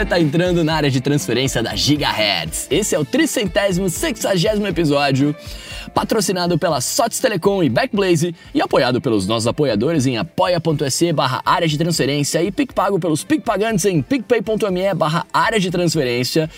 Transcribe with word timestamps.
Você 0.00 0.04
está 0.04 0.18
entrando 0.18 0.64
na 0.64 0.76
área 0.76 0.90
de 0.90 0.98
transferência 0.98 1.62
da 1.62 1.76
Gigahertz. 1.76 2.66
Esse 2.70 2.94
é 2.94 2.98
o 2.98 3.04
tricentésimo 3.04 3.90
sexagésimo 3.90 4.66
episódio, 4.66 5.36
patrocinado 5.94 6.58
pela 6.58 6.80
Sots 6.80 7.18
Telecom 7.18 7.62
e 7.62 7.68
Backblaze 7.68 8.34
e 8.54 8.60
apoiado 8.60 9.00
pelos 9.00 9.26
nossos 9.26 9.46
apoiadores 9.46 10.06
em 10.06 10.16
apoia.se 10.16 11.12
barra 11.12 11.42
área 11.44 11.68
de 11.68 11.76
transferência 11.76 12.42
e 12.42 12.50
PicPago 12.50 12.98
pelos 12.98 13.24
PicPagantes 13.24 13.84
em 13.84 14.00
picpay.me 14.00 14.94
barra 14.94 15.26
área 15.32 15.58
de 15.58 15.70
transferência. 15.70 16.48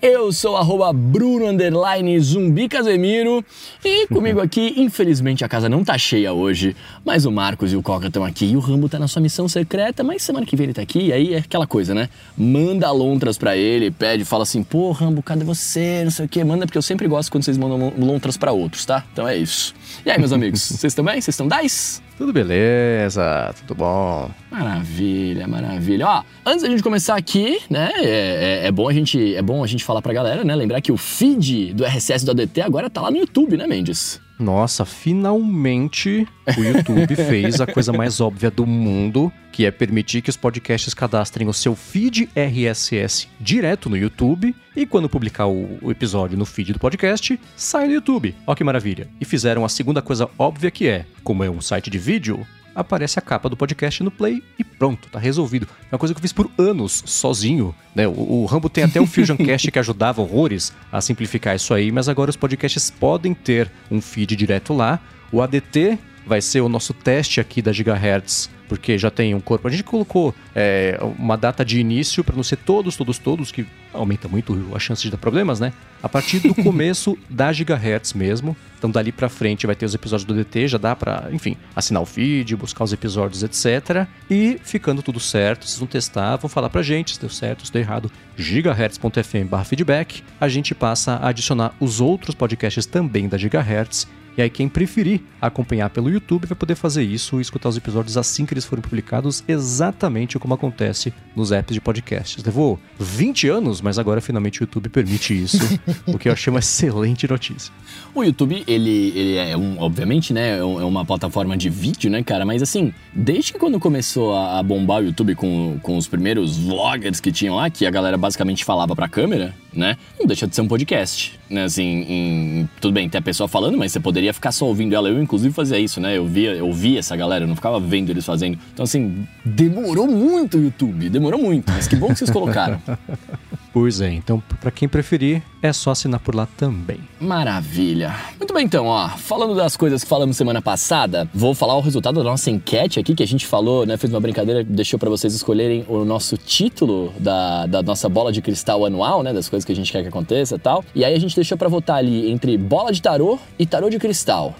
Eu 0.00 0.32
sou 0.32 0.56
arroba 0.56 0.92
Bruno 0.92 1.46
Underline 1.46 2.18
Zumbi 2.20 2.68
Casemiro 2.68 3.44
e 3.84 4.06
comigo 4.12 4.40
aqui, 4.40 4.74
infelizmente 4.76 5.44
a 5.44 5.48
casa 5.48 5.68
não 5.68 5.82
tá 5.82 5.96
cheia 5.98 6.32
hoje, 6.32 6.76
mas 7.04 7.24
o 7.24 7.32
Marcos 7.32 7.72
e 7.72 7.76
o 7.76 7.82
Coca 7.82 8.08
estão 8.08 8.24
aqui 8.24 8.46
e 8.46 8.56
o 8.56 8.60
Rambo 8.60 8.88
tá 8.88 8.98
na 8.98 9.08
sua 9.08 9.22
missão 9.22 9.48
secreta, 9.48 10.02
mas 10.02 10.22
semana 10.22 10.46
que 10.46 10.56
vem 10.56 10.64
ele 10.64 10.74
tá 10.74 10.82
aqui 10.82 11.06
e 11.06 11.12
aí 11.12 11.34
é 11.34 11.38
aquela 11.38 11.66
coisa, 11.66 11.94
né? 11.94 12.08
Manda 12.36 12.90
lontras 12.90 13.38
pra 13.38 13.56
ele, 13.56 13.90
pede, 13.90 14.24
fala 14.24 14.42
assim, 14.42 14.62
pô 14.62 14.92
Rambo, 14.92 15.22
cadê 15.22 15.44
você? 15.44 16.02
Não 16.04 16.10
sei 16.10 16.26
o 16.26 16.28
que, 16.28 16.42
manda 16.44 16.66
porque 16.66 16.78
eu 16.78 16.82
sempre 16.82 17.08
gosto 17.08 17.30
quando 17.30 17.44
vocês 17.44 17.58
mandam 17.58 17.92
lontras 17.98 18.36
pra 18.36 18.52
outros, 18.74 18.84
tá? 18.84 19.04
Então 19.12 19.26
é 19.26 19.36
isso. 19.36 19.72
E 20.04 20.10
aí, 20.10 20.18
meus 20.18 20.32
amigos, 20.34 20.60
vocês 20.60 20.90
estão 20.90 21.04
bem? 21.04 21.14
Vocês 21.14 21.28
estão 21.28 21.46
10? 21.46 22.02
Tudo 22.18 22.32
beleza, 22.32 23.54
tudo 23.60 23.76
bom. 23.76 24.30
Maravilha, 24.50 25.48
maravilha. 25.48 26.06
Ó, 26.06 26.22
antes 26.44 26.62
da 26.62 26.68
gente 26.68 26.82
começar 26.82 27.16
aqui, 27.16 27.60
né, 27.70 27.90
é, 27.96 28.62
é, 28.62 28.66
é, 28.66 28.72
bom 28.72 28.88
a 28.88 28.92
gente, 28.92 29.34
é 29.34 29.42
bom 29.42 29.64
a 29.64 29.66
gente 29.66 29.84
falar 29.84 30.02
pra 30.02 30.12
galera, 30.12 30.44
né, 30.44 30.54
lembrar 30.54 30.80
que 30.80 30.92
o 30.92 30.96
feed 30.96 31.72
do 31.74 31.84
RSS 31.84 32.24
do 32.24 32.30
ADT 32.30 32.60
agora 32.60 32.90
tá 32.90 33.00
lá 33.00 33.10
no 33.10 33.16
YouTube, 33.16 33.56
né, 33.56 33.66
Mendes? 33.66 34.20
Nossa, 34.38 34.84
finalmente 34.84 36.26
o 36.58 36.62
YouTube 36.62 37.14
fez 37.16 37.60
a 37.60 37.66
coisa 37.66 37.92
mais 37.92 38.20
óbvia 38.20 38.50
do 38.50 38.66
mundo, 38.66 39.32
que 39.52 39.64
é 39.64 39.70
permitir 39.70 40.22
que 40.22 40.30
os 40.30 40.36
podcasts 40.36 40.92
cadastrem 40.92 41.48
o 41.48 41.52
seu 41.52 41.74
feed 41.76 42.28
RSS 42.34 43.28
direto 43.40 43.88
no 43.88 43.96
YouTube 43.96 44.54
e 44.76 44.84
quando 44.84 45.08
publicar 45.08 45.46
o, 45.46 45.78
o 45.80 45.90
episódio 45.90 46.36
no 46.36 46.44
feed 46.44 46.72
do 46.72 46.78
podcast, 46.78 47.38
sai 47.56 47.86
no 47.86 47.94
YouTube. 47.94 48.34
Ó 48.46 48.54
que 48.54 48.64
maravilha. 48.64 49.08
E 49.20 49.24
fizeram 49.24 49.64
a 49.64 49.68
segunda 49.68 50.02
coisa 50.02 50.28
óbvia 50.38 50.70
que 50.70 50.88
é, 50.88 51.06
como 51.22 51.44
é 51.44 51.50
um 51.50 51.60
site 51.60 51.88
de 51.88 51.98
vídeo, 51.98 52.44
aparece 52.74 53.18
a 53.18 53.22
capa 53.22 53.48
do 53.48 53.56
podcast 53.56 54.02
no 54.02 54.10
play 54.10 54.42
e 54.58 54.64
pronto, 54.64 55.08
tá 55.08 55.18
resolvido. 55.18 55.68
É 55.90 55.94
uma 55.94 55.98
coisa 55.98 56.14
que 56.14 56.18
eu 56.18 56.22
fiz 56.22 56.32
por 56.32 56.50
anos, 56.58 57.02
sozinho. 57.06 57.74
Né? 57.94 58.06
O, 58.06 58.42
o 58.42 58.46
Rambo 58.46 58.68
tem 58.68 58.84
até 58.84 59.00
o 59.00 59.06
Fusion 59.06 59.36
Cast 59.44 59.70
que 59.70 59.78
ajudava 59.78 60.22
horrores 60.22 60.72
a 60.90 61.00
simplificar 61.00 61.54
isso 61.54 61.72
aí, 61.72 61.92
mas 61.92 62.08
agora 62.08 62.30
os 62.30 62.36
podcasts 62.36 62.90
podem 62.90 63.34
ter 63.34 63.70
um 63.90 64.00
feed 64.00 64.36
direto 64.36 64.72
lá. 64.72 65.00
O 65.30 65.40
ADT 65.40 65.98
vai 66.26 66.40
ser 66.40 66.60
o 66.60 66.68
nosso 66.68 66.92
teste 66.94 67.40
aqui 67.40 67.60
da 67.60 67.72
Gigahertz 67.72 68.50
porque 68.68 68.96
já 68.98 69.10
tem 69.10 69.34
um 69.34 69.40
corpo. 69.40 69.68
A 69.68 69.70
gente 69.70 69.84
colocou 69.84 70.34
é, 70.54 70.98
uma 71.18 71.36
data 71.36 71.64
de 71.64 71.78
início 71.78 72.24
para 72.24 72.36
não 72.36 72.42
ser 72.42 72.56
todos, 72.56 72.96
todos, 72.96 73.18
todos, 73.18 73.52
que 73.52 73.66
aumenta 73.92 74.28
muito 74.28 74.70
a 74.74 74.78
chance 74.78 75.02
de 75.02 75.10
dar 75.10 75.18
problemas, 75.18 75.60
né? 75.60 75.72
A 76.02 76.08
partir 76.08 76.40
do 76.40 76.54
começo 76.62 77.16
da 77.28 77.52
Gigahertz 77.52 78.12
mesmo. 78.12 78.56
Então 78.78 78.90
dali 78.90 79.12
para 79.12 79.28
frente 79.28 79.66
vai 79.66 79.74
ter 79.74 79.86
os 79.86 79.94
episódios 79.94 80.24
do 80.26 80.34
DT, 80.34 80.68
já 80.68 80.78
dá 80.78 80.94
para, 80.94 81.28
enfim, 81.32 81.56
assinar 81.74 82.02
o 82.02 82.06
feed, 82.06 82.54
buscar 82.56 82.84
os 82.84 82.92
episódios, 82.92 83.42
etc. 83.42 84.06
E 84.30 84.58
ficando 84.62 85.02
tudo 85.02 85.18
certo, 85.18 85.66
vocês 85.66 85.78
vão 85.78 85.86
testar, 85.88 86.36
vão 86.36 86.50
falar 86.50 86.68
pra 86.68 86.82
gente 86.82 87.14
se 87.14 87.20
deu 87.20 87.30
certo, 87.30 87.66
se 87.66 87.72
deu 87.72 87.80
errado. 87.80 88.10
gigahertz.fm/feedback. 88.36 90.22
A 90.40 90.48
gente 90.48 90.74
passa 90.74 91.14
a 91.14 91.28
adicionar 91.28 91.74
os 91.80 92.00
outros 92.00 92.34
podcasts 92.34 92.84
também 92.84 93.28
da 93.28 93.38
Gigahertz 93.38 94.06
e 94.36 94.42
aí 94.42 94.50
quem 94.50 94.68
preferir 94.68 95.20
acompanhar 95.40 95.90
pelo 95.90 96.10
YouTube 96.10 96.46
vai 96.46 96.56
poder 96.56 96.74
fazer 96.74 97.02
isso 97.02 97.38
e 97.38 97.42
escutar 97.42 97.68
os 97.68 97.76
episódios 97.76 98.16
assim 98.16 98.46
que 98.46 98.54
eles 98.54 98.64
forem 98.64 98.82
publicados, 98.82 99.44
exatamente 99.46 100.38
como 100.38 100.54
acontece 100.54 101.12
nos 101.36 101.52
apps 101.52 101.74
de 101.74 101.80
podcasts. 101.80 102.42
Levou 102.42 102.78
20 102.98 103.48
anos, 103.48 103.80
mas 103.80 103.98
agora 103.98 104.20
finalmente 104.20 104.60
o 104.60 104.64
YouTube 104.64 104.88
permite 104.88 105.34
isso, 105.40 105.58
o 106.06 106.18
que 106.18 106.28
eu 106.28 106.32
achei 106.32 106.50
uma 106.50 106.60
excelente 106.60 107.28
notícia. 107.28 107.72
O 108.14 108.22
YouTube, 108.22 108.64
ele, 108.66 109.12
ele 109.14 109.36
é 109.36 109.56
um, 109.56 109.78
obviamente, 109.80 110.32
né, 110.32 110.56
é, 110.56 110.58
é 110.58 110.64
uma 110.64 111.04
plataforma 111.04 111.56
de 111.56 111.68
vídeo, 111.68 112.10
né, 112.10 112.22
cara, 112.22 112.44
mas 112.44 112.62
assim, 112.62 112.92
desde 113.12 113.52
que 113.52 113.58
quando 113.58 113.78
começou 113.78 114.34
a, 114.36 114.62
bombar 114.62 115.02
o 115.02 115.06
YouTube 115.06 115.34
com, 115.34 115.78
com 115.82 115.96
os 115.96 116.06
primeiros 116.06 116.56
vloggers 116.56 117.20
que 117.20 117.30
tinham 117.30 117.56
lá, 117.56 117.68
que 117.68 117.86
a 117.86 117.90
galera 117.90 118.16
basicamente 118.16 118.64
falava 118.64 118.94
pra 118.96 119.08
câmera, 119.08 119.54
né, 119.72 119.96
não 120.18 120.26
deixa 120.26 120.46
de 120.46 120.54
ser 120.54 120.62
um 120.62 120.68
podcast, 120.68 121.38
assim, 121.62 122.04
em, 122.08 122.68
tudo 122.80 122.92
bem, 122.94 123.08
tem 123.08 123.18
a 123.18 123.22
pessoa 123.22 123.46
falando, 123.48 123.78
mas 123.78 123.92
você 123.92 124.00
poderia 124.00 124.24
poderia 124.24 124.32
ficar 124.32 124.52
só 124.52 124.66
ouvindo 124.66 124.94
ela. 124.94 125.08
Eu, 125.08 125.22
inclusive, 125.22 125.52
fazia 125.52 125.78
isso, 125.78 126.00
né? 126.00 126.16
Eu 126.16 126.26
via, 126.26 126.52
eu 126.52 126.72
via 126.72 126.98
essa 126.98 127.16
galera, 127.16 127.44
eu 127.44 127.48
não 127.48 127.56
ficava 127.56 127.78
vendo 127.78 128.10
eles 128.10 128.24
fazendo. 128.24 128.58
Então, 128.72 128.84
assim, 128.84 129.26
demorou 129.44 130.06
muito 130.06 130.56
o 130.56 130.62
YouTube, 130.62 131.08
demorou 131.10 131.40
muito. 131.40 131.70
Mas 131.70 131.86
que 131.86 131.96
bom 131.96 132.08
que 132.08 132.16
vocês 132.16 132.30
colocaram. 132.30 132.80
Pois 133.74 134.00
é, 134.00 134.08
então 134.08 134.40
para 134.60 134.70
quem 134.70 134.88
preferir, 134.88 135.42
é 135.60 135.72
só 135.72 135.90
assinar 135.90 136.20
por 136.20 136.32
lá 136.32 136.46
também. 136.56 137.00
Maravilha. 137.20 138.14
Muito 138.38 138.54
bem, 138.54 138.64
então, 138.64 138.86
ó, 138.86 139.08
falando 139.08 139.52
das 139.56 139.76
coisas 139.76 140.04
que 140.04 140.08
falamos 140.08 140.36
semana 140.36 140.62
passada, 140.62 141.28
vou 141.34 141.56
falar 141.56 141.74
o 141.74 141.80
resultado 141.80 142.22
da 142.22 142.22
nossa 142.22 142.52
enquete 142.52 143.00
aqui 143.00 143.16
que 143.16 143.22
a 143.24 143.26
gente 143.26 143.44
falou, 143.44 143.84
né? 143.84 143.96
Fez 143.96 144.12
uma 144.12 144.20
brincadeira, 144.20 144.62
deixou 144.62 144.96
para 144.96 145.10
vocês 145.10 145.34
escolherem 145.34 145.84
o 145.88 146.04
nosso 146.04 146.36
título 146.36 147.12
da, 147.18 147.66
da 147.66 147.82
nossa 147.82 148.08
bola 148.08 148.30
de 148.30 148.40
cristal 148.40 148.86
anual, 148.86 149.24
né? 149.24 149.32
Das 149.32 149.48
coisas 149.48 149.64
que 149.64 149.72
a 149.72 149.76
gente 149.76 149.90
quer 149.90 150.02
que 150.02 150.08
aconteça 150.08 150.54
e 150.54 150.58
tal. 150.60 150.84
E 150.94 151.04
aí 151.04 151.12
a 151.12 151.18
gente 151.18 151.34
deixou 151.34 151.58
para 151.58 151.68
votar 151.68 151.96
ali 151.96 152.30
entre 152.30 152.56
bola 152.56 152.92
de 152.92 153.02
tarô 153.02 153.40
e 153.58 153.66
tarô 153.66 153.90
de 153.90 153.98
cristal. 153.98 154.54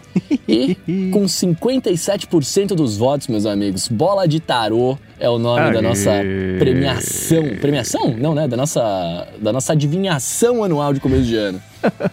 E 0.49 0.75
com 1.13 1.25
57% 1.25 2.75
dos 2.75 2.97
votos, 2.97 3.29
meus 3.29 3.47
amigos, 3.47 3.87
bola 3.87 4.27
de 4.27 4.41
tarô 4.41 4.99
é 5.25 5.31
o 5.31 5.39
nome 5.39 5.61
Aê. 5.63 5.73
da 5.73 5.81
nossa 5.81 6.11
premiação. 6.59 7.43
Premiação? 7.61 8.15
Não, 8.17 8.35
né? 8.35 8.47
Da 8.47 8.57
nossa, 8.57 9.27
da 9.41 9.53
nossa 9.53 9.73
adivinhação 9.73 10.63
anual 10.63 10.93
de 10.93 11.01
começo 11.01 11.25
de 11.25 11.37
ano. 11.37 11.63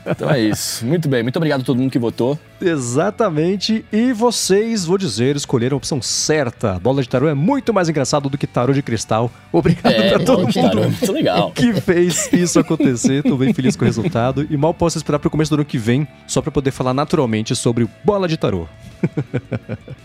Então 0.06 0.30
é 0.30 0.40
isso. 0.40 0.86
Muito 0.86 1.10
bem. 1.10 1.22
Muito 1.24 1.36
obrigado 1.38 1.62
a 1.62 1.64
todo 1.64 1.78
mundo 1.78 1.92
que 1.92 2.00
votou. 2.00 2.40
Exatamente. 2.62 3.86
E 3.92 4.14
vocês, 4.14 4.86
vou 4.86 4.98
dizer, 4.98 5.36
escolheram 5.36 5.76
a 5.76 5.78
opção 5.78 6.02
certa. 6.02 6.80
Bola 6.80 7.02
de 7.02 7.10
tarô 7.10 7.28
é 7.28 7.34
muito 7.34 7.74
mais 7.74 7.90
engraçado 7.90 8.30
do 8.30 8.38
que 8.38 8.48
tarô 8.48 8.74
de 8.74 8.82
cristal. 8.82 9.32
Obrigado 9.52 9.94
é, 9.94 10.10
pra 10.10 10.20
todo 10.20 10.44
mundo. 10.44 10.54
Tarô 10.54 10.84
é 10.84 10.88
muito 10.88 11.12
legal. 11.12 11.52
Que 11.52 11.74
fez 11.82 12.32
isso 12.32 12.60
acontecer. 12.60 13.24
Tô 13.24 13.36
bem 13.36 13.54
feliz 13.54 13.76
com 13.76 13.84
o 13.84 13.88
resultado. 13.88 14.48
E 14.50 14.58
mal 14.58 14.74
posso 14.74 14.98
esperar 14.98 15.20
pro 15.20 15.30
começo 15.30 15.52
do 15.52 15.56
ano 15.56 15.66
que 15.66 15.78
vem, 15.78 16.08
só 16.28 16.42
para 16.42 16.52
poder 16.52 16.72
falar 16.72 16.94
naturalmente 16.94 17.56
sobre 17.56 17.88
bola 18.04 18.28
de 18.28 18.38
tarô. 18.38 18.68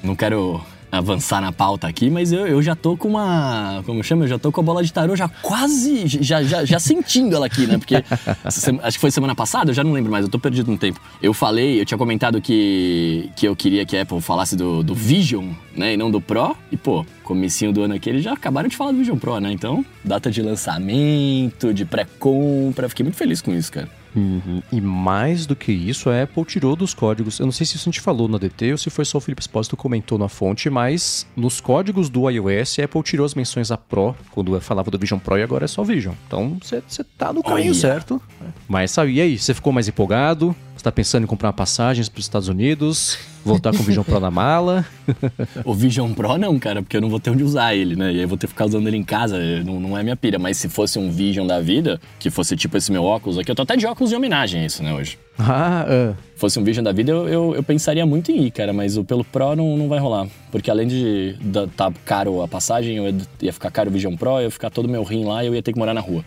Não 0.03 0.17
quero 0.17 0.65
avançar 0.99 1.41
na 1.41 1.53
pauta 1.53 1.87
aqui, 1.87 2.11
mas 2.11 2.33
eu, 2.33 2.47
eu 2.47 2.63
já 2.63 2.75
tô 2.75 2.97
com 2.97 3.09
uma. 3.09 3.83
Como 3.87 4.03
chama? 4.03 4.25
Eu 4.25 4.29
já 4.29 4.39
tô 4.39 4.51
com 4.51 4.61
a 4.61 4.65
bola 4.65 4.83
de 4.83 4.93
tarô 4.93 5.15
já 5.17 5.29
quase. 5.29 6.07
Já, 6.07 6.43
já, 6.43 6.65
já 6.65 6.79
sentindo 6.79 7.35
ela 7.37 7.47
aqui, 7.47 7.67
né? 7.67 7.79
Porque 7.79 7.97
acho 8.45 8.97
que 8.97 9.01
foi 9.01 9.11
semana 9.11 9.35
passada, 9.35 9.71
eu 9.71 9.75
já 9.75 9.85
não 9.85 9.93
lembro 9.93 10.11
mais, 10.11 10.25
eu 10.25 10.31
tô 10.31 10.39
perdido 10.39 10.71
no 10.71 10.79
tempo. 10.79 11.01
Eu 11.23 11.33
falei, 11.33 11.81
eu 11.81 11.85
tinha 11.85 11.99
comentado 11.99 12.41
que, 12.41 13.31
que 13.37 13.47
eu 13.47 13.55
queria 13.55 13.85
que 13.85 13.97
a 13.97 14.03
Apple 14.03 14.21
falasse 14.21 14.57
do, 14.57 14.83
do 14.83 14.95
Vision, 14.95 15.51
né? 15.75 15.95
E 15.95 15.97
não 15.97 16.11
do 16.11 16.21
Pro. 16.21 16.57
E, 16.71 16.77
pô, 16.77 17.05
comecinho 17.23 17.73
do 17.73 17.83
ano 17.83 17.95
aqui, 17.95 18.09
eles 18.09 18.25
já 18.25 18.33
acabaram 18.33 18.69
de 18.69 18.77
falar 18.77 18.93
do 18.93 18.99
Vision 18.99 19.19
Pro, 19.19 19.39
né? 19.41 19.53
Então, 19.53 19.85
data 20.05 20.31
de 20.31 20.43
lançamento, 20.43 21.73
de 21.73 21.85
pré-compra. 21.85 22.89
Fiquei 22.89 23.05
muito 23.05 23.17
feliz 23.17 23.41
com 23.41 23.53
isso, 23.53 23.73
cara. 23.73 23.89
Uhum. 24.17 24.63
E 24.73 24.81
mais 24.81 25.45
do 25.45 25.55
que 25.55 25.71
isso, 25.71 26.09
a 26.09 26.23
Apple 26.23 26.45
tirou 26.45 26.75
dos 26.75 26.95
códigos. 26.95 27.39
Eu 27.39 27.45
não 27.45 27.53
sei 27.53 27.67
se 27.67 27.77
isso 27.77 27.89
a 27.89 27.93
gente 27.93 28.01
falou 28.01 28.27
no 28.27 28.37
ADT 28.37 28.73
ou 28.73 28.79
se 28.79 28.89
foi 28.89 29.05
só 29.05 29.19
o 29.19 29.21
Felipe 29.21 29.43
Espósito 29.43 29.77
comentou 29.77 30.19
na 30.19 30.29
fonte, 30.29 30.71
mas 30.71 31.27
nos 31.37 31.61
códigos 31.61 32.09
do 32.09 32.29
iOS, 32.31 32.79
a 32.79 32.85
Apple 32.85 33.03
tirou 33.03 33.27
as 33.27 33.35
menções 33.35 33.71
a 33.71 33.77
Pro, 33.77 34.17
quando 34.31 34.59
falava 34.61 34.91
do 34.91 34.99
Vision 34.99 35.19
Pro 35.19 35.39
e 35.39 35.43
agora 35.43 35.67
é 35.67 35.69
só 35.69 35.85
Vision. 35.85 36.15
Então 36.27 36.57
você 36.61 36.83
tá 37.19 37.33
no 37.33 37.43
caminho 37.43 37.73
Olha. 37.73 37.81
certo. 37.81 38.21
Mas 38.67 38.91
sabe, 38.91 39.13
e 39.13 39.21
aí? 39.21 39.39
Você 39.39 39.53
ficou 39.53 39.73
mais 39.73 39.87
empolgado? 39.87 40.57
Você 40.87 40.91
tá 40.91 40.95
pensando 40.95 41.25
em 41.25 41.27
comprar 41.27 41.53
passagens 41.53 42.09
para 42.09 42.21
os 42.21 42.27
Estados 42.27 42.47
Unidos? 42.47 43.19
Voltar 43.45 43.73
com 43.73 43.79
o 43.79 43.83
Vision 43.83 44.05
Pro 44.05 44.21
na 44.21 44.31
mala? 44.31 44.87
o 45.67 45.75
Vision 45.75 46.13
Pro 46.13 46.39
não, 46.39 46.57
cara, 46.61 46.81
porque 46.81 46.97
eu 46.97 47.01
não 47.01 47.09
vou 47.09 47.19
ter 47.19 47.31
onde 47.31 47.43
usar 47.43 47.75
ele, 47.75 47.97
né? 47.97 48.13
E 48.13 48.17
aí 48.19 48.23
eu 48.23 48.29
vou 48.29 48.39
ter 48.39 48.47
que 48.47 48.53
ficar 48.53 48.67
usando 48.67 48.87
ele 48.87 48.97
em 48.97 49.03
casa, 49.03 49.37
não, 49.65 49.81
não 49.81 49.99
é 49.99 50.05
minha 50.05 50.15
pira. 50.15 50.39
Mas 50.39 50.59
se 50.59 50.69
fosse 50.69 50.97
um 50.97 51.11
Vision 51.11 51.45
da 51.45 51.61
vida, 51.61 52.01
que 52.21 52.31
fosse 52.31 52.57
tipo 52.57 52.77
esse 52.77 52.93
meu 52.93 53.03
óculos 53.03 53.37
aqui, 53.37 53.51
eu 53.51 53.55
tô 53.57 53.63
até 53.63 53.75
de 53.75 53.85
óculos 53.85 54.11
de 54.11 54.17
homenagem 54.17 54.61
a 54.61 54.67
isso, 54.67 54.81
né, 54.81 54.95
hoje. 54.95 55.19
Ah, 55.37 55.85
uh. 55.89 56.17
Fosse 56.37 56.57
um 56.61 56.63
Vision 56.63 56.85
da 56.85 56.93
vida, 56.93 57.11
eu, 57.11 57.29
eu, 57.29 57.55
eu, 57.57 57.63
pensaria 57.65 58.07
muito 58.07 58.31
em 58.31 58.45
ir, 58.45 58.53
cara, 58.53 58.73
mas 58.73 58.97
o 58.97 59.03
pelo 59.03 59.25
Pro 59.25 59.57
não, 59.57 59.77
não 59.77 59.89
vai 59.89 59.99
rolar. 59.99 60.29
Porque 60.53 60.71
além 60.71 60.87
de 60.87 61.37
estar 61.49 61.67
tá 61.91 61.93
caro 62.05 62.43
a 62.43 62.47
passagem, 62.47 62.99
eu 62.99 63.13
ia 63.43 63.53
ficar 63.53 63.73
caro 63.73 63.91
o 63.91 63.93
Vision 63.93 64.15
Pro, 64.15 64.39
eu 64.39 64.43
ia 64.43 64.51
ficar 64.53 64.71
todo 64.71 64.89
meu 64.89 65.03
rim 65.03 65.25
lá 65.25 65.43
e 65.43 65.49
eu 65.49 65.55
ia 65.57 65.63
ter 65.63 65.73
que 65.73 65.79
morar 65.81 65.95
na 65.95 66.01
rua. 66.01 66.25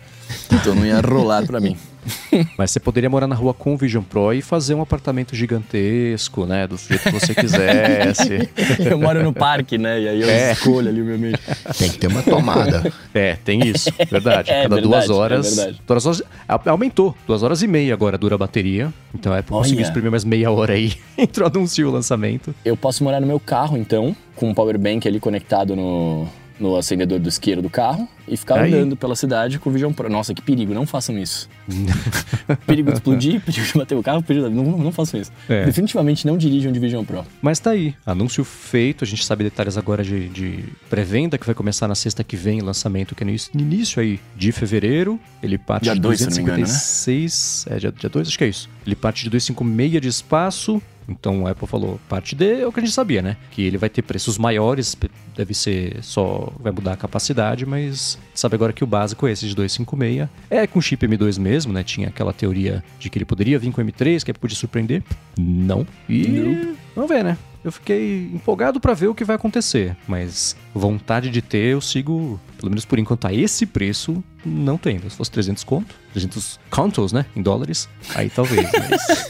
Então 0.52 0.74
não 0.74 0.84
ia 0.84 1.00
rolar 1.00 1.46
pra 1.46 1.60
mim. 1.60 1.76
Mas 2.56 2.70
você 2.70 2.80
poderia 2.80 3.10
morar 3.10 3.26
na 3.26 3.34
rua 3.34 3.52
com 3.52 3.74
o 3.74 3.76
Vision 3.76 4.02
Pro 4.02 4.32
e 4.32 4.42
fazer 4.42 4.74
um 4.74 4.82
apartamento 4.82 5.34
gigantesco, 5.34 6.46
né? 6.46 6.66
Do 6.66 6.76
jeito 6.76 7.02
que 7.02 7.10
você 7.10 7.34
quisesse. 7.34 8.48
eu 8.84 8.98
moro 8.98 9.22
no 9.22 9.32
parque, 9.32 9.76
né? 9.76 10.00
E 10.00 10.08
aí 10.08 10.22
eu 10.22 10.28
é. 10.28 10.52
escolho 10.52 10.88
ali 10.88 11.00
o 11.02 11.04
meu 11.04 11.18
meio. 11.18 11.38
Tem 11.78 11.90
que 11.90 11.98
ter 11.98 12.06
uma 12.06 12.22
tomada. 12.22 12.92
É, 13.14 13.36
tem 13.44 13.66
isso. 13.66 13.90
Verdade. 14.10 14.50
É, 14.50 14.62
Cada 14.62 14.76
verdade, 14.76 14.88
duas 14.88 15.10
horas. 15.10 15.58
É 15.58 15.74
duas 15.86 16.06
horas. 16.06 16.22
Aumentou. 16.66 17.14
Duas 17.26 17.42
horas 17.42 17.62
e 17.62 17.68
meia 17.68 17.94
agora 17.94 18.18
dura 18.18 18.34
a 18.34 18.38
bateria. 18.38 18.92
Então 19.14 19.34
é 19.34 19.42
conseguir 19.42 19.82
exprimir 19.82 20.10
mais 20.10 20.24
meia 20.24 20.50
hora 20.50 20.72
aí. 20.72 20.94
Entrou 21.16 21.46
anunciou 21.46 21.90
o 21.90 21.92
lançamento. 21.94 22.54
Eu 22.64 22.76
posso 22.76 23.04
morar 23.04 23.20
no 23.20 23.26
meu 23.26 23.38
carro, 23.38 23.76
então, 23.76 24.16
com 24.34 24.50
um 24.50 24.54
power 24.54 24.78
bank 24.78 25.06
ali 25.06 25.20
conectado 25.20 25.76
no, 25.76 26.26
no 26.58 26.76
acendedor 26.76 27.18
do 27.18 27.28
isqueiro 27.28 27.62
do 27.62 27.70
carro 27.70 28.08
e 28.30 28.36
ficar 28.36 28.60
Aí. 28.60 28.72
andando 28.72 28.96
pela 28.96 29.16
cidade 29.16 29.58
com 29.58 29.68
o 29.68 29.72
Vision 29.72 29.92
Pro. 29.92 30.08
Nossa, 30.08 30.32
que 30.32 30.40
perigo, 30.40 30.72
não 30.72 30.86
façam 30.86 31.18
isso. 31.18 31.48
perigo 32.64 32.90
de 32.90 32.96
explodir, 32.96 33.40
perigo 33.40 33.66
de 33.66 33.74
bater 33.74 33.96
o 33.96 34.02
carro, 34.02 34.22
perigo 34.22 34.48
de... 34.48 34.54
não, 34.54 34.64
não 34.78 34.92
façam 34.92 35.20
isso. 35.20 35.32
É. 35.48 35.64
Definitivamente 35.64 36.26
não 36.26 36.38
dirijam 36.38 36.70
de 36.70 36.78
Vision 36.78 37.04
Pro. 37.04 37.26
Mas 37.42 37.58
tá 37.58 37.70
aí, 37.70 37.94
anúncio 38.06 38.44
feito, 38.44 39.02
a 39.02 39.06
gente 39.06 39.24
sabe 39.24 39.42
detalhes 39.42 39.76
agora 39.76 40.04
de, 40.04 40.28
de 40.28 40.64
pré-venda, 40.88 41.36
que 41.36 41.44
vai 41.44 41.54
começar 41.54 41.88
na 41.88 41.96
sexta 41.96 42.22
que 42.22 42.36
vem, 42.36 42.60
lançamento 42.60 43.14
que 43.14 43.24
é 43.24 43.26
no 43.26 43.60
início 43.60 44.00
aí 44.00 44.20
de 44.36 44.52
fevereiro, 44.52 45.18
ele 45.42 45.58
parte 45.58 45.84
Dia 45.84 45.94
de 45.94 46.00
dois, 46.00 46.20
se 46.20 46.26
não 46.26 46.36
me 46.36 46.42
engano, 46.42 46.58
né? 46.58 46.64
256, 46.64 47.66
é 47.68 47.78
dia, 47.78 47.92
dia 47.92 48.08
2, 48.08 48.28
acho 48.28 48.38
que 48.38 48.44
é 48.44 48.48
isso. 48.48 48.68
Ele 48.86 48.94
parte 48.94 49.24
de 49.24 49.30
256 49.30 50.00
de 50.00 50.08
espaço, 50.08 50.80
então 51.10 51.46
a 51.46 51.50
Apple 51.50 51.66
falou, 51.66 52.00
parte 52.08 52.34
D 52.36 52.60
é 52.60 52.66
o 52.66 52.72
que 52.72 52.80
a 52.80 52.82
gente 52.82 52.94
sabia, 52.94 53.20
né? 53.20 53.36
Que 53.50 53.62
ele 53.62 53.76
vai 53.76 53.88
ter 53.88 54.02
preços 54.02 54.38
maiores, 54.38 54.96
deve 55.36 55.54
ser 55.54 55.98
só, 56.02 56.52
vai 56.58 56.72
mudar 56.72 56.92
a 56.92 56.96
capacidade, 56.96 57.66
mas 57.66 58.18
sabe 58.34 58.54
agora 58.54 58.72
que 58.72 58.84
o 58.84 58.86
básico 58.86 59.26
é 59.26 59.32
esse 59.32 59.46
de 59.46 59.54
256. 59.54 60.28
É 60.48 60.66
com 60.66 60.80
chip 60.80 61.06
M2 61.06 61.38
mesmo, 61.38 61.72
né? 61.72 61.82
Tinha 61.82 62.08
aquela 62.08 62.32
teoria 62.32 62.82
de 62.98 63.10
que 63.10 63.18
ele 63.18 63.24
poderia 63.24 63.58
vir 63.58 63.72
com 63.72 63.82
M3, 63.82 64.24
que 64.24 64.32
podia 64.32 64.56
surpreender. 64.56 65.02
Não. 65.38 65.86
E 66.08 66.74
vamos 66.94 67.10
ver, 67.10 67.24
né? 67.24 67.36
Eu 67.62 67.70
fiquei 67.70 68.30
empolgado 68.32 68.80
pra 68.80 68.94
ver 68.94 69.08
o 69.08 69.14
que 69.14 69.22
vai 69.22 69.36
acontecer, 69.36 69.94
mas 70.08 70.56
vontade 70.74 71.28
de 71.28 71.42
ter 71.42 71.58
eu 71.58 71.80
sigo, 71.80 72.40
pelo 72.56 72.70
menos 72.70 72.86
por 72.86 72.98
enquanto, 72.98 73.26
a 73.26 73.34
esse 73.34 73.66
preço, 73.66 74.24
não 74.44 74.78
tenho. 74.78 75.02
Se 75.02 75.16
fosse 75.16 75.30
300 75.30 75.62
conto, 75.64 75.94
300 76.12 76.60
contos, 76.70 77.12
né, 77.12 77.26
em 77.36 77.42
dólares, 77.42 77.88
aí 78.14 78.28
talvez, 78.30 78.68
mas 78.72 79.28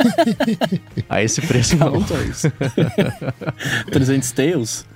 a 1.09 1.23
esse 1.23 1.41
preço 1.43 1.77
não. 1.77 1.91
Não, 1.91 2.17
é 2.17 2.25
isso. 2.25 2.53
300 3.91 4.33
Tails? 4.33 4.87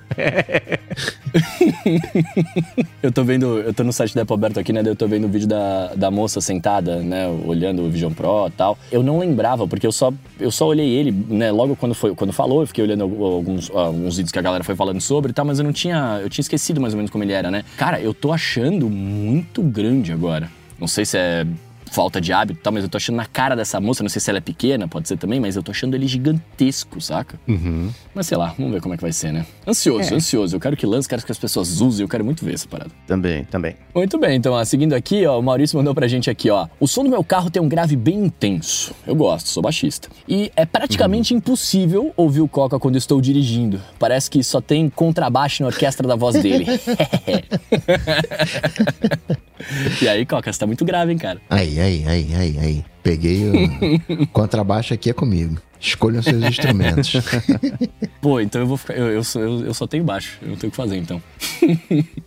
eu 3.01 3.11
tô 3.11 3.23
vendo, 3.23 3.59
eu 3.59 3.73
tô 3.73 3.83
no 3.83 3.91
site 3.91 4.15
da 4.15 4.21
Apple 4.21 4.33
aberto 4.33 4.59
aqui, 4.59 4.71
né? 4.71 4.81
Eu 4.85 4.95
tô 4.95 5.07
vendo 5.07 5.25
o 5.25 5.29
vídeo 5.29 5.47
da, 5.47 5.93
da 5.95 6.11
moça 6.11 6.39
sentada, 6.39 6.97
né? 6.97 7.27
Olhando 7.45 7.83
o 7.83 7.89
Vision 7.89 8.13
Pro 8.13 8.47
e 8.47 8.51
tal. 8.51 8.77
Eu 8.91 9.03
não 9.03 9.19
lembrava, 9.19 9.67
porque 9.67 9.85
eu 9.85 9.91
só, 9.91 10.13
eu 10.39 10.51
só 10.51 10.67
olhei 10.67 10.87
ele, 10.87 11.11
né? 11.11 11.51
Logo 11.51 11.75
quando, 11.75 11.93
foi, 11.93 12.15
quando 12.15 12.31
falou, 12.31 12.61
eu 12.61 12.67
fiquei 12.67 12.83
olhando 12.83 13.03
alguns, 13.03 13.69
alguns 13.71 14.17
vídeos 14.17 14.31
que 14.31 14.39
a 14.39 14.41
galera 14.41 14.63
foi 14.63 14.75
falando 14.75 15.01
sobre 15.01 15.31
e 15.31 15.33
tal, 15.33 15.45
mas 15.45 15.59
eu 15.59 15.65
não 15.65 15.73
tinha. 15.73 16.19
Eu 16.21 16.29
tinha 16.29 16.43
esquecido 16.43 16.79
mais 16.79 16.93
ou 16.93 16.97
menos 16.97 17.11
como 17.11 17.23
ele 17.23 17.33
era, 17.33 17.51
né? 17.51 17.63
Cara, 17.77 17.99
eu 17.99 18.13
tô 18.13 18.31
achando 18.31 18.89
muito 18.89 19.61
grande 19.61 20.11
agora. 20.11 20.49
Não 20.79 20.87
sei 20.87 21.05
se 21.05 21.17
é 21.17 21.45
falta 21.91 22.19
de 22.19 22.33
hábito 22.33 22.59
e 22.59 22.63
tal, 22.63 22.73
mas 22.73 22.83
eu 22.83 22.89
tô 22.89 22.97
achando 22.97 23.15
na 23.15 23.25
cara 23.25 23.55
dessa 23.55 23.79
moça, 23.79 24.03
não 24.03 24.09
sei 24.09 24.19
se 24.19 24.29
ela 24.29 24.37
é 24.37 24.41
pequena, 24.41 24.87
pode 24.87 25.07
ser 25.07 25.17
também, 25.17 25.39
mas 25.39 25.55
eu 25.55 25.63
tô 25.63 25.71
achando 25.71 25.95
ele 25.95 26.07
gigantesco, 26.07 26.99
saca? 26.99 27.39
Uhum. 27.47 27.89
Mas 28.13 28.27
sei 28.27 28.37
lá, 28.37 28.53
vamos 28.57 28.73
ver 28.73 28.81
como 28.81 28.93
é 28.93 28.97
que 28.97 29.03
vai 29.03 29.11
ser, 29.11 29.31
né? 29.31 29.45
Ansioso, 29.67 30.13
É. 30.13 30.17
ansioso. 30.17 30.55
Eu 30.55 30.59
quero 30.59 30.75
que 30.75 30.85
lance, 30.85 31.07
quero 31.07 31.25
que 31.25 31.31
as 31.31 31.37
pessoas 31.37 31.79
usem, 31.81 32.03
eu 32.03 32.07
quero 32.09 32.23
muito 32.25 32.43
ver 32.43 32.53
essa 32.53 32.67
parada. 32.67 32.91
Também, 33.07 33.43
também. 33.45 33.75
Muito 33.93 34.17
bem, 34.17 34.35
então, 34.37 34.53
ó, 34.53 34.63
seguindo 34.65 34.93
aqui, 34.93 35.25
ó, 35.25 35.39
o 35.39 35.43
Maurício 35.43 35.77
mandou 35.77 35.93
pra 35.93 36.07
gente 36.07 36.29
aqui, 36.29 36.49
ó. 36.49 36.67
O 36.79 36.87
som 36.87 37.03
do 37.03 37.09
meu 37.09 37.23
carro 37.23 37.49
tem 37.49 37.61
um 37.61 37.67
grave 37.69 37.95
bem 37.95 38.25
intenso. 38.25 38.93
Eu 39.05 39.15
gosto, 39.15 39.47
sou 39.49 39.61
baixista. 39.63 40.09
E 40.27 40.51
é 40.55 40.65
praticamente 40.65 41.33
impossível 41.33 42.13
ouvir 42.17 42.41
o 42.41 42.47
Coca 42.47 42.79
quando 42.79 42.97
estou 42.97 43.19
dirigindo. 43.21 43.81
Parece 43.99 44.29
que 44.29 44.43
só 44.43 44.59
tem 44.61 44.89
contrabaixo 44.89 45.61
na 45.63 45.67
orquestra 45.67 46.07
da 46.07 46.15
voz 46.15 46.35
dele. 46.41 46.65
e 50.01 50.07
aí, 50.07 50.25
Coca, 50.25 50.51
você 50.51 50.59
tá 50.59 50.67
muito 50.67 50.83
grave, 50.85 51.11
hein, 51.11 51.17
cara? 51.17 51.41
Aí, 51.49 51.74
aí, 51.79 52.03
aí, 52.07 52.27
aí, 52.35 52.57
aí. 52.59 52.85
Peguei 53.03 53.43
o 53.49 54.27
contrabaixo 54.33 54.93
aqui 54.93 55.09
é 55.11 55.13
comigo. 55.13 55.57
Escolham 55.79 56.23
seus 56.23 56.41
instrumentos. 56.43 57.13
Pô, 58.19 58.39
então 58.39 58.61
eu 58.61 58.65
vou 58.67 58.77
ficar. 58.77 58.95
Eu, 58.95 59.07
eu, 59.11 59.23
só- 59.23 59.39
eu, 59.39 59.65
eu 59.65 59.73
só 59.75 59.85
tenho 59.85 60.03
baixo, 60.03 60.39
eu 60.41 60.49
não 60.49 60.55
tenho 60.55 60.69
o 60.69 60.71
que 60.71 60.77
fazer 60.77 60.97
então. 60.97 61.21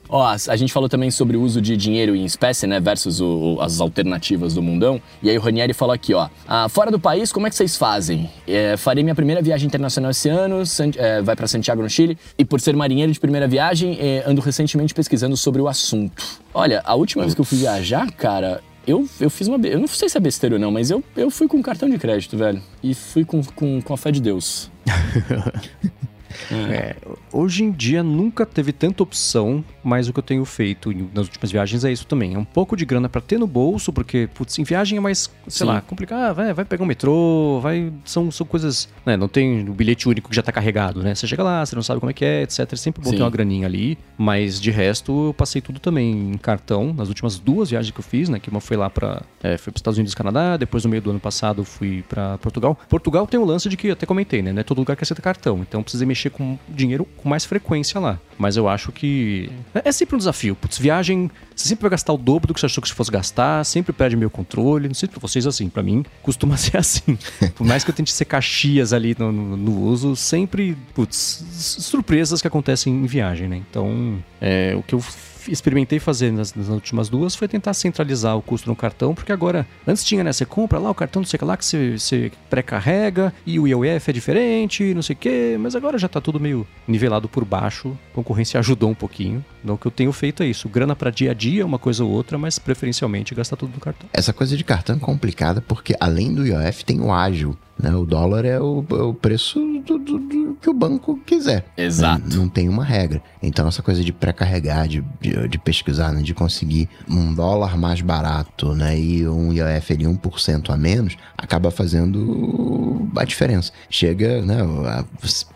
Ó, 0.08 0.24
a 0.24 0.56
gente 0.56 0.72
falou 0.72 0.88
também 0.88 1.10
sobre 1.10 1.36
o 1.36 1.42
uso 1.42 1.60
de 1.60 1.76
dinheiro 1.76 2.14
em 2.14 2.24
espécie, 2.24 2.66
né? 2.68 2.78
Versus 2.78 3.20
o- 3.20 3.58
as 3.60 3.80
alternativas 3.80 4.54
do 4.54 4.62
mundão. 4.62 5.00
E 5.20 5.28
aí 5.28 5.36
o 5.36 5.40
Ranieri 5.40 5.72
falou 5.74 5.92
aqui, 5.92 6.14
ó. 6.14 6.28
Ah, 6.46 6.68
fora 6.68 6.90
do 6.92 7.00
país, 7.00 7.32
como 7.32 7.46
é 7.48 7.50
que 7.50 7.56
vocês 7.56 7.76
fazem? 7.76 8.30
É, 8.46 8.76
farei 8.76 9.02
minha 9.02 9.14
primeira 9.16 9.42
viagem 9.42 9.66
internacional 9.66 10.12
esse 10.12 10.28
ano, 10.28 10.64
San- 10.64 10.90
é, 10.96 11.20
vai 11.22 11.34
pra 11.34 11.48
Santiago, 11.48 11.82
no 11.82 11.90
Chile. 11.90 12.16
E 12.38 12.44
por 12.44 12.60
ser 12.60 12.76
marinheiro 12.76 13.10
de 13.12 13.18
primeira 13.18 13.48
viagem, 13.48 13.98
é, 14.00 14.22
ando 14.24 14.40
recentemente 14.40 14.94
pesquisando 14.94 15.36
sobre 15.36 15.60
o 15.60 15.66
assunto. 15.66 16.22
Olha, 16.54 16.80
a 16.84 16.94
última 16.94 17.24
vez 17.24 17.34
que 17.34 17.40
eu 17.40 17.44
fui 17.44 17.58
viajar, 17.58 18.08
cara. 18.12 18.60
Eu, 18.88 19.06
eu 19.20 19.28
fiz 19.28 19.46
uma. 19.48 19.58
Eu 19.66 19.78
não 19.78 19.86
sei 19.86 20.08
se 20.08 20.16
é 20.16 20.20
besteira 20.20 20.56
ou 20.56 20.58
não, 20.58 20.70
mas 20.70 20.90
eu, 20.90 21.04
eu 21.14 21.30
fui 21.30 21.46
com 21.46 21.60
cartão 21.62 21.90
de 21.90 21.98
crédito, 21.98 22.38
velho. 22.38 22.62
E 22.82 22.94
fui 22.94 23.22
com, 23.22 23.44
com, 23.44 23.82
com 23.82 23.92
a 23.92 23.98
fé 23.98 24.10
de 24.10 24.18
Deus. 24.18 24.70
É, 26.50 26.96
hoje 27.32 27.64
em 27.64 27.70
dia 27.70 28.02
nunca 28.02 28.44
teve 28.46 28.72
tanta 28.72 29.02
opção, 29.02 29.64
mas 29.82 30.08
o 30.08 30.12
que 30.12 30.18
eu 30.18 30.22
tenho 30.22 30.44
feito 30.44 30.92
nas 31.14 31.26
últimas 31.26 31.50
viagens 31.50 31.84
é 31.84 31.92
isso 31.92 32.06
também. 32.06 32.34
É 32.34 32.38
um 32.38 32.44
pouco 32.44 32.76
de 32.76 32.84
grana 32.84 33.08
pra 33.08 33.20
ter 33.20 33.38
no 33.38 33.46
bolso, 33.46 33.92
porque, 33.92 34.28
putz, 34.34 34.58
em 34.58 34.64
viagem 34.64 34.98
é 34.98 35.00
mais, 35.00 35.30
sei 35.46 35.66
Sim. 35.66 35.72
lá, 35.72 35.80
complicado. 35.80 36.18
Ah, 36.18 36.32
vai, 36.32 36.52
vai 36.52 36.64
pegar 36.64 36.82
um 36.82 36.86
metrô, 36.86 37.60
vai. 37.60 37.92
São, 38.04 38.30
são 38.30 38.46
coisas. 38.46 38.88
Né, 39.06 39.16
não 39.16 39.28
tem 39.28 39.68
o 39.68 39.72
bilhete 39.72 40.08
único 40.08 40.28
que 40.30 40.36
já 40.36 40.42
tá 40.42 40.50
carregado, 40.50 41.02
né? 41.02 41.14
Você 41.14 41.26
chega 41.26 41.42
lá, 41.42 41.64
você 41.64 41.76
não 41.76 41.82
sabe 41.82 42.00
como 42.00 42.10
é 42.10 42.12
que 42.12 42.24
é, 42.24 42.42
etc. 42.42 42.60
É 42.72 42.76
sempre 42.76 43.02
bom 43.02 43.10
Sim. 43.10 43.16
ter 43.16 43.22
uma 43.22 43.30
graninha 43.30 43.66
ali. 43.66 43.98
Mas 44.16 44.60
de 44.60 44.70
resto, 44.70 45.28
eu 45.28 45.34
passei 45.34 45.60
tudo 45.60 45.78
também 45.78 46.32
em 46.32 46.38
cartão. 46.38 46.92
Nas 46.92 47.08
últimas 47.08 47.38
duas 47.38 47.70
viagens 47.70 47.92
que 47.92 48.00
eu 48.00 48.04
fiz, 48.04 48.28
né? 48.28 48.38
Que 48.38 48.50
uma 48.50 48.60
foi 48.60 48.76
lá 48.76 48.90
pra. 48.90 49.22
É, 49.42 49.56
foi 49.56 49.72
pros 49.72 49.80
Estados 49.80 49.98
Unidos 49.98 50.12
e 50.12 50.16
Canadá, 50.16 50.56
depois 50.56 50.84
no 50.84 50.90
meio 50.90 51.02
do 51.02 51.10
ano 51.10 51.20
passado 51.20 51.64
fui 51.64 52.02
pra 52.08 52.38
Portugal. 52.38 52.78
Portugal 52.88 53.26
tem 53.26 53.38
um 53.38 53.44
lance 53.44 53.68
de 53.68 53.76
que 53.76 53.88
eu 53.88 53.92
até 53.92 54.06
comentei, 54.06 54.42
né? 54.42 54.52
Não 54.52 54.60
é 54.60 54.64
todo 54.64 54.78
lugar 54.78 54.96
que 54.96 55.04
aceita 55.04 55.22
cartão. 55.22 55.58
Então 55.60 55.80
eu 55.80 55.84
precisei 55.84 56.06
mexer 56.06 56.27
com 56.30 56.58
dinheiro 56.68 57.06
com 57.16 57.28
mais 57.28 57.44
frequência 57.44 58.00
lá. 58.00 58.18
Mas 58.38 58.56
eu 58.56 58.68
acho 58.68 58.92
que. 58.92 59.50
É 59.74 59.88
é 59.88 59.92
sempre 59.92 60.14
um 60.14 60.18
desafio. 60.18 60.54
Putz, 60.54 60.78
viagem, 60.78 61.28
você 61.56 61.68
sempre 61.70 61.82
vai 61.82 61.90
gastar 61.90 62.12
o 62.12 62.16
dobro 62.16 62.46
do 62.48 62.54
que 62.54 62.60
você 62.60 62.66
achou 62.66 62.80
que 62.80 62.88
você 62.88 62.94
fosse 62.94 63.10
gastar, 63.10 63.64
sempre 63.64 63.92
perde 63.92 64.16
meio 64.16 64.30
controle. 64.30 64.86
Não 64.86 64.94
sei 64.94 65.08
pra 65.08 65.18
vocês 65.18 65.46
assim, 65.46 65.68
pra 65.68 65.82
mim, 65.82 66.04
costuma 66.22 66.56
ser 66.58 66.76
assim. 66.76 67.18
Por 67.56 67.66
mais 67.66 67.82
que 67.82 67.90
eu 67.90 67.94
tente 67.94 68.12
ser 68.12 68.24
caxias 68.26 68.92
ali 68.92 69.16
no, 69.18 69.32
no- 69.32 69.56
no 69.56 69.80
uso, 69.80 70.14
sempre, 70.14 70.76
putz, 70.94 71.44
surpresas 71.52 72.40
que 72.40 72.46
acontecem 72.46 72.92
em 72.94 73.06
viagem, 73.06 73.48
né? 73.48 73.60
Então, 73.70 74.22
é, 74.40 74.74
o 74.76 74.82
que 74.82 74.94
eu 74.94 75.02
experimentei 75.48 75.98
fazer 75.98 76.32
nas, 76.32 76.54
nas 76.54 76.68
últimas 76.68 77.08
duas 77.08 77.34
foi 77.34 77.48
tentar 77.48 77.74
centralizar 77.74 78.36
o 78.36 78.42
custo 78.42 78.68
no 78.68 78.76
cartão, 78.76 79.14
porque 79.14 79.32
agora, 79.32 79.66
antes 79.86 80.04
tinha, 80.04 80.22
né? 80.24 80.32
Você 80.32 80.44
compra 80.44 80.78
lá 80.78 80.90
o 80.90 80.94
cartão, 80.94 81.20
não 81.20 81.26
sei 81.26 81.36
o 81.36 81.38
que 81.38 81.44
lá, 81.44 81.56
que 81.56 81.64
você, 81.64 81.98
você 81.98 82.32
pré-carrega 82.48 83.32
e 83.46 83.58
o 83.58 83.66
IOF 83.66 84.10
é 84.10 84.12
diferente, 84.12 84.94
não 84.94 85.02
sei 85.02 85.14
o 85.14 85.18
que, 85.18 85.56
mas 85.58 85.74
agora 85.74 85.98
já 85.98 86.08
tá 86.08 86.20
tudo 86.20 86.40
meio 86.40 86.66
nivelado 86.86 87.28
por 87.28 87.44
baixo. 87.44 87.96
A 88.12 88.14
concorrência 88.14 88.58
ajudou 88.58 88.90
um 88.90 88.94
pouquinho. 88.94 89.44
Então, 89.62 89.74
o 89.74 89.78
que 89.78 89.86
eu 89.86 89.90
tenho 89.90 90.12
feito 90.12 90.42
é 90.42 90.46
isso: 90.46 90.68
grana 90.68 90.94
pra 90.94 91.10
dia 91.10 91.30
a 91.30 91.34
dia, 91.34 91.64
uma 91.64 91.78
coisa 91.78 92.04
ou 92.04 92.10
outra, 92.10 92.38
mas 92.38 92.58
preferencialmente 92.58 93.34
gastar 93.34 93.56
tudo 93.56 93.72
no 93.74 93.80
cartão. 93.80 94.08
Essa 94.12 94.32
coisa 94.32 94.56
de 94.56 94.64
cartão 94.64 94.96
é 94.96 94.98
complicada 94.98 95.60
porque 95.60 95.94
além 96.00 96.34
do 96.34 96.46
IOF 96.46 96.84
tem 96.84 97.00
o 97.00 97.12
ágil. 97.12 97.56
Né? 97.80 97.94
O 97.94 98.04
dólar 98.04 98.44
é 98.44 98.60
o, 98.60 98.84
é 98.90 98.94
o 99.02 99.14
preço 99.14 99.60
do, 99.86 99.98
do- 99.98 100.18
do 100.18 100.58
que 100.60 100.68
o 100.68 100.74
banco 100.74 101.16
quiser. 101.24 101.64
Exato. 101.76 102.28
Né? 102.28 102.36
Não 102.36 102.48
tem 102.48 102.68
uma 102.68 102.84
regra. 102.84 103.22
Então 103.42 103.68
essa 103.68 103.82
coisa 103.82 104.02
de 104.02 104.12
pré-carregar, 104.12 104.88
de, 104.88 105.04
de, 105.20 105.46
de 105.48 105.58
pesquisar, 105.58 106.12
né? 106.12 106.20
de 106.22 106.34
conseguir 106.34 106.88
um 107.08 107.32
dólar 107.32 107.76
mais 107.78 108.00
barato 108.00 108.74
né? 108.74 108.98
e 108.98 109.28
um 109.28 109.52
IOF 109.52 109.92
ali 109.92 110.04
1% 110.04 110.70
a 110.70 110.76
menos, 110.76 111.16
acaba 111.36 111.70
fazendo 111.70 113.08
a 113.16 113.24
diferença. 113.24 113.72
Chega, 113.88 114.42
né? 114.42 114.56
a- 114.86 115.04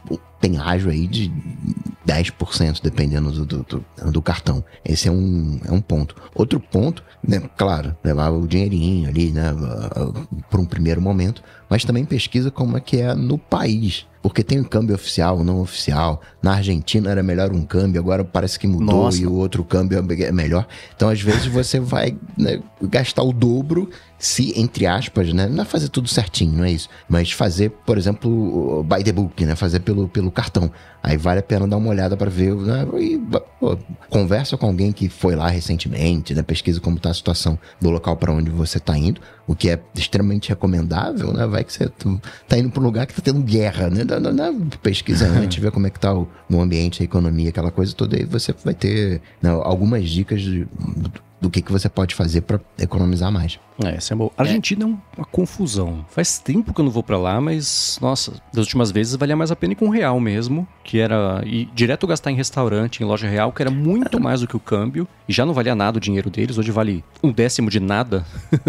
tem 0.08 0.20
ágio 0.58 0.90
aí 0.90 1.06
de 1.06 1.30
10%, 2.06 2.80
dependendo 2.82 3.30
do, 3.30 3.44
do, 3.46 3.84
do- 4.10 4.22
cartão. 4.22 4.64
Esse 4.84 5.08
é 5.08 5.12
um, 5.12 5.60
é 5.64 5.70
um 5.72 5.80
ponto. 5.80 6.16
Outro 6.34 6.58
ponto, 6.58 7.02
né, 7.26 7.40
claro, 7.56 7.96
levar 8.02 8.30
o 8.30 8.46
dinheirinho 8.46 9.08
ali, 9.08 9.30
né, 9.30 9.52
por 10.50 10.60
um 10.60 10.64
primeiro 10.64 11.00
momento, 11.00 11.42
mas 11.68 11.84
também 11.84 12.04
pesquisa 12.04 12.50
como 12.50 12.76
é 12.76 12.80
que 12.80 12.98
é 13.00 13.14
no 13.14 13.38
país. 13.38 14.06
Porque 14.22 14.44
tem 14.44 14.60
o 14.60 14.64
câmbio 14.64 14.94
oficial, 14.94 15.42
não 15.42 15.60
oficial. 15.60 16.22
Na 16.40 16.54
Argentina 16.54 17.10
era 17.10 17.22
melhor 17.22 17.50
um 17.52 17.64
câmbio, 17.64 18.00
agora 18.00 18.24
parece 18.24 18.58
que 18.58 18.68
mudou 18.68 19.04
Nossa. 19.04 19.20
e 19.20 19.26
o 19.26 19.34
outro 19.34 19.64
câmbio 19.64 19.98
é 19.98 20.32
melhor. 20.32 20.66
Então, 20.94 21.08
às 21.08 21.20
vezes, 21.20 21.46
você 21.46 21.78
vai 21.80 22.16
né, 22.38 22.60
gastar 22.80 23.24
o 23.24 23.32
dobro 23.32 23.90
se, 24.22 24.52
entre 24.56 24.86
aspas, 24.86 25.32
né? 25.32 25.48
Não 25.48 25.62
é 25.62 25.66
fazer 25.66 25.88
tudo 25.88 26.08
certinho, 26.08 26.56
não 26.56 26.64
é 26.64 26.70
isso. 26.70 26.88
Mas 27.08 27.32
fazer, 27.32 27.70
por 27.84 27.98
exemplo, 27.98 28.84
by 28.84 29.02
the 29.02 29.10
book, 29.10 29.44
né? 29.44 29.56
Fazer 29.56 29.80
pelo, 29.80 30.08
pelo 30.08 30.30
cartão. 30.30 30.70
Aí 31.02 31.16
vale 31.16 31.40
a 31.40 31.42
pena 31.42 31.66
dar 31.66 31.76
uma 31.76 31.90
olhada 31.90 32.16
para 32.16 32.30
ver. 32.30 32.54
Né? 32.54 32.86
E, 33.00 33.18
pô, 33.58 33.76
conversa 34.08 34.56
com 34.56 34.66
alguém 34.66 34.92
que 34.92 35.08
foi 35.08 35.34
lá 35.34 35.48
recentemente, 35.48 36.34
né? 36.34 36.42
Pesquisa 36.42 36.80
como 36.80 36.98
está 36.98 37.10
a 37.10 37.14
situação 37.14 37.58
do 37.80 37.90
local 37.90 38.16
para 38.16 38.32
onde 38.32 38.48
você 38.48 38.78
está 38.78 38.96
indo, 38.96 39.20
o 39.44 39.56
que 39.56 39.68
é 39.68 39.80
extremamente 39.92 40.50
recomendável, 40.50 41.32
né? 41.32 41.44
Vai 41.44 41.64
que 41.64 41.72
você 41.72 41.90
tá 42.46 42.56
indo 42.56 42.70
para 42.70 42.80
um 42.80 42.84
lugar 42.84 43.08
que 43.08 43.14
tá 43.14 43.22
tendo 43.22 43.40
guerra, 43.42 43.90
né? 43.90 44.04
Dá- 44.20 44.52
Pesquisa 44.82 45.26
antes, 45.28 45.62
vê 45.62 45.70
como 45.70 45.86
é 45.86 45.90
que 45.90 45.98
tá 46.00 46.14
o, 46.14 46.28
no 46.48 46.60
ambiente, 46.60 47.02
a 47.02 47.04
economia, 47.04 47.48
aquela 47.50 47.70
coisa 47.70 47.94
toda, 47.94 48.16
aí 48.16 48.24
você 48.24 48.54
vai 48.64 48.74
ter 48.74 49.20
né, 49.40 49.50
algumas 49.50 50.08
dicas 50.08 50.40
de- 50.42 50.66
do 51.42 51.50
que, 51.50 51.60
que 51.60 51.72
você 51.72 51.88
pode 51.88 52.14
fazer 52.14 52.42
para 52.42 52.60
economizar 52.78 53.32
mais. 53.32 53.58
É, 53.84 53.96
essa 53.96 54.14
é 54.14 54.16
boa. 54.16 54.30
A 54.38 54.42
Argentina 54.42 54.84
é. 54.84 55.18
uma 55.18 55.26
confusão. 55.26 56.06
Faz 56.08 56.38
tempo 56.38 56.72
que 56.72 56.80
eu 56.80 56.84
não 56.84 56.92
vou 56.92 57.02
para 57.02 57.18
lá, 57.18 57.40
mas, 57.40 57.98
nossa, 58.00 58.34
das 58.52 58.64
últimas 58.64 58.92
vezes 58.92 59.16
valia 59.16 59.34
mais 59.34 59.50
a 59.50 59.56
pena 59.56 59.72
ir 59.72 59.76
com 59.76 59.88
real 59.88 60.20
mesmo, 60.20 60.68
que 60.84 61.00
era 61.00 61.42
ir 61.44 61.68
direto 61.74 62.06
gastar 62.06 62.30
em 62.30 62.36
restaurante, 62.36 63.02
em 63.02 63.06
loja 63.06 63.28
real, 63.28 63.50
que 63.50 63.60
era 63.60 63.72
muito 63.72 64.20
mais 64.22 64.40
do 64.40 64.46
que 64.46 64.56
o 64.56 64.60
câmbio, 64.60 65.08
e 65.28 65.32
já 65.32 65.44
não 65.44 65.52
valia 65.52 65.74
nada 65.74 65.98
o 65.98 66.00
dinheiro 66.00 66.30
deles, 66.30 66.58
hoje 66.58 66.70
vale 66.70 67.04
um 67.20 67.32
décimo 67.32 67.68
de 67.68 67.80
nada. 67.80 68.24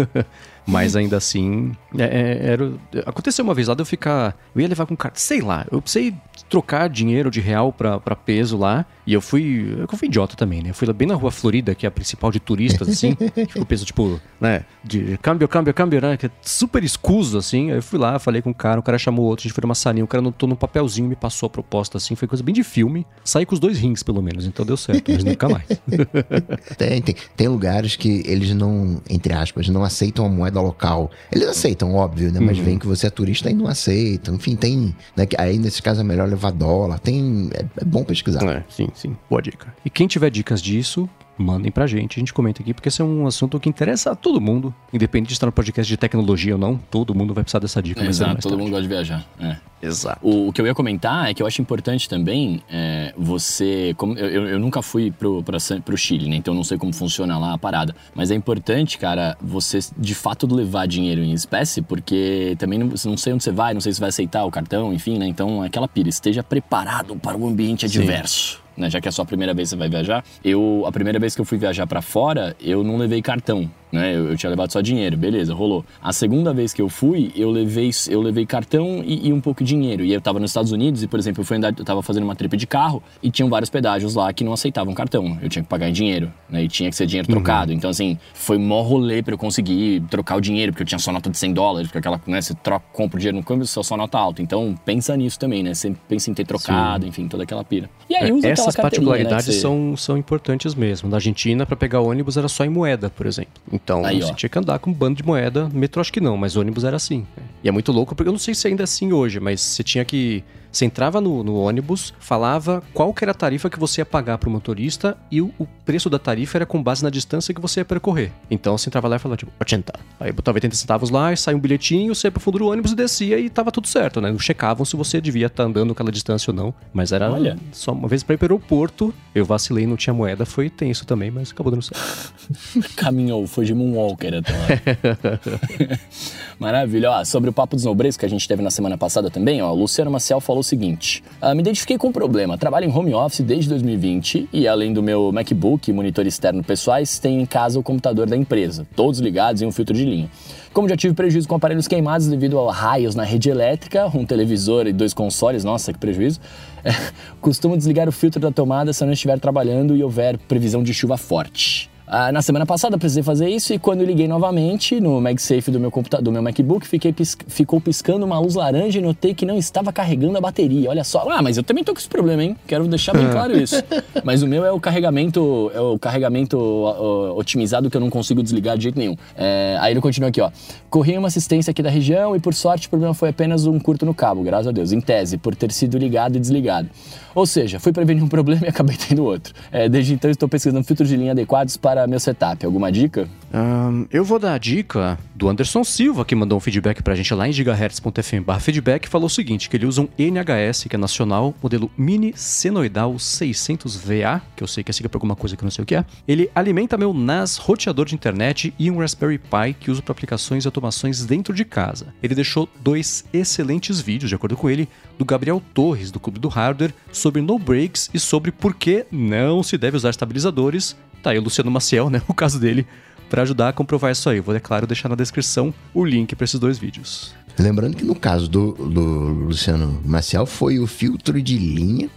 Mas 0.66 0.96
ainda 0.96 1.18
assim, 1.18 1.76
é, 1.96 2.04
é, 2.04 2.52
era, 2.52 2.72
aconteceu 3.04 3.44
uma 3.44 3.52
vez 3.52 3.68
lá 3.68 3.74
de 3.74 3.82
eu 3.82 3.86
ficar. 3.86 4.34
Eu 4.54 4.62
ia 4.62 4.68
levar 4.68 4.86
com 4.86 4.96
carta, 4.96 5.20
sei 5.20 5.42
lá, 5.42 5.66
eu 5.70 5.80
precisei 5.82 6.14
trocar 6.48 6.88
dinheiro 6.88 7.30
de 7.30 7.38
real 7.40 7.70
pra, 7.70 8.00
pra 8.00 8.16
peso 8.16 8.56
lá. 8.56 8.86
E 9.06 9.12
eu 9.12 9.20
fui. 9.20 9.76
Eu 9.78 9.86
fui 9.96 10.08
idiota 10.08 10.36
também, 10.36 10.62
né? 10.62 10.70
Eu 10.70 10.74
fui 10.74 10.88
lá 10.88 10.94
bem 10.94 11.06
na 11.06 11.14
rua 11.14 11.30
Florida, 11.30 11.74
que 11.74 11.84
é 11.84 11.88
a 11.88 11.90
principal 11.90 12.30
de 12.32 12.40
assim. 12.66 13.14
tipo, 13.46 13.64
peso, 13.64 13.84
tipo, 13.84 14.20
né? 14.40 14.64
De 14.82 15.18
câmbio, 15.18 15.48
câmbio, 15.48 15.74
câmbio, 15.74 16.00
né? 16.00 16.16
Que 16.16 16.26
é 16.26 16.30
super 16.42 16.82
escuso, 16.84 17.38
assim. 17.38 17.70
Aí 17.70 17.78
eu 17.78 17.82
fui 17.82 17.98
lá, 17.98 18.18
falei 18.18 18.42
com 18.42 18.50
o 18.50 18.54
cara, 18.54 18.80
o 18.80 18.82
cara 18.82 18.98
chamou 18.98 19.26
outro, 19.26 19.42
a 19.42 19.44
gente 19.44 19.54
foi 19.54 19.62
numa 19.62 19.74
salinha, 19.74 20.04
o 20.04 20.08
cara 20.08 20.20
anotou 20.20 20.48
no 20.48 20.56
papelzinho, 20.56 21.08
me 21.08 21.16
passou 21.16 21.46
a 21.46 21.50
proposta, 21.50 21.98
assim. 21.98 22.14
Foi 22.14 22.28
coisa 22.28 22.42
bem 22.42 22.54
de 22.54 22.62
filme. 22.62 23.06
Saí 23.24 23.46
com 23.46 23.54
os 23.54 23.60
dois 23.60 23.78
rins, 23.78 24.02
pelo 24.02 24.22
menos, 24.22 24.46
então 24.46 24.64
deu 24.64 24.76
certo, 24.76 25.10
mas 25.10 25.24
nunca 25.24 25.48
mais. 25.48 25.66
tem, 26.76 27.02
tem, 27.02 27.14
tem 27.36 27.48
lugares 27.48 27.96
que 27.96 28.22
eles 28.26 28.54
não, 28.54 29.00
entre 29.08 29.32
aspas, 29.32 29.68
não 29.68 29.82
aceitam 29.82 30.26
a 30.26 30.28
moeda 30.28 30.60
local. 30.60 31.10
Eles 31.30 31.48
aceitam, 31.48 31.94
óbvio, 31.94 32.32
né? 32.32 32.40
Mas 32.40 32.58
uhum. 32.58 32.64
vem 32.64 32.78
que 32.78 32.86
você 32.86 33.06
é 33.06 33.10
turista 33.10 33.50
e 33.50 33.54
não 33.54 33.66
aceitam. 33.66 34.34
Enfim, 34.34 34.56
tem. 34.56 34.94
Né? 35.16 35.26
Aí 35.38 35.58
nesse 35.58 35.82
caso 35.82 36.00
é 36.00 36.04
melhor 36.04 36.28
levar 36.28 36.52
dólar. 36.52 36.98
Tem. 36.98 37.50
É, 37.54 37.64
é 37.80 37.84
bom 37.84 38.04
pesquisar. 38.04 38.44
É, 38.44 38.64
sim, 38.68 38.88
sim. 38.94 39.16
Boa 39.28 39.42
dica. 39.42 39.74
E 39.84 39.90
quem 39.90 40.06
tiver 40.06 40.30
dicas 40.30 40.60
disso, 40.60 41.08
mandem 41.36 41.70
pra 41.70 41.86
gente, 41.86 42.18
a 42.18 42.20
gente 42.20 42.32
comenta 42.32 42.62
aqui, 42.62 42.72
porque 42.72 42.88
esse 42.88 43.00
é 43.00 43.04
um 43.04 43.26
assunto 43.26 43.58
que 43.58 43.68
interessa 43.68 44.12
a 44.12 44.14
todo 44.14 44.40
mundo, 44.40 44.74
independente 44.92 45.28
de 45.28 45.34
estar 45.34 45.46
no 45.46 45.52
podcast 45.52 45.88
de 45.88 45.96
tecnologia 45.96 46.54
ou 46.54 46.58
não, 46.58 46.76
todo 46.76 47.14
mundo 47.14 47.34
vai 47.34 47.44
precisar 47.44 47.58
dessa 47.58 47.82
dica. 47.82 48.02
É, 48.02 48.06
exato, 48.06 48.42
todo 48.42 48.52
tarde. 48.52 48.56
mundo 48.56 48.70
gosta 48.70 48.82
de 48.82 48.88
viajar. 48.88 49.26
É. 49.40 49.56
Exato. 49.86 50.18
O, 50.22 50.48
o, 50.48 50.52
que 50.52 50.60
eu 50.60 50.66
ia 50.66 50.74
comentar 50.74 51.30
é 51.30 51.34
que 51.34 51.42
eu 51.42 51.46
acho 51.46 51.60
importante 51.60 52.08
também 52.08 52.62
é, 52.70 53.12
você. 53.16 53.94
Como, 53.96 54.16
eu, 54.18 54.48
eu 54.48 54.58
nunca 54.58 54.80
fui 54.80 55.10
pro, 55.10 55.42
pra, 55.42 55.58
pro 55.84 55.96
Chile, 55.96 56.28
né? 56.28 56.36
Então 56.36 56.54
eu 56.54 56.56
não 56.56 56.64
sei 56.64 56.78
como 56.78 56.92
funciona 56.92 57.38
lá 57.38 57.52
a 57.52 57.58
parada. 57.58 57.94
Mas 58.14 58.30
é 58.30 58.34
importante, 58.34 58.96
cara, 58.96 59.36
você 59.40 59.80
de 59.98 60.14
fato 60.14 60.46
levar 60.52 60.86
dinheiro 60.86 61.22
em 61.22 61.32
espécie, 61.32 61.82
porque 61.82 62.56
também 62.58 62.78
não, 62.78 62.86
não 62.86 63.16
sei 63.16 63.32
onde 63.32 63.44
você 63.44 63.52
vai, 63.52 63.74
não 63.74 63.80
sei 63.80 63.92
se 63.92 64.00
vai 64.00 64.08
aceitar 64.08 64.44
o 64.44 64.50
cartão, 64.50 64.92
enfim, 64.92 65.18
né? 65.18 65.26
Então 65.26 65.62
aquela 65.62 65.86
pira, 65.86 66.08
esteja 66.08 66.42
preparado 66.42 67.16
para 67.16 67.36
o 67.36 67.46
ambiente 67.46 67.84
adverso. 67.84 68.56
Sim 68.56 68.63
né? 68.76 68.90
Já 68.90 69.00
que 69.00 69.08
é 69.08 69.10
a 69.10 69.12
sua 69.12 69.24
primeira 69.24 69.54
vez 69.54 69.68
que 69.68 69.74
você 69.74 69.78
vai 69.78 69.88
viajar. 69.88 70.24
Eu, 70.44 70.84
a 70.86 70.92
primeira 70.92 71.18
vez 71.18 71.34
que 71.34 71.40
eu 71.40 71.44
fui 71.44 71.58
viajar 71.58 71.86
para 71.86 72.02
fora, 72.02 72.56
eu 72.60 72.82
não 72.82 72.96
levei 72.96 73.22
cartão 73.22 73.70
né? 73.94 74.14
Eu, 74.14 74.30
eu, 74.30 74.36
tinha 74.36 74.50
levado 74.50 74.70
só 74.72 74.80
dinheiro, 74.80 75.16
beleza, 75.16 75.54
rolou. 75.54 75.84
A 76.02 76.12
segunda 76.12 76.52
vez 76.52 76.72
que 76.72 76.82
eu 76.82 76.88
fui, 76.88 77.32
eu 77.36 77.50
levei, 77.50 77.90
eu 78.08 78.20
levei 78.20 78.44
cartão 78.44 79.02
e, 79.04 79.28
e 79.28 79.32
um 79.32 79.40
pouco 79.40 79.62
de 79.62 79.68
dinheiro. 79.68 80.04
E 80.04 80.12
eu 80.12 80.20
tava 80.20 80.38
nos 80.40 80.50
Estados 80.50 80.72
Unidos 80.72 81.02
e, 81.02 81.06
por 81.06 81.18
exemplo, 81.18 81.40
eu, 81.40 81.44
fui 81.44 81.56
andar, 81.56 81.72
eu 81.76 81.84
tava 81.84 82.02
fazendo 82.02 82.24
uma 82.24 82.34
trip 82.34 82.56
de 82.56 82.66
carro 82.66 83.02
e 83.22 83.30
tinham 83.30 83.48
vários 83.48 83.70
pedágios 83.70 84.14
lá 84.14 84.32
que 84.32 84.44
não 84.44 84.52
aceitavam 84.52 84.92
cartão. 84.92 85.38
Eu 85.40 85.48
tinha 85.48 85.62
que 85.62 85.68
pagar 85.68 85.88
em 85.88 85.92
dinheiro, 85.92 86.32
né? 86.50 86.64
E 86.64 86.68
tinha 86.68 86.90
que 86.90 86.96
ser 86.96 87.06
dinheiro 87.06 87.28
uhum. 87.28 87.36
trocado. 87.36 87.72
Então, 87.72 87.88
assim, 87.88 88.18
foi 88.34 88.58
mó 88.58 88.82
rolê 88.82 89.22
pra 89.22 89.34
eu 89.34 89.38
conseguir 89.38 90.02
trocar 90.10 90.36
o 90.36 90.40
dinheiro, 90.40 90.72
porque 90.72 90.82
eu 90.82 90.86
tinha 90.86 90.98
só 90.98 91.12
nota 91.12 91.30
de 91.30 91.38
100 91.38 91.52
dólares, 91.54 91.88
porque 91.88 91.98
aquela, 91.98 92.20
né? 92.26 92.40
Você 92.40 92.54
troca, 92.54 92.84
compra 92.92 93.16
o 93.16 93.20
dinheiro 93.20 93.38
no 93.38 93.44
câmbio, 93.44 93.66
só 93.66 93.82
só 93.82 93.96
nota 93.96 94.18
alta. 94.18 94.42
Então, 94.42 94.74
pensa 94.84 95.16
nisso 95.16 95.38
também, 95.38 95.62
né? 95.62 95.72
Você 95.72 95.94
pensa 96.08 96.30
em 96.30 96.34
ter 96.34 96.44
trocado, 96.44 97.04
Sim. 97.04 97.08
enfim, 97.08 97.28
toda 97.28 97.44
aquela 97.44 97.62
pira. 97.64 97.88
E 98.08 98.16
aí, 98.16 98.32
usa 98.32 98.48
Essas 98.48 98.76
né, 98.76 98.82
particularidades 98.82 99.46
né, 99.46 99.52
você... 99.52 99.60
são, 99.60 99.96
são 99.96 100.16
importantes 100.16 100.74
mesmo. 100.74 101.08
Na 101.08 101.16
Argentina, 101.16 101.64
para 101.64 101.76
pegar 101.76 102.00
ônibus 102.00 102.36
era 102.36 102.48
só 102.48 102.64
em 102.64 102.68
moeda, 102.68 103.08
por 103.10 103.26
exemplo. 103.26 103.52
Então, 103.84 104.02
aí, 104.02 104.22
você 104.22 104.32
tinha 104.34 104.48
que 104.48 104.58
andar 104.58 104.78
com 104.78 104.90
um 104.90 104.94
bando 104.94 105.16
de 105.16 105.22
moeda. 105.22 105.68
Metrô 105.70 106.00
acho 106.00 106.10
que 106.12 106.20
não, 106.20 106.38
mas 106.38 106.56
ônibus 106.56 106.84
era 106.84 106.96
assim. 106.96 107.26
E 107.62 107.68
é 107.68 107.70
muito 107.70 107.92
louco, 107.92 108.14
porque 108.14 108.28
eu 108.28 108.32
não 108.32 108.38
sei 108.38 108.54
se 108.54 108.66
ainda 108.66 108.82
é 108.82 108.84
assim 108.84 109.12
hoje, 109.12 109.38
mas 109.38 109.60
você 109.60 109.84
tinha 109.84 110.04
que 110.06 110.42
você 110.76 110.84
entrava 110.84 111.20
no, 111.20 111.44
no, 111.44 111.56
ônibus, 111.56 112.12
falava 112.18 112.82
qual 112.92 113.14
que 113.14 113.24
era 113.24 113.30
a 113.30 113.34
tarifa 113.34 113.70
que 113.70 113.78
você 113.78 114.00
ia 114.00 114.06
pagar 114.06 114.38
para 114.38 114.48
o 114.48 114.52
motorista 114.52 115.16
e 115.30 115.40
o, 115.40 115.52
o, 115.58 115.66
preço 115.84 116.10
da 116.10 116.18
tarifa 116.18 116.58
era 116.58 116.66
com 116.66 116.82
base 116.82 117.02
na 117.02 117.10
distância 117.10 117.54
que 117.54 117.60
você 117.60 117.80
ia 117.80 117.84
percorrer. 117.84 118.32
Então 118.50 118.76
você 118.76 118.88
entrava 118.88 119.06
lá 119.06 119.16
e 119.16 119.18
falava, 119.18 119.36
tipo, 119.36 119.52
80. 119.60 119.92
Aí 120.18 120.32
botava 120.32 120.56
80 120.56 120.74
centavos 120.74 121.10
lá, 121.10 121.34
saía 121.36 121.56
um 121.56 121.60
bilhetinho, 121.60 122.14
você 122.14 122.26
ia 122.26 122.32
pro 122.32 122.40
fundo 122.40 122.58
do 122.58 122.66
ônibus 122.66 122.92
e 122.92 122.96
descia 122.96 123.38
e 123.38 123.48
tava 123.48 123.70
tudo 123.70 123.86
certo, 123.86 124.20
né? 124.20 124.32
Não 124.32 124.38
checavam 124.38 124.84
se 124.84 124.96
você 124.96 125.20
devia 125.20 125.46
estar 125.46 125.62
tá 125.62 125.68
andando 125.68 125.92
aquela 125.92 126.10
distância 126.10 126.50
ou 126.50 126.56
não. 126.56 126.74
Mas 126.92 127.12
era 127.12 127.30
Olha. 127.30 127.56
só 127.72 127.92
uma 127.92 128.08
vez 128.08 128.22
para 128.22 128.34
ir 128.34 128.38
para 128.38 128.46
o 128.46 128.56
aeroporto. 128.56 129.14
Eu 129.34 129.44
vacilei, 129.44 129.86
não 129.86 129.96
tinha 129.96 130.12
moeda, 130.12 130.44
foi 130.44 130.68
tenso 130.68 131.06
também, 131.06 131.30
mas 131.30 131.52
acabou 131.52 131.70
dando 131.70 131.82
certo. 131.82 132.34
Caminhou, 132.96 133.46
foi 133.46 133.64
de 133.64 133.74
Moonwalker 133.74 134.34
até 134.34 134.52
lá. 134.52 135.98
Maravilha. 136.58 137.10
Ó, 137.10 137.24
sobre 137.24 137.50
o 137.50 137.52
papo 137.52 137.76
dos 137.76 137.84
nobres 137.84 138.16
que 138.16 138.24
a 138.24 138.28
gente 138.28 138.46
teve 138.48 138.62
na 138.62 138.70
semana 138.70 138.96
passada 138.96 139.30
também, 139.30 139.62
ó, 139.62 139.70
o 139.70 139.74
Luciano 139.74 140.10
Maciel 140.10 140.40
falou 140.40 140.60
o 140.60 140.63
seguinte: 140.64 141.22
ah, 141.40 141.54
me 141.54 141.60
identifiquei 141.60 141.96
com 141.96 142.08
um 142.08 142.12
problema. 142.12 142.58
Trabalho 142.58 142.86
em 142.86 142.92
home 142.92 143.14
office 143.14 143.40
desde 143.40 143.68
2020 143.68 144.48
e, 144.52 144.66
além 144.66 144.92
do 144.92 145.02
meu 145.02 145.30
MacBook 145.30 145.90
e 145.90 145.94
monitor 145.94 146.26
externo 146.26 146.62
pessoais, 146.64 147.18
tenho 147.18 147.40
em 147.40 147.46
casa 147.46 147.78
o 147.78 147.82
computador 147.82 148.26
da 148.26 148.36
empresa, 148.36 148.86
todos 148.96 149.20
ligados 149.20 149.62
em 149.62 149.66
um 149.66 149.72
filtro 149.72 149.94
de 149.94 150.04
linha. 150.04 150.28
Como 150.72 150.88
já 150.88 150.96
tive 150.96 151.14
prejuízo 151.14 151.46
com 151.46 151.54
aparelhos 151.54 151.86
queimados 151.86 152.26
devido 152.26 152.58
a 152.58 152.72
raios 152.72 153.14
na 153.14 153.22
rede 153.22 153.48
elétrica, 153.48 154.10
um 154.12 154.26
televisor 154.26 154.88
e 154.88 154.92
dois 154.92 155.14
consoles, 155.14 155.62
nossa, 155.62 155.92
que 155.92 155.98
prejuízo, 156.00 156.40
costumo 157.40 157.76
desligar 157.76 158.08
o 158.08 158.12
filtro 158.12 158.40
da 158.40 158.50
tomada 158.50 158.92
se 158.92 159.04
eu 159.04 159.06
não 159.06 159.12
estiver 159.12 159.38
trabalhando 159.38 159.96
e 159.96 160.02
houver 160.02 160.36
previsão 160.36 160.82
de 160.82 160.92
chuva 160.92 161.16
forte. 161.16 161.93
Ah, 162.06 162.30
na 162.30 162.42
semana 162.42 162.66
passada 162.66 162.98
precisei 162.98 163.22
fazer 163.22 163.48
isso 163.48 163.72
e 163.72 163.78
quando 163.78 164.04
liguei 164.04 164.28
novamente 164.28 165.00
no 165.00 165.20
MagSafe 165.22 165.70
do 165.70 165.80
meu 165.80 165.90
computador, 165.90 166.24
do 166.24 166.30
meu 166.30 166.42
MacBook, 166.42 166.86
fiquei 166.86 167.12
pis 167.14 167.34
ficou 167.48 167.80
piscando 167.80 168.26
uma 168.26 168.38
luz 168.38 168.54
laranja 168.54 168.98
e 168.98 169.02
notei 169.02 169.32
que 169.32 169.46
não 169.46 169.56
estava 169.56 169.90
carregando 169.90 170.36
a 170.36 170.40
bateria. 170.40 170.90
Olha 170.90 171.02
só. 171.02 171.26
Ah, 171.30 171.40
mas 171.40 171.56
eu 171.56 171.62
também 171.62 171.82
tô 171.82 171.94
com 171.94 171.98
esse 171.98 172.08
problema, 172.08 172.44
hein? 172.44 172.56
Quero 172.66 172.86
deixar 172.86 173.14
bem 173.14 173.30
claro 173.30 173.56
isso. 173.56 173.82
mas 174.22 174.42
o 174.42 174.46
meu 174.46 174.64
é 174.66 174.70
o 174.70 174.78
carregamento, 174.78 175.70
é 175.74 175.80
o 175.80 175.98
carregamento 175.98 176.58
uh, 176.58 177.38
otimizado 177.38 177.88
que 177.88 177.96
eu 177.96 178.00
não 178.00 178.10
consigo 178.10 178.42
desligar 178.42 178.76
de 178.76 178.82
jeito 178.82 178.98
nenhum. 178.98 179.16
É, 179.34 179.78
aí 179.80 179.94
ele 179.94 180.00
continua 180.00 180.28
aqui, 180.28 180.42
ó. 180.42 180.50
Corri 180.90 181.16
uma 181.16 181.28
assistência 181.28 181.70
aqui 181.70 181.82
da 181.82 181.90
região 181.90 182.36
e 182.36 182.40
por 182.40 182.52
sorte 182.52 182.86
o 182.86 182.90
problema 182.90 183.14
foi 183.14 183.30
apenas 183.30 183.66
um 183.66 183.78
curto 183.78 184.04
no 184.04 184.12
cabo, 184.12 184.42
graças 184.42 184.68
a 184.68 184.72
Deus, 184.72 184.92
em 184.92 185.00
tese, 185.00 185.38
por 185.38 185.56
ter 185.56 185.72
sido 185.72 185.96
ligado 185.96 186.36
e 186.36 186.40
desligado. 186.40 186.88
Ou 187.34 187.46
seja, 187.46 187.80
fui 187.80 187.92
prevenir 187.92 188.22
um 188.22 188.28
problema 188.28 188.66
e 188.66 188.68
acabei 188.68 188.96
tendo 188.96 189.24
outro. 189.24 189.54
É, 189.72 189.88
desde 189.88 190.12
então 190.12 190.30
estou 190.30 190.48
pesquisando 190.48 190.84
filtros 190.84 191.08
de 191.08 191.16
linha 191.16 191.32
adequados 191.32 191.76
para 191.76 191.93
meu 192.06 192.20
setup. 192.20 192.64
Alguma 192.66 192.90
dica? 192.90 193.28
Um, 193.54 194.06
eu 194.10 194.24
vou 194.24 194.40
dar 194.40 194.54
a 194.54 194.58
dica 194.58 195.16
do 195.32 195.48
Anderson 195.48 195.84
Silva, 195.84 196.24
que 196.24 196.34
mandou 196.34 196.58
um 196.58 196.60
feedback 196.60 197.00
pra 197.02 197.14
gente 197.14 197.32
lá 197.32 197.48
em 197.48 197.52
gigahertz.fm 197.52 198.50
feedback, 198.58 199.08
falou 199.08 199.26
o 199.26 199.30
seguinte, 199.30 199.70
que 199.70 199.76
ele 199.76 199.86
usa 199.86 200.02
um 200.02 200.08
NHS, 200.18 200.86
que 200.88 200.96
é 200.96 200.98
nacional, 200.98 201.54
modelo 201.62 201.88
mini 201.96 202.32
senoidal 202.36 203.14
600VA, 203.14 204.42
que 204.56 204.62
eu 204.64 204.66
sei 204.66 204.82
que 204.82 204.90
é 204.90 204.92
sigla 204.92 205.08
pra 205.08 205.18
alguma 205.18 205.36
coisa 205.36 205.56
que 205.56 205.62
eu 205.62 205.66
não 205.66 205.70
sei 205.70 205.84
o 205.84 205.86
que 205.86 205.94
é. 205.94 206.04
Ele 206.26 206.50
alimenta 206.52 206.98
meu 206.98 207.14
NAS 207.14 207.56
roteador 207.56 208.06
de 208.06 208.14
internet 208.16 208.74
e 208.76 208.90
um 208.90 208.98
Raspberry 208.98 209.38
Pi 209.38 209.74
que 209.78 209.90
uso 209.90 210.02
para 210.02 210.12
aplicações 210.12 210.64
e 210.64 210.68
automações 210.68 211.24
dentro 211.24 211.54
de 211.54 211.64
casa. 211.64 212.12
Ele 212.20 212.34
deixou 212.34 212.68
dois 212.80 213.24
excelentes 213.32 214.00
vídeos, 214.00 214.30
de 214.30 214.34
acordo 214.34 214.56
com 214.56 214.68
ele, 214.68 214.88
do 215.16 215.24
Gabriel 215.24 215.62
Torres, 215.72 216.10
do 216.10 216.18
Clube 216.18 216.40
do 216.40 216.48
Hardware, 216.48 216.92
sobre 217.12 217.40
no 217.40 217.56
breaks 217.56 218.10
e 218.12 218.18
sobre 218.18 218.50
por 218.50 218.74
que 218.74 219.06
não 219.12 219.62
se 219.62 219.78
deve 219.78 219.96
usar 219.96 220.10
estabilizadores. 220.10 220.96
Tá 221.24 221.30
aí 221.30 221.38
o 221.38 221.42
Luciano 221.42 221.70
Maciel, 221.70 222.10
né? 222.10 222.20
O 222.28 222.34
caso 222.34 222.60
dele, 222.60 222.86
para 223.30 223.40
ajudar 223.42 223.70
a 223.70 223.72
comprovar 223.72 224.12
isso 224.12 224.28
aí. 224.28 224.40
vou, 224.40 224.54
é 224.54 224.60
claro, 224.60 224.86
deixar 224.86 225.08
na 225.08 225.14
descrição 225.14 225.72
o 225.94 226.04
link 226.04 226.36
para 226.36 226.44
esses 226.44 226.60
dois 226.60 226.78
vídeos. 226.78 227.34
Lembrando 227.58 227.96
que 227.96 228.04
no 228.04 228.14
caso 228.14 228.46
do, 228.46 228.72
do 228.72 229.00
Luciano 229.00 230.02
Maciel 230.04 230.44
foi 230.44 230.78
o 230.78 230.86
filtro 230.86 231.40
de 231.40 231.56
linha 231.56 232.10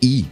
e 0.00 0.24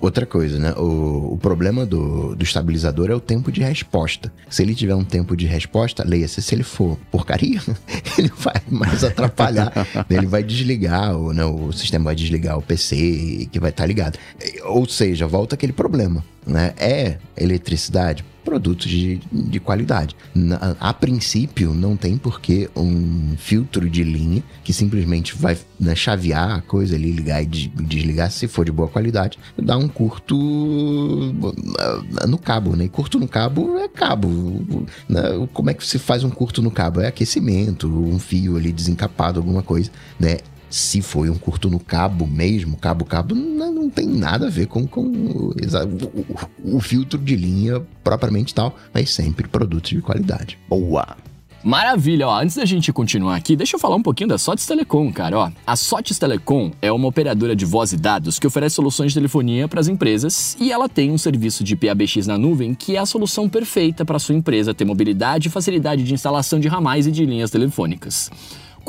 outra 0.00 0.26
coisa, 0.26 0.58
né? 0.58 0.72
O, 0.72 1.34
o 1.34 1.38
problema 1.38 1.86
do, 1.86 2.34
do 2.34 2.42
estabilizador 2.42 3.10
é 3.10 3.14
o 3.14 3.20
tempo 3.20 3.52
de 3.52 3.60
resposta. 3.60 4.32
Se 4.48 4.62
ele 4.62 4.74
tiver 4.74 4.94
um 4.94 5.04
tempo 5.04 5.36
de 5.36 5.46
resposta, 5.46 6.04
leia-se, 6.06 6.42
se 6.42 6.54
ele 6.54 6.62
for 6.62 6.98
porcaria, 7.10 7.60
ele 8.18 8.30
vai 8.36 8.60
mais 8.68 9.04
atrapalhar. 9.04 9.72
ele 10.10 10.26
vai 10.26 10.42
desligar, 10.42 11.16
ou, 11.16 11.32
né, 11.32 11.44
o 11.44 11.72
sistema 11.72 12.06
vai 12.06 12.14
desligar 12.14 12.58
o 12.58 12.62
PC 12.62 13.48
que 13.50 13.60
vai 13.60 13.70
estar 13.70 13.84
tá 13.84 13.86
ligado. 13.86 14.18
Ou 14.64 14.88
seja, 14.88 15.26
volta 15.26 15.54
aquele 15.54 15.72
problema. 15.72 16.24
Né? 16.46 16.72
É 16.78 17.18
eletricidade? 17.36 18.24
Produtos 18.50 18.90
de, 18.90 19.20
de 19.30 19.60
qualidade. 19.60 20.16
Na, 20.34 20.76
a 20.80 20.92
princípio, 20.92 21.72
não 21.72 21.96
tem 21.96 22.18
por 22.18 22.40
que 22.40 22.68
um 22.74 23.36
filtro 23.36 23.88
de 23.88 24.02
linha 24.02 24.42
que 24.64 24.72
simplesmente 24.72 25.36
vai 25.36 25.56
né, 25.78 25.94
chavear 25.94 26.56
a 26.56 26.60
coisa 26.60 26.96
ali, 26.96 27.12
ligar 27.12 27.40
e 27.40 27.46
desligar, 27.46 28.28
se 28.28 28.48
for 28.48 28.64
de 28.64 28.72
boa 28.72 28.88
qualidade, 28.88 29.38
dar 29.56 29.78
um 29.78 29.86
curto 29.86 30.36
uh, 30.36 32.26
no 32.26 32.38
cabo, 32.38 32.74
né? 32.74 32.86
E 32.86 32.88
curto 32.88 33.20
no 33.20 33.28
cabo 33.28 33.78
é 33.78 33.86
cabo. 33.86 34.84
Né? 35.08 35.22
Como 35.52 35.70
é 35.70 35.74
que 35.74 35.86
se 35.86 36.00
faz 36.00 36.24
um 36.24 36.30
curto 36.30 36.60
no 36.60 36.72
cabo? 36.72 37.00
É 37.00 37.06
aquecimento, 37.06 37.86
um 37.86 38.18
fio 38.18 38.56
ali 38.56 38.72
desencapado, 38.72 39.38
alguma 39.38 39.62
coisa, 39.62 39.92
né? 40.18 40.38
Se 40.70 41.02
foi 41.02 41.28
um 41.28 41.36
curto 41.36 41.68
no 41.68 41.80
cabo 41.80 42.26
mesmo, 42.26 42.76
cabo-cabo, 42.76 43.34
não, 43.34 43.72
não, 43.72 43.90
tem 43.90 44.06
nada 44.06 44.46
a 44.46 44.50
ver 44.50 44.66
com, 44.66 44.86
com 44.86 45.02
o, 45.02 45.50
o, 45.50 46.76
o 46.76 46.80
filtro 46.80 47.18
de 47.18 47.34
linha 47.34 47.82
propriamente 48.04 48.54
tal, 48.54 48.76
mas 48.94 49.10
sempre 49.10 49.48
produtos 49.48 49.90
de 49.90 50.00
qualidade. 50.00 50.56
Boa! 50.68 51.16
Maravilha, 51.62 52.26
ó. 52.26 52.40
Antes 52.40 52.56
da 52.56 52.64
gente 52.64 52.90
continuar 52.90 53.36
aqui, 53.36 53.54
deixa 53.54 53.76
eu 53.76 53.80
falar 53.80 53.96
um 53.96 54.02
pouquinho 54.02 54.28
da 54.28 54.38
Sotes 54.38 54.66
Telecom, 54.66 55.12
cara, 55.12 55.38
ó. 55.38 55.50
A 55.66 55.76
Sotes 55.76 56.18
Telecom 56.18 56.70
é 56.80 56.90
uma 56.90 57.08
operadora 57.08 57.54
de 57.54 57.66
voz 57.66 57.92
e 57.92 57.98
dados 57.98 58.38
que 58.38 58.46
oferece 58.46 58.76
soluções 58.76 59.12
de 59.12 59.16
telefonia 59.16 59.68
para 59.68 59.80
as 59.80 59.88
empresas 59.88 60.56
e 60.58 60.72
ela 60.72 60.88
tem 60.88 61.10
um 61.10 61.18
serviço 61.18 61.62
de 61.62 61.76
PABX 61.76 62.26
na 62.26 62.38
nuvem 62.38 62.74
que 62.74 62.96
é 62.96 62.98
a 62.98 63.04
solução 63.04 63.48
perfeita 63.48 64.06
para 64.06 64.18
sua 64.18 64.34
empresa 64.34 64.72
ter 64.72 64.86
mobilidade 64.86 65.48
e 65.48 65.50
facilidade 65.50 66.02
de 66.02 66.14
instalação 66.14 66.58
de 66.58 66.68
ramais 66.68 67.06
e 67.06 67.12
de 67.12 67.26
linhas 67.26 67.50
telefônicas. 67.50 68.30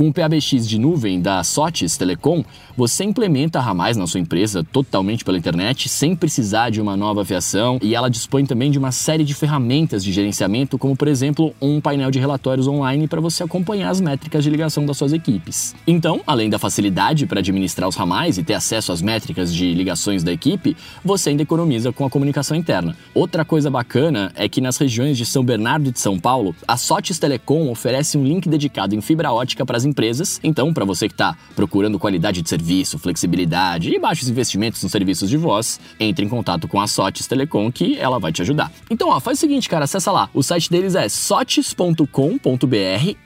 Com 0.02 0.08
o 0.08 0.12
PABX 0.12 0.68
de 0.68 0.80
nuvem 0.80 1.22
da 1.22 1.44
Sotes 1.44 1.96
Telecom, 1.96 2.44
você 2.76 3.04
implementa 3.04 3.60
Ramais 3.60 3.96
na 3.96 4.08
sua 4.08 4.20
empresa 4.20 4.64
totalmente 4.64 5.24
pela 5.24 5.38
internet, 5.38 5.88
sem 5.88 6.16
precisar 6.16 6.72
de 6.72 6.82
uma 6.82 6.98
nova 6.98 7.22
afiação, 7.22 7.78
e 7.84 7.94
ela 7.94 8.10
dispõe 8.10 8.44
também 8.44 8.72
de 8.72 8.80
uma 8.80 8.92
série 8.92 9.24
de 9.24 9.36
ferramentas 9.36 10.04
de 10.04 10.12
gerenciamento, 10.12 10.76
como 10.80 10.96
por 10.96 11.08
exemplo, 11.08 11.54
um 11.62 11.80
painel 11.80 12.10
de 12.10 12.18
relatórios 12.18 12.68
online 12.68 13.08
para 13.08 13.22
você 13.22 13.44
acompanhar 13.44 13.92
as 13.92 14.02
métricas 14.02 14.44
de 14.44 14.50
ligação 14.50 14.88
das 14.88 14.98
suas 14.98 15.14
equipes. 15.14 15.76
Então, 15.86 16.22
além 16.26 16.50
da 16.50 16.58
facilidade 16.58 17.28
para 17.28 17.42
administrar 17.42 17.88
os 17.88 17.96
ramais 17.96 18.40
e 18.40 18.44
ter 18.44 18.56
acesso 18.56 18.92
às 18.92 19.04
métricas 19.04 19.54
de 19.54 19.72
ligações 19.72 20.24
da 20.24 20.34
equipe, 20.34 20.76
você 21.06 21.30
ainda 21.30 21.44
economiza 21.44 21.94
com 21.94 22.06
a 22.06 22.10
comunicação 22.10 22.58
interna. 22.58 22.98
Outra 23.14 23.46
coisa 23.46 23.70
bacana 23.70 24.32
é 24.36 24.50
que 24.50 24.62
nas 24.62 24.78
regiões 24.78 25.16
de 25.16 25.28
São 25.28 25.44
Bernardo 25.44 25.90
e 25.90 25.92
de 25.92 26.00
São 26.00 26.20
Paulo, 26.20 26.56
a 26.68 26.76
Sotes 26.76 27.20
Telecom 27.20 27.70
oferece 27.70 28.18
um 28.18 28.24
link 28.24 28.50
dedicado 28.50 28.96
em 28.96 29.02
fibra 29.02 29.32
ótica 29.32 29.64
para 29.64 29.78
as 29.78 29.91
empresas. 29.92 30.40
Então, 30.44 30.74
para 30.74 30.86
você 30.86 31.08
que 31.08 31.14
está 31.14 31.38
procurando 31.56 32.00
qualidade 32.00 32.42
de 32.42 32.50
serviço, 32.50 32.98
flexibilidade 32.98 33.94
e 33.94 34.00
baixos 34.00 34.30
investimentos 34.30 34.82
nos 34.82 34.92
serviços 34.92 35.30
de 35.30 35.38
voz, 35.38 35.80
entre 36.00 36.26
em 36.26 36.30
contato 36.30 36.68
com 36.68 36.82
a 36.82 36.88
Sotes 36.88 37.28
Telecom 37.28 37.72
que 37.72 37.98
ela 37.98 38.20
vai 38.20 38.32
te 38.32 38.42
ajudar. 38.42 38.72
Então, 38.90 39.10
ó, 39.10 39.20
faz 39.20 39.38
o 39.38 39.42
seguinte, 39.42 39.70
cara, 39.70 39.86
acessa 39.86 40.12
lá. 40.12 40.30
O 40.34 40.42
site 40.42 40.70
deles 40.70 40.96
é 40.96 41.08
sotes.com.br, 41.08 42.06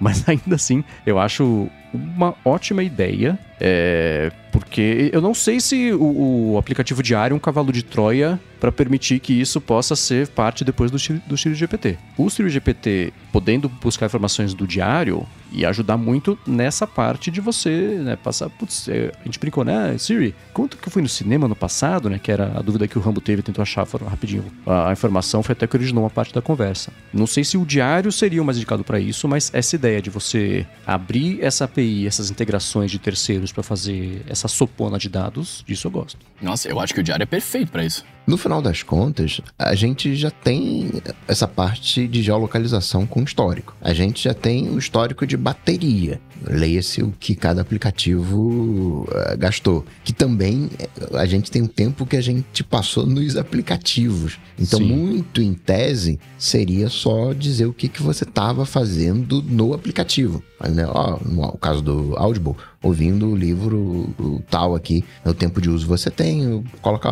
Mas 0.00 0.24
ainda 0.26 0.54
assim, 0.54 0.82
eu 1.04 1.18
acho 1.18 1.68
uma 1.92 2.34
ótima 2.42 2.82
ideia. 2.82 3.38
É, 3.60 4.32
porque 4.60 5.10
eu 5.12 5.20
não 5.20 5.34
sei 5.34 5.60
se 5.60 5.92
o, 5.92 6.52
o, 6.52 6.58
aplicativo 6.58 7.02
diário 7.02 7.34
é 7.34 7.36
um 7.36 7.40
cavalo 7.40 7.72
de 7.72 7.82
Troia 7.82 8.38
para 8.60 8.70
permitir 8.70 9.18
que 9.20 9.32
isso 9.32 9.60
possa 9.60 9.96
ser 9.96 10.28
parte 10.28 10.64
depois 10.64 10.90
do, 10.90 10.98
do 11.26 11.36
Siri 11.36 11.54
GPT. 11.54 11.98
O 12.18 12.28
Siri 12.28 12.50
GPT 12.50 13.12
podendo 13.32 13.68
buscar 13.68 14.06
informações 14.06 14.52
do 14.52 14.66
diário 14.66 15.26
e 15.52 15.64
ajudar 15.64 15.96
muito 15.96 16.38
nessa 16.46 16.86
parte 16.86 17.30
de 17.30 17.40
você 17.40 17.98
né, 18.02 18.16
passar. 18.16 18.48
Putz, 18.50 18.88
é, 18.88 19.12
a 19.20 19.24
gente 19.24 19.38
brincou, 19.38 19.64
né? 19.64 19.96
Siri, 19.98 20.34
quanto 20.52 20.76
que 20.76 20.86
eu 20.86 20.92
fui 20.92 21.02
no 21.02 21.08
cinema 21.08 21.48
no 21.48 21.56
passado, 21.56 22.08
né? 22.08 22.18
Que 22.18 22.30
era 22.30 22.52
a 22.56 22.62
dúvida 22.62 22.86
que 22.86 22.98
o 22.98 23.00
Rambo 23.00 23.20
teve, 23.20 23.42
tentou 23.42 23.62
achar 23.62 23.86
rapidinho. 23.86 24.44
A, 24.66 24.90
a 24.90 24.92
informação 24.92 25.42
foi 25.42 25.54
até 25.54 25.66
que 25.66 25.76
originou 25.76 26.04
uma 26.04 26.10
parte 26.10 26.32
da 26.32 26.40
conversa. 26.40 26.92
Não 27.12 27.26
sei 27.26 27.42
se 27.42 27.56
o 27.56 27.64
diário 27.64 28.12
seria 28.12 28.40
o 28.40 28.44
mais 28.44 28.56
indicado 28.58 28.84
para 28.84 29.00
isso, 29.00 29.26
mas 29.26 29.50
essa 29.52 29.74
ideia 29.74 30.00
de 30.00 30.10
você 30.10 30.66
abrir 30.86 31.42
essa 31.42 31.64
API, 31.64 32.06
essas 32.06 32.30
integrações 32.30 32.90
de 32.90 32.98
terceiros 32.98 33.52
para 33.52 33.62
fazer 33.62 34.22
essa 34.28 34.46
sopona 34.50 34.98
de 34.98 35.08
dados, 35.08 35.64
disso 35.66 35.86
eu 35.86 35.90
gosto. 35.90 36.18
Nossa, 36.42 36.68
eu 36.68 36.80
acho 36.80 36.94
que 36.94 37.00
o 37.00 37.02
diário 37.02 37.22
é 37.22 37.26
perfeito 37.26 37.70
para 37.70 37.84
isso. 37.84 38.04
No 38.26 38.36
final 38.36 38.62
das 38.62 38.82
contas, 38.82 39.40
a 39.58 39.74
gente 39.74 40.14
já 40.14 40.30
tem 40.30 40.90
essa 41.26 41.48
parte 41.48 42.06
de 42.06 42.22
geolocalização 42.22 43.06
com 43.06 43.22
histórico. 43.22 43.74
A 43.80 43.92
gente 43.92 44.22
já 44.22 44.32
tem 44.32 44.68
o 44.68 44.78
histórico 44.78 45.26
de 45.26 45.36
bateria. 45.36 46.20
Leia-se 46.46 47.02
o 47.02 47.12
que 47.18 47.34
cada 47.34 47.60
aplicativo 47.60 49.02
uh, 49.08 49.36
gastou. 49.36 49.84
Que 50.04 50.12
também 50.12 50.70
eh, 50.78 50.88
a 51.14 51.26
gente 51.26 51.50
tem 51.50 51.62
um 51.62 51.66
tempo 51.66 52.06
que 52.06 52.16
a 52.16 52.20
gente 52.20 52.62
passou 52.62 53.04
nos 53.04 53.36
aplicativos. 53.36 54.38
Então, 54.58 54.78
Sim. 54.78 54.86
muito 54.86 55.42
em 55.42 55.52
tese, 55.52 56.20
seria 56.38 56.88
só 56.88 57.32
dizer 57.32 57.66
o 57.66 57.72
que, 57.72 57.88
que 57.88 58.02
você 58.02 58.24
estava 58.24 58.64
fazendo 58.64 59.42
no 59.42 59.74
aplicativo. 59.74 60.42
Mas, 60.58 60.72
né, 60.72 60.86
ó, 60.86 61.18
no 61.24 61.52
caso 61.58 61.82
do 61.82 62.14
Audible, 62.16 62.54
ouvindo 62.82 63.28
o 63.28 63.36
livro 63.36 63.76
o, 64.18 64.42
tal 64.50 64.74
aqui, 64.74 65.04
é 65.24 65.30
o 65.30 65.34
tempo 65.34 65.60
de 65.60 65.68
uso 65.68 65.86
você 65.86 66.10
tem, 66.10 66.64
coloca 66.80 67.08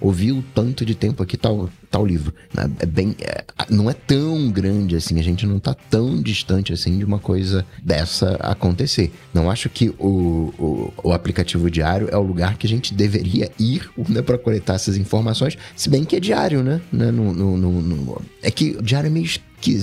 ouviu 0.00 0.44
tanto 0.54 0.84
de 0.84 0.94
tempo 0.94 1.22
aqui 1.22 1.36
tal, 1.36 1.68
tal 1.90 2.06
livro. 2.06 2.32
É 2.80 2.86
bem, 2.86 3.14
é, 3.20 3.44
não 3.70 3.90
é 3.90 3.94
tão 3.94 4.50
grande 4.50 4.96
assim, 4.96 5.18
a 5.18 5.22
gente 5.22 5.46
não 5.46 5.58
tá 5.58 5.74
tão 5.74 6.20
distante 6.20 6.72
assim 6.72 6.98
de 6.98 7.04
uma 7.04 7.18
coisa 7.18 7.64
dessa 7.82 8.36
acontecer. 8.36 9.12
Não 9.32 9.50
acho 9.50 9.68
que 9.68 9.90
o, 9.98 10.52
o, 10.58 10.92
o 11.04 11.12
aplicativo 11.12 11.70
diário 11.70 12.08
é 12.10 12.16
o 12.16 12.22
lugar 12.22 12.56
que 12.56 12.66
a 12.66 12.70
gente 12.70 12.94
deveria 12.94 13.50
ir 13.58 13.88
né, 14.08 14.22
para 14.22 14.38
coletar 14.38 14.74
essas 14.74 14.96
informações, 14.96 15.56
se 15.76 15.88
bem 15.88 16.04
que 16.04 16.16
é 16.16 16.20
diário, 16.20 16.62
né? 16.62 16.80
né 16.92 17.10
no, 17.10 17.32
no, 17.32 17.56
no, 17.56 17.82
no, 17.82 18.22
é 18.42 18.50
que 18.50 18.76
o 18.78 18.82
diário 18.82 19.08
é 19.08 19.10
meio 19.10 19.26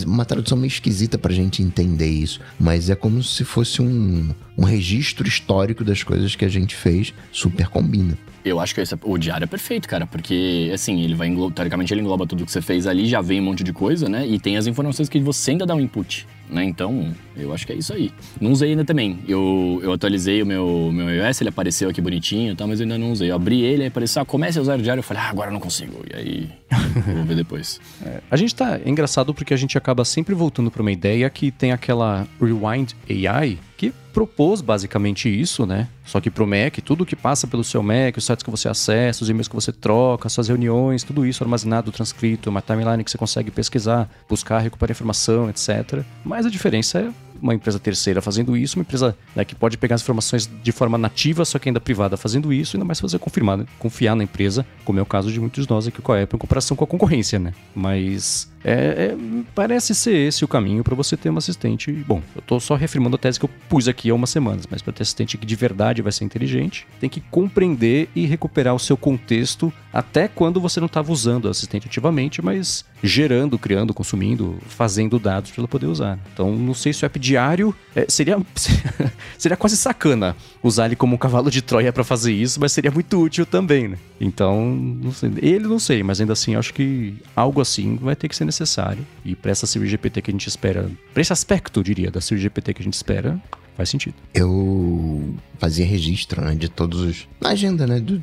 uma 0.06 0.24
tradução 0.24 0.58
meio 0.58 0.70
esquisita 0.70 1.18
pra 1.18 1.34
gente 1.34 1.62
entender 1.62 2.08
isso, 2.10 2.40
mas 2.58 2.90
é 2.90 2.96
como 2.96 3.22
se 3.22 3.44
fosse 3.44 3.82
um, 3.82 4.34
um 4.58 4.64
registro 4.64 5.28
histórico 5.28 5.84
das 5.84 6.02
coisas 6.02 6.36
que 6.36 6.46
a 6.46 6.50
gente 6.50 6.76
fez, 6.76 7.14
super 7.32 7.68
combina. 7.68 8.18
Eu 8.46 8.60
acho 8.60 8.76
que 8.76 8.82
esse, 8.82 8.96
o 9.02 9.18
diário 9.18 9.44
é 9.44 9.48
perfeito, 9.48 9.90
cara, 9.90 10.06
porque, 10.06 10.70
assim, 10.72 11.02
ele 11.02 11.16
vai 11.16 11.28
englobar, 11.28 11.56
teoricamente 11.56 11.92
ele 11.92 12.02
engloba 12.02 12.28
tudo 12.28 12.46
que 12.46 12.52
você 12.52 12.62
fez 12.62 12.86
ali, 12.86 13.08
já 13.08 13.20
vem 13.20 13.42
um 13.42 13.44
monte 13.44 13.64
de 13.64 13.74
coisa, 13.74 14.08
né? 14.08 14.26
E 14.28 14.38
tem 14.38 14.56
as 14.56 14.68
informações 14.68 15.10
que 15.10 15.20
você 15.20 15.52
ainda 15.52 15.66
dá 15.66 15.74
um 15.74 15.80
input, 15.82 16.28
né? 16.48 16.64
Então, 16.64 17.12
eu 17.36 17.52
acho 17.52 17.66
que 17.66 17.74
é 17.74 17.76
isso 17.76 17.92
aí. 17.92 18.12
Não 18.40 18.52
usei 18.52 18.70
ainda 18.70 18.86
também. 18.86 19.20
Eu, 19.28 19.80
eu 19.82 19.92
atualizei 19.92 20.44
o 20.44 20.46
meu, 20.46 20.92
meu 20.94 21.10
iOS, 21.10 21.42
ele 21.42 21.50
apareceu 21.50 21.90
aqui 21.90 22.00
bonitinho 22.00 22.54
e 22.54 22.56
tal, 22.56 22.68
mas 22.68 22.80
eu 22.80 22.84
ainda 22.84 23.00
não 23.00 23.12
usei. 23.12 23.32
Eu 23.32 23.36
abri 23.36 23.62
ele, 23.62 23.82
aí 23.82 23.88
apareceu, 23.88 24.22
ah, 24.22 24.26
comece 24.26 24.60
a 24.60 24.62
usar 24.62 24.78
o 24.78 24.82
diário. 24.82 25.00
Eu 25.00 25.04
falei, 25.04 25.24
ah, 25.24 25.30
agora 25.30 25.50
eu 25.50 25.54
não 25.54 25.60
consigo. 25.60 26.06
E 26.14 26.16
aí, 26.16 26.50
vou 27.16 27.26
ver 27.26 27.36
depois. 27.36 27.82
É, 28.06 28.22
a 28.30 28.38
gente 28.38 28.54
tá 28.54 28.80
é 28.86 28.88
engraçado 28.88 29.34
porque 29.34 29.56
a 29.56 29.58
gente 29.58 29.76
acaba 29.76 30.06
sempre 30.06 30.36
voltando 30.36 30.70
para 30.70 30.84
uma 30.84 30.92
ideia 30.92 31.28
que 31.32 31.50
tem 31.50 31.72
aquela 31.72 32.28
Rewind 32.40 32.92
AI, 33.10 33.58
que 33.78 33.94
propôs 34.14 34.62
basicamente 34.62 35.28
isso, 35.30 35.66
né? 35.66 35.88
Só 36.06 36.22
que 36.22 36.30
pro 36.30 36.48
Mac, 36.48 36.78
tudo 36.84 37.06
que 37.06 37.16
passa 37.16 37.48
pelo 37.48 37.64
seu 37.64 37.84
Mac, 37.84 38.16
os 38.18 38.26
sites 38.26 38.44
que 38.44 38.50
você 38.50 38.70
acessa, 38.70 39.24
os 39.24 39.30
e-mails 39.30 39.48
que 39.48 39.56
você 39.56 39.72
troca, 39.72 40.30
suas 40.30 40.48
reuniões, 40.48 41.04
tudo 41.04 41.26
isso 41.26 41.44
armazenado, 41.44 41.92
transcrito, 41.92 42.50
uma 42.50 42.62
timeline 42.62 43.04
que 43.04 43.12
você 43.12 43.18
consegue 43.18 43.52
pesquisar, 43.52 44.10
buscar, 44.30 44.60
recuperar 44.60 44.92
informação, 44.92 45.50
etc. 45.50 46.04
Mas 46.24 46.46
a 46.46 46.50
diferença 46.50 47.00
é 47.00 47.12
uma 47.42 47.54
empresa 47.54 47.80
terceira 47.80 48.22
fazendo 48.22 48.56
isso, 48.56 48.78
uma 48.78 48.82
empresa 48.82 49.16
né, 49.36 49.44
que 49.44 49.54
pode 49.54 49.78
pegar 49.78 49.96
as 49.96 50.02
informações 50.02 50.50
de 50.64 50.72
forma 50.72 50.98
nativa, 50.98 51.44
só 51.44 51.60
que 51.60 51.70
ainda 51.70 51.82
privada 51.82 52.18
fazendo 52.18 52.54
isso, 52.54 52.76
ainda 52.78 52.86
mais 52.86 53.00
fazer 53.00 53.20
confirmar, 53.20 53.58
né? 53.58 53.66
confiar 53.78 54.16
na 54.16 54.24
empresa, 54.24 54.66
como 54.84 55.00
é 55.00 55.02
o 55.02 55.06
caso 55.06 55.32
de 55.32 55.40
muitos 55.40 55.66
de 55.66 55.70
nós 55.70 55.88
aqui 55.88 56.02
com 56.02 56.12
a 56.12 56.22
Apple, 56.22 56.38
em 56.38 56.40
comparação 56.40 56.78
com 56.78 56.84
a 56.84 56.88
concorrência, 56.88 57.38
né? 57.38 57.54
Mas 57.76 58.50
é, 58.68 59.12
é, 59.12 59.18
parece 59.54 59.94
ser 59.94 60.16
esse 60.16 60.44
o 60.44 60.48
caminho 60.48 60.84
para 60.84 60.96
você 60.96 61.16
ter 61.16 61.30
um 61.30 61.38
assistente. 61.38 61.92
Bom, 61.92 62.24
eu 62.36 62.42
tô 62.42 62.60
só 62.60 62.74
reafirmando 62.74 63.16
a 63.16 63.20
tese 63.20 63.38
que 63.38 63.46
eu 63.46 63.50
pus 63.70 63.88
aqui 63.88 64.10
há 64.10 64.16
umas 64.16 64.32
semanas, 64.32 64.66
mas 64.68 64.82
para 64.82 64.92
ter 64.92 65.04
assistente 65.04 65.38
que 65.38 65.46
de 65.46 65.56
verdade 65.56 66.02
vai 66.02 66.12
ser 66.12 66.26
inteligente, 66.26 66.88
tem 67.00 67.08
que 67.08 67.22
compreender 67.22 68.10
e 68.16 68.26
recuperar 68.26 68.74
o 68.74 68.80
seu 68.80 68.98
contexto 68.98 69.72
até 69.94 70.28
quando 70.28 70.60
você 70.60 70.80
não 70.80 70.88
estava 70.88 71.12
usando 71.12 71.46
o 71.46 71.50
assistente 71.50 71.88
ativamente, 71.88 72.42
mas 72.42 72.84
gerando, 73.04 73.60
criando, 73.60 73.94
consumindo, 73.94 74.58
fazendo 74.68 75.20
dados 75.20 75.52
para 75.52 75.62
ela 75.62 75.68
poder 75.68 75.86
usar. 75.86 76.18
Então, 76.34 76.56
não 76.56 76.74
sei 76.74 76.92
se 76.92 77.04
o 77.04 77.06
app 77.06 77.20
diário 77.20 77.74
é, 77.96 78.06
seria 78.10 78.38
seria 79.38 79.56
quase 79.56 79.78
sacana 79.78 80.36
usar 80.64 80.88
ele 80.88 80.96
como 80.96 81.14
um 81.14 81.18
cavalo 81.20 81.52
de 81.52 81.62
Troia 81.62 81.94
para 81.94 82.04
fazer 82.04 82.34
isso, 82.34 82.60
mas 82.60 82.72
seria 82.72 82.90
muito 82.90 83.22
útil 83.22 83.46
também, 83.46 83.90
né? 83.90 83.98
Então, 84.20 84.66
não 84.66 85.12
sei, 85.12 85.32
ele 85.38 85.68
não 85.68 85.78
sei, 85.78 86.02
mas 86.02 86.20
ainda 86.20 86.34
assim 86.34 86.56
acho 86.56 86.74
que 86.74 87.16
algo 87.36 87.62
assim 87.62 87.96
vai 87.98 88.16
ter 88.16 88.28
que 88.28 88.36
ser 88.36 88.44
necessário 88.44 88.55
necessário. 88.56 89.06
E 89.24 89.36
para 89.36 89.52
essa 89.52 89.68
Siri 89.68 89.88
GPT 89.88 90.22
que 90.22 90.32
a 90.32 90.34
gente 90.34 90.48
espera, 90.48 90.90
para 91.14 91.22
esse 91.22 91.34
aspecto, 91.34 91.80
eu 91.80 91.84
diria, 91.84 92.12
da 92.12 92.22
Siri 92.22 92.42
GPT 92.42 92.74
que 92.74 92.82
a 92.82 92.86
gente 92.86 92.94
espera, 92.94 93.42
faz 93.76 93.90
sentido. 93.90 94.16
Eu 94.34 95.36
fazia 95.60 95.86
registro, 95.86 96.42
né, 96.42 96.56
de 96.56 96.70
todos 96.70 97.02
os... 97.02 97.28
Na 97.40 97.50
agenda, 97.50 97.86
né, 97.86 98.00
do, 98.00 98.22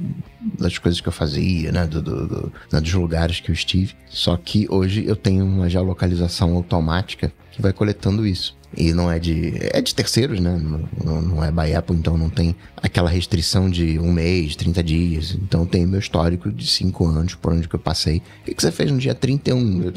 das 0.59 0.79
coisas 0.79 1.01
que 1.01 1.09
eu 1.09 1.13
fazia, 1.13 1.71
né, 1.71 1.87
do, 1.87 2.03
do, 2.03 2.53
né, 2.73 2.81
dos 2.81 2.93
lugares 2.95 3.41
que 3.41 3.51
eu 3.51 3.55
estive. 3.55 3.95
Só 4.09 4.37
que 4.37 4.67
hoje 4.71 5.05
eu 5.07 5.17
tenho 5.17 5.45
uma 5.45 5.69
geolocalização 5.69 6.55
automática 6.55 7.33
que 7.53 7.61
vai 7.61 7.73
coletando 7.73 8.27
isso. 8.27 8.57
E 8.75 8.93
não 8.95 9.11
é 9.11 9.19
de. 9.19 9.53
É 9.71 9.83
de 9.83 9.95
terceiros, 9.95 10.41
né? 10.41 10.59
Não, 11.05 11.21
não 11.21 11.45
é 11.45 11.53
by 11.53 11.75
Apple, 11.75 11.95
então 11.95 12.17
não 12.17 12.31
tem 12.31 12.57
aquela 12.83 13.09
restrição 13.09 13.71
de 13.71 13.99
um 13.99 14.13
mês, 14.13 14.57
30 14.57 14.83
dias. 14.83 15.39
Então 15.41 15.65
tem 15.65 15.87
meu 15.87 16.01
histórico 16.01 16.51
de 16.51 16.67
5 16.67 17.07
anos 17.07 17.35
por 17.35 17.53
onde 17.53 17.69
que 17.69 17.75
eu 17.75 17.81
passei. 17.81 18.19
O 18.41 18.45
que, 18.45 18.55
que 18.55 18.61
você 18.61 18.73
fez 18.73 18.91
no 18.91 18.99
dia 18.99 19.15
31? 19.15 19.83
Eu, 19.85 19.93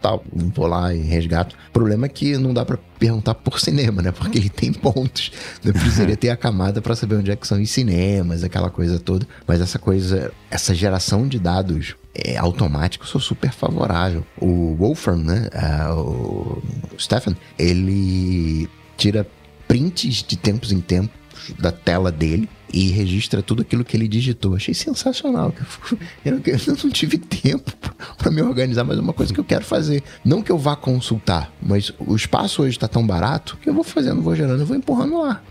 tal, 0.00 0.24
vou 0.32 0.66
lá 0.66 0.94
e 0.94 1.00
resgato. 1.00 1.56
O 1.68 1.72
problema 1.72 2.06
é 2.06 2.08
que 2.08 2.38
não 2.38 2.54
dá 2.54 2.64
para 2.64 2.78
perguntar 2.98 3.34
por 3.34 3.58
cinema, 3.58 4.00
né? 4.00 4.12
Porque 4.12 4.38
ele 4.38 4.48
tem 4.48 4.72
pontos. 4.72 5.32
Eu 5.64 5.72
precisaria 5.72 6.16
ter 6.16 6.30
a 6.30 6.36
camada 6.36 6.80
para 6.80 6.94
saber 6.94 7.16
onde 7.16 7.30
é 7.30 7.36
que 7.36 7.46
são 7.46 7.60
os 7.60 7.70
cinemas, 7.70 8.44
aquela 8.44 8.70
coisa 8.70 8.98
toda. 9.00 9.26
Mas 9.46 9.60
essa 9.60 9.78
coisa, 9.78 10.32
essa 10.50 10.72
geração 10.74 11.26
de 11.26 11.38
dados 11.38 11.96
é, 12.14 12.36
automático, 12.36 13.06
sou 13.06 13.20
super 13.20 13.50
favorável. 13.52 14.24
O 14.40 14.76
Wolfram, 14.76 15.16
né? 15.16 15.48
Uh, 15.92 16.62
o 16.94 16.98
Stefan, 16.98 17.34
ele 17.58 18.68
tira 18.96 19.26
prints 19.66 20.24
de 20.26 20.36
tempos 20.36 20.72
em 20.72 20.80
tempos 20.80 21.19
da 21.58 21.72
tela 21.72 22.10
dele 22.10 22.48
e 22.72 22.88
registra 22.88 23.42
tudo 23.42 23.62
aquilo 23.62 23.84
que 23.84 23.96
ele 23.96 24.06
digitou. 24.06 24.54
Achei 24.54 24.74
sensacional. 24.74 25.52
Eu, 26.24 26.40
não 26.82 26.90
tive 26.90 27.18
tempo 27.18 27.72
para 28.16 28.30
me 28.30 28.42
organizar, 28.42 28.84
mas 28.84 28.98
é 28.98 29.00
uma 29.00 29.12
coisa 29.12 29.32
que 29.32 29.40
eu 29.40 29.44
quero 29.44 29.64
fazer. 29.64 30.02
Não 30.24 30.42
que 30.42 30.52
eu 30.52 30.58
vá 30.58 30.76
consultar, 30.76 31.52
mas 31.60 31.92
o 31.98 32.14
espaço 32.14 32.62
hoje 32.62 32.76
está 32.76 32.86
tão 32.86 33.06
barato 33.06 33.58
que 33.62 33.68
eu 33.68 33.74
vou 33.74 33.82
fazendo, 33.84 34.22
vou 34.22 34.34
gerando, 34.36 34.64
vou 34.64 34.76
empurrando 34.76 35.18
lá. 35.18 35.42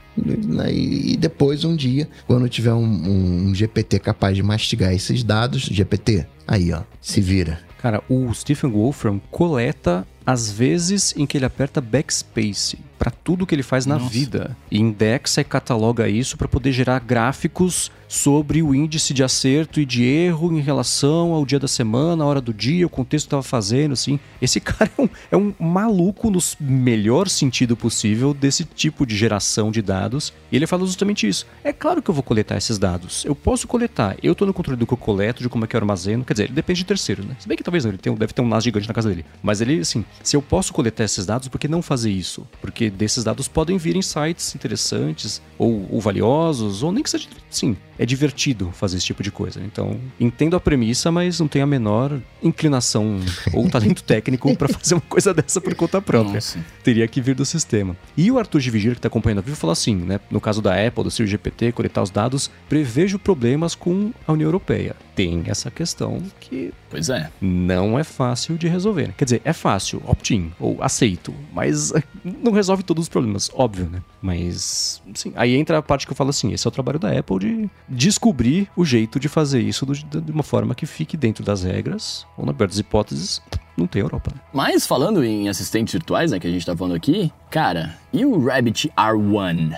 E 0.72 1.16
depois, 1.18 1.64
um 1.64 1.76
dia, 1.76 2.08
quando 2.28 2.50
tiver 2.50 2.74
um, 2.74 2.84
um, 2.84 3.48
um 3.48 3.56
GPT 3.56 4.00
capaz 4.00 4.36
de 4.36 4.44
mastigar 4.44 4.94
esses 4.94 5.24
dados, 5.24 5.62
GPT, 5.62 6.26
aí 6.48 6.72
ó, 6.74 6.82
se 7.02 7.22
vira. 7.22 7.60
Cara, 7.82 8.04
o 8.10 8.34
Stephen 8.34 8.72
Wolfram 8.72 9.22
coleta 9.32 10.06
as 10.30 10.52
vezes 10.52 11.12
em 11.18 11.26
que 11.26 11.40
ele 11.40 11.46
aperta 11.46 11.82
backspace 11.82 12.78
para 13.00 13.10
tudo 13.10 13.48
que 13.48 13.56
ele 13.56 13.64
faz 13.64 13.88
na 13.88 13.98
Nossa. 13.98 14.12
vida. 14.12 14.56
E 14.70 14.80
indexa 14.80 15.42
e 15.42 15.44
cataloga 15.44 16.08
isso 16.08 16.38
para 16.38 16.48
poder 16.48 16.72
gerar 16.72 17.00
gráficos 17.00 17.92
sobre 18.10 18.64
o 18.64 18.74
índice 18.74 19.14
de 19.14 19.24
acerto 19.24 19.80
e 19.80 19.86
de 19.86 20.04
erro 20.04 20.52
em 20.52 20.60
relação 20.60 21.32
ao 21.32 21.46
dia 21.46 21.60
da 21.60 21.68
semana, 21.68 22.24
a 22.24 22.28
hora 22.28 22.42
do 22.42 22.52
dia, 22.52 22.86
o 22.86 22.90
contexto 22.90 23.26
que 23.26 23.28
estava 23.28 23.44
fazendo, 23.44 23.94
assim. 23.94 24.20
Esse 24.42 24.60
cara 24.60 24.92
é 24.98 25.02
um, 25.02 25.10
é 25.32 25.38
um 25.38 25.54
maluco 25.60 26.32
no 26.32 26.40
melhor 26.60 27.30
sentido 27.30 27.78
possível 27.78 28.34
desse 28.34 28.66
tipo 28.66 29.06
de 29.06 29.16
geração 29.16 29.70
de 29.70 29.84
dados. 29.84 30.34
E 30.52 30.56
ele 30.56 30.66
fala 30.66 30.86
justamente 30.86 31.28
isso. 31.28 31.46
É 31.64 31.72
claro 31.72 32.02
que 32.02 32.10
eu 32.10 32.14
vou 32.14 32.24
coletar 32.24 32.58
esses 32.58 32.80
dados. 32.80 33.24
Eu 33.26 33.36
posso 33.36 33.68
coletar. 33.68 34.18
Eu 34.24 34.32
estou 34.32 34.48
no 34.48 34.54
controle 34.54 34.80
do 34.80 34.88
que 34.88 34.94
eu 34.94 34.98
coleto, 34.98 35.44
de 35.44 35.50
como 35.50 35.66
é 35.66 35.68
que 35.68 35.76
eu 35.76 35.80
armazeno. 35.80 36.26
Quer 36.26 36.34
dizer, 36.34 36.44
ele 36.46 36.54
depende 36.54 36.80
de 36.80 36.86
terceiro, 36.86 37.24
né? 37.24 37.36
Se 37.38 37.48
bem 37.48 37.56
que 37.56 37.64
talvez 37.64 37.86
não, 37.86 37.92
ele 37.92 38.00
tem, 38.00 38.14
deve 38.16 38.34
ter 38.34 38.42
um 38.42 38.48
NAS 38.48 38.64
gigante 38.64 38.88
na 38.88 38.94
casa 38.94 39.10
dele. 39.10 39.24
Mas 39.44 39.62
ele, 39.62 39.80
assim, 39.82 40.04
se 40.24 40.36
eu 40.36 40.42
posso 40.42 40.74
coletar 40.74 41.04
esses 41.04 41.28
dados, 41.28 41.48
por 41.48 41.60
que 41.60 41.68
não 41.68 41.84
fazer 41.84 42.10
isso? 42.10 42.48
Porque 42.60 42.90
desses 42.90 43.24
dados 43.24 43.48
podem 43.48 43.78
vir 43.78 43.96
insights 43.96 44.56
interessantes, 44.56 45.40
ou, 45.60 45.88
ou 45.92 46.02
valiosos, 46.02 46.82
ou 46.82 46.92
nem 46.92 47.04
que 47.04 47.10
seja, 47.10 47.28
sim, 47.52 47.78
é 48.00 48.06
divertido 48.06 48.72
fazer 48.72 48.98
esse 48.98 49.06
tipo 49.06 49.22
de 49.22 49.30
coisa. 49.30 49.62
Então, 49.62 50.00
entendo 50.18 50.56
a 50.56 50.60
premissa, 50.60 51.12
mas 51.12 51.38
não 51.38 51.50
tenho 51.50 51.66
a 51.66 51.68
menor 51.68 52.18
inclinação 52.42 53.20
ou 53.54 53.70
talento 53.70 54.02
técnico 54.02 54.56
para 54.56 54.70
fazer 54.70 54.96
uma 54.96 55.02
coisa 55.02 55.34
dessa 55.34 55.60
por 55.60 55.76
conta 55.76 56.02
própria. 56.02 56.36
Nossa. 56.36 56.66
Teria 56.82 57.06
que 57.10 57.20
vir 57.20 57.36
do 57.36 57.46
sistema. 57.46 57.96
E 58.16 58.32
o 58.32 58.40
Arthur 58.40 58.62
de 58.62 58.72
Vigir, 58.72 58.92
que 58.94 59.00
está 59.00 59.10
acompanhando 59.10 59.40
a 59.40 59.42
vídeo, 59.42 59.58
falou 59.58 59.74
assim, 59.74 59.96
né? 59.96 60.20
No 60.32 60.40
caso 60.40 60.62
da 60.62 60.74
Apple, 60.88 61.04
do 61.04 61.12
Siri 61.12 61.28
GPT, 61.28 61.74
coletar 61.74 62.02
os 62.02 62.10
dados, 62.10 62.50
prevejo 62.70 63.20
problemas 63.20 63.76
com 63.76 64.14
a 64.26 64.32
União 64.32 64.48
Europeia. 64.48 64.96
Tem 65.20 65.44
essa 65.48 65.70
questão 65.70 66.24
que. 66.40 66.74
Pois 66.90 67.10
é. 67.10 67.30
Não 67.42 68.00
é 68.00 68.06
fácil 68.06 68.58
de 68.58 68.70
resolver. 68.70 69.14
Quer 69.18 69.26
dizer, 69.26 69.42
é 69.44 69.52
fácil, 69.52 70.02
opt-in, 70.08 70.50
ou 70.58 70.82
aceito, 70.82 71.36
mas 71.54 71.92
não 72.24 72.54
resolve 72.54 72.84
todos 72.84 73.04
os 73.04 73.10
problemas, 73.10 73.52
óbvio, 73.54 73.90
né? 73.92 74.02
Mas, 74.22 75.02
sim, 75.14 75.34
aí 75.36 75.58
entra 75.58 75.78
a 75.78 75.82
parte 75.82 76.06
que 76.08 76.14
eu 76.14 76.16
falo 76.16 76.30
assim: 76.30 76.54
esse 76.54 76.66
é 76.66 76.70
o 76.70 76.72
trabalho 76.72 76.98
da 76.98 77.12
Apple 77.12 77.38
de 77.38 77.70
descobrir 77.90 78.70
o 78.78 78.86
jeito 78.86 79.20
de 79.20 79.28
fazer 79.28 79.60
isso 79.60 79.86
de 79.86 80.32
uma 80.32 80.42
forma 80.42 80.74
que 80.74 80.86
fique 80.86 81.18
dentro 81.18 81.44
das 81.44 81.64
regras, 81.64 82.26
ou 82.38 82.46
na 82.46 82.54
pior 82.54 82.68
das 82.68 82.80
hipóteses, 82.80 83.42
não 83.76 83.88
tem 83.88 84.02
Europa. 84.02 84.32
Né? 84.34 84.40
Mas 84.54 84.88
falando 84.88 85.22
em 85.22 85.50
assistentes 85.50 85.92
virtuais, 85.92 86.32
né, 86.32 86.40
que 86.40 86.48
a 86.48 86.52
gente 86.52 86.66
tá 86.66 86.74
falando 86.74 86.96
aqui, 86.96 87.30
cara, 87.52 87.94
e 88.14 88.26
o 88.26 88.42
Rabbit 88.42 88.90
R1? 88.98 89.78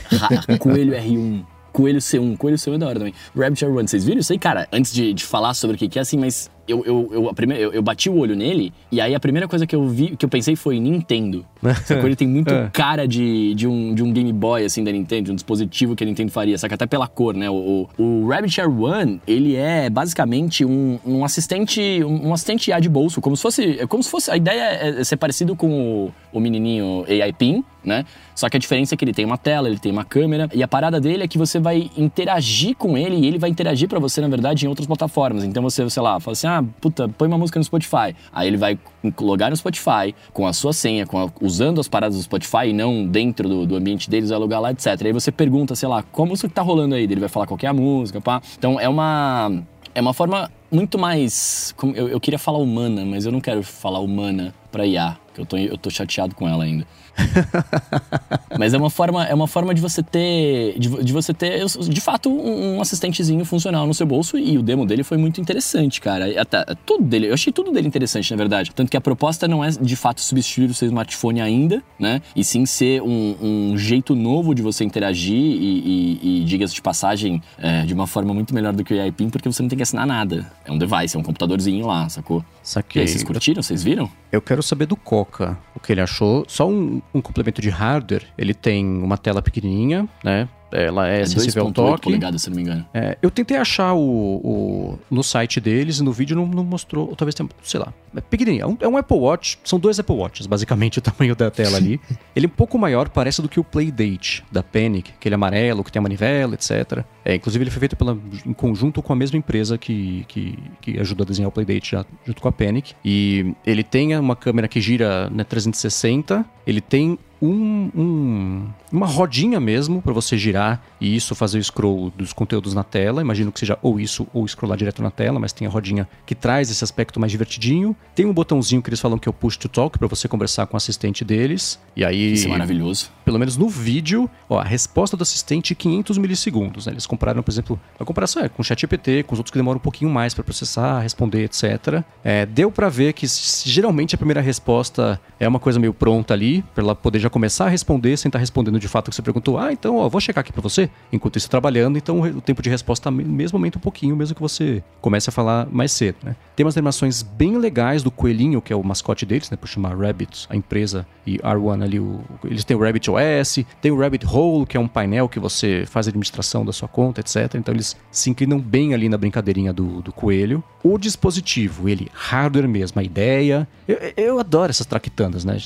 Coelho 0.58 0.94
R1? 0.94 1.44
Coelho 1.76 1.98
C1. 1.98 2.38
Coelho 2.38 2.56
C1 2.56 2.76
é 2.76 2.78
da 2.78 2.86
hora 2.86 2.98
também. 2.98 3.12
Rabbit 3.36 3.62
R1, 3.62 3.86
vocês 3.86 4.02
viram 4.02 4.18
isso 4.18 4.32
aí? 4.32 4.38
Cara, 4.38 4.66
antes 4.72 4.90
de, 4.90 5.12
de 5.12 5.22
falar 5.22 5.52
sobre 5.52 5.76
o 5.76 5.78
que, 5.78 5.90
que 5.90 5.98
é 5.98 6.02
assim, 6.02 6.16
mas 6.16 6.50
eu, 6.66 6.82
eu, 6.86 7.10
eu, 7.12 7.28
a 7.28 7.34
primeira, 7.34 7.62
eu, 7.62 7.72
eu, 7.74 7.82
bati 7.82 8.08
o 8.08 8.16
olho 8.16 8.34
nele 8.34 8.72
e 8.90 8.98
aí 8.98 9.14
a 9.14 9.20
primeira 9.20 9.46
coisa 9.46 9.66
que 9.66 9.76
eu 9.76 9.86
vi, 9.86 10.16
que 10.16 10.24
eu 10.24 10.28
pensei 10.28 10.56
foi 10.56 10.80
Nintendo. 10.80 11.44
Sacou? 11.84 12.06
Ele 12.06 12.16
tem 12.16 12.26
muito 12.26 12.52
é. 12.52 12.70
cara 12.72 13.06
de, 13.06 13.54
de, 13.54 13.68
um, 13.68 13.94
de 13.94 14.02
um 14.02 14.10
Game 14.10 14.32
Boy, 14.32 14.64
assim, 14.64 14.82
da 14.82 14.90
Nintendo, 14.90 15.24
de 15.24 15.32
um 15.32 15.34
dispositivo 15.34 15.94
que 15.94 16.02
a 16.02 16.06
Nintendo 16.06 16.32
faria, 16.32 16.56
saca? 16.56 16.76
Até 16.76 16.86
pela 16.86 17.06
cor, 17.06 17.34
né? 17.34 17.50
O, 17.50 17.86
o, 17.98 18.02
o 18.02 18.26
Rabbit 18.26 18.58
Air 18.58 18.70
One, 18.70 19.20
ele 19.26 19.54
é 19.54 19.90
basicamente 19.90 20.64
um, 20.64 20.98
um 21.04 21.26
assistente 21.26 22.02
um, 22.02 22.28
um 22.28 22.32
assistente 22.32 22.70
IA 22.70 22.80
de 22.80 22.88
bolso, 22.88 23.20
como 23.20 23.36
se 23.36 23.42
fosse, 23.42 23.80
é 23.80 23.86
como 23.86 24.02
se 24.02 24.10
fosse, 24.10 24.30
a 24.30 24.36
ideia 24.38 24.62
é 24.62 25.04
ser 25.04 25.18
parecido 25.18 25.54
com 25.54 26.06
o, 26.06 26.14
o 26.32 26.40
menininho 26.40 27.04
AI 27.06 27.34
Pin, 27.34 27.62
né? 27.84 28.06
Só 28.36 28.50
que 28.50 28.56
a 28.58 28.60
diferença 28.60 28.94
é 28.94 28.96
que 28.96 29.04
ele 29.04 29.14
tem 29.14 29.24
uma 29.24 29.38
tela, 29.38 29.66
ele 29.66 29.78
tem 29.78 29.90
uma 29.90 30.04
câmera, 30.04 30.46
e 30.52 30.62
a 30.62 30.68
parada 30.68 31.00
dele 31.00 31.24
é 31.24 31.28
que 31.28 31.38
você 31.38 31.58
vai 31.58 31.90
interagir 31.96 32.76
com 32.76 32.96
ele 32.96 33.16
e 33.16 33.26
ele 33.26 33.38
vai 33.38 33.48
interagir 33.48 33.88
para 33.88 33.98
você, 33.98 34.20
na 34.20 34.28
verdade, 34.28 34.66
em 34.66 34.68
outras 34.68 34.86
plataformas. 34.86 35.42
Então 35.42 35.62
você, 35.62 35.88
sei 35.88 36.02
lá, 36.02 36.20
fala 36.20 36.32
assim: 36.32 36.46
ah, 36.46 36.62
puta, 36.78 37.08
põe 37.08 37.26
uma 37.26 37.38
música 37.38 37.58
no 37.58 37.64
Spotify. 37.64 38.14
Aí 38.30 38.46
ele 38.46 38.58
vai 38.58 38.78
logar 39.18 39.48
no 39.48 39.56
Spotify 39.56 40.14
com 40.34 40.46
a 40.46 40.52
sua 40.52 40.74
senha, 40.74 41.04
a, 41.04 41.30
usando 41.40 41.80
as 41.80 41.88
paradas 41.88 42.18
do 42.18 42.22
Spotify 42.22 42.68
e 42.68 42.72
não 42.74 43.06
dentro 43.06 43.48
do, 43.48 43.66
do 43.66 43.76
ambiente 43.76 44.10
deles, 44.10 44.28
vai 44.28 44.38
logar 44.38 44.60
lá, 44.60 44.70
etc. 44.70 44.86
Aí 45.06 45.12
você 45.12 45.32
pergunta, 45.32 45.74
sei 45.74 45.88
lá, 45.88 46.02
qual 46.02 46.26
música 46.26 46.46
que 46.46 46.54
tá 46.54 46.62
rolando 46.62 46.94
aí? 46.94 47.04
Ele 47.04 47.20
vai 47.20 47.30
falar 47.30 47.46
qual 47.46 47.58
é 47.62 47.66
a 47.66 47.72
música, 47.72 48.20
pá. 48.20 48.42
Então 48.58 48.78
é 48.78 48.88
uma. 48.88 49.50
É 49.94 50.00
uma 50.02 50.12
forma 50.12 50.50
muito 50.70 50.98
mais. 50.98 51.74
Eu, 51.94 52.08
eu 52.08 52.20
queria 52.20 52.38
falar 52.38 52.58
humana, 52.58 53.02
mas 53.06 53.24
eu 53.24 53.32
não 53.32 53.40
quero 53.40 53.62
falar 53.62 54.00
humana 54.00 54.54
para 54.70 54.84
IA 54.84 55.16
eu 55.40 55.46
tô, 55.46 55.56
eu 55.56 55.76
tô 55.76 55.90
chateado 55.90 56.34
com 56.34 56.48
ela 56.48 56.64
ainda. 56.64 56.86
Mas 58.58 58.74
é 58.74 58.78
uma 58.78 58.90
forma, 58.90 59.24
é 59.24 59.34
uma 59.34 59.46
forma 59.46 59.74
de 59.74 59.80
você 59.80 60.02
ter, 60.02 60.78
de, 60.78 61.02
de 61.02 61.12
você 61.12 61.32
ter, 61.32 61.64
de 61.64 62.00
fato, 62.00 62.28
um, 62.28 62.76
um, 62.76 62.80
assistentezinho 62.80 63.44
funcional 63.44 63.86
no 63.86 63.94
seu 63.94 64.06
bolso 64.06 64.38
e 64.38 64.56
o 64.58 64.62
demo 64.62 64.86
dele 64.86 65.02
foi 65.02 65.16
muito 65.16 65.40
interessante, 65.40 66.00
cara. 66.00 66.40
Até 66.40 66.64
tudo 66.84 67.04
dele, 67.04 67.28
eu 67.28 67.34
achei 67.34 67.52
tudo 67.52 67.72
dele 67.72 67.88
interessante, 67.88 68.30
na 68.30 68.36
verdade. 68.36 68.70
Tanto 68.74 68.90
que 68.90 68.96
a 68.96 69.00
proposta 69.00 69.48
não 69.48 69.64
é 69.64 69.70
de 69.70 69.96
fato 69.96 70.20
substituir 70.20 70.70
o 70.70 70.74
seu 70.74 70.86
smartphone 70.86 71.40
ainda, 71.40 71.82
né? 71.98 72.20
E 72.34 72.44
sim 72.44 72.66
ser 72.66 73.02
um, 73.02 73.36
um 73.40 73.78
jeito 73.78 74.14
novo 74.14 74.54
de 74.54 74.62
você 74.62 74.84
interagir 74.84 75.34
e, 75.34 76.18
e, 76.22 76.40
e 76.40 76.44
diga-se 76.44 76.74
de 76.74 76.82
passagem, 76.82 77.42
é, 77.58 77.82
de 77.82 77.94
uma 77.94 78.06
forma 78.06 78.32
muito 78.32 78.54
melhor 78.54 78.72
do 78.72 78.84
que 78.84 78.94
o 78.94 79.00
AIPIN, 79.00 79.30
porque 79.30 79.50
você 79.50 79.62
não 79.62 79.68
tem 79.68 79.76
que 79.76 79.82
assinar 79.82 80.06
nada. 80.06 80.50
É 80.64 80.72
um 80.72 80.78
device, 80.78 81.16
é 81.16 81.18
um 81.18 81.22
computadorzinho 81.22 81.86
lá, 81.86 82.08
sacou? 82.08 82.44
Saquei. 82.62 83.00
E 83.00 83.04
aí, 83.04 83.08
vocês 83.08 83.22
curtiram? 83.22 83.62
Vocês 83.62 83.82
viram? 83.82 84.10
Eu 84.30 84.42
quero 84.42 84.62
saber 84.62 84.86
do 84.86 84.96
Coca, 85.26 85.58
o 85.74 85.80
que 85.80 85.92
ele 85.92 86.00
achou. 86.00 86.44
Só 86.48 86.68
um, 86.68 87.00
um 87.12 87.20
complemento 87.20 87.60
de 87.60 87.68
hardware, 87.68 88.24
ele 88.38 88.54
tem 88.54 88.84
uma 88.84 89.18
tela 89.18 89.42
pequenininha, 89.42 90.08
né? 90.22 90.48
Ela 90.72 91.08
é, 91.08 91.20
é 91.20 91.26
sensível 91.26 91.66
ao 91.66 91.72
toque. 91.72 92.02
polegadas, 92.02 92.42
se 92.42 92.50
não 92.50 92.56
me 92.56 92.62
engano. 92.62 92.84
É, 92.92 93.16
eu 93.22 93.30
tentei 93.30 93.56
achar 93.56 93.94
o, 93.94 94.00
o, 94.00 94.98
no 95.10 95.22
site 95.22 95.60
deles, 95.60 96.00
no 96.00 96.12
vídeo 96.12 96.36
não, 96.36 96.46
não 96.46 96.64
mostrou, 96.64 97.08
ou 97.08 97.16
talvez 97.16 97.34
tenha, 97.34 97.48
sei 97.62 97.78
lá, 97.78 97.92
é 98.16 98.20
pequenininho. 98.20 98.62
É 98.62 98.66
um, 98.66 98.76
é 98.80 98.88
um, 98.88 98.96
Apple 98.96 99.16
Watch, 99.16 99.58
são 99.64 99.78
dois 99.78 99.98
Apple 99.98 100.14
Watches, 100.14 100.46
basicamente, 100.46 100.98
o 101.00 101.02
tamanho 101.02 101.34
da 101.36 101.50
tela 101.50 101.76
ali. 101.76 102.00
ele 102.34 102.46
é 102.46 102.48
um 102.48 102.52
pouco 102.52 102.78
maior, 102.78 103.08
parece 103.08 103.42
do 103.42 103.48
que 103.48 103.60
o 103.60 103.64
Playdate 103.64 104.44
da 104.50 104.62
Panic, 104.62 105.12
aquele 105.16 105.34
amarelo 105.34 105.84
que 105.84 105.92
tem 105.92 106.00
a 106.00 106.02
manivela, 106.02 106.54
etc. 106.54 107.04
É, 107.24 107.34
inclusive 107.34 107.62
ele 107.62 107.70
foi 107.70 107.80
feito 107.80 107.96
pela, 107.96 108.18
em 108.44 108.52
conjunto 108.52 109.02
com 109.02 109.12
a 109.12 109.16
mesma 109.16 109.38
empresa 109.38 109.76
que, 109.76 110.24
que, 110.28 110.58
que 110.80 110.98
a 110.98 111.24
desenhar 111.24 111.48
o 111.48 111.52
Playdate 111.52 111.92
já, 111.92 112.04
junto 112.24 112.40
com 112.40 112.48
a 112.48 112.52
Panic. 112.52 112.94
E 113.04 113.54
ele 113.64 113.82
tem 113.82 114.16
uma 114.16 114.36
câmera 114.36 114.68
que 114.68 114.80
gira 114.80 115.28
né, 115.30 115.44
360, 115.44 116.44
ele 116.66 116.80
tem 116.80 117.18
um, 117.40 117.90
um, 117.94 118.68
uma 118.90 119.06
rodinha 119.06 119.60
mesmo 119.60 120.00
para 120.00 120.12
você 120.12 120.38
girar 120.38 120.82
e 121.00 121.14
isso 121.14 121.34
fazer 121.34 121.58
o 121.58 121.64
scroll 121.64 122.10
dos 122.10 122.32
conteúdos 122.32 122.74
na 122.74 122.82
tela. 122.82 123.20
Imagino 123.20 123.52
que 123.52 123.60
seja 123.60 123.78
ou 123.82 124.00
isso 124.00 124.26
ou 124.32 124.46
scrollar 124.46 124.78
direto 124.78 125.02
na 125.02 125.10
tela, 125.10 125.38
mas 125.38 125.52
tem 125.52 125.66
a 125.66 125.70
rodinha 125.70 126.08
que 126.24 126.34
traz 126.34 126.70
esse 126.70 126.82
aspecto 126.82 127.20
mais 127.20 127.30
divertidinho. 127.30 127.94
Tem 128.14 128.24
um 128.26 128.32
botãozinho 128.32 128.82
que 128.82 128.88
eles 128.88 129.00
falam 129.00 129.18
que 129.18 129.28
é 129.28 129.30
o 129.30 129.32
push 129.32 129.56
to 129.56 129.68
talk 129.68 129.98
para 129.98 130.08
você 130.08 130.28
conversar 130.28 130.66
com 130.66 130.74
o 130.74 130.76
assistente 130.76 131.24
deles. 131.24 131.78
E 131.94 132.04
aí, 132.04 132.32
isso 132.32 132.46
é 132.46 132.50
maravilhoso. 132.50 133.10
Pelo 133.24 133.38
menos 133.38 133.56
no 133.56 133.68
vídeo, 133.68 134.28
ó, 134.48 134.58
a 134.58 134.64
resposta 134.64 135.16
do 135.16 135.22
assistente 135.22 135.74
500 135.74 136.18
milissegundos. 136.18 136.86
Né? 136.86 136.92
Eles 136.92 137.06
compararam, 137.06 137.42
por 137.42 137.50
exemplo, 137.50 137.80
a 137.98 138.04
comparação 138.04 138.44
é 138.44 138.48
com 138.48 138.62
o 138.62 138.64
ChatGPT, 138.64 139.22
com 139.24 139.34
os 139.34 139.38
outros 139.38 139.50
que 139.50 139.58
demoram 139.58 139.76
um 139.76 139.82
pouquinho 139.82 140.10
mais 140.10 140.34
para 140.34 140.44
processar, 140.44 141.00
responder, 141.00 141.44
etc. 141.44 142.02
É, 142.22 142.46
deu 142.46 142.70
para 142.70 142.88
ver 142.88 143.12
que 143.12 143.26
geralmente 143.64 144.14
a 144.14 144.18
primeira 144.18 144.40
resposta 144.40 145.20
é 145.38 145.48
uma 145.48 145.58
coisa 145.58 145.78
meio 145.78 145.92
pronta 145.92 146.34
ali, 146.34 146.62
para 146.74 146.84
ela 146.84 146.94
poder 146.94 147.18
já 147.18 147.28
começar 147.28 147.66
a 147.66 147.68
responder 147.68 148.16
sem 148.16 148.28
estar 148.28 148.38
tá 148.38 148.40
respondendo 148.40 148.78
de 148.78 148.88
fato 148.88 149.08
o 149.08 149.10
que 149.10 149.16
você 149.16 149.22
perguntou. 149.22 149.58
Ah, 149.58 149.72
então, 149.72 149.96
ó, 149.96 150.08
vou 150.08 150.20
checar 150.20 150.40
aqui 150.42 150.52
para 150.52 150.62
você. 150.62 150.88
Enquanto 151.12 151.36
isso, 151.36 151.50
trabalhando, 151.50 151.98
então 151.98 152.20
o 152.20 152.40
tempo 152.40 152.62
de 152.62 152.70
resposta 152.70 153.10
mesmo 153.10 153.56
aumenta 153.56 153.78
um 153.78 153.80
pouquinho, 153.80 154.16
mesmo 154.16 154.34
que 154.34 154.40
você 154.40 154.82
comece 155.00 155.28
a 155.30 155.32
falar 155.32 155.66
mais 155.70 155.92
cedo, 155.92 156.16
né? 156.22 156.36
Tem 156.54 156.64
umas 156.64 156.76
animações 156.76 157.22
bem 157.22 157.56
legais 157.58 157.85
do 158.02 158.10
coelhinho, 158.10 158.60
que 158.60 158.72
é 158.72 158.76
o 158.76 158.82
mascote 158.82 159.24
deles, 159.24 159.50
né? 159.50 159.56
Por 159.56 159.68
chamar 159.68 159.96
Rabbit, 159.96 160.46
a 160.48 160.56
empresa, 160.56 161.06
e 161.26 161.38
R1 161.38 161.82
ali, 161.82 161.98
o, 161.98 162.20
eles 162.44 162.64
têm 162.64 162.76
o 162.76 162.80
Rabbit 162.80 163.10
OS, 163.10 163.58
tem 163.82 163.90
o 163.90 163.98
Rabbit 163.98 164.24
Hole, 164.24 164.64
que 164.64 164.76
é 164.76 164.80
um 164.80 164.86
painel 164.86 165.28
que 165.28 165.40
você 165.40 165.84
faz 165.86 166.06
a 166.06 166.10
administração 166.10 166.64
da 166.64 166.72
sua 166.72 166.86
conta, 166.86 167.20
etc. 167.20 167.54
Então 167.56 167.74
eles 167.74 167.96
se 168.10 168.30
inclinam 168.30 168.60
bem 168.60 168.94
ali 168.94 169.08
na 169.08 169.18
brincadeirinha 169.18 169.72
do, 169.72 170.00
do 170.00 170.12
coelho. 170.12 170.62
O 170.84 170.96
dispositivo, 170.98 171.88
ele, 171.88 172.08
hardware 172.14 172.68
mesmo, 172.68 173.00
a 173.00 173.04
ideia. 173.04 173.66
Eu, 173.88 173.98
eu 174.16 174.38
adoro 174.38 174.70
essas 174.70 174.86
traquitandas, 174.86 175.44
né? 175.44 175.58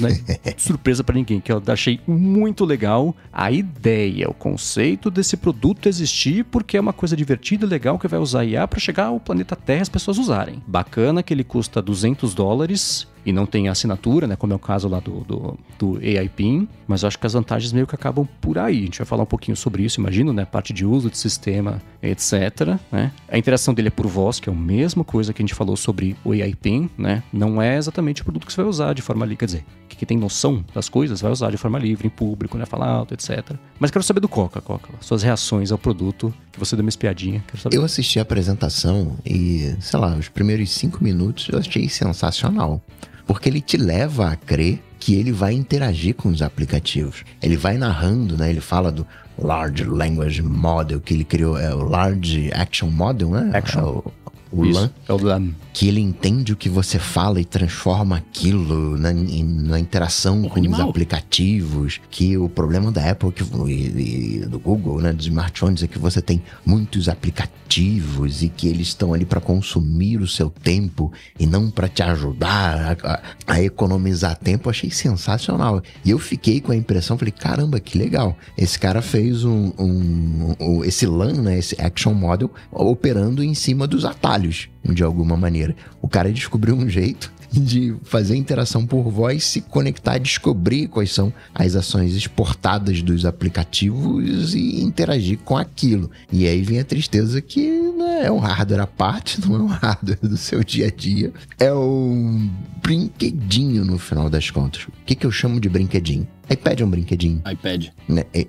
Não 0.00 0.08
é 0.08 0.54
surpresa 0.58 1.04
para 1.04 1.14
ninguém, 1.14 1.40
que 1.40 1.52
eu 1.52 1.62
achei 1.68 2.00
muito 2.06 2.64
legal 2.64 3.14
a 3.32 3.52
ideia, 3.52 4.28
o 4.28 4.34
conceito 4.34 5.10
desse 5.10 5.36
produto 5.36 5.88
existir, 5.88 6.44
porque 6.44 6.76
é 6.76 6.80
uma 6.80 6.92
coisa 6.92 7.16
divertida 7.16 7.64
e 7.64 7.68
legal 7.68 7.98
que 7.98 8.08
vai 8.08 8.18
usar 8.18 8.44
IA 8.44 8.66
para 8.66 8.80
chegar 8.80 9.06
ao 9.06 9.20
planeta 9.20 9.54
Terra 9.54 9.78
e 9.78 9.82
as 9.82 9.88
pessoas 9.88 10.18
usarem. 10.18 10.60
Bacana 10.66 11.22
que 11.22 11.32
ele 11.32 11.44
custa 11.44 11.63
200 11.68 12.34
dólares 12.34 13.06
e 13.24 13.32
não 13.32 13.46
tem 13.46 13.68
assinatura, 13.68 14.26
né? 14.26 14.36
Como 14.36 14.52
é 14.52 14.56
o 14.56 14.58
caso 14.58 14.88
lá 14.88 15.00
do, 15.00 15.20
do, 15.20 15.58
do 15.78 15.96
AI 15.98 16.28
PIN, 16.28 16.68
mas 16.86 17.04
acho 17.04 17.18
que 17.18 17.26
as 17.26 17.32
vantagens 17.32 17.72
meio 17.72 17.86
que 17.86 17.94
acabam 17.94 18.28
por 18.40 18.58
aí. 18.58 18.80
A 18.80 18.84
gente 18.84 18.98
vai 18.98 19.06
falar 19.06 19.22
um 19.22 19.26
pouquinho 19.26 19.56
sobre 19.56 19.82
isso, 19.82 20.00
imagino, 20.00 20.32
né? 20.32 20.44
Parte 20.44 20.72
de 20.72 20.84
uso 20.84 21.10
de 21.10 21.16
sistema, 21.16 21.80
etc. 22.02 22.78
Né? 22.92 23.12
A 23.28 23.38
interação 23.38 23.72
dele 23.72 23.88
é 23.88 23.90
por 23.90 24.06
voz, 24.06 24.38
que 24.38 24.48
é 24.48 24.52
a 24.52 24.56
mesma 24.56 25.04
coisa 25.04 25.32
que 25.32 25.40
a 25.40 25.44
gente 25.44 25.54
falou 25.54 25.76
sobre 25.76 26.16
o 26.24 26.32
AI 26.32 26.54
PIN, 26.54 26.90
né? 26.98 27.22
Não 27.32 27.60
é 27.60 27.76
exatamente 27.76 28.20
o 28.20 28.24
produto 28.24 28.46
que 28.46 28.52
você 28.52 28.60
vai 28.60 28.70
usar 28.70 28.92
de 28.92 29.02
forma 29.02 29.24
livre, 29.24 29.38
quer 29.38 29.46
dizer, 29.46 29.64
que 30.04 30.08
tem 30.08 30.18
noção 30.18 30.64
das 30.74 30.88
coisas 30.88 31.20
vai 31.20 31.32
usar 31.32 31.50
de 31.50 31.56
forma 31.56 31.78
livre, 31.78 32.06
em 32.06 32.10
público, 32.10 32.58
né? 32.58 32.66
Falar 32.66 32.88
alto, 32.88 33.14
etc. 33.14 33.56
Mas 33.78 33.90
quero 33.90 34.04
saber 34.04 34.20
do 34.20 34.28
Coca, 34.28 34.60
Coca, 34.60 34.90
suas 35.00 35.22
reações 35.22 35.72
ao 35.72 35.78
produto, 35.78 36.32
que 36.52 36.58
você 36.58 36.76
deu 36.76 36.84
uma 36.84 36.88
espiadinha. 36.88 37.42
Eu 37.70 37.84
assisti 37.84 38.18
a 38.18 38.22
apresentação 38.22 39.16
e, 39.24 39.74
sei 39.80 39.98
lá, 39.98 40.14
os 40.14 40.28
primeiros 40.28 40.70
cinco 40.70 41.02
minutos 41.02 41.48
eu 41.50 41.58
achei 41.58 41.88
sensacional 41.88 42.80
porque 43.26 43.48
ele 43.48 43.60
te 43.60 43.78
leva 43.78 44.30
a 44.30 44.36
crer 44.36 44.82
que 44.98 45.14
ele 45.14 45.32
vai 45.32 45.54
interagir 45.54 46.14
com 46.14 46.28
os 46.28 46.42
aplicativos. 46.42 47.24
Ele 47.42 47.56
vai 47.56 47.76
narrando, 47.76 48.36
né? 48.36 48.50
Ele 48.50 48.60
fala 48.60 48.92
do 48.92 49.06
Large 49.38 49.84
Language 49.84 50.42
Model 50.42 51.00
que 51.00 51.14
ele 51.14 51.24
criou, 51.24 51.58
é 51.58 51.74
o 51.74 51.82
Large 51.82 52.50
Action 52.52 52.90
Model, 52.90 53.30
né? 53.30 53.50
Action. 53.54 53.80
É 53.80 53.84
o, 53.84 54.12
o 54.54 54.66
Isso, 54.66 54.80
LAN. 54.80 54.90
É 55.08 55.12
o 55.12 55.22
LAN 55.22 55.54
que 55.74 55.88
ele 55.88 56.00
entende 56.00 56.52
o 56.52 56.56
que 56.56 56.68
você 56.68 57.00
fala 57.00 57.40
e 57.40 57.44
transforma 57.44 58.16
aquilo 58.16 58.96
na, 58.96 59.12
na 59.12 59.80
interação 59.80 60.48
com 60.48 60.60
animal. 60.60 60.84
os 60.84 60.88
aplicativos, 60.88 62.00
que 62.08 62.38
o 62.38 62.48
problema 62.48 62.92
da 62.92 63.10
Apple 63.10 63.32
que, 63.32 63.42
e, 63.42 64.36
e 64.36 64.46
do 64.46 64.60
Google, 64.60 65.00
né, 65.00 65.12
dos 65.12 65.26
smartphones, 65.26 65.82
é 65.82 65.88
que 65.88 65.98
você 65.98 66.22
tem 66.22 66.40
muitos 66.64 67.08
aplicativos 67.08 68.44
e 68.44 68.48
que 68.48 68.68
eles 68.68 68.88
estão 68.88 69.12
ali 69.12 69.24
para 69.24 69.40
consumir 69.40 70.20
o 70.20 70.28
seu 70.28 70.48
tempo 70.48 71.12
e 71.40 71.44
não 71.44 71.68
para 71.68 71.88
te 71.88 72.04
ajudar 72.04 72.96
a, 73.02 73.12
a, 73.12 73.22
a, 73.54 73.60
economizar 73.62 74.36
tempo. 74.36 74.68
Eu 74.68 74.70
achei 74.70 74.92
sensacional. 74.92 75.82
E 76.04 76.10
eu 76.10 76.20
fiquei 76.20 76.60
com 76.60 76.70
a 76.70 76.76
impressão, 76.76 77.18
falei, 77.18 77.32
caramba, 77.32 77.80
que 77.80 77.98
legal. 77.98 78.36
Esse 78.56 78.78
cara 78.78 79.02
fez 79.02 79.44
um, 79.44 79.72
um, 79.76 80.54
um 80.60 80.84
esse 80.84 81.04
LAN, 81.04 81.42
né, 81.42 81.58
esse 81.58 81.74
Action 81.82 82.14
Model, 82.14 82.48
operando 82.70 83.42
em 83.42 83.54
cima 83.54 83.88
dos 83.88 84.04
atalhos, 84.04 84.43
de 84.84 85.02
alguma 85.02 85.36
maneira. 85.36 85.74
O 86.00 86.08
cara 86.08 86.32
descobriu 86.32 86.74
um 86.74 86.88
jeito 86.88 87.32
de 87.60 87.94
fazer 88.02 88.36
interação 88.36 88.86
por 88.86 89.10
voz, 89.10 89.44
se 89.44 89.60
conectar, 89.60 90.18
descobrir 90.18 90.88
quais 90.88 91.12
são 91.12 91.32
as 91.54 91.76
ações 91.76 92.14
exportadas 92.16 93.02
dos 93.02 93.24
aplicativos 93.24 94.54
e 94.54 94.80
interagir 94.80 95.38
com 95.38 95.56
aquilo. 95.56 96.10
E 96.32 96.46
aí 96.46 96.62
vem 96.62 96.80
a 96.80 96.84
tristeza 96.84 97.40
que 97.40 97.70
não 97.70 98.08
é 98.08 98.30
um 98.30 98.38
hardware 98.38 98.80
à 98.82 98.86
parte, 98.86 99.40
não 99.46 99.56
é 99.56 99.58
um 99.60 99.66
hardware 99.66 100.18
do 100.20 100.36
seu 100.36 100.64
dia 100.64 100.88
a 100.88 100.90
dia, 100.90 101.32
é 101.58 101.72
um 101.72 102.50
brinquedinho 102.82 103.84
no 103.84 103.98
final 103.98 104.28
das 104.28 104.50
contas. 104.50 104.84
O 104.84 104.92
que, 105.06 105.14
que 105.14 105.26
eu 105.26 105.30
chamo 105.30 105.60
de 105.60 105.68
brinquedinho? 105.68 106.26
iPad 106.50 106.80
é 106.80 106.84
um 106.84 106.90
brinquedinho. 106.90 107.42
iPad. 107.50 107.86
Né, 108.08 108.24
é, 108.32 108.46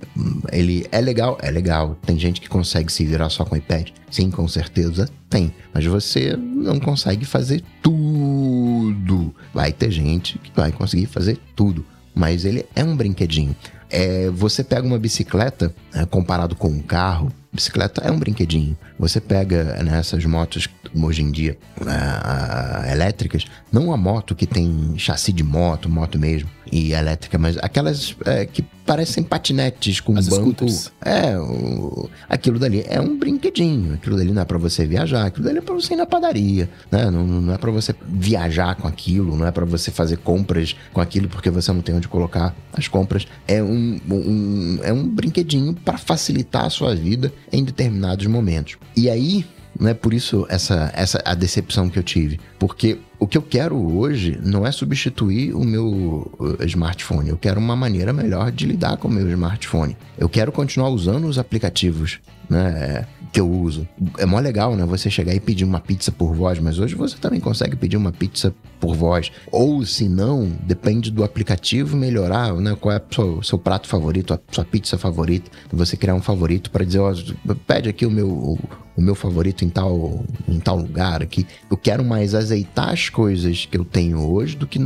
ele 0.52 0.86
é 0.90 1.00
legal? 1.00 1.38
É 1.40 1.50
legal. 1.50 1.96
Tem 2.04 2.18
gente 2.18 2.40
que 2.40 2.48
consegue 2.48 2.92
se 2.92 3.04
virar 3.04 3.30
só 3.30 3.44
com 3.44 3.56
iPad? 3.56 3.90
Sim, 4.10 4.30
com 4.30 4.46
certeza 4.48 5.08
tem. 5.28 5.52
Mas 5.72 5.84
você 5.84 6.36
não 6.36 6.78
consegue 6.78 7.24
fazer 7.24 7.62
tudo. 7.82 9.34
Vai 9.52 9.72
ter 9.72 9.90
gente 9.90 10.38
que 10.38 10.50
vai 10.54 10.72
conseguir 10.72 11.06
fazer 11.06 11.38
tudo. 11.54 11.84
Mas 12.14 12.44
ele 12.44 12.64
é 12.74 12.82
um 12.82 12.96
brinquedinho. 12.96 13.54
É, 13.90 14.30
você 14.30 14.64
pega 14.64 14.86
uma 14.86 14.98
bicicleta, 14.98 15.74
né, 15.94 16.06
comparado 16.06 16.56
com 16.56 16.68
um 16.68 16.80
carro, 16.80 17.30
bicicleta 17.56 18.02
é 18.02 18.10
um 18.10 18.18
brinquedinho. 18.18 18.76
Você 18.98 19.20
pega 19.20 19.82
nessas 19.82 20.24
né, 20.24 20.30
motos 20.30 20.68
hoje 20.94 21.22
em 21.22 21.30
dia 21.30 21.58
uh, 21.80 22.90
elétricas, 22.90 23.44
não 23.72 23.92
a 23.92 23.96
moto 23.96 24.34
que 24.34 24.46
tem 24.46 24.94
chassi 24.96 25.32
de 25.32 25.42
moto, 25.42 25.88
moto 25.88 26.18
mesmo, 26.18 26.48
e 26.70 26.92
elétrica, 26.92 27.38
mas 27.38 27.56
aquelas 27.58 28.14
é, 28.24 28.46
que 28.46 28.64
parecem 28.86 29.22
patinetes 29.22 30.00
com 30.00 30.16
As 30.16 30.28
banco. 30.28 30.42
Scooters. 30.42 30.92
É, 31.04 31.36
o, 31.38 32.08
aquilo 32.28 32.58
dali 32.58 32.84
é 32.88 33.00
um 33.00 33.18
brinquedinho. 33.18 33.94
Aquilo 33.94 34.16
dali 34.16 34.32
não 34.32 34.40
é 34.40 34.44
para 34.44 34.56
você 34.56 34.86
viajar, 34.86 35.26
aquilo 35.26 35.44
dali 35.44 35.58
é 35.58 35.60
para 35.60 35.74
você 35.74 35.94
ir 35.94 35.96
na 35.96 36.06
padaria, 36.06 36.70
né? 36.90 37.10
Não, 37.10 37.26
não 37.26 37.52
é 37.52 37.58
para 37.58 37.70
você 37.70 37.94
viajar 38.06 38.76
com 38.76 38.86
aquilo, 38.86 39.36
não 39.36 39.46
é 39.46 39.50
para 39.50 39.64
você 39.64 39.90
fazer 39.90 40.18
compras 40.18 40.76
com 40.92 41.00
aquilo 41.00 41.28
porque 41.28 41.50
você 41.50 41.72
não 41.72 41.80
tem 41.82 41.94
onde 41.94 42.08
colocar 42.08 42.54
as 42.72 42.86
compras. 42.86 43.26
É 43.46 43.62
um, 43.62 44.00
um 44.08 44.78
é 44.82 44.92
um 44.92 45.06
brinquedinho 45.06 45.74
para 45.74 45.98
facilitar 45.98 46.64
a 46.64 46.70
sua 46.70 46.94
vida 46.94 47.32
em 47.52 47.64
determinados 47.64 48.26
momentos. 48.26 48.76
E 48.96 49.10
aí, 49.10 49.44
não 49.78 49.90
é 49.90 49.94
por 49.94 50.14
isso 50.14 50.46
essa, 50.48 50.90
essa 50.94 51.20
a 51.24 51.34
decepção 51.34 51.88
que 51.88 51.98
eu 51.98 52.02
tive, 52.02 52.40
porque 52.58 52.98
o 53.18 53.26
que 53.26 53.38
eu 53.38 53.42
quero 53.42 53.76
hoje 53.96 54.38
não 54.42 54.66
é 54.66 54.72
substituir 54.72 55.54
o 55.54 55.64
meu 55.64 56.30
uh, 56.38 56.64
smartphone. 56.64 57.30
Eu 57.30 57.36
quero 57.36 57.58
uma 57.58 57.74
maneira 57.74 58.12
melhor 58.12 58.52
de 58.52 58.66
lidar 58.66 58.96
com 58.98 59.08
o 59.08 59.10
meu 59.10 59.28
smartphone. 59.30 59.96
Eu 60.18 60.28
quero 60.28 60.52
continuar 60.52 60.90
usando 60.90 61.26
os 61.26 61.38
aplicativos 61.38 62.20
né? 62.48 63.06
Que 63.32 63.40
eu 63.40 63.50
uso. 63.50 63.86
É 64.18 64.24
mó 64.24 64.38
legal, 64.38 64.76
né? 64.76 64.84
Você 64.86 65.10
chegar 65.10 65.34
e 65.34 65.40
pedir 65.40 65.64
uma 65.64 65.80
pizza 65.80 66.10
por 66.10 66.34
voz, 66.34 66.58
mas 66.58 66.78
hoje 66.78 66.94
você 66.94 67.16
também 67.16 67.40
consegue 67.40 67.76
pedir 67.76 67.96
uma 67.96 68.12
pizza 68.12 68.54
por 68.80 68.94
voz. 68.94 69.30
Ou 69.50 69.84
se 69.84 70.08
não, 70.08 70.50
depende 70.62 71.10
do 71.10 71.24
aplicativo 71.24 71.96
melhorar, 71.96 72.54
né? 72.54 72.76
Qual 72.80 72.94
é 72.94 72.98
o 72.98 73.14
seu, 73.14 73.42
seu 73.42 73.58
prato 73.58 73.88
favorito, 73.88 74.32
a 74.32 74.40
sua 74.50 74.64
pizza 74.64 74.96
favorita. 74.96 75.50
Você 75.72 75.96
criar 75.96 76.14
um 76.14 76.22
favorito 76.22 76.70
para 76.70 76.84
dizer, 76.84 77.00
ó, 77.00 77.12
pede 77.66 77.88
aqui 77.88 78.06
o 78.06 78.10
meu, 78.10 78.28
o, 78.28 78.58
o 78.96 79.02
meu 79.02 79.14
favorito 79.14 79.64
em 79.64 79.68
tal, 79.68 80.24
em 80.48 80.58
tal 80.58 80.76
lugar 80.76 81.22
aqui. 81.22 81.46
Eu 81.70 81.76
quero 81.76 82.04
mais 82.04 82.34
azeitar 82.34 82.90
as 82.90 83.08
coisas 83.08 83.66
que 83.66 83.76
eu 83.76 83.84
tenho 83.84 84.18
hoje 84.30 84.56
do 84.56 84.66
que 84.66 84.78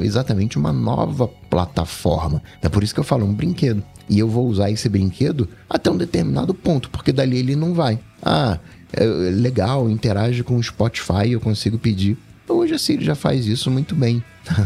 exatamente 0.00 0.56
uma 0.56 0.72
nova 0.72 1.28
plataforma. 1.50 2.42
É 2.62 2.68
por 2.68 2.82
isso 2.82 2.94
que 2.94 3.00
eu 3.00 3.04
falo 3.04 3.26
um 3.26 3.34
brinquedo. 3.34 3.82
E 4.08 4.18
eu 4.18 4.28
vou 4.28 4.46
usar 4.48 4.70
esse 4.70 4.88
brinquedo 4.88 5.48
até 5.68 5.90
um 5.90 5.96
determinado 5.96 6.54
ponto, 6.54 6.88
porque 6.90 7.12
dali 7.12 7.38
ele 7.38 7.54
não 7.54 7.74
vai. 7.74 7.98
Ah, 8.22 8.58
é 8.92 9.04
legal, 9.04 9.90
interage 9.90 10.42
com 10.42 10.56
o 10.56 10.62
Spotify, 10.62 11.30
eu 11.30 11.40
consigo 11.40 11.78
pedir. 11.78 12.16
Hoje 12.48 12.74
a 12.74 12.78
Siri 12.78 13.04
já 13.04 13.14
faz 13.14 13.46
isso 13.46 13.70
muito 13.70 13.94
bem. 13.94 14.24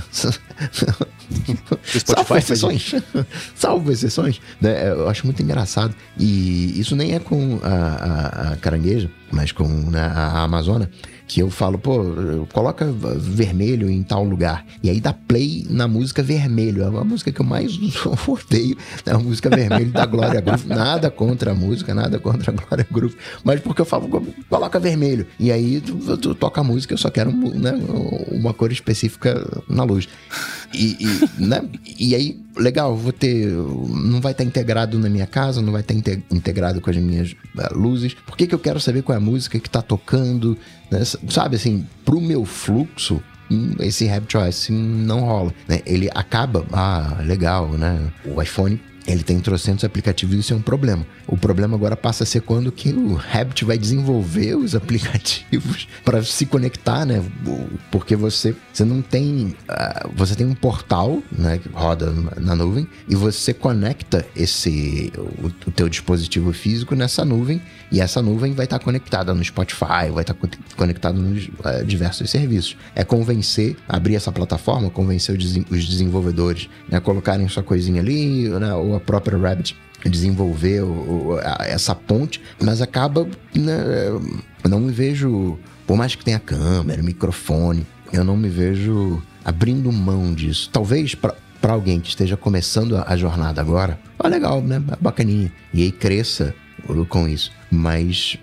Salvo 2.06 2.36
exceções. 2.36 2.94
Salvo 3.56 3.90
exceções. 3.90 4.40
Né? 4.60 4.90
Eu 4.90 5.08
acho 5.08 5.26
muito 5.26 5.42
engraçado. 5.42 5.92
E 6.16 6.78
isso 6.78 6.94
nem 6.94 7.14
é 7.14 7.18
com 7.18 7.58
a, 7.62 7.68
a, 7.68 8.52
a 8.52 8.56
carangueja, 8.56 9.10
mas 9.32 9.50
com 9.50 9.66
né, 9.66 10.00
a 10.00 10.44
Amazônia 10.44 10.88
que 11.32 11.40
eu 11.40 11.48
falo, 11.48 11.78
pô, 11.78 12.04
coloca 12.52 12.92
vermelho 12.92 13.88
em 13.88 14.02
tal 14.02 14.22
lugar. 14.22 14.66
E 14.82 14.90
aí 14.90 15.00
dá 15.00 15.14
play 15.14 15.66
na 15.70 15.88
música 15.88 16.22
vermelho. 16.22 16.82
É 16.82 16.86
a 16.86 17.04
música 17.04 17.32
que 17.32 17.40
eu 17.40 17.46
mais 17.46 17.72
odeio, 18.28 18.76
é 19.06 19.12
a 19.12 19.18
música 19.18 19.48
vermelho 19.48 19.90
da 19.90 20.04
Glória 20.04 20.42
Groove. 20.42 20.68
Nada 20.68 21.10
contra 21.10 21.52
a 21.52 21.54
música, 21.54 21.94
nada 21.94 22.18
contra 22.18 22.52
a 22.52 22.54
Glória 22.54 22.86
Groove. 22.90 23.16
Mas 23.42 23.60
porque 23.60 23.80
eu 23.80 23.86
falo, 23.86 24.10
coloca 24.50 24.78
vermelho. 24.78 25.26
E 25.40 25.50
aí 25.50 25.80
tu, 25.80 26.18
tu 26.18 26.34
toca 26.34 26.60
a 26.60 26.64
música, 26.64 26.92
eu 26.92 26.98
só 26.98 27.08
quero 27.08 27.32
né, 27.32 27.72
uma 28.30 28.52
cor 28.52 28.70
específica 28.70 29.42
na 29.66 29.84
luz. 29.84 30.06
E, 30.74 30.98
e, 31.00 31.42
né? 31.42 31.62
e 31.98 32.14
aí, 32.14 32.40
legal, 32.56 32.96
vou 32.96 33.12
ter. 33.12 33.46
Não 33.46 34.20
vai 34.20 34.32
estar 34.32 34.44
integrado 34.44 34.98
na 34.98 35.08
minha 35.08 35.26
casa, 35.26 35.62
não 35.62 35.72
vai 35.72 35.80
estar 35.80 35.94
integrado 35.94 36.80
com 36.80 36.90
as 36.90 36.96
minhas 36.96 37.32
uh, 37.32 37.76
luzes. 37.76 38.14
Por 38.14 38.36
que, 38.36 38.46
que 38.46 38.54
eu 38.54 38.58
quero 38.58 38.80
saber 38.80 39.02
qual 39.02 39.14
é 39.14 39.18
a 39.18 39.24
música 39.24 39.58
que 39.58 39.68
está 39.68 39.82
tocando? 39.82 40.56
Né? 40.90 41.02
Sabe 41.28 41.56
assim, 41.56 41.86
pro 42.04 42.20
meu 42.20 42.44
fluxo, 42.44 43.22
hum, 43.50 43.74
esse 43.80 44.08
Habit 44.08 44.36
OS 44.36 44.68
não 44.70 45.20
rola. 45.20 45.54
Né? 45.68 45.80
Ele 45.86 46.08
acaba, 46.14 46.64
ah, 46.72 47.18
legal, 47.24 47.68
né? 47.72 48.12
O 48.24 48.40
iPhone 48.42 48.80
ele 49.06 49.22
tem 49.22 49.40
trocentos 49.40 49.84
aplicativos 49.84 50.34
e 50.34 50.40
isso 50.40 50.52
é 50.52 50.56
um 50.56 50.62
problema. 50.62 51.06
O 51.26 51.36
problema 51.36 51.76
agora 51.76 51.96
passa 51.96 52.24
a 52.24 52.26
ser 52.26 52.42
quando 52.42 52.70
que 52.70 52.90
o 52.90 53.20
Habit 53.32 53.64
vai 53.64 53.76
desenvolver 53.76 54.54
os 54.54 54.74
aplicativos 54.76 55.88
para 56.04 56.22
se 56.22 56.46
conectar, 56.46 57.04
né? 57.04 57.22
Porque 57.90 58.14
você, 58.16 58.54
você 58.72 58.84
não 58.84 59.02
tem... 59.02 59.56
Uh, 59.68 60.10
você 60.14 60.34
tem 60.34 60.46
um 60.46 60.54
portal, 60.54 61.22
né? 61.30 61.58
Que 61.58 61.68
roda 61.68 62.12
na 62.38 62.54
nuvem 62.54 62.86
e 63.08 63.14
você 63.14 63.52
conecta 63.52 64.24
esse... 64.36 65.12
O, 65.16 65.46
o 65.46 65.70
teu 65.70 65.88
dispositivo 65.88 66.52
físico 66.52 66.94
nessa 66.94 67.24
nuvem 67.24 67.60
e 67.92 68.00
essa 68.00 68.22
nuvem 68.22 68.54
vai 68.54 68.64
estar 68.64 68.78
conectada 68.78 69.34
no 69.34 69.44
Spotify, 69.44 70.10
vai 70.10 70.22
estar 70.22 70.34
conectada 70.78 71.18
nos 71.18 71.48
uh, 71.48 71.84
diversos 71.84 72.30
serviços. 72.30 72.74
É 72.94 73.04
convencer, 73.04 73.76
abrir 73.86 74.14
essa 74.14 74.32
plataforma, 74.32 74.88
convencer 74.88 75.36
os 75.36 75.86
desenvolvedores, 75.86 76.70
né? 76.88 76.98
Colocarem 77.00 77.46
sua 77.48 77.62
coisinha 77.62 78.00
ali, 78.00 78.48
né? 78.48 78.74
Ou 78.74 78.96
a 78.96 79.00
própria 79.00 79.36
Rabbit 79.36 79.76
desenvolver 80.08 80.80
o, 80.80 81.38
a, 81.44 81.66
essa 81.66 81.94
ponte, 81.94 82.40
mas 82.62 82.80
acaba. 82.80 83.28
Né, 83.54 83.76
não 84.66 84.80
me 84.80 84.90
vejo. 84.90 85.58
Por 85.86 85.96
mais 85.96 86.14
que 86.14 86.24
tenha 86.24 86.38
câmera, 86.38 87.02
microfone, 87.02 87.86
eu 88.10 88.24
não 88.24 88.38
me 88.38 88.48
vejo 88.48 89.22
abrindo 89.44 89.92
mão 89.92 90.32
disso. 90.32 90.70
Talvez 90.72 91.14
para 91.14 91.34
alguém 91.72 92.00
que 92.00 92.08
esteja 92.08 92.38
começando 92.38 92.96
a, 92.96 93.04
a 93.06 93.16
jornada 93.18 93.60
agora, 93.60 94.00
ó, 94.18 94.28
legal, 94.28 94.62
né? 94.62 94.82
Bacaninha. 94.98 95.52
E 95.74 95.82
aí 95.82 95.92
cresça 95.92 96.54
com 97.08 97.28
isso. 97.28 97.50
Mas 97.70 98.38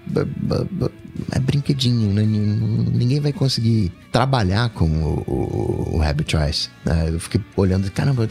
é 1.31 1.39
brinquedinho, 1.39 2.13
né? 2.13 2.23
Ninguém 2.23 3.19
vai 3.19 3.33
conseguir 3.33 3.91
trabalhar 4.11 4.69
com 4.69 4.85
o, 4.85 5.23
o, 5.27 5.95
o 5.95 5.97
Rabbit 5.97 6.31
Choice. 6.31 6.69
Né? 6.85 7.09
Eu 7.09 7.19
fiquei 7.19 7.41
olhando, 7.55 7.89
caramba, 7.91 8.27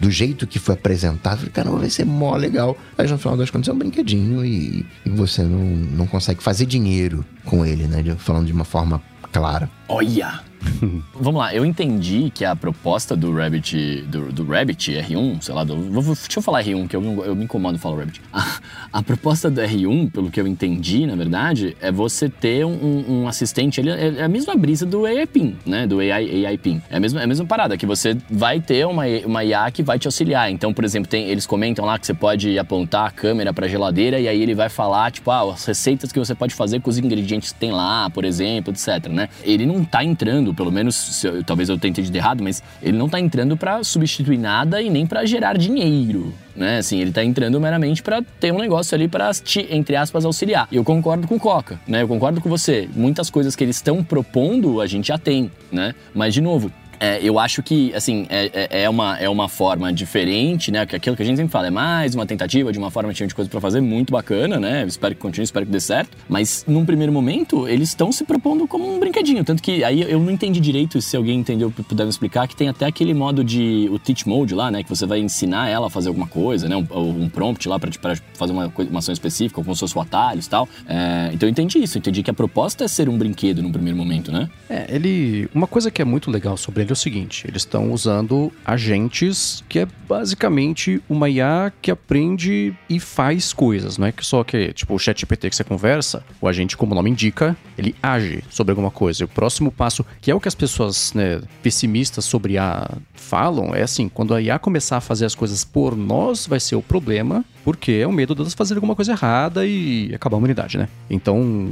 do 0.00 0.10
jeito 0.10 0.46
que 0.46 0.58
foi 0.58 0.74
apresentado, 0.74 1.38
falei, 1.38 1.52
caramba, 1.52 1.78
vai 1.78 1.90
ser 1.90 2.04
mó 2.04 2.36
legal. 2.36 2.76
Mas 2.96 3.10
no 3.10 3.18
final 3.18 3.36
das 3.36 3.50
contas 3.50 3.68
é 3.68 3.72
um 3.72 3.78
brinquedinho 3.78 4.44
e, 4.44 4.84
e 5.04 5.10
você 5.10 5.42
não, 5.42 5.64
não 5.64 6.06
consegue 6.06 6.42
fazer 6.42 6.66
dinheiro 6.66 7.24
com 7.44 7.64
ele, 7.64 7.86
né? 7.86 8.02
Falando 8.18 8.46
de 8.46 8.52
uma 8.52 8.64
forma 8.64 9.02
clara. 9.32 9.70
Olha! 9.88 10.52
Vamos 11.14 11.40
lá, 11.40 11.54
eu 11.54 11.64
entendi 11.64 12.30
que 12.34 12.44
a 12.44 12.54
proposta 12.54 13.16
do 13.16 13.34
Rabbit, 13.34 14.02
do, 14.08 14.32
do 14.32 14.44
Rabbit 14.44 14.92
R1, 14.92 15.42
sei 15.42 15.54
lá, 15.54 15.64
do, 15.64 15.76
vou, 15.76 16.14
deixa 16.14 16.38
eu 16.38 16.42
falar 16.42 16.62
R1, 16.62 16.88
que 16.88 16.96
eu, 16.96 17.24
eu 17.24 17.34
me 17.34 17.44
incomodo 17.44 17.78
falar 17.78 17.98
Rabbit. 17.98 18.20
A, 18.32 18.58
a, 18.92 19.02
proposta 19.02 19.50
do 19.50 19.60
R1, 19.60 20.10
pelo 20.10 20.30
que 20.30 20.40
eu 20.40 20.46
entendi, 20.46 21.06
na 21.06 21.14
verdade, 21.14 21.76
é 21.80 21.90
você 21.90 22.28
ter 22.28 22.64
um, 22.64 23.04
um 23.08 23.28
assistente, 23.28 23.80
ele 23.80 23.90
é, 23.90 24.14
é 24.18 24.22
a 24.24 24.28
mesma 24.28 24.54
brisa 24.54 24.86
do 24.86 25.04
AI 25.04 25.26
PIN, 25.26 25.56
né, 25.64 25.86
do 25.86 26.00
AI, 26.00 26.46
AI 26.46 26.58
PIN. 26.58 26.82
É 26.90 26.96
a 26.96 27.00
mesma, 27.00 27.20
é 27.20 27.24
a 27.24 27.26
mesma 27.26 27.46
parada, 27.46 27.76
que 27.76 27.86
você 27.86 28.16
vai 28.30 28.60
ter 28.60 28.86
uma, 28.86 29.04
uma 29.24 29.44
IA 29.44 29.70
que 29.70 29.82
vai 29.82 29.98
te 29.98 30.06
auxiliar. 30.06 30.50
Então, 30.50 30.72
por 30.72 30.84
exemplo, 30.84 31.08
tem, 31.08 31.28
eles 31.28 31.46
comentam 31.46 31.84
lá 31.84 31.98
que 31.98 32.06
você 32.06 32.14
pode 32.14 32.58
apontar 32.58 33.06
a 33.06 33.10
câmera 33.10 33.52
pra 33.52 33.68
geladeira 33.68 34.18
e 34.18 34.28
aí 34.28 34.42
ele 34.42 34.54
vai 34.54 34.68
falar, 34.68 35.10
tipo, 35.10 35.30
ah, 35.30 35.52
as 35.52 35.64
receitas 35.64 36.12
que 36.12 36.18
você 36.18 36.34
pode 36.34 36.54
fazer 36.54 36.80
com 36.80 36.90
os 36.90 36.98
ingredientes 36.98 37.52
que 37.52 37.58
tem 37.58 37.72
lá, 37.72 38.08
por 38.10 38.24
exemplo, 38.24 38.72
etc, 38.72 39.08
né? 39.08 39.28
Ele 39.42 39.66
não 39.66 39.71
tá 39.84 40.04
entrando 40.04 40.52
pelo 40.54 40.70
menos, 40.70 41.24
eu, 41.24 41.42
talvez 41.42 41.68
eu 41.68 41.78
tenha 41.78 41.90
entendido 41.90 42.16
errado, 42.16 42.42
mas 42.42 42.62
ele 42.82 42.96
não 42.96 43.06
está 43.06 43.18
entrando 43.18 43.56
para 43.56 43.82
substituir 43.82 44.38
nada 44.38 44.80
e 44.80 44.90
nem 44.90 45.06
para 45.06 45.24
gerar 45.24 45.56
dinheiro. 45.56 46.32
Né? 46.54 46.78
Assim, 46.78 46.98
ele 47.00 47.10
está 47.10 47.24
entrando 47.24 47.58
meramente 47.60 48.02
para 48.02 48.22
ter 48.38 48.52
um 48.52 48.58
negócio 48.58 48.94
ali 48.94 49.08
para 49.08 49.32
te, 49.32 49.66
entre 49.70 49.96
aspas, 49.96 50.24
auxiliar. 50.24 50.68
E 50.70 50.76
eu 50.76 50.84
concordo 50.84 51.26
com 51.26 51.36
o 51.36 51.40
Coca, 51.40 51.80
né? 51.86 52.02
Eu 52.02 52.08
concordo 52.08 52.40
com 52.40 52.48
você. 52.48 52.88
Muitas 52.94 53.30
coisas 53.30 53.56
que 53.56 53.64
eles 53.64 53.76
estão 53.76 54.04
propondo, 54.04 54.80
a 54.80 54.86
gente 54.86 55.08
já 55.08 55.16
tem, 55.16 55.50
né? 55.70 55.94
Mas, 56.14 56.34
de 56.34 56.42
novo, 56.42 56.70
é, 57.02 57.18
eu 57.20 57.36
acho 57.36 57.64
que, 57.64 57.92
assim, 57.96 58.26
é, 58.28 58.48
é, 58.54 58.82
é, 58.84 58.88
uma, 58.88 59.18
é 59.18 59.28
uma 59.28 59.48
forma 59.48 59.92
diferente, 59.92 60.70
né? 60.70 60.82
Aquilo 60.82 61.16
que 61.16 61.22
a 61.22 61.26
gente 61.26 61.36
sempre 61.36 61.50
fala, 61.50 61.66
é 61.66 61.70
mais 61.70 62.14
uma 62.14 62.24
tentativa 62.24 62.72
de 62.72 62.78
uma 62.78 62.92
forma 62.92 63.12
de 63.12 63.34
coisa 63.34 63.50
para 63.50 63.60
fazer 63.60 63.80
muito 63.80 64.12
bacana, 64.12 64.60
né? 64.60 64.84
Espero 64.86 65.12
que 65.12 65.20
continue, 65.20 65.42
espero 65.42 65.66
que 65.66 65.72
dê 65.72 65.80
certo. 65.80 66.16
Mas, 66.28 66.64
num 66.64 66.86
primeiro 66.86 67.12
momento, 67.12 67.66
eles 67.66 67.88
estão 67.88 68.12
se 68.12 68.22
propondo 68.22 68.68
como 68.68 68.88
um 68.88 69.00
brinquedinho. 69.00 69.42
Tanto 69.42 69.60
que 69.60 69.82
aí 69.82 70.02
eu 70.02 70.20
não 70.20 70.30
entendi 70.30 70.60
direito, 70.60 71.02
se 71.02 71.16
alguém 71.16 71.40
entendeu, 71.40 71.72
puder 71.72 72.04
me 72.04 72.10
explicar, 72.10 72.46
que 72.46 72.54
tem 72.54 72.68
até 72.68 72.86
aquele 72.86 73.14
modo 73.14 73.42
de, 73.42 73.88
o 73.90 73.98
teach 73.98 74.28
mode 74.28 74.54
lá, 74.54 74.70
né? 74.70 74.84
Que 74.84 74.88
você 74.88 75.04
vai 75.04 75.18
ensinar 75.18 75.68
ela 75.68 75.88
a 75.88 75.90
fazer 75.90 76.06
alguma 76.06 76.28
coisa, 76.28 76.68
né? 76.68 76.76
Um, 76.76 77.24
um 77.24 77.28
prompt 77.28 77.68
lá 77.68 77.80
para 77.80 77.90
fazer 78.34 78.52
uma, 78.52 78.72
uma 78.78 79.00
ação 79.00 79.12
específica, 79.12 79.60
como 79.60 79.74
se 79.74 79.80
fosse 79.80 79.98
o 79.98 80.00
atalhos 80.00 80.46
e 80.46 80.50
tal. 80.50 80.68
É, 80.86 81.30
então 81.32 81.48
eu 81.48 81.50
entendi 81.50 81.82
isso, 81.82 81.98
eu 81.98 81.98
entendi 81.98 82.22
que 82.22 82.30
a 82.30 82.34
proposta 82.34 82.84
é 82.84 82.88
ser 82.88 83.08
um 83.08 83.18
brinquedo 83.18 83.60
num 83.60 83.72
primeiro 83.72 83.98
momento, 83.98 84.30
né? 84.30 84.48
É, 84.70 84.86
ele... 84.88 85.48
Uma 85.52 85.66
coisa 85.66 85.90
que 85.90 86.00
é 86.00 86.04
muito 86.04 86.30
legal 86.30 86.56
sobre 86.56 86.82
ele 86.82 86.91
é 86.92 86.94
o 86.94 86.96
seguinte: 86.96 87.46
eles 87.48 87.62
estão 87.62 87.90
usando 87.90 88.52
agentes 88.64 89.64
que 89.68 89.80
é 89.80 89.88
basicamente 90.08 91.02
uma 91.08 91.28
IA 91.28 91.72
que 91.80 91.90
aprende 91.90 92.74
e 92.88 93.00
faz 93.00 93.52
coisas, 93.52 93.98
não 93.98 94.06
é 94.06 94.12
que 94.12 94.24
só 94.24 94.44
que, 94.44 94.72
tipo, 94.72 94.94
o 94.94 94.98
chat 94.98 95.20
GPT 95.20 95.50
que 95.50 95.56
você 95.56 95.64
conversa, 95.64 96.24
o 96.40 96.48
agente, 96.48 96.76
como 96.76 96.92
o 96.92 96.94
nome 96.94 97.10
indica, 97.10 97.56
ele 97.76 97.94
age 98.02 98.44
sobre 98.50 98.72
alguma 98.72 98.90
coisa. 98.90 99.22
E 99.22 99.24
o 99.24 99.28
próximo 99.28 99.72
passo, 99.72 100.04
que 100.20 100.30
é 100.30 100.34
o 100.34 100.40
que 100.40 100.48
as 100.48 100.54
pessoas 100.54 101.12
né, 101.14 101.40
pessimistas 101.62 102.24
sobre 102.24 102.54
IA 102.54 102.88
falam, 103.14 103.74
é 103.74 103.82
assim: 103.82 104.08
quando 104.08 104.34
a 104.34 104.42
IA 104.42 104.58
começar 104.58 104.98
a 104.98 105.00
fazer 105.00 105.24
as 105.24 105.34
coisas 105.34 105.64
por 105.64 105.96
nós, 105.96 106.46
vai 106.46 106.60
ser 106.60 106.76
o 106.76 106.82
problema, 106.82 107.44
porque 107.64 107.92
é 107.92 108.06
o 108.06 108.12
medo 108.12 108.34
delas 108.34 108.54
fazerem 108.54 108.78
alguma 108.78 108.94
coisa 108.94 109.12
errada 109.12 109.66
e 109.66 110.14
acabar 110.14 110.36
a 110.36 110.38
humanidade, 110.38 110.78
né? 110.78 110.88
Então, 111.08 111.70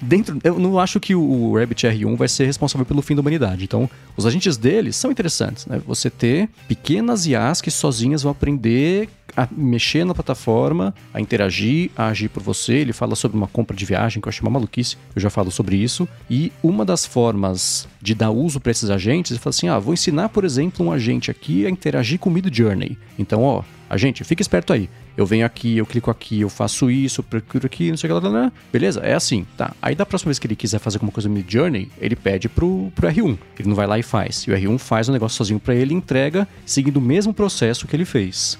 dentro. 0.00 0.38
Eu 0.44 0.58
não 0.58 0.78
acho 0.78 1.00
que 1.00 1.14
o 1.14 1.56
Rabbit 1.56 1.86
R1 1.86 2.16
vai 2.16 2.28
ser 2.28 2.46
responsável 2.46 2.84
pelo 2.84 3.02
fim 3.02 3.14
da 3.14 3.20
humanidade. 3.20 3.64
Então, 3.64 3.88
os 4.16 4.26
agentes 4.26 4.56
deles 4.56 4.96
são 4.96 5.10
interessantes, 5.10 5.66
né? 5.66 5.80
Você 5.86 6.10
ter 6.10 6.48
pequenas 6.66 7.26
IAs 7.26 7.60
que 7.60 7.70
sozinhas 7.70 8.22
vão 8.22 8.32
aprender 8.32 9.08
a 9.36 9.46
mexer 9.50 10.04
na 10.04 10.14
plataforma, 10.14 10.94
a 11.12 11.20
interagir, 11.20 11.90
a 11.96 12.08
agir 12.08 12.28
por 12.28 12.42
você. 12.42 12.74
Ele 12.74 12.92
fala 12.92 13.14
sobre 13.14 13.36
uma 13.36 13.46
compra 13.46 13.76
de 13.76 13.84
viagem, 13.84 14.20
que 14.20 14.28
eu 14.28 14.30
achei 14.30 14.42
uma 14.42 14.50
maluquice, 14.50 14.96
eu 15.14 15.22
já 15.22 15.30
falo 15.30 15.50
sobre 15.50 15.76
isso. 15.76 16.08
E 16.28 16.52
uma 16.62 16.84
das 16.84 17.06
formas 17.06 17.86
de 18.00 18.14
dar 18.14 18.30
uso 18.30 18.60
para 18.60 18.72
esses 18.72 18.90
agentes, 18.90 19.30
ele 19.30 19.40
fala 19.40 19.50
assim: 19.50 19.68
ah, 19.68 19.78
vou 19.78 19.94
ensinar, 19.94 20.28
por 20.28 20.44
exemplo, 20.44 20.84
um 20.84 20.92
agente 20.92 21.30
aqui 21.30 21.66
a 21.66 21.70
interagir 21.70 22.18
com 22.18 22.30
o 22.30 22.32
Mid 22.32 22.52
Journey. 22.52 22.98
Então, 23.18 23.42
ó, 23.42 23.62
agente, 23.88 24.24
fica 24.24 24.42
esperto 24.42 24.72
aí. 24.72 24.88
Eu 25.16 25.26
venho 25.26 25.44
aqui, 25.44 25.76
eu 25.76 25.86
clico 25.86 26.10
aqui, 26.10 26.40
eu 26.40 26.48
faço 26.48 26.90
isso, 26.90 27.20
eu 27.20 27.24
procuro 27.24 27.66
aqui, 27.66 27.90
não 27.90 27.96
sei 27.96 28.10
o 28.10 28.20
que 28.20 28.28
lá, 28.28 28.52
beleza? 28.72 29.00
É 29.00 29.14
assim, 29.14 29.46
tá. 29.56 29.74
Aí 29.82 29.94
da 29.94 30.06
próxima 30.06 30.30
vez 30.30 30.38
que 30.38 30.46
ele 30.46 30.56
quiser 30.56 30.78
fazer 30.78 30.96
alguma 30.96 31.12
coisa 31.12 31.28
no 31.28 31.34
Mid 31.34 31.50
Journey, 31.50 31.90
ele 32.00 32.14
pede 32.14 32.48
pro, 32.48 32.92
pro 32.94 33.08
R1. 33.08 33.38
Ele 33.58 33.68
não 33.68 33.74
vai 33.74 33.86
lá 33.86 33.98
e 33.98 34.02
faz. 34.02 34.42
E 34.42 34.50
o 34.50 34.54
R1 34.54 34.78
faz 34.78 35.08
o 35.08 35.12
negócio 35.12 35.36
sozinho 35.36 35.58
para 35.58 35.74
ele 35.74 35.92
e 35.92 35.96
entrega, 35.96 36.46
seguindo 36.64 36.98
o 36.98 37.02
mesmo 37.02 37.34
processo 37.34 37.86
que 37.86 37.96
ele 37.96 38.04
fez. 38.04 38.58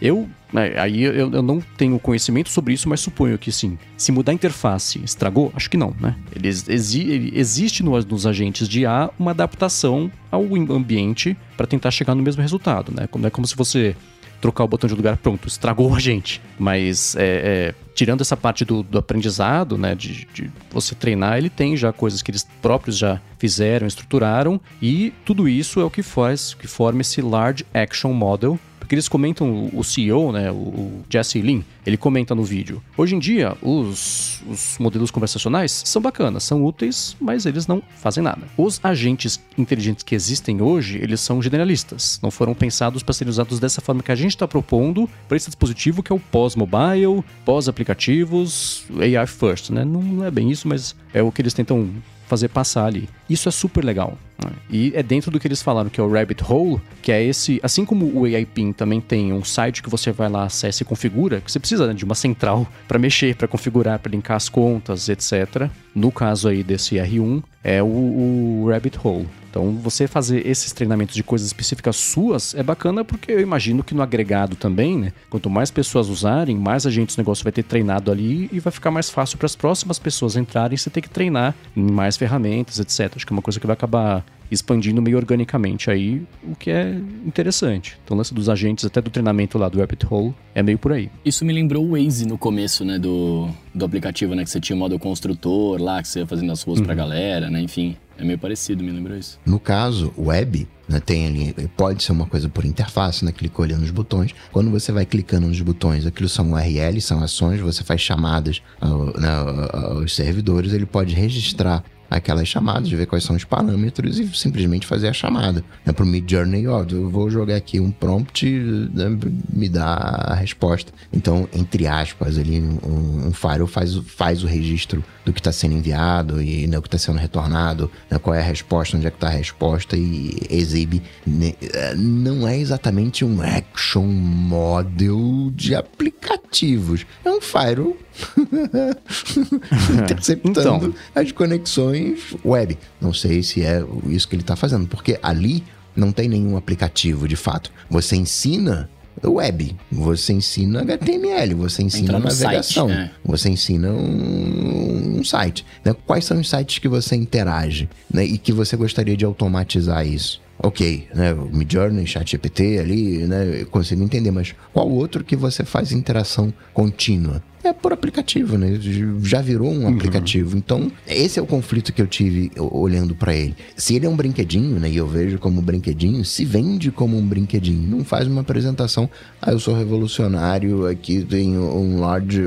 Eu 0.00 0.28
É, 0.54 0.78
aí 0.78 1.02
eu, 1.02 1.32
eu, 1.32 1.42
não 1.42 1.60
tenho 1.76 1.98
conhecimento 1.98 2.50
sobre 2.50 2.72
isso, 2.72 2.88
mas 2.88 3.00
suponho 3.00 3.36
que 3.36 3.50
sim. 3.50 3.76
Se 3.96 4.12
mudar 4.12 4.32
a 4.32 4.34
interface, 4.34 5.00
estragou? 5.02 5.52
Acho 5.56 5.68
que 5.68 5.76
não, 5.76 5.94
né? 6.00 6.14
Ele, 6.34 6.48
exi 6.48 7.00
ele 7.00 7.32
existe 7.34 7.82
no, 7.82 7.98
nos 8.02 8.26
agentes 8.26 8.68
de 8.68 8.86
A 8.86 9.10
uma 9.18 9.32
adaptação 9.32 10.10
ao 10.30 10.44
ambiente 10.70 11.36
para 11.56 11.66
tentar 11.66 11.90
chegar 11.90 12.14
no 12.14 12.22
mesmo 12.22 12.42
resultado, 12.42 12.92
né? 12.94 13.06
Como, 13.06 13.26
é 13.26 13.30
como 13.30 13.46
se 13.46 13.56
você 13.56 13.96
trocar 14.40 14.64
o 14.64 14.68
botão 14.68 14.88
de 14.88 14.94
lugar, 14.94 15.16
pronto, 15.16 15.48
estragou 15.48 15.94
a 15.94 15.98
gente. 15.98 16.40
Mas 16.58 17.16
é, 17.16 17.24
é, 17.24 17.74
tirando 17.94 18.20
essa 18.20 18.36
parte 18.36 18.64
do, 18.64 18.82
do 18.82 18.98
aprendizado, 18.98 19.78
né, 19.78 19.94
de, 19.94 20.26
de, 20.32 20.50
você 20.70 20.94
treinar, 20.94 21.38
ele 21.38 21.50
tem 21.50 21.76
já 21.76 21.92
coisas 21.92 22.22
que 22.22 22.30
eles 22.30 22.46
próprios 22.60 22.98
já 22.98 23.20
fizeram, 23.38 23.86
estruturaram, 23.86 24.60
e 24.80 25.12
tudo 25.24 25.48
isso 25.48 25.80
é 25.80 25.84
o 25.84 25.90
que 25.90 26.02
faz, 26.02 26.54
que 26.54 26.66
forma 26.66 27.00
esse 27.00 27.20
Large 27.20 27.64
Action 27.72 28.12
Model, 28.12 28.58
porque 28.86 28.94
eles 28.94 29.08
comentam, 29.08 29.68
o 29.72 29.82
CEO, 29.82 30.30
né, 30.30 30.48
o 30.52 31.02
Jesse 31.10 31.40
Lin, 31.40 31.64
ele 31.84 31.96
comenta 31.96 32.36
no 32.36 32.44
vídeo. 32.44 32.80
Hoje 32.96 33.16
em 33.16 33.18
dia, 33.18 33.56
os, 33.60 34.40
os 34.48 34.78
modelos 34.78 35.10
conversacionais 35.10 35.82
são 35.84 36.00
bacanas, 36.00 36.44
são 36.44 36.64
úteis, 36.64 37.16
mas 37.20 37.46
eles 37.46 37.66
não 37.66 37.82
fazem 37.96 38.22
nada. 38.22 38.42
Os 38.56 38.78
agentes 38.84 39.40
inteligentes 39.58 40.04
que 40.04 40.14
existem 40.14 40.62
hoje, 40.62 40.98
eles 41.02 41.20
são 41.20 41.42
generalistas. 41.42 42.20
Não 42.22 42.30
foram 42.30 42.54
pensados 42.54 43.02
para 43.02 43.12
serem 43.12 43.30
usados 43.30 43.58
dessa 43.58 43.80
forma 43.80 44.04
que 44.04 44.12
a 44.12 44.14
gente 44.16 44.36
está 44.36 44.46
propondo 44.46 45.10
para 45.26 45.36
esse 45.36 45.46
dispositivo 45.46 46.00
que 46.00 46.12
é 46.12 46.14
o 46.14 46.20
pós-mobile, 46.20 47.24
pós-aplicativos, 47.44 48.84
AI 49.00 49.26
first, 49.26 49.70
né? 49.70 49.84
Não 49.84 50.24
é 50.24 50.30
bem 50.30 50.48
isso, 50.48 50.68
mas 50.68 50.94
é 51.12 51.20
o 51.20 51.32
que 51.32 51.42
eles 51.42 51.54
tentam 51.54 51.90
fazer 52.26 52.48
passar 52.48 52.86
ali. 52.86 53.08
Isso 53.28 53.48
é 53.48 53.52
super 53.52 53.84
legal. 53.84 54.18
Né? 54.42 54.50
E 54.70 54.92
é 54.94 55.02
dentro 55.02 55.30
do 55.30 55.40
que 55.40 55.48
eles 55.48 55.62
falaram, 55.62 55.88
que 55.88 56.00
é 56.00 56.04
o 56.04 56.10
Rabbit 56.10 56.42
Hole, 56.44 56.80
que 57.02 57.10
é 57.10 57.22
esse. 57.22 57.60
Assim 57.62 57.84
como 57.84 58.06
o 58.06 58.24
AI 58.24 58.44
Pin 58.44 58.72
também 58.72 59.00
tem 59.00 59.32
um 59.32 59.44
site 59.44 59.82
que 59.82 59.90
você 59.90 60.12
vai 60.12 60.28
lá, 60.28 60.44
acessa 60.44 60.82
e 60.82 60.86
configura, 60.86 61.40
que 61.40 61.50
você 61.50 61.58
precisa 61.58 61.86
né, 61.86 61.94
de 61.94 62.04
uma 62.04 62.14
central 62.14 62.66
para 62.86 62.98
mexer, 62.98 63.34
para 63.34 63.48
configurar, 63.48 63.98
para 63.98 64.10
linkar 64.10 64.36
as 64.36 64.48
contas, 64.48 65.08
etc. 65.08 65.68
No 65.94 66.12
caso 66.12 66.48
aí 66.48 66.62
desse 66.62 66.96
R1, 66.96 67.42
é 67.62 67.82
o, 67.82 67.86
o 67.86 68.66
Rabbit 68.68 68.98
Hole. 69.02 69.28
Então, 69.56 69.72
você 69.72 70.06
fazer 70.06 70.46
esses 70.46 70.70
treinamentos 70.70 71.14
de 71.14 71.22
coisas 71.22 71.46
específicas 71.46 71.96
suas 71.96 72.54
é 72.54 72.62
bacana 72.62 73.02
porque 73.02 73.32
eu 73.32 73.40
imagino 73.40 73.82
que 73.82 73.94
no 73.94 74.02
agregado 74.02 74.54
também, 74.54 74.98
né? 74.98 75.14
Quanto 75.30 75.48
mais 75.48 75.70
pessoas 75.70 76.10
usarem, 76.10 76.58
mais 76.58 76.84
a 76.84 76.90
gente 76.90 77.16
o 77.16 77.18
negócio 77.18 77.42
vai 77.42 77.52
ter 77.52 77.62
treinado 77.62 78.12
ali 78.12 78.50
e 78.52 78.60
vai 78.60 78.70
ficar 78.70 78.90
mais 78.90 79.08
fácil 79.08 79.38
para 79.38 79.46
as 79.46 79.56
próximas 79.56 79.98
pessoas 79.98 80.36
entrarem. 80.36 80.76
Você 80.76 80.90
ter 80.90 81.00
que 81.00 81.08
treinar 81.08 81.54
em 81.74 81.90
mais 81.90 82.18
ferramentas, 82.18 82.78
etc. 82.78 83.16
Acho 83.16 83.26
que 83.26 83.32
é 83.32 83.34
uma 83.34 83.40
coisa 83.40 83.58
que 83.58 83.66
vai 83.66 83.72
acabar 83.72 84.26
expandindo 84.50 85.00
meio 85.00 85.16
organicamente 85.16 85.90
aí, 85.90 86.22
o 86.44 86.54
que 86.54 86.70
é 86.70 86.94
interessante. 87.24 87.98
Então, 88.04 88.14
o 88.14 88.18
lance 88.18 88.34
dos 88.34 88.50
agentes, 88.50 88.84
até 88.84 89.00
do 89.00 89.10
treinamento 89.10 89.56
lá 89.56 89.70
do 89.70 89.78
Rabbit 89.80 90.06
Hole, 90.08 90.34
é 90.54 90.62
meio 90.62 90.78
por 90.78 90.92
aí. 90.92 91.10
Isso 91.24 91.46
me 91.46 91.52
lembrou 91.52 91.84
o 91.84 91.90
Waze 91.92 92.26
no 92.26 92.36
começo, 92.36 92.84
né, 92.84 92.98
do, 92.98 93.48
do 93.74 93.84
aplicativo, 93.84 94.34
né, 94.34 94.44
que 94.44 94.50
você 94.50 94.60
tinha 94.60 94.76
o 94.76 94.78
modo 94.78 94.98
construtor 94.98 95.82
lá, 95.82 96.00
que 96.00 96.08
você 96.08 96.20
ia 96.20 96.26
fazendo 96.26 96.52
as 96.52 96.62
ruas 96.62 96.78
uhum. 96.78 96.84
pra 96.84 96.94
galera, 96.94 97.50
né, 97.50 97.60
enfim. 97.60 97.96
É 98.18 98.24
meio 98.24 98.38
parecido, 98.38 98.82
me 98.82 98.90
lembrou 98.90 99.16
isso. 99.16 99.38
No 99.44 99.60
caso, 99.60 100.12
web, 100.16 100.66
né, 100.88 101.00
tem 101.00 101.26
ali, 101.26 101.68
pode 101.76 102.02
ser 102.02 102.12
uma 102.12 102.26
coisa 102.26 102.48
por 102.48 102.64
interface, 102.64 103.24
né? 103.24 103.32
Clicou 103.32 103.64
ali 103.64 103.74
nos 103.74 103.90
botões. 103.90 104.34
Quando 104.52 104.70
você 104.70 104.90
vai 104.92 105.04
clicando 105.04 105.46
nos 105.46 105.60
botões, 105.60 106.06
aquilo 106.06 106.28
são 106.28 106.52
URLs, 106.52 107.02
são 107.02 107.22
ações, 107.22 107.60
você 107.60 107.84
faz 107.84 108.00
chamadas 108.00 108.62
ao, 108.80 109.06
né, 109.18 109.28
aos 109.72 110.14
servidores, 110.14 110.72
ele 110.72 110.86
pode 110.86 111.14
registrar 111.14 111.84
aquelas 112.10 112.48
chamadas, 112.48 112.90
ver 112.90 113.06
quais 113.06 113.24
são 113.24 113.36
os 113.36 113.44
parâmetros 113.44 114.18
e 114.18 114.28
simplesmente 114.36 114.86
fazer 114.86 115.08
a 115.08 115.12
chamada. 115.12 115.64
É 115.84 115.92
para 115.92 116.04
o 116.04 116.06
Mid 116.06 116.30
Journey, 116.30 116.66
ó, 116.66 116.84
eu 116.90 117.10
vou 117.10 117.30
jogar 117.30 117.56
aqui 117.56 117.80
um 117.80 117.90
prompt, 117.90 118.46
né, 118.46 119.18
me 119.52 119.68
dá 119.68 119.94
a 119.94 120.34
resposta. 120.34 120.92
Então, 121.12 121.48
entre 121.52 121.86
aspas, 121.86 122.38
ali 122.38 122.60
um, 122.60 123.28
um 123.28 123.32
Firewall 123.32 123.66
faz, 123.66 123.94
faz 124.06 124.42
o 124.42 124.46
registro 124.46 125.04
do 125.24 125.32
que 125.32 125.40
está 125.40 125.52
sendo 125.52 125.74
enviado 125.74 126.40
e 126.42 126.66
né, 126.66 126.78
o 126.78 126.82
que 126.82 126.88
está 126.88 126.98
sendo 126.98 127.18
retornado, 127.18 127.90
né, 128.10 128.18
qual 128.18 128.34
é 128.34 128.40
a 128.40 128.44
resposta, 128.44 128.96
onde 128.96 129.06
é 129.06 129.10
que 129.10 129.16
está 129.16 129.28
a 129.28 129.30
resposta 129.30 129.96
e 129.96 130.36
exibe. 130.50 131.02
Né, 131.26 131.54
não 131.96 132.46
é 132.46 132.58
exatamente 132.58 133.24
um 133.24 133.42
action 133.42 134.06
model 134.06 135.50
de 135.54 135.74
aplicativos, 135.74 137.04
é 137.24 137.30
um 137.30 137.40
Firewall 137.40 137.96
interceptando 140.02 140.86
então. 140.88 140.94
as 141.14 141.32
conexões 141.32 142.34
web. 142.44 142.78
Não 143.00 143.12
sei 143.12 143.42
se 143.42 143.62
é 143.62 143.82
isso 144.06 144.28
que 144.28 144.34
ele 144.34 144.42
está 144.42 144.56
fazendo, 144.56 144.86
porque 144.86 145.18
ali 145.22 145.64
não 145.94 146.12
tem 146.12 146.28
nenhum 146.28 146.56
aplicativo 146.56 147.26
de 147.26 147.36
fato. 147.36 147.72
Você 147.88 148.16
ensina 148.16 148.88
web, 149.24 149.74
você 149.90 150.34
ensina 150.34 150.82
HTML, 150.82 151.54
você 151.54 151.82
ensina 151.82 152.18
navegação, 152.18 152.88
site, 152.88 153.00
é. 153.00 153.10
você 153.24 153.48
ensina 153.48 153.90
um, 153.90 155.18
um 155.18 155.24
site. 155.24 155.64
Né? 155.84 155.94
Quais 156.06 156.24
são 156.24 156.38
os 156.38 156.50
sites 156.50 156.78
que 156.78 156.88
você 156.88 157.16
interage 157.16 157.88
né? 158.12 158.24
e 158.24 158.36
que 158.36 158.52
você 158.52 158.76
gostaria 158.76 159.16
de 159.16 159.24
automatizar 159.24 160.06
isso? 160.06 160.44
Ok, 160.58 161.06
né? 161.14 161.34
Midjourney, 161.34 162.06
ChatGPT 162.06 162.78
ali, 162.78 163.18
né? 163.26 163.60
Eu 163.60 163.66
consigo 163.66 164.02
entender, 164.02 164.30
mas 164.30 164.54
qual 164.72 164.88
outro 164.88 165.22
que 165.22 165.36
você 165.36 165.66
faz 165.66 165.92
interação 165.92 166.52
contínua? 166.72 167.42
É 167.66 167.72
por 167.72 167.92
aplicativo, 167.92 168.56
né? 168.56 168.78
Já 169.22 169.40
virou 169.40 169.70
um 169.70 169.84
uhum. 169.84 169.94
aplicativo. 169.94 170.56
Então, 170.56 170.90
esse 171.06 171.38
é 171.38 171.42
o 171.42 171.46
conflito 171.46 171.92
que 171.92 172.00
eu 172.00 172.06
tive 172.06 172.50
olhando 172.56 173.14
para 173.14 173.34
ele. 173.34 173.54
Se 173.76 173.94
ele 173.94 174.06
é 174.06 174.08
um 174.08 174.16
brinquedinho, 174.16 174.78
né? 174.78 174.88
E 174.88 174.96
eu 174.96 175.06
vejo 175.06 175.38
como 175.38 175.60
um 175.60 175.62
brinquedinho, 175.62 176.24
se 176.24 176.44
vende 176.44 176.90
como 176.90 177.16
um 177.16 177.26
brinquedinho. 177.26 177.88
Não 177.88 178.04
faz 178.04 178.26
uma 178.26 178.40
apresentação. 178.40 179.08
Ah, 179.40 179.52
eu 179.52 179.58
sou 179.58 179.76
revolucionário, 179.76 180.86
aqui 180.86 181.24
tem 181.24 181.56
um 181.58 182.00
large 182.00 182.44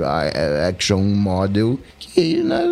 action 0.67 1.01
model 1.01 1.79
que 1.97 2.41
né, 2.43 2.63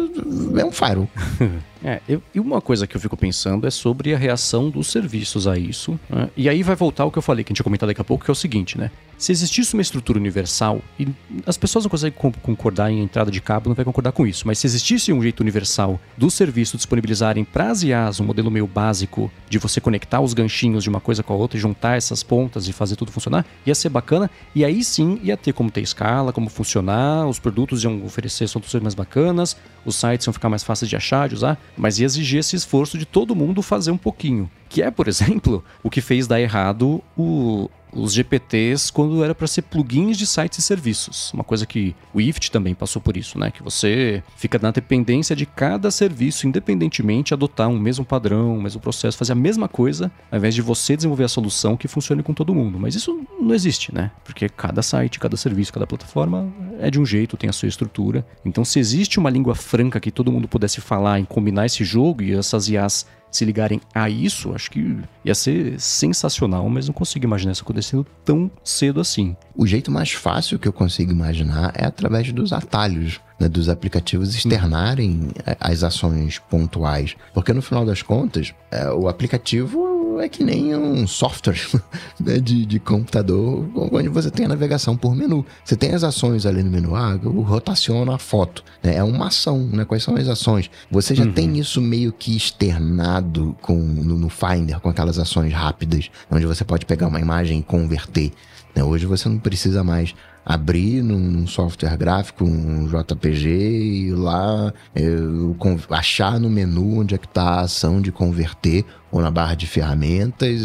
é 0.60 0.66
um 0.66 0.72
faro. 0.72 1.08
É, 1.84 2.02
eu, 2.10 2.22
e 2.34 2.40
uma 2.40 2.60
coisa 2.60 2.88
que 2.88 2.98
eu 2.98 3.00
fico 3.00 3.16
pensando 3.16 3.68
é 3.68 3.70
sobre 3.70 4.14
a 4.14 4.18
reação 4.18 4.70
dos 4.70 4.88
serviços 4.88 5.48
a 5.48 5.58
isso. 5.58 5.98
Né? 6.10 6.28
E 6.36 6.50
aí 6.50 6.64
vai 6.64 6.76
voltar 6.76 7.06
o 7.06 7.12
que 7.12 7.18
eu 7.18 7.22
falei, 7.22 7.44
que 7.44 7.52
a 7.52 7.54
gente 7.54 7.60
vai 7.60 7.66
comentar 7.66 7.88
daqui 7.88 8.02
a 8.02 8.04
pouco, 8.04 8.26
que 8.26 8.32
é 8.32 8.34
o 8.34 8.36
seguinte, 8.36 8.78
né? 8.78 8.90
Se 9.18 9.32
existisse 9.32 9.74
uma 9.74 9.82
estrutura 9.82 10.20
universal, 10.20 10.80
e 11.00 11.08
as 11.46 11.58
pessoas 11.58 11.86
não 11.86 11.90
conseguem 11.90 12.32
concordar 12.42 12.92
em 12.92 13.02
entrada 13.02 13.32
de 13.32 13.42
cabo, 13.42 13.68
não 13.68 13.76
vai 13.76 13.84
concordar 13.84 14.12
com 14.12 14.28
isso, 14.28 14.46
mas 14.46 14.60
se 14.60 14.68
existisse 14.68 15.12
um 15.12 15.22
jeito 15.22 15.40
universal 15.40 16.00
do 16.16 16.30
serviço 16.30 16.78
disponibilizarem 16.78 17.44
para 17.44 17.72
as 17.72 17.82
IAs 17.82 18.20
um 18.20 18.26
modelo 18.26 18.52
meio 18.52 18.68
básico 18.68 19.32
de 19.50 19.58
você 19.58 19.82
conectar 19.82 20.22
os 20.22 20.36
ganchinhos 20.36 20.84
de 20.84 20.90
uma 20.90 21.00
coisa 21.00 21.24
com 21.24 21.34
a 21.34 21.36
outra 21.36 21.58
e 21.58 21.62
juntar 21.62 21.98
essas 21.98 22.22
pontas 22.22 22.68
e 22.68 22.74
fazer 22.74 22.96
tudo 22.96 23.12
funcionar, 23.12 23.44
ia 23.66 23.74
ser 23.74 23.90
bacana, 23.90 24.30
e 24.54 24.64
aí 24.64 24.84
sim 24.84 25.20
ia 25.24 25.36
ter 25.36 25.52
como 25.52 25.72
ter 25.72 25.82
escala, 25.82 26.32
como 26.32 26.50
funcionar, 26.50 27.28
os 27.28 27.40
produtos 27.40 27.84
iam 27.84 28.06
oferecer 28.06 28.48
soluções 28.48 28.84
mais 28.84 28.94
bacanas, 28.94 29.58
os 29.84 29.96
sites 29.96 30.28
iam 30.28 30.34
ficar 30.34 30.50
mais 30.50 30.64
fáceis 30.64 30.90
de 30.90 30.96
achar, 30.96 31.28
de 31.28 31.34
usar, 31.34 31.60
mas 31.76 31.98
ia 31.98 32.06
exigir 32.06 32.40
esse 32.40 32.56
esforço 32.56 32.98
de 32.98 33.06
todo 33.06 33.36
mundo 33.36 33.64
fazer 33.64 33.90
um 33.90 33.98
pouquinho. 33.98 34.50
Que 34.70 34.82
é, 34.82 34.92
por 34.92 35.08
exemplo, 35.10 35.64
o 35.82 35.90
que 35.90 36.02
fez 36.02 36.28
dar 36.28 36.40
errado 36.40 37.02
o, 37.18 37.70
os 37.94 38.14
GPTs 38.14 38.92
quando 38.92 39.24
era 39.24 39.34
para 39.34 39.48
ser 39.48 39.64
plugins 39.64 40.18
de 40.18 40.28
sites 40.28 40.60
e 40.60 40.62
serviços. 40.62 41.32
Uma 41.34 41.44
coisa 41.44 41.66
que 41.66 41.96
o 42.14 42.22
IFT 42.22 42.52
também 42.52 42.74
passou 42.74 43.02
por 43.02 43.18
isso, 43.18 43.40
né? 43.40 43.52
Que 43.52 43.64
você 43.64 44.24
fica 44.36 44.60
na 44.60 44.72
dependência 44.72 45.36
de 45.36 45.46
cada 45.46 45.90
serviço, 45.92 46.48
independentemente, 46.48 47.34
adotar 47.34 47.70
um 47.70 47.80
mesmo 47.80 48.06
padrão, 48.06 48.56
um 48.56 48.62
mesmo 48.62 48.82
processo, 48.82 49.18
fazer 49.18 49.34
a 49.34 49.36
mesma 49.36 49.68
coisa, 49.68 50.12
ao 50.32 50.38
invés 50.38 50.54
de 50.54 50.62
você 50.62 50.96
desenvolver 50.96 51.24
a 51.24 51.30
solução 51.30 51.78
que 51.78 51.88
funcione 51.88 52.24
com 52.24 52.34
todo 52.34 52.54
mundo. 52.54 52.80
Mas 52.80 52.96
isso 52.96 53.26
não 53.40 53.54
existe, 53.54 53.94
né? 53.94 54.12
Porque 54.24 54.50
cada 54.50 54.82
site, 54.82 55.20
cada 55.20 55.38
serviço, 55.38 55.74
cada 55.74 55.88
plataforma 55.88 56.52
é 56.80 56.90
de 56.90 57.00
um 57.00 57.06
jeito, 57.06 57.38
tem 57.38 57.50
a 57.50 57.54
sua 57.54 57.68
estrutura. 57.68 58.26
Então, 58.46 58.64
se 58.64 58.80
existe 58.80 59.20
uma 59.20 59.30
língua 59.30 59.56
franca 59.56 60.00
que 60.00 60.12
todo 60.12 60.32
mundo 60.32 60.48
pudesse 60.48 60.82
falar 60.82 61.20
em 61.20 61.26
combinar 61.26 61.66
esse 61.66 61.84
jogo 61.84 62.24
e 62.24 62.34
essas 62.34 62.70
IAs 62.70 63.06
se 63.32 63.46
ligarem 63.46 63.82
a 63.94 64.10
isso, 64.10 64.54
acho 64.54 64.72
que 64.72 64.98
ia 65.24 65.36
ser 65.36 65.80
sensacional, 65.80 66.68
mas 66.70 66.88
não 66.88 66.94
consigo 66.94 67.26
imaginar 67.26 67.52
isso 67.52 67.64
acontecendo 67.64 68.06
tão 68.24 68.50
cedo 68.64 69.00
assim. 69.00 69.36
O 69.56 69.66
jeito 69.66 69.92
mais 69.92 70.12
fácil 70.12 70.60
que 70.60 70.68
eu 70.68 70.74
consigo 70.74 71.12
imaginar 71.12 71.72
é 71.76 71.86
através 71.86 72.32
dos 72.32 72.54
atalhos. 72.54 73.20
Né, 73.40 73.48
dos 73.48 73.70
aplicativos 73.70 74.34
externarem 74.34 75.30
as 75.60 75.84
ações 75.84 76.40
pontuais. 76.40 77.16
Porque 77.36 77.54
no 77.54 77.62
final 77.62 77.86
das 77.86 78.02
contas, 78.02 78.52
é, 78.72 78.90
o 78.90 79.08
aplicativo 79.08 79.97
é 80.20 80.30
que 80.30 80.44
nem 80.44 80.76
um 80.76 81.08
software 81.08 81.60
né, 82.20 82.40
de, 82.40 82.66
de 82.66 82.80
computador 82.80 83.68
onde 83.76 84.10
você 84.10 84.30
tem 84.30 84.46
a 84.46 84.50
navegação 84.50 84.96
por 84.96 85.16
menu. 85.16 85.46
Você 85.64 85.76
tem 85.76 85.94
as 85.94 86.04
ações 86.04 86.46
ali 86.46 86.64
no 86.64 86.72
menu, 86.72 86.96
ah, 86.96 87.20
rotaciona 87.46 88.16
a 88.16 88.18
foto. 88.18 88.64
Né? 88.84 88.96
É 88.96 89.04
uma 89.04 89.28
ação, 89.28 89.60
né? 89.60 89.86
Quais 89.86 90.04
são 90.04 90.16
as 90.16 90.28
ações? 90.28 90.70
Você 90.90 91.16
já 91.16 91.24
uhum. 91.24 91.32
tem 91.32 91.58
isso 91.58 91.82
meio 91.82 92.12
que 92.12 92.36
externado 92.36 93.56
com, 93.62 93.76
no, 93.76 94.18
no 94.18 94.30
Finder, 94.30 94.80
com 94.80 94.90
aquelas 94.90 95.20
ações 95.20 95.54
rápidas, 95.54 96.10
onde 96.30 96.46
você 96.46 96.64
pode 96.64 96.86
pegar 96.86 97.08
uma 97.08 97.20
imagem 97.20 97.60
e 97.60 97.64
converter. 97.64 98.32
Né? 98.76 98.84
Hoje 98.84 99.06
você 99.06 99.28
não 99.28 99.40
precisa 99.40 99.84
mais 99.84 100.14
abrir 100.48 101.04
num 101.04 101.46
software 101.46 101.98
gráfico, 101.98 102.46
um 102.46 102.88
JPG, 102.88 103.50
e 103.50 104.12
lá 104.14 104.74
eu, 104.96 105.54
achar 105.90 106.40
no 106.40 106.50
menu 106.50 107.00
onde 107.00 107.14
é 107.14 107.18
que 107.18 107.26
está 107.26 107.44
a 107.44 107.62
ação 107.62 108.00
de 108.00 108.14
converter 108.14 108.86
ou 109.12 109.22
na 109.22 109.30
barra 109.30 109.56
de 109.56 109.68
ferramentas, 109.68 110.62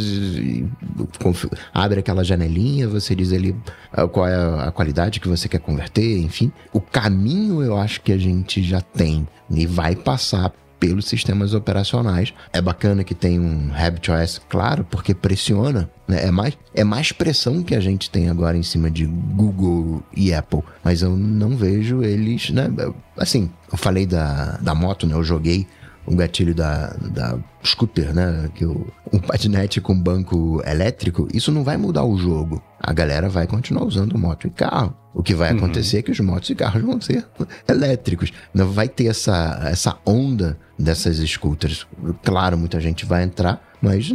abre 1.74 1.98
aquela 1.98 2.22
janelinha, 2.22 2.86
você 2.86 3.12
diz 3.12 3.32
ali 3.32 3.56
ah, 3.92 4.06
qual 4.06 4.28
é 4.28 4.66
a 4.68 4.70
qualidade 4.70 5.18
que 5.18 5.28
você 5.28 5.48
quer 5.48 5.58
converter, 5.58 6.18
enfim. 6.18 6.52
O 6.72 6.80
caminho 6.80 7.60
eu 7.60 7.76
acho 7.76 8.02
que 8.02 8.12
a 8.12 8.18
gente 8.18 8.62
já 8.62 8.80
tem 8.80 9.26
e 9.50 9.66
vai 9.66 9.96
passar 9.96 10.52
pelos 10.82 11.04
sistemas 11.06 11.54
operacionais. 11.54 12.34
É 12.52 12.60
bacana 12.60 13.04
que 13.04 13.14
tem 13.14 13.38
um 13.38 13.70
RabbitOS, 13.70 14.40
claro, 14.48 14.84
porque 14.90 15.14
pressiona. 15.14 15.88
Né? 16.08 16.24
É, 16.24 16.30
mais, 16.32 16.58
é 16.74 16.82
mais 16.82 17.12
pressão 17.12 17.62
que 17.62 17.76
a 17.76 17.78
gente 17.78 18.10
tem 18.10 18.28
agora 18.28 18.56
em 18.56 18.64
cima 18.64 18.90
de 18.90 19.06
Google 19.06 20.02
e 20.12 20.34
Apple. 20.34 20.62
Mas 20.82 21.00
eu 21.00 21.16
não 21.16 21.56
vejo 21.56 22.02
eles, 22.02 22.50
né? 22.50 22.68
Assim, 23.16 23.48
eu 23.70 23.78
falei 23.78 24.04
da, 24.06 24.58
da 24.60 24.74
moto, 24.74 25.06
né? 25.06 25.14
Eu 25.14 25.22
joguei 25.22 25.68
o 26.06 26.14
gatilho 26.16 26.54
da, 26.54 26.88
da 27.12 27.38
scooter, 27.64 28.14
né? 28.14 28.50
Que 28.54 28.64
o, 28.64 28.86
um 29.12 29.18
patinete 29.18 29.80
com 29.80 29.98
banco 29.98 30.62
elétrico, 30.66 31.28
isso 31.32 31.52
não 31.52 31.62
vai 31.62 31.76
mudar 31.76 32.04
o 32.04 32.16
jogo. 32.16 32.62
A 32.80 32.92
galera 32.92 33.28
vai 33.28 33.46
continuar 33.46 33.84
usando 33.84 34.18
moto 34.18 34.46
e 34.46 34.50
carro. 34.50 34.96
O 35.14 35.22
que 35.22 35.34
vai 35.34 35.52
uhum. 35.52 35.58
acontecer 35.58 35.98
é 35.98 36.02
que 36.02 36.10
os 36.10 36.20
motos 36.20 36.48
e 36.50 36.54
carros 36.54 36.82
vão 36.82 37.00
ser 37.00 37.26
elétricos. 37.68 38.32
Não 38.52 38.70
vai 38.70 38.88
ter 38.88 39.06
essa, 39.06 39.60
essa 39.64 39.96
onda 40.06 40.58
dessas 40.78 41.18
scooters. 41.18 41.86
Claro, 42.24 42.56
muita 42.56 42.80
gente 42.80 43.04
vai 43.04 43.22
entrar, 43.22 43.62
mas 43.80 44.10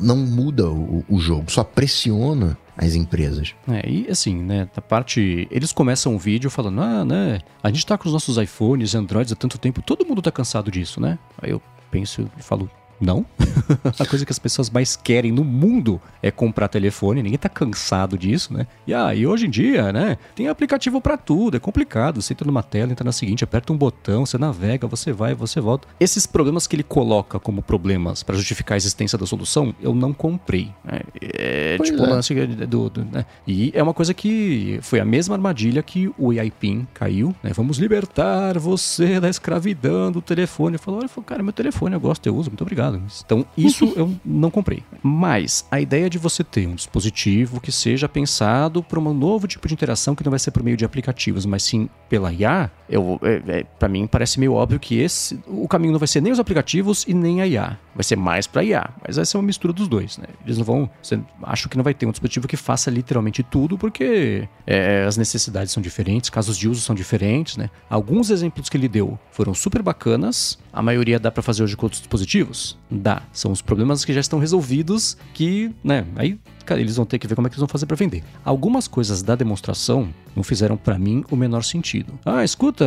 não 0.00 0.16
muda 0.16 0.68
o, 0.68 1.04
o 1.08 1.18
jogo, 1.18 1.50
só 1.50 1.62
pressiona 1.62 2.56
as 2.76 2.94
empresas. 2.94 3.54
É, 3.68 3.88
e 3.88 4.10
assim, 4.10 4.42
né, 4.42 4.68
da 4.74 4.80
parte. 4.80 5.46
Eles 5.50 5.72
começam 5.72 6.14
o 6.14 6.18
vídeo 6.18 6.50
falando, 6.50 6.80
ah, 6.80 7.04
né, 7.04 7.40
a 7.62 7.68
gente 7.68 7.86
tá 7.86 7.98
com 7.98 8.06
os 8.06 8.12
nossos 8.12 8.36
iPhones 8.38 8.94
Androids 8.94 9.32
há 9.32 9.36
tanto 9.36 9.58
tempo, 9.58 9.82
todo 9.82 10.06
mundo 10.06 10.22
tá 10.22 10.30
cansado 10.30 10.70
disso, 10.70 11.00
né? 11.00 11.18
Aí 11.40 11.50
eu 11.50 11.60
penso 11.90 12.30
e 12.38 12.42
falo, 12.42 12.70
não. 13.02 13.26
a 13.98 14.06
coisa 14.06 14.24
que 14.24 14.32
as 14.32 14.38
pessoas 14.38 14.70
mais 14.70 14.96
querem 14.96 15.32
no 15.32 15.44
mundo 15.44 16.00
é 16.22 16.30
comprar 16.30 16.68
telefone. 16.68 17.22
Ninguém 17.22 17.38
tá 17.38 17.48
cansado 17.48 18.16
disso, 18.16 18.52
né? 18.52 18.66
E, 18.86 18.94
ah, 18.94 19.14
e 19.14 19.26
hoje 19.26 19.46
em 19.46 19.50
dia, 19.50 19.92
né? 19.92 20.16
Tem 20.34 20.48
aplicativo 20.48 21.00
para 21.00 21.16
tudo. 21.16 21.56
É 21.56 21.60
complicado. 21.60 22.22
Você 22.22 22.32
entra 22.32 22.46
numa 22.46 22.62
tela, 22.62 22.92
entra 22.92 23.04
na 23.04 23.12
seguinte, 23.12 23.44
aperta 23.44 23.72
um 23.72 23.76
botão, 23.76 24.24
você 24.24 24.38
navega, 24.38 24.86
você 24.86 25.12
vai, 25.12 25.34
você 25.34 25.60
volta. 25.60 25.88
Esses 25.98 26.26
problemas 26.26 26.66
que 26.66 26.76
ele 26.76 26.82
coloca 26.82 27.38
como 27.38 27.62
problemas 27.62 28.22
para 28.22 28.36
justificar 28.36 28.74
a 28.74 28.78
existência 28.78 29.18
da 29.18 29.26
solução, 29.26 29.74
eu 29.80 29.94
não 29.94 30.12
comprei. 30.12 30.70
Né? 30.84 31.00
É, 31.20 31.78
tipo 31.78 32.02
é. 32.02 32.06
lance 32.06 32.34
do, 32.66 32.88
do 32.88 33.04
né? 33.04 33.26
E 33.46 33.72
é 33.74 33.82
uma 33.82 33.94
coisa 33.94 34.14
que 34.14 34.78
foi 34.82 35.00
a 35.00 35.04
mesma 35.04 35.34
armadilha 35.34 35.82
que 35.82 36.10
o 36.18 36.30
AIPIN 36.30 36.86
caiu, 36.94 37.34
né? 37.42 37.52
Vamos 37.54 37.78
libertar 37.78 38.58
você 38.58 39.20
da 39.20 39.28
escravidão 39.28 40.12
do 40.12 40.22
telefone. 40.22 40.78
Falou, 40.78 41.00
olha, 41.00 41.08
cara, 41.24 41.42
meu 41.42 41.52
telefone 41.52 41.94
eu 41.94 42.00
gosto, 42.00 42.26
eu 42.26 42.36
uso, 42.36 42.50
muito 42.50 42.62
obrigado. 42.62 42.91
Então, 43.24 43.44
isso 43.56 43.92
eu 43.96 44.14
não 44.24 44.50
comprei. 44.50 44.82
Mas 45.02 45.66
a 45.70 45.80
ideia 45.80 46.08
de 46.08 46.18
você 46.18 46.44
ter 46.44 46.66
um 46.66 46.74
dispositivo 46.74 47.60
que 47.60 47.72
seja 47.72 48.08
pensado 48.08 48.82
para 48.82 48.98
um 48.98 49.14
novo 49.14 49.46
tipo 49.46 49.66
de 49.68 49.74
interação 49.74 50.14
que 50.14 50.24
não 50.24 50.30
vai 50.30 50.38
ser 50.38 50.50
por 50.50 50.62
meio 50.62 50.76
de 50.76 50.84
aplicativos, 50.84 51.46
mas 51.46 51.62
sim 51.62 51.88
pela 52.08 52.32
IA, 52.32 52.70
eu, 52.88 53.18
é, 53.22 53.42
é, 53.48 53.64
para 53.64 53.88
mim 53.88 54.06
parece 54.06 54.38
meio 54.38 54.52
óbvio 54.52 54.78
que 54.78 54.98
esse 54.98 55.40
o 55.46 55.66
caminho 55.66 55.92
não 55.92 55.98
vai 55.98 56.08
ser 56.08 56.20
nem 56.20 56.32
os 56.32 56.38
aplicativos 56.38 57.04
e 57.08 57.14
nem 57.14 57.40
a 57.40 57.46
IA. 57.46 57.78
Vai 57.94 58.04
ser 58.04 58.16
mais 58.16 58.46
para 58.46 58.62
IA, 58.62 58.90
mas 59.06 59.16
vai 59.16 59.24
ser 59.24 59.36
uma 59.36 59.42
mistura 59.42 59.72
dos 59.72 59.88
dois, 59.88 60.18
né? 60.18 60.26
Eles 60.44 60.58
não 60.58 60.64
vão, 60.64 60.90
você, 61.02 61.18
acho 61.42 61.68
que 61.68 61.76
não 61.76 61.84
vai 61.84 61.94
ter 61.94 62.06
um 62.06 62.10
dispositivo 62.10 62.46
que 62.48 62.56
faça 62.56 62.90
literalmente 62.90 63.42
tudo, 63.42 63.78
porque 63.78 64.48
é, 64.66 65.04
as 65.06 65.16
necessidades 65.16 65.72
são 65.72 65.82
diferentes, 65.82 66.30
casos 66.30 66.56
de 66.56 66.68
uso 66.68 66.80
são 66.80 66.94
diferentes, 66.94 67.56
né? 67.56 67.70
Alguns 67.88 68.30
exemplos 68.30 68.68
que 68.68 68.76
ele 68.76 68.88
deu 68.88 69.18
foram 69.30 69.54
super 69.54 69.82
bacanas, 69.82 70.58
a 70.72 70.82
maioria 70.82 71.18
dá 71.18 71.30
para 71.30 71.42
fazer 71.42 71.62
hoje 71.62 71.76
com 71.76 71.86
outros 71.86 72.00
dispositivos, 72.00 72.71
Dá. 72.90 73.22
São 73.32 73.52
os 73.52 73.62
problemas 73.62 74.04
que 74.04 74.12
já 74.12 74.20
estão 74.20 74.38
resolvidos 74.38 75.16
que, 75.34 75.70
né, 75.82 76.06
aí 76.16 76.38
cara, 76.64 76.80
eles 76.80 76.96
vão 76.96 77.04
ter 77.04 77.18
que 77.18 77.26
ver 77.26 77.34
como 77.34 77.46
é 77.46 77.50
que 77.50 77.54
eles 77.54 77.60
vão 77.60 77.68
fazer 77.68 77.86
para 77.86 77.96
vender. 77.96 78.22
Algumas 78.44 78.88
coisas 78.88 79.22
da 79.22 79.34
demonstração 79.34 80.08
não 80.34 80.42
fizeram 80.42 80.76
para 80.76 80.98
mim 80.98 81.24
o 81.30 81.36
menor 81.36 81.62
sentido. 81.62 82.14
Ah, 82.24 82.44
escuta, 82.44 82.84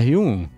R1. 0.00 0.48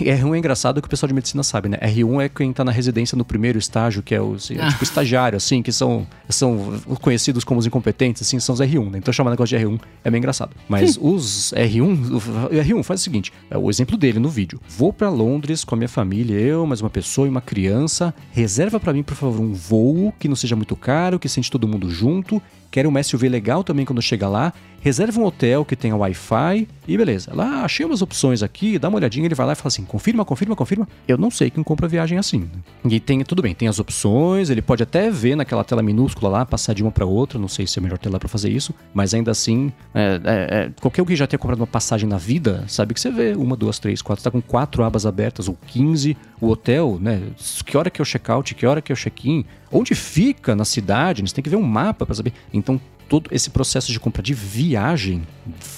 R1 0.00 0.34
é 0.34 0.38
engraçado 0.38 0.80
que 0.80 0.86
o 0.86 0.90
pessoal 0.90 1.08
de 1.08 1.14
medicina 1.14 1.42
sabe, 1.42 1.68
né? 1.68 1.78
R1 1.78 2.24
é 2.24 2.28
quem 2.28 2.52
tá 2.52 2.64
na 2.64 2.72
residência 2.72 3.16
no 3.16 3.24
primeiro 3.24 3.58
estágio, 3.58 4.02
que 4.02 4.14
é 4.14 4.20
o 4.20 4.34
ah. 4.58 4.68
tipo 4.68 4.82
estagiário, 4.84 5.36
assim, 5.36 5.62
que 5.62 5.72
são, 5.72 6.06
são 6.28 6.80
conhecidos 7.00 7.44
como 7.44 7.60
os 7.60 7.66
incompetentes, 7.66 8.22
assim, 8.22 8.40
são 8.40 8.54
os 8.54 8.60
R1, 8.60 8.90
né? 8.90 8.98
Então 8.98 9.12
chamar 9.12 9.30
negócio 9.30 9.56
de 9.56 9.64
R1 9.64 9.80
é 10.04 10.10
meio 10.10 10.18
engraçado. 10.18 10.56
Mas 10.68 10.98
os 11.00 11.52
R1, 11.56 12.16
o 12.16 12.50
R1 12.50 12.82
faz 12.82 13.00
o 13.00 13.04
seguinte: 13.04 13.32
é 13.50 13.56
o 13.56 13.70
exemplo 13.70 13.96
dele 13.96 14.18
no 14.18 14.28
vídeo. 14.28 14.60
Vou 14.68 14.92
para 14.92 15.08
Londres 15.08 15.64
com 15.64 15.74
a 15.74 15.78
minha 15.78 15.88
família, 15.88 16.34
eu, 16.34 16.66
mais 16.66 16.80
uma 16.80 16.90
pessoa 16.90 17.26
e 17.26 17.30
uma 17.30 17.40
criança. 17.40 18.14
Reserva 18.32 18.80
para 18.80 18.92
mim, 18.92 19.02
por 19.02 19.14
favor, 19.14 19.40
um 19.40 19.52
voo 19.52 20.12
que 20.18 20.28
não 20.28 20.36
seja 20.36 20.56
muito 20.56 20.74
caro, 20.74 21.18
que 21.18 21.28
sente 21.28 21.50
todo 21.50 21.68
mundo 21.68 21.88
junto 21.90 22.05
junto 22.06 22.40
quer 22.76 22.86
um 22.86 23.02
SUV 23.02 23.30
legal 23.30 23.64
também 23.64 23.86
quando 23.86 24.02
chega 24.02 24.28
lá, 24.28 24.52
reserva 24.80 25.18
um 25.18 25.24
hotel 25.24 25.64
que 25.64 25.74
tenha 25.74 25.96
Wi-Fi 25.96 26.68
e 26.86 26.94
beleza. 26.94 27.32
Lá 27.34 27.64
achei 27.64 27.86
umas 27.86 28.02
opções 28.02 28.42
aqui, 28.42 28.78
dá 28.78 28.90
uma 28.90 28.98
olhadinha, 28.98 29.24
ele 29.24 29.34
vai 29.34 29.46
lá 29.46 29.54
e 29.54 29.56
fala 29.56 29.68
assim: 29.68 29.82
confirma, 29.82 30.26
confirma, 30.26 30.54
confirma. 30.54 30.86
Eu 31.08 31.16
não 31.16 31.30
sei 31.30 31.48
quem 31.48 31.64
compra 31.64 31.88
viagem 31.88 32.18
assim. 32.18 32.50
E 32.84 33.00
tem, 33.00 33.24
tudo 33.24 33.40
bem, 33.40 33.54
tem 33.54 33.66
as 33.66 33.78
opções, 33.78 34.50
ele 34.50 34.60
pode 34.60 34.82
até 34.82 35.10
ver 35.10 35.36
naquela 35.36 35.64
tela 35.64 35.82
minúscula 35.82 36.30
lá, 36.30 36.44
passar 36.44 36.74
de 36.74 36.82
uma 36.82 36.92
para 36.92 37.06
outra, 37.06 37.38
não 37.38 37.48
sei 37.48 37.66
se 37.66 37.78
é 37.78 37.80
a 37.80 37.82
melhor 37.82 37.96
tela 37.96 38.18
para 38.18 38.28
fazer 38.28 38.50
isso, 38.50 38.74
mas 38.92 39.14
ainda 39.14 39.30
assim, 39.30 39.72
é, 39.94 40.20
é, 40.22 40.58
é, 40.58 40.70
qualquer 40.78 41.00
um 41.00 41.06
que 41.06 41.16
já 41.16 41.26
tenha 41.26 41.38
comprado 41.38 41.60
uma 41.60 41.66
passagem 41.66 42.06
na 42.06 42.18
vida, 42.18 42.62
sabe 42.68 42.92
que 42.92 43.00
você 43.00 43.10
vê 43.10 43.32
uma, 43.34 43.56
duas, 43.56 43.78
três, 43.78 44.02
quatro, 44.02 44.22
tá 44.22 44.30
com 44.30 44.42
quatro 44.42 44.84
abas 44.84 45.06
abertas 45.06 45.48
ou 45.48 45.56
15, 45.68 46.14
o 46.40 46.48
hotel, 46.48 46.98
né? 47.00 47.22
Que 47.64 47.76
hora 47.78 47.88
que 47.88 48.00
é 48.00 48.02
o 48.02 48.06
check-out, 48.06 48.54
que 48.54 48.66
hora 48.66 48.82
que 48.82 48.92
é 48.92 48.94
o 48.94 48.96
check-in, 48.96 49.46
onde 49.72 49.94
fica 49.94 50.54
na 50.54 50.64
cidade, 50.64 51.22
você 51.22 51.34
tem 51.34 51.42
que 51.42 51.50
ver 51.50 51.56
um 51.56 51.62
mapa 51.62 52.06
para 52.06 52.14
saber. 52.14 52.32
Então, 52.52 52.65
todo 53.08 53.28
esse 53.32 53.50
processo 53.50 53.92
de 53.92 54.00
compra 54.00 54.22
de 54.22 54.34
viagem, 54.34 55.22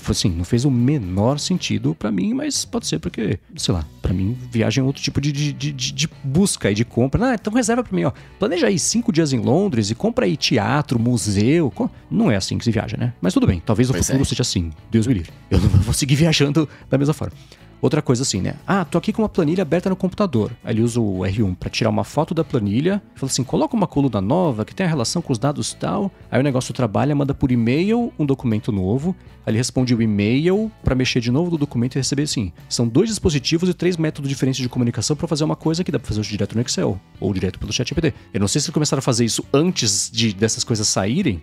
assim, 0.09 0.31
não 0.31 0.45
fez 0.45 0.65
o 0.65 0.71
menor 0.71 1.39
sentido 1.39 1.95
para 1.95 2.11
mim, 2.11 2.35
mas 2.35 2.65
pode 2.65 2.87
ser 2.87 2.99
porque, 2.99 3.39
sei 3.57 3.75
lá, 3.75 3.85
para 4.01 4.13
mim, 4.13 4.37
viagem 4.51 4.83
é 4.83 4.85
outro 4.85 5.03
tipo 5.03 5.21
de, 5.21 5.31
de, 5.33 5.53
de, 5.53 5.73
de 5.73 6.09
busca 6.25 6.71
e 6.71 6.75
de 6.75 6.85
compra. 6.85 7.31
Ah, 7.31 7.35
então 7.35 7.53
reserva 7.53 7.85
para 7.85 7.95
mim, 7.95 8.05
ó. 8.05 8.13
Planeja 8.39 8.67
aí 8.67 8.79
cinco 8.79 9.13
dias 9.13 9.33
em 9.33 9.39
Londres 9.39 9.91
e 9.91 9.95
compra 9.95 10.25
aí 10.25 10.37
teatro, 10.37 10.99
museu. 10.99 11.73
Não 12.11 12.31
é 12.31 12.37
assim 12.37 12.57
que 12.57 12.65
se 12.65 12.71
viaja, 12.71 12.97
né? 12.97 13.13
Mas 13.21 13.35
tudo 13.35 13.47
bem, 13.47 13.63
talvez 13.65 13.91
pois 13.91 14.01
o 14.01 14.05
futuro 14.05 14.23
é. 14.23 14.27
seja 14.27 14.43
assim. 14.43 14.71
Deus 14.91 15.07
me 15.07 15.15
livre. 15.15 15.31
Eu 15.51 15.61
não 15.61 15.69
vou 15.69 15.95
seguir 15.95 16.17
viajando 16.17 16.69
da 16.89 16.97
mesma 16.97 17.15
forma. 17.15 17.37
Outra 17.81 18.03
coisa 18.03 18.23
assim, 18.23 18.41
né? 18.41 18.55
Ah, 18.67 18.85
tô 18.85 18.99
aqui 18.99 19.13
com 19.13 19.23
uma 19.23 19.29
planilha 19.29 19.63
aberta 19.63 19.89
no 19.89 19.95
computador. 19.95 20.51
Aí 20.65 20.75
ele 20.75 20.83
usa 20.83 21.01
o 21.01 21.21
R1 21.21 21.57
para 21.57 21.71
tirar 21.71 21.91
uma 21.91 22.05
foto 22.05 22.35
da 22.35 22.43
planilha. 22.43 23.01
Fala 23.15 23.31
assim: 23.31 23.45
coloca 23.45 23.77
uma 23.77 23.87
coluna 23.87 24.21
nova 24.21 24.65
que 24.65 24.75
tem 24.75 24.85
a 24.85 24.89
relação 24.89 25.23
com 25.23 25.33
os 25.33 25.39
dados 25.39 25.73
tal. 25.75 26.11
Aí 26.31 26.41
o 26.41 26.43
negócio 26.43 26.75
trabalha, 26.75 27.15
manda 27.15 27.33
por 27.33 27.53
e-mail 27.53 28.13
um 28.19 28.27
documento 28.27 28.73
novo. 28.73 29.15
Aí 29.47 29.53
ele 29.53 29.59
responde 29.59 29.95
o 29.95 30.03
e-mail 30.03 30.71
para 30.83 30.95
mexer 30.95 31.21
de 31.21 31.31
novo 31.31 31.51
no 31.53 31.57
documento 31.57 31.95
e 31.95 31.99
receber 31.99 32.25
assim. 32.25 32.53
São 32.69 32.87
dois 32.87 33.09
dispositivos 33.09 33.69
e 33.69 33.75
três 33.75 33.97
métodos 33.97 34.29
diferentes 34.29 34.61
de 34.61 34.69
comunicação 34.69 35.17
para 35.17 35.29
fazer 35.29 35.45
uma 35.45 35.57
coisa 35.57 35.85
que 35.85 35.93
dá 35.93 35.99
para 35.99 36.09
fazer 36.09 36.21
direto 36.23 36.55
no 36.55 36.61
Excel 36.61 37.01
ou 37.21 37.33
direto 37.33 37.59
pelo 37.59 37.73
ChatGPT. 37.73 38.13
Eu 38.35 38.41
não 38.41 38.49
sei 38.49 38.61
se 38.61 38.67
eles 38.67 38.75
começaram 38.75 38.99
a 38.99 39.03
fazer 39.03 39.25
isso 39.25 39.45
antes 39.53 40.11
de 40.13 40.35
dessas 40.35 40.65
coisas 40.65 40.87
saírem 40.89 41.43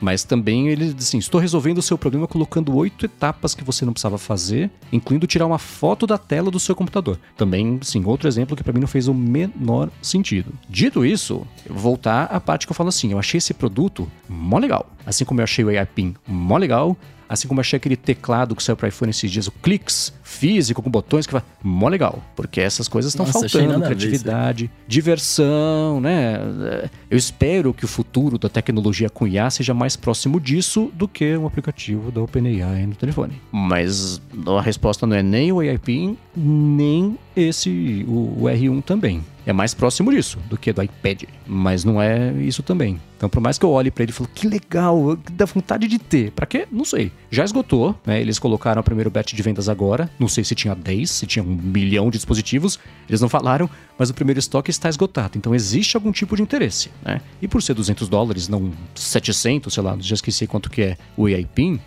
mas 0.00 0.24
também 0.24 0.68
ele 0.68 0.94
assim, 0.98 1.18
estou 1.18 1.40
resolvendo 1.40 1.78
o 1.78 1.82
seu 1.82 1.98
problema 1.98 2.26
colocando 2.26 2.74
oito 2.76 3.04
etapas 3.04 3.54
que 3.54 3.64
você 3.64 3.84
não 3.84 3.92
precisava 3.92 4.18
fazer, 4.18 4.70
incluindo 4.92 5.26
tirar 5.26 5.46
uma 5.46 5.58
foto 5.58 6.06
da 6.06 6.16
tela 6.16 6.50
do 6.50 6.58
seu 6.58 6.74
computador. 6.74 7.18
Também, 7.36 7.78
sim, 7.82 8.04
outro 8.04 8.26
exemplo 8.28 8.56
que 8.56 8.62
para 8.62 8.72
mim 8.72 8.80
não 8.80 8.88
fez 8.88 9.08
o 9.08 9.14
menor 9.14 9.90
sentido. 10.00 10.52
Dito 10.68 11.04
isso, 11.04 11.46
vou 11.68 11.90
voltar 11.90 12.24
à 12.24 12.40
parte 12.40 12.66
que 12.66 12.72
eu 12.72 12.76
falo 12.76 12.88
assim, 12.88 13.10
eu 13.12 13.18
achei 13.18 13.38
esse 13.38 13.52
produto 13.52 14.10
mó 14.28 14.58
legal. 14.58 14.88
Assim 15.04 15.24
como 15.24 15.40
eu 15.40 15.44
achei 15.44 15.64
o 15.64 15.68
AI 15.68 15.84
Pin 15.86 16.14
mó 16.26 16.56
legal, 16.56 16.96
Assim 17.30 17.46
como 17.46 17.60
achei 17.60 17.76
aquele 17.76 17.94
teclado 17.94 18.56
que 18.56 18.62
saiu 18.62 18.76
para 18.76 18.88
iPhone 18.88 19.10
esses 19.10 19.30
dias, 19.30 19.46
o 19.46 19.52
Clix, 19.52 20.12
físico, 20.20 20.82
com 20.82 20.90
botões, 20.90 21.28
que 21.28 21.32
vai. 21.32 21.42
Mó 21.62 21.86
legal. 21.86 22.20
Porque 22.34 22.60
essas 22.60 22.88
coisas 22.88 23.12
estão 23.12 23.24
faltando. 23.24 23.80
Criatividade, 23.84 24.68
diversão, 24.88 26.00
né? 26.00 26.90
Eu 27.08 27.16
espero 27.16 27.72
que 27.72 27.84
o 27.84 27.88
futuro 27.88 28.36
da 28.36 28.48
tecnologia 28.48 29.08
com 29.08 29.28
IA 29.28 29.48
seja 29.48 29.72
mais 29.72 29.94
próximo 29.94 30.40
disso 30.40 30.90
do 30.92 31.06
que 31.06 31.36
um 31.36 31.46
aplicativo 31.46 32.10
da 32.10 32.20
OpenAI 32.20 32.84
no 32.84 32.96
telefone. 32.96 33.40
Mas 33.52 34.20
a 34.44 34.60
resposta 34.60 35.06
não 35.06 35.14
é 35.14 35.22
nem 35.22 35.52
o 35.52 35.60
AI 35.60 35.78
Pin, 35.78 36.18
nem 36.34 37.16
esse, 37.36 38.04
o, 38.08 38.42
o 38.42 38.42
R1 38.46 38.82
também. 38.82 39.24
É 39.50 39.52
mais 39.52 39.74
próximo 39.74 40.12
disso 40.12 40.38
do 40.48 40.56
que 40.56 40.72
do 40.72 40.80
iPad, 40.80 41.24
mas 41.44 41.82
não 41.82 42.00
é 42.00 42.32
isso 42.34 42.62
também. 42.62 43.00
Então, 43.16 43.28
por 43.28 43.40
mais 43.40 43.58
que 43.58 43.64
eu 43.64 43.70
olhe 43.72 43.90
para 43.90 44.04
ele 44.04 44.12
e 44.12 44.14
falo, 44.14 44.30
que 44.32 44.46
legal, 44.46 45.18
dá 45.32 45.44
vontade 45.44 45.88
de 45.88 45.98
ter. 45.98 46.30
Para 46.30 46.46
quê? 46.46 46.68
Não 46.70 46.84
sei. 46.84 47.10
Já 47.32 47.44
esgotou, 47.44 47.98
né? 48.06 48.20
Eles 48.20 48.38
colocaram 48.38 48.80
o 48.80 48.84
primeiro 48.84 49.10
batch 49.10 49.34
de 49.34 49.42
vendas 49.42 49.68
agora. 49.68 50.08
Não 50.20 50.28
sei 50.28 50.44
se 50.44 50.54
tinha 50.54 50.72
10, 50.72 51.10
se 51.10 51.26
tinha 51.26 51.42
um 51.42 51.48
milhão 51.48 52.10
de 52.10 52.18
dispositivos. 52.18 52.78
Eles 53.08 53.20
não 53.20 53.28
falaram, 53.28 53.68
mas 53.98 54.08
o 54.08 54.14
primeiro 54.14 54.38
estoque 54.38 54.70
está 54.70 54.88
esgotado. 54.88 55.36
Então, 55.36 55.52
existe 55.52 55.96
algum 55.96 56.12
tipo 56.12 56.36
de 56.36 56.42
interesse, 56.42 56.88
né? 57.04 57.20
E 57.42 57.48
por 57.48 57.60
ser 57.60 57.74
200 57.74 58.08
dólares, 58.08 58.46
não 58.46 58.70
700, 58.94 59.74
sei 59.74 59.82
lá, 59.82 59.96
já 59.98 60.14
esqueci 60.14 60.46
quanto 60.46 60.70
que 60.70 60.80
é 60.80 60.96
o 61.16 61.26
AI 61.26 61.44
PIN, 61.44 61.80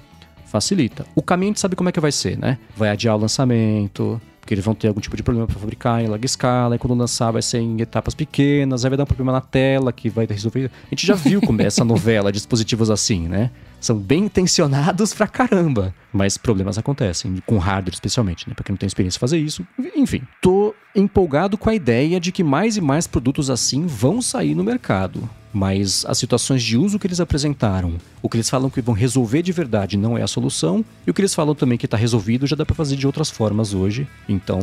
facilita. 0.47 1.05
O 1.15 1.21
caminho 1.21 1.51
a 1.51 1.53
gente 1.53 1.61
sabe 1.61 1.77
como 1.77 1.87
é 1.87 1.93
que 1.93 1.99
vai 2.01 2.11
ser, 2.11 2.37
né? 2.37 2.57
Vai 2.75 2.89
adiar 2.89 3.15
o 3.15 3.19
lançamento, 3.19 4.21
porque 4.43 4.53
eles 4.53 4.65
vão 4.65 4.75
ter 4.75 4.89
algum 4.89 4.99
tipo 4.99 5.15
de 5.15 5.23
problema 5.23 5.47
para 5.47 5.57
fabricar 5.57 6.03
em 6.03 6.07
larga 6.07 6.25
escala, 6.25 6.75
e 6.75 6.77
quando 6.77 6.93
lançar 6.93 7.31
vai 7.31 7.41
ser 7.41 7.59
em 7.59 7.79
etapas 7.79 8.13
pequenas, 8.13 8.83
aí 8.83 8.89
vai 8.89 8.97
dar 8.97 9.03
um 9.03 9.07
problema 9.07 9.31
na 9.31 9.39
tela 9.39 9.93
que 9.93 10.09
vai 10.09 10.25
resolver. 10.25 10.69
A 10.85 10.89
gente 10.89 11.07
já 11.07 11.15
viu 11.15 11.39
como 11.39 11.61
é 11.61 11.65
essa 11.65 11.85
novela 11.85 12.29
dispositivos 12.33 12.91
assim, 12.91 13.25
né? 13.29 13.51
São 13.79 13.97
bem 13.97 14.25
intencionados 14.25 15.13
pra 15.13 15.27
caramba, 15.27 15.95
mas 16.11 16.37
problemas 16.37 16.77
acontecem, 16.77 17.41
com 17.45 17.57
hardware 17.57 17.93
especialmente, 17.93 18.49
né? 18.49 18.53
Pra 18.53 18.65
quem 18.65 18.73
não 18.73 18.77
tem 18.77 18.87
experiência 18.87 19.17
em 19.17 19.21
fazer 19.21 19.37
isso. 19.37 19.65
Enfim, 19.95 20.23
tô 20.41 20.75
empolgado 20.93 21.57
com 21.57 21.69
a 21.69 21.75
ideia 21.75 22.19
de 22.19 22.33
que 22.33 22.43
mais 22.43 22.75
e 22.75 22.81
mais 22.81 23.07
produtos 23.07 23.49
assim 23.49 23.87
vão 23.87 24.21
sair 24.21 24.55
no 24.55 24.63
mercado 24.63 25.29
mas 25.53 26.03
as 26.07 26.17
situações 26.17 26.63
de 26.63 26.75
uso 26.77 26.97
que 26.97 27.05
eles 27.05 27.19
apresentaram, 27.19 27.93
o 28.21 28.27
que 28.27 28.37
eles 28.37 28.49
falam 28.49 28.69
que 28.69 28.81
vão 28.81 28.95
resolver 28.95 29.41
de 29.41 29.51
verdade 29.51 29.95
não 29.95 30.17
é 30.17 30.23
a 30.23 30.27
solução, 30.27 30.83
e 31.05 31.11
o 31.11 31.13
que 31.13 31.21
eles 31.21 31.35
falam 31.35 31.53
também 31.53 31.77
que 31.77 31.85
está 31.85 31.95
resolvido 31.95 32.47
já 32.47 32.55
dá 32.55 32.65
para 32.65 32.75
fazer 32.75 32.95
de 32.95 33.05
outras 33.05 33.29
formas 33.29 33.73
hoje. 33.73 34.07
Então, 34.27 34.59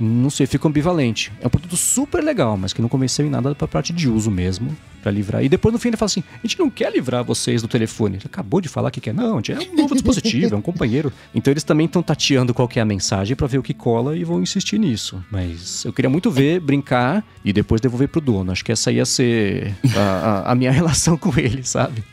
não 0.00 0.30
sei, 0.30 0.46
fica 0.46 0.66
ambivalente. 0.66 1.30
É 1.40 1.46
um 1.46 1.50
produto 1.50 1.76
super 1.76 2.24
legal, 2.24 2.56
mas 2.56 2.72
que 2.72 2.80
não 2.80 2.88
convenceu 2.88 3.26
em 3.26 3.30
nada 3.30 3.54
para 3.54 3.68
parte 3.68 3.92
de 3.92 4.08
uso 4.08 4.30
mesmo, 4.30 4.74
para 5.02 5.10
livrar. 5.10 5.44
E 5.44 5.48
depois 5.48 5.72
no 5.72 5.78
fim 5.78 5.88
ele 5.88 5.96
fala 5.96 6.06
assim: 6.06 6.22
a 6.32 6.46
gente 6.46 6.58
não 6.58 6.70
quer 6.70 6.92
livrar 6.92 7.24
vocês 7.24 7.62
do 7.62 7.68
telefone. 7.68 8.16
Ele 8.16 8.24
acabou 8.26 8.60
de 8.60 8.68
falar 8.68 8.90
que 8.90 9.00
quer. 9.00 9.14
Não, 9.14 9.38
é 9.38 9.70
um 9.72 9.76
novo 9.76 9.94
dispositivo, 9.94 10.54
é 10.54 10.58
um 10.58 10.62
companheiro. 10.62 11.12
Então 11.34 11.52
eles 11.52 11.64
também 11.64 11.86
estão 11.86 12.02
tateando 12.02 12.52
qual 12.52 12.68
é 12.74 12.80
a 12.80 12.84
mensagem 12.84 13.36
para 13.36 13.46
ver 13.46 13.58
o 13.58 13.62
que 13.62 13.74
cola 13.74 14.16
e 14.16 14.24
vão 14.24 14.42
insistir 14.42 14.78
nisso. 14.78 15.22
Mas 15.30 15.84
eu 15.84 15.92
queria 15.92 16.10
muito 16.10 16.30
ver, 16.30 16.60
brincar 16.60 17.24
e 17.44 17.52
depois 17.52 17.80
devolver 17.80 18.08
pro 18.08 18.20
dono. 18.20 18.52
Acho 18.52 18.64
que 18.64 18.72
essa 18.72 18.90
ia 18.90 19.04
ser 19.04 19.74
a, 19.98 20.52
a, 20.52 20.54
minha 20.54 20.70
relação 20.72 21.16
com 21.16 21.38
ele, 21.38 21.62
sabe? 21.62 22.04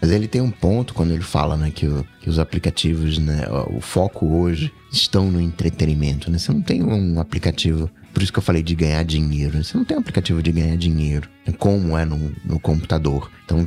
Mas 0.00 0.10
ele 0.10 0.26
tem 0.26 0.40
um 0.40 0.50
ponto 0.50 0.94
quando 0.94 1.12
ele 1.12 1.22
fala, 1.22 1.56
né, 1.56 1.70
que, 1.70 1.86
o, 1.86 2.04
que 2.20 2.28
os 2.28 2.38
aplicativos, 2.38 3.18
né, 3.18 3.46
o 3.68 3.80
foco 3.80 4.26
hoje 4.26 4.72
estão 4.90 5.30
no 5.30 5.40
entretenimento, 5.40 6.30
né? 6.30 6.38
Você 6.38 6.52
não 6.52 6.60
tem 6.60 6.82
um 6.82 7.20
aplicativo, 7.20 7.88
por 8.12 8.22
isso 8.22 8.32
que 8.32 8.38
eu 8.38 8.42
falei 8.42 8.62
de 8.62 8.74
ganhar 8.74 9.02
dinheiro. 9.04 9.62
Você 9.62 9.76
não 9.76 9.84
tem 9.84 9.96
um 9.96 10.00
aplicativo 10.00 10.42
de 10.42 10.52
ganhar 10.52 10.76
dinheiro, 10.76 11.28
né, 11.46 11.54
como 11.56 11.96
é 11.96 12.04
no, 12.04 12.32
no 12.44 12.58
computador. 12.58 13.30
Então, 13.44 13.64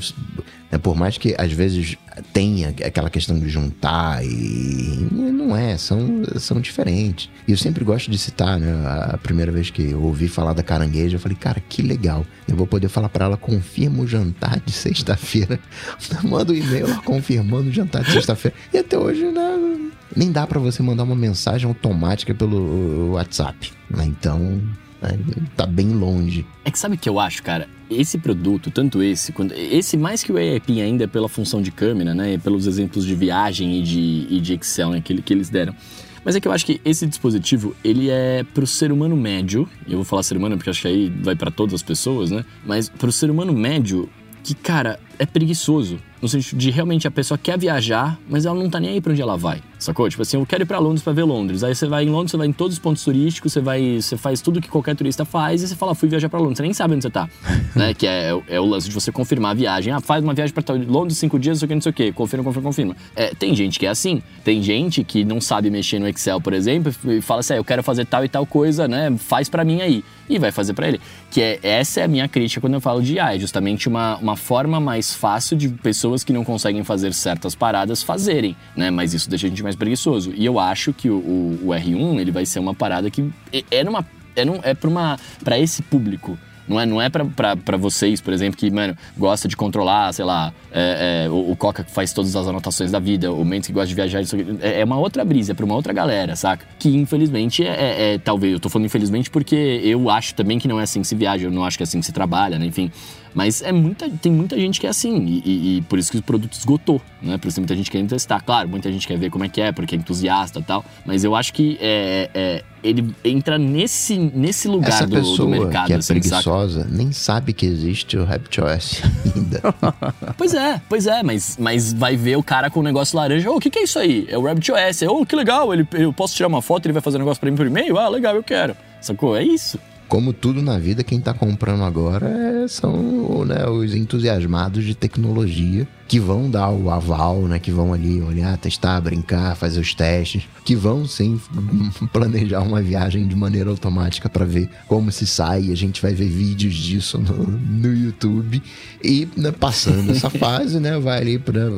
né, 0.76 0.78
por 0.78 0.96
mais 0.96 1.18
que 1.18 1.34
às 1.38 1.52
vezes 1.54 1.98
tenha 2.34 2.70
aquela 2.70 3.10
questão 3.10 3.40
de 3.40 3.48
juntar 3.50 4.24
e 4.26 5.08
não 5.12 5.56
é, 5.56 5.78
são, 5.78 6.24
são 6.38 6.60
diferentes. 6.60 7.30
E 7.48 7.52
eu 7.52 7.58
sempre 7.58 7.84
gosto 7.84 8.12
de 8.12 8.18
citar, 8.18 8.60
né? 8.60 8.74
A 9.14 9.18
primeira 9.18 9.52
vez 9.52 9.70
que 9.70 9.92
eu 9.92 10.02
ouvi 10.02 10.28
falar 10.28 10.54
da 10.54 10.64
carangueja, 10.64 11.16
eu 11.16 11.20
falei, 11.20 11.38
cara, 11.38 11.62
que 11.68 11.82
legal. 11.82 12.26
Eu 12.48 12.56
vou 12.56 12.68
poder 12.68 12.90
falar 12.90 13.10
para 13.10 13.26
ela, 13.26 13.38
confirma 13.38 14.04
o 14.04 14.08
jantar 14.08 14.60
de 14.66 14.72
sexta-feira. 14.72 15.60
Manda 16.24 16.52
um 16.52 16.56
e-mail 16.56 17.02
confirmando 17.04 17.70
o 17.70 17.74
jantar 17.74 18.04
de 18.04 18.12
sexta-feira. 18.12 18.56
E 18.74 18.78
até 18.78 18.98
hoje, 18.98 19.24
né, 19.26 19.90
nem 20.16 20.32
dá 20.32 20.46
para 20.46 20.60
você 20.60 20.84
mandar 20.84 21.04
uma 21.04 21.16
mensagem 21.16 21.68
automática 21.68 22.34
pelo 22.34 23.12
WhatsApp. 23.12 23.72
Né? 23.90 24.06
Então, 24.06 24.62
né, 25.02 25.18
tá 25.56 25.66
bem 25.66 25.90
longe. 25.90 26.46
É 26.64 26.72
que 26.72 26.80
sabe 26.80 26.96
o 26.96 26.98
que 26.98 27.10
eu 27.10 27.20
acho, 27.20 27.44
cara? 27.44 27.68
Esse 27.90 28.18
produto, 28.18 28.72
tanto 28.72 29.04
esse, 29.04 29.32
quanto 29.32 29.54
esse 29.54 29.96
mais 29.96 30.24
que 30.24 30.32
o 30.32 30.38
AIP 30.38 30.82
ainda 30.82 31.08
pela 31.08 31.30
função 31.30 31.62
de 31.62 31.72
câmera, 31.72 32.14
né? 32.14 32.38
Pelos 32.38 32.66
exemplos 32.66 33.06
de 33.06 33.14
viagem 33.14 33.80
e 33.80 33.84
de, 33.84 34.28
e 34.30 34.42
de 34.42 34.54
Excel 34.54 34.92
né? 34.92 35.02
que, 35.02 35.22
que 35.22 35.34
eles 35.34 35.50
deram. 35.50 35.76
Mas 36.24 36.36
é 36.36 36.40
que 36.40 36.48
eu 36.48 36.52
acho 36.52 36.66
que 36.66 36.82
esse 36.84 37.06
dispositivo, 37.06 37.76
ele 37.84 38.10
é 38.10 38.44
pro 38.44 38.66
ser 38.66 38.92
humano 38.92 39.16
médio, 39.16 39.70
e 39.86 39.92
eu 39.92 40.00
vou 40.00 40.06
falar 40.06 40.24
ser 40.24 40.36
humano 40.36 40.58
porque 40.58 40.72
acho 40.72 40.82
que 40.82 40.88
aí 40.88 41.14
vai 41.22 41.36
para 41.36 41.52
todas 41.52 41.76
as 41.76 41.84
pessoas, 41.84 42.32
né? 42.32 42.44
Mas 42.66 42.90
pro 42.90 43.12
ser 43.12 43.30
humano 43.30 43.54
médio, 43.54 44.10
que, 44.44 44.56
cara, 44.56 45.00
é 45.20 45.26
preguiçoso. 45.26 46.00
No 46.20 46.28
sentido 46.28 46.58
de 46.58 46.72
realmente 46.72 47.08
a 47.08 47.12
pessoa 47.12 47.38
quer 47.38 47.60
viajar, 47.60 48.20
mas 48.28 48.46
ela 48.46 48.58
não 48.58 48.70
tá 48.70 48.80
nem 48.80 48.92
aí 48.92 49.02
pra 49.02 49.12
onde 49.12 49.22
ela 49.22 49.38
vai. 49.38 49.62
Sacou? 49.78 50.10
Tipo 50.10 50.22
assim, 50.22 50.38
eu 50.38 50.46
quero 50.46 50.64
ir 50.64 50.66
pra 50.66 50.80
Londres 50.80 51.02
pra 51.02 51.14
ver 51.14 51.24
Londres. 51.24 51.64
Aí 51.64 51.76
você 51.76 51.88
vai 51.88 52.04
em 52.04 52.10
Londres, 52.10 52.32
você 52.32 52.38
vai 52.38 52.48
em 52.48 52.54
todos 52.54 52.74
os 52.74 52.80
pontos 52.80 53.04
turísticos, 53.04 53.54
você 53.54 53.62
vai. 53.62 54.02
Você 54.02 54.18
faz 54.18 54.42
tudo 54.42 54.62
que 54.62 54.70
qualquer 54.70 54.96
turista 54.96 55.26
faz 55.26 55.62
e 55.62 55.68
você 55.68 55.76
fala, 55.76 55.94
fui 55.94 56.10
viajar 56.10 56.30
pra 56.30 56.40
Londres. 56.40 56.58
Você 56.58 56.64
nem 56.64 56.74
sabe 56.74 56.96
onde 56.96 57.04
você 57.04 57.10
tá. 57.10 57.30
né? 57.76 57.94
Que 57.94 58.08
é, 58.08 58.30
é, 58.48 58.60
o 58.60 58.66
lance 58.66 58.88
de 58.88 58.94
você 58.94 59.12
confirmar 59.12 59.52
a 59.52 59.54
viagem. 59.54 59.94
Ah, 59.94 60.00
faz 60.00 60.24
uma 60.24 60.34
viagem 60.34 60.54
pra 60.54 60.64
Londres 60.76 61.18
cinco 61.18 61.38
dias, 61.38 61.58
não 61.58 61.60
sei 61.60 61.66
o 61.66 61.70
que, 61.70 61.76
não 61.76 61.82
sei 61.82 61.90
o 61.90 61.94
que. 61.94 62.12
Confirma, 62.12 62.44
confirma, 62.44 62.70
confirma. 62.70 62.96
É, 63.16 63.34
tem 63.34 63.56
gente 63.56 63.80
que 63.80 63.86
é 63.86 63.90
assim. 63.90 64.22
Tem 64.44 64.62
gente 64.62 65.04
que 65.04 65.24
não 65.24 65.42
sabe 65.42 65.70
mexer 65.70 66.00
no 66.00 66.08
Excel, 66.08 66.40
por 66.40 66.54
exemplo, 66.54 66.94
e 67.06 67.22
fala 67.22 67.42
assim, 67.42 67.54
ah, 67.54 67.58
eu 67.58 67.64
quero 67.64 67.84
fazer 67.84 68.06
tal 68.06 68.24
e 68.24 68.30
tal 68.30 68.46
coisa, 68.46 68.88
né? 68.88 69.16
Faz 69.18 69.50
pra 69.50 69.64
mim 69.64 69.82
aí. 69.82 70.04
E 70.28 70.40
vai 70.40 70.52
fazer 70.52 70.74
pra 70.74 70.88
ele. 70.88 71.00
Que 71.30 71.42
é, 71.42 71.60
essa 71.62 72.02
é 72.02 72.04
a 72.04 72.08
minha 72.08 72.28
crítica 72.28 72.60
quando 72.60 72.74
eu 72.74 72.82
falo 72.82 73.02
de 73.02 73.20
AI. 73.20 73.36
É 73.36 73.40
justamente 73.40 73.88
uma, 73.88 74.18
uma 74.18 74.36
forma 74.36 74.80
mais 74.80 75.14
fácil 75.14 75.58
de 75.58 75.70
pessoas 75.70 76.24
que 76.24 76.34
não 76.34 76.44
conseguem 76.44 76.84
fazer 76.84 77.14
certas 77.14 77.54
paradas 77.54 78.02
fazerem, 78.02 78.56
né? 78.76 78.90
Mas 78.90 79.14
isso 79.14 79.30
deixa 79.30 79.48
a 79.48 79.50
gente 79.50 79.62
mais 79.66 79.76
preguiçoso. 79.76 80.32
E 80.34 80.46
eu 80.46 80.60
acho 80.60 80.94
que 80.94 81.10
o, 81.10 81.18
o, 81.18 81.60
o 81.64 81.68
R1 81.70 82.20
ele 82.20 82.32
vai 82.32 82.46
ser 82.46 82.60
uma 82.60 82.74
parada 82.74 83.10
que 83.10 83.30
é, 83.52 83.64
é 83.72 83.84
numa 83.84 84.06
é, 84.36 84.46
num, 84.46 84.60
é 84.64 84.74
para 84.74 84.90
uma 84.90 85.20
para 85.44 85.60
esse 85.60 85.82
público 85.82 86.38
não 86.68 86.80
é, 86.80 86.86
não 86.86 87.02
é 87.02 87.10
para 87.10 87.78
vocês, 87.78 88.20
por 88.20 88.34
exemplo, 88.34 88.58
que, 88.58 88.70
mano, 88.72 88.98
gosta 89.16 89.48
de 89.48 89.56
controlar, 89.56 90.12
sei 90.14 90.26
lá, 90.26 90.52
é, 90.72 91.26
é, 91.26 91.30
o, 91.30 91.52
o, 91.52 91.56
Coca 91.56 91.84
que 91.84 91.92
faz 91.92 92.12
todas 92.12 92.36
as 92.36 92.48
anotações 92.48 92.92
da 92.92 93.00
vida, 93.00 93.32
o 93.32 93.46
Mendes 93.46 93.68
que 93.68 93.74
gosta 93.74 93.88
de 93.88 93.96
viajar, 93.96 94.22
isso, 94.22 94.36
é, 94.62 94.82
é 94.82 94.84
uma 94.84 94.98
outra 94.98 95.24
brisa, 95.24 95.52
é 95.52 95.56
pra 95.56 95.66
uma 95.66 95.76
outra 95.76 95.94
galera, 95.94 96.36
saca? 96.36 96.66
Que 96.80 96.90
infelizmente 96.90 97.64
é, 97.64 97.70
é, 97.70 98.14
é, 98.14 98.18
talvez, 98.18 98.54
eu 98.54 98.60
tô 98.60 98.68
falando 98.68 98.88
infelizmente 98.88 99.30
porque 99.30 99.56
eu 99.84 100.10
acho 100.10 100.34
também 100.34 100.58
que 100.58 100.68
não 100.68 100.80
é 100.80 100.84
assim 100.84 101.02
que 101.02 101.08
se 101.08 101.16
viaja, 101.16 101.46
eu 101.46 101.52
não 101.52 101.64
acho 101.64 101.78
que 101.78 101.84
é 101.84 101.86
assim 101.86 102.00
que 102.00 102.06
se 102.06 102.12
trabalha, 102.12 102.58
né? 102.58 102.66
Enfim. 102.66 102.92
Mas 103.36 103.62
é 103.62 103.74
muita, 103.74 104.10
tem 104.10 104.32
muita 104.32 104.58
gente 104.58 104.80
que 104.80 104.88
é 104.88 104.90
assim, 104.90 105.18
e, 105.26 105.42
e, 105.46 105.78
e, 105.78 105.82
por 105.82 106.00
isso 106.00 106.10
que 106.10 106.18
o 106.18 106.24
produto 106.24 106.54
esgotou, 106.54 107.02
né? 107.22 107.38
Por 107.38 107.50
isso 107.50 107.56
tem 107.56 107.64
muita 107.64 107.76
gente 107.76 107.92
querendo 107.92 108.08
testar. 108.08 108.42
Claro, 108.42 108.70
muita 108.70 108.90
gente 108.90 109.06
quer 109.06 109.18
ver 109.18 109.30
como 109.30 109.44
é 109.44 109.50
que 109.50 109.60
é, 109.60 109.74
porque 109.74 109.94
é 109.94 109.98
entusiasta 109.98 110.60
e 110.62 110.64
tal. 110.64 110.86
Mas 111.06 111.26
eu 111.26 111.36
acho 111.36 111.54
que 111.54 111.78
é, 111.82 112.30
é, 112.34 112.64
ele 112.82 113.14
entra 113.26 113.58
nesse, 113.58 114.18
nesse 114.18 114.70
lugar 114.70 114.88
Essa 114.88 115.06
do, 115.06 115.18
pessoa 115.18 115.38
do 115.40 115.48
mercado. 115.50 115.88
que 115.88 115.94
é 115.94 115.98
assim, 115.98 116.14
preguiçosa 116.14 116.84
saca? 116.84 116.96
nem 116.96 117.12
sabe 117.12 117.52
que 117.52 117.66
existe 117.66 118.16
o 118.18 118.24
RapidOS 118.24 119.02
ainda. 119.36 119.62
pois 120.38 120.54
é, 120.54 120.82
pois 120.88 121.06
é, 121.06 121.22
mas, 121.22 121.58
mas 121.60 121.92
vai 121.92 122.16
ver 122.16 122.38
o 122.38 122.44
cara 122.44 122.70
com 122.70 122.80
o 122.80 122.84
negócio 122.84 123.18
laranja. 123.18 123.50
Ô, 123.50 123.56
oh, 123.56 123.58
o 123.58 123.60
que, 123.60 123.70
que 123.70 123.80
é 123.80 123.84
isso 123.84 124.00
aí? 124.00 124.26
É 124.30 124.38
o 124.38 124.44
RapidOS. 124.44 125.02
Ô, 125.02 125.20
oh, 125.20 125.26
que 125.26 125.36
legal, 125.36 125.74
ele, 125.74 125.86
eu 125.92 126.14
posso 126.14 126.34
tirar 126.34 126.48
uma 126.48 126.62
foto 126.62 126.86
e 126.86 126.88
ele 126.88 126.94
vai 126.94 127.02
fazer 127.02 127.18
um 127.18 127.20
negócio 127.20 127.42
pra 127.42 127.52
mim 127.52 127.58
por 127.58 127.68
e-mail? 127.68 127.98
Ah, 127.98 128.08
legal, 128.08 128.34
eu 128.34 128.44
quero. 128.44 128.78
Sacou? 129.02 129.36
É 129.36 129.44
isso. 129.44 129.78
Como 130.08 130.34
tudo 130.34 130.62
na 130.62 130.78
vida, 130.78 131.04
quem 131.04 131.18
está 131.18 131.34
comprando 131.34 131.84
agora 131.84 132.28
é, 132.28 132.68
são 132.68 133.44
né, 133.46 133.68
os 133.68 133.94
entusiasmados 133.94 134.84
de 134.84 134.94
tecnologia 134.94 135.88
que 136.08 136.20
vão 136.20 136.50
dar 136.50 136.70
o 136.70 136.90
aval, 136.90 137.42
né? 137.44 137.58
Que 137.60 137.72
vão 137.72 137.94
ali 137.94 138.22
olhar, 138.22 138.56
testar, 138.58 139.02
brincar, 139.02 139.56
fazer 139.56 139.80
os 139.80 139.94
testes, 139.94 140.44
que 140.64 140.76
vão 140.76 141.06
sim 141.08 141.40
planejar 142.14 142.62
uma 142.62 142.82
viagem 142.82 143.28
de 143.28 143.36
maneira 143.36 143.70
automática 143.70 144.30
para 144.30 144.46
ver 144.46 144.70
como 144.88 145.12
se 145.12 145.26
sai. 145.26 145.72
A 145.72 145.76
gente 145.76 146.02
vai 146.02 146.14
ver 146.14 146.30
vídeos 146.30 146.76
disso 146.76 147.18
no, 147.18 147.48
no 147.48 147.94
YouTube 147.94 148.62
e 149.04 149.28
né, 149.36 149.52
passando 149.52 150.12
essa 150.12 150.30
fase, 150.32 150.80
né? 150.80 151.00
Vai 151.00 151.22
ali 151.22 151.40
para 151.40 151.70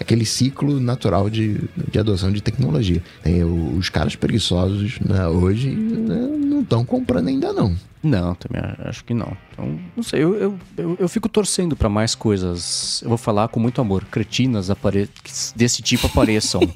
aquele 0.00 0.24
ciclo 0.24 0.80
natural 0.80 1.28
de, 1.28 1.60
de 1.90 1.98
adoção 1.98 2.32
de 2.32 2.40
tecnologia. 2.40 3.02
Os 3.76 3.90
caras 3.90 4.16
preguiçosos 4.16 4.98
né, 5.00 5.26
hoje 5.28 5.70
né, 5.70 6.16
não 6.38 6.62
estão 6.62 6.84
comprando 6.84 7.28
ainda 7.28 7.52
não. 7.52 7.76
Não, 8.02 8.34
também 8.34 8.62
acho 8.78 9.04
que 9.04 9.12
não. 9.12 9.36
Então, 9.52 9.78
não 9.94 10.02
sei, 10.02 10.22
eu, 10.22 10.34
eu, 10.34 10.58
eu, 10.76 10.96
eu 11.00 11.08
fico 11.08 11.28
torcendo 11.28 11.76
para 11.76 11.88
mais 11.88 12.14
coisas. 12.14 13.02
Eu 13.02 13.10
vou 13.10 13.18
falar 13.18 13.48
com 13.48 13.60
muito 13.60 13.80
amor. 13.80 14.04
Cretinas 14.06 14.70
apare... 14.70 15.08
desse 15.54 15.82
tipo 15.82 16.06
apareçam. 16.06 16.60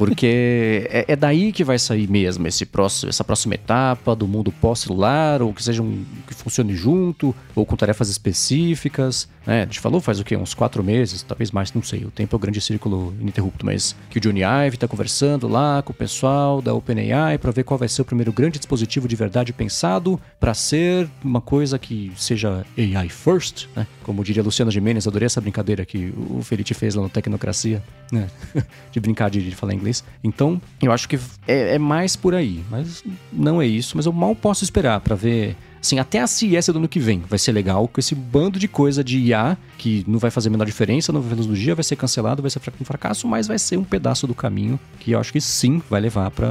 Porque 0.00 0.88
é, 0.90 1.04
é, 1.08 1.14
daí 1.14 1.52
que 1.52 1.62
vai 1.62 1.78
sair 1.78 2.08
mesmo 2.08 2.46
esse 2.48 2.64
próximo, 2.64 3.10
essa 3.10 3.22
próxima 3.22 3.54
etapa 3.54 4.16
do 4.16 4.26
mundo 4.26 4.50
pós-celular, 4.50 5.42
ou 5.42 5.52
que 5.52 5.62
seja 5.62 5.82
um, 5.82 6.06
que 6.26 6.34
funcione 6.34 6.74
junto, 6.74 7.34
ou 7.54 7.66
com 7.66 7.76
tarefas 7.76 8.08
específicas. 8.08 9.28
Né? 9.50 9.62
A 9.62 9.64
gente 9.64 9.80
falou 9.80 10.00
faz 10.00 10.20
o 10.20 10.24
quê? 10.24 10.36
Uns 10.36 10.54
quatro 10.54 10.80
meses, 10.84 11.24
talvez 11.24 11.50
mais, 11.50 11.72
não 11.72 11.82
sei. 11.82 12.04
O 12.04 12.10
tempo 12.10 12.36
é 12.36 12.36
o 12.36 12.38
grande 12.38 12.60
círculo 12.60 13.12
ininterrupto, 13.20 13.66
mas 13.66 13.96
que 14.08 14.18
o 14.18 14.20
Johnny 14.20 14.42
Ive 14.42 14.76
está 14.76 14.86
conversando 14.86 15.48
lá 15.48 15.82
com 15.82 15.90
o 15.90 15.94
pessoal 15.94 16.62
da 16.62 16.72
OpenAI 16.72 17.36
para 17.36 17.50
ver 17.50 17.64
qual 17.64 17.76
vai 17.76 17.88
ser 17.88 18.02
o 18.02 18.04
primeiro 18.04 18.32
grande 18.32 18.60
dispositivo 18.60 19.08
de 19.08 19.16
verdade 19.16 19.52
pensado 19.52 20.20
para 20.38 20.54
ser 20.54 21.10
uma 21.24 21.40
coisa 21.40 21.80
que 21.80 22.12
seja 22.14 22.64
AI 22.78 23.08
first, 23.08 23.66
né? 23.74 23.88
Como 24.04 24.22
diria 24.22 24.40
Luciano 24.40 24.70
Gimenez, 24.70 25.08
adorei 25.08 25.26
essa 25.26 25.40
brincadeira 25.40 25.84
que 25.84 26.14
o 26.30 26.42
Felipe 26.42 26.72
fez 26.72 26.94
lá 26.94 27.02
no 27.02 27.08
Tecnocracia, 27.08 27.82
né? 28.12 28.28
de 28.92 29.00
brincar 29.00 29.30
de, 29.30 29.42
de 29.42 29.56
falar 29.56 29.74
inglês. 29.74 30.04
Então, 30.22 30.62
eu 30.80 30.92
acho 30.92 31.08
que 31.08 31.18
é, 31.48 31.74
é 31.74 31.78
mais 31.78 32.14
por 32.14 32.36
aí. 32.36 32.62
Mas 32.70 33.02
não 33.32 33.60
é 33.60 33.66
isso. 33.66 33.96
Mas 33.96 34.06
eu 34.06 34.12
mal 34.12 34.36
posso 34.36 34.62
esperar 34.62 35.00
para 35.00 35.16
ver 35.16 35.56
Assim, 35.80 35.98
até 35.98 36.20
a 36.20 36.26
CES 36.26 36.66
do 36.66 36.78
ano 36.78 36.88
que 36.88 37.00
vem 37.00 37.20
vai 37.28 37.38
ser 37.38 37.52
legal, 37.52 37.88
com 37.88 37.98
esse 37.98 38.14
bando 38.14 38.58
de 38.58 38.68
coisa 38.68 39.02
de 39.02 39.18
IA 39.18 39.56
que 39.78 40.04
não 40.06 40.18
vai 40.18 40.30
fazer 40.30 40.48
a 40.48 40.52
menor 40.52 40.66
diferença, 40.66 41.10
não 41.10 41.22
vai 41.22 41.30
fazer 41.30 41.40
luz 41.40 41.58
do 41.58 41.64
dia, 41.64 41.74
vai 41.74 41.82
ser 41.82 41.96
cancelado, 41.96 42.42
vai 42.42 42.50
ser 42.50 42.60
um 42.80 42.84
fracasso, 42.84 43.26
mas 43.26 43.46
vai 43.46 43.58
ser 43.58 43.78
um 43.78 43.84
pedaço 43.84 44.26
do 44.26 44.34
caminho 44.34 44.78
que 44.98 45.12
eu 45.12 45.18
acho 45.18 45.32
que 45.32 45.40
sim 45.40 45.82
vai 45.88 46.00
levar 46.00 46.30
para 46.30 46.50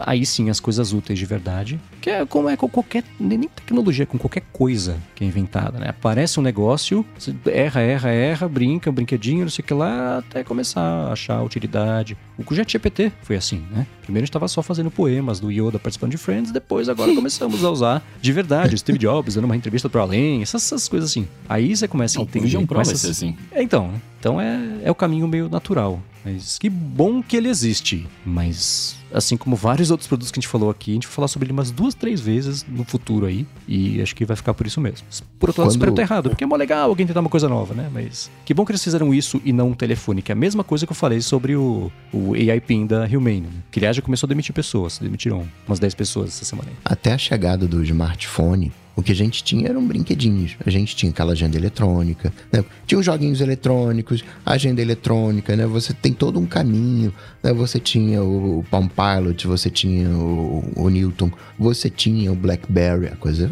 aí 0.00 0.26
sim 0.26 0.50
as 0.50 0.58
coisas 0.58 0.92
úteis 0.92 1.18
de 1.18 1.24
verdade. 1.24 1.80
Que 2.00 2.10
é 2.10 2.26
como 2.26 2.48
é 2.48 2.56
com 2.56 2.68
qualquer, 2.68 3.04
nem 3.18 3.42
tecnologia, 3.42 4.06
com 4.06 4.18
qualquer 4.18 4.42
coisa 4.52 4.96
que 5.14 5.22
é 5.22 5.26
inventada, 5.26 5.78
né? 5.78 5.90
Aparece 5.90 6.40
um 6.40 6.42
negócio, 6.42 7.06
erra, 7.46 7.80
erra, 7.80 8.10
erra, 8.10 8.48
brinca, 8.48 8.90
um 8.90 8.92
brinquedinho, 8.92 9.42
não 9.42 9.50
sei 9.50 9.62
o 9.62 9.66
que 9.66 9.74
lá, 9.74 10.18
até 10.18 10.42
começar 10.42 10.80
a 10.80 11.12
achar 11.12 11.42
utilidade. 11.42 12.16
O 12.38 12.54
GPT 12.54 13.12
foi 13.22 13.36
assim, 13.36 13.62
né? 13.70 13.86
Primeiro 14.02 14.24
a 14.24 14.26
gente 14.26 14.30
estava 14.30 14.48
só 14.48 14.62
fazendo 14.62 14.90
poemas 14.90 15.38
do 15.38 15.50
Yoda 15.50 15.78
participando 15.78 16.10
de 16.10 16.18
Friends, 16.18 16.50
depois 16.50 16.88
agora 16.88 17.12
começamos 17.14 17.64
a 17.64 17.70
usar 17.70 17.99
de 18.20 18.32
verdade. 18.32 18.76
Steve 18.76 18.98
Jobs 18.98 19.34
dando 19.34 19.44
uma 19.44 19.56
entrevista 19.56 19.88
para 19.88 20.02
além, 20.02 20.42
essas, 20.42 20.64
essas, 20.64 20.88
coisas 20.88 21.10
assim. 21.10 21.26
Aí 21.48 21.74
você 21.74 21.88
começa 21.88 22.18
a 22.18 22.22
entender. 22.22 22.52
Não, 22.52 22.66
começa... 22.66 22.94
vai 22.94 23.10
assim. 23.10 23.36
É, 23.50 23.62
então, 23.62 23.92
então 24.18 24.40
é, 24.40 24.58
é 24.84 24.90
o 24.90 24.94
caminho 24.94 25.26
meio 25.26 25.48
natural. 25.48 26.00
Mas 26.24 26.58
que 26.58 26.68
bom 26.68 27.22
que 27.22 27.36
ele 27.36 27.48
existe. 27.48 28.06
Mas, 28.24 28.96
assim 29.12 29.36
como 29.36 29.56
vários 29.56 29.90
outros 29.90 30.06
produtos 30.06 30.30
que 30.30 30.38
a 30.38 30.40
gente 30.40 30.48
falou 30.48 30.70
aqui, 30.70 30.92
a 30.92 30.94
gente 30.94 31.06
vai 31.06 31.14
falar 31.14 31.28
sobre 31.28 31.46
ele 31.46 31.52
umas 31.52 31.70
duas, 31.70 31.94
três 31.94 32.20
vezes 32.20 32.64
no 32.68 32.84
futuro 32.84 33.26
aí. 33.26 33.46
E 33.66 34.00
acho 34.00 34.14
que 34.14 34.24
vai 34.24 34.36
ficar 34.36 34.54
por 34.54 34.66
isso 34.66 34.80
mesmo. 34.80 35.06
Por 35.38 35.50
outro 35.50 35.62
lado, 35.62 35.70
Quando... 35.70 35.76
espero 35.76 35.92
estar 35.92 36.02
errado, 36.02 36.30
porque 36.30 36.44
é 36.44 36.46
mó 36.46 36.56
legal 36.56 36.88
alguém 36.88 37.06
tentar 37.06 37.20
uma 37.20 37.30
coisa 37.30 37.48
nova, 37.48 37.74
né? 37.74 37.90
Mas 37.92 38.30
que 38.44 38.54
bom 38.54 38.64
que 38.64 38.72
eles 38.72 38.82
fizeram 38.82 39.12
isso 39.12 39.40
e 39.44 39.52
não 39.52 39.68
um 39.68 39.74
telefone, 39.74 40.22
que 40.22 40.32
é 40.32 40.34
a 40.34 40.36
mesma 40.36 40.64
coisa 40.64 40.86
que 40.86 40.92
eu 40.92 40.96
falei 40.96 41.20
sobre 41.20 41.56
o, 41.56 41.90
o 42.12 42.34
AI 42.34 42.60
PIN 42.60 42.86
da 42.86 43.04
Humane. 43.06 43.48
Que 43.70 43.78
aliás 43.78 43.96
já 43.96 44.02
começou 44.02 44.26
a 44.26 44.28
demitir 44.28 44.54
pessoas, 44.54 44.98
demitiram 44.98 45.46
umas 45.66 45.78
10 45.78 45.94
pessoas 45.94 46.28
essa 46.28 46.44
semana 46.44 46.68
aí. 46.70 46.76
Até 46.84 47.12
a 47.12 47.18
chegada 47.18 47.66
do 47.66 47.82
smartphone, 47.82 48.72
o 49.00 49.02
que 49.02 49.12
a 49.12 49.16
gente 49.16 49.42
tinha 49.42 49.68
eram 49.68 49.84
brinquedinhos. 49.86 50.56
A 50.64 50.70
gente 50.70 50.94
tinha 50.94 51.10
aquela 51.10 51.32
agenda 51.32 51.56
eletrônica, 51.56 52.32
né? 52.52 52.64
tinha 52.86 52.98
os 52.98 53.06
joguinhos 53.06 53.40
eletrônicos, 53.40 54.22
agenda 54.44 54.80
eletrônica, 54.80 55.56
né? 55.56 55.66
Você 55.66 55.94
tem 55.94 56.12
todo 56.12 56.38
um 56.38 56.46
caminho, 56.46 57.12
né? 57.42 57.52
Você 57.52 57.80
tinha 57.80 58.22
o, 58.22 58.64
Palm 58.70 58.88
Pilot, 58.88 59.46
você 59.46 59.70
tinha 59.70 60.10
o, 60.10 60.64
o 60.76 60.88
Newton, 60.88 61.30
você 61.58 61.88
tinha 61.88 62.30
o 62.30 62.36
BlackBerry, 62.36 63.06
a 63.06 63.16
coisa 63.16 63.50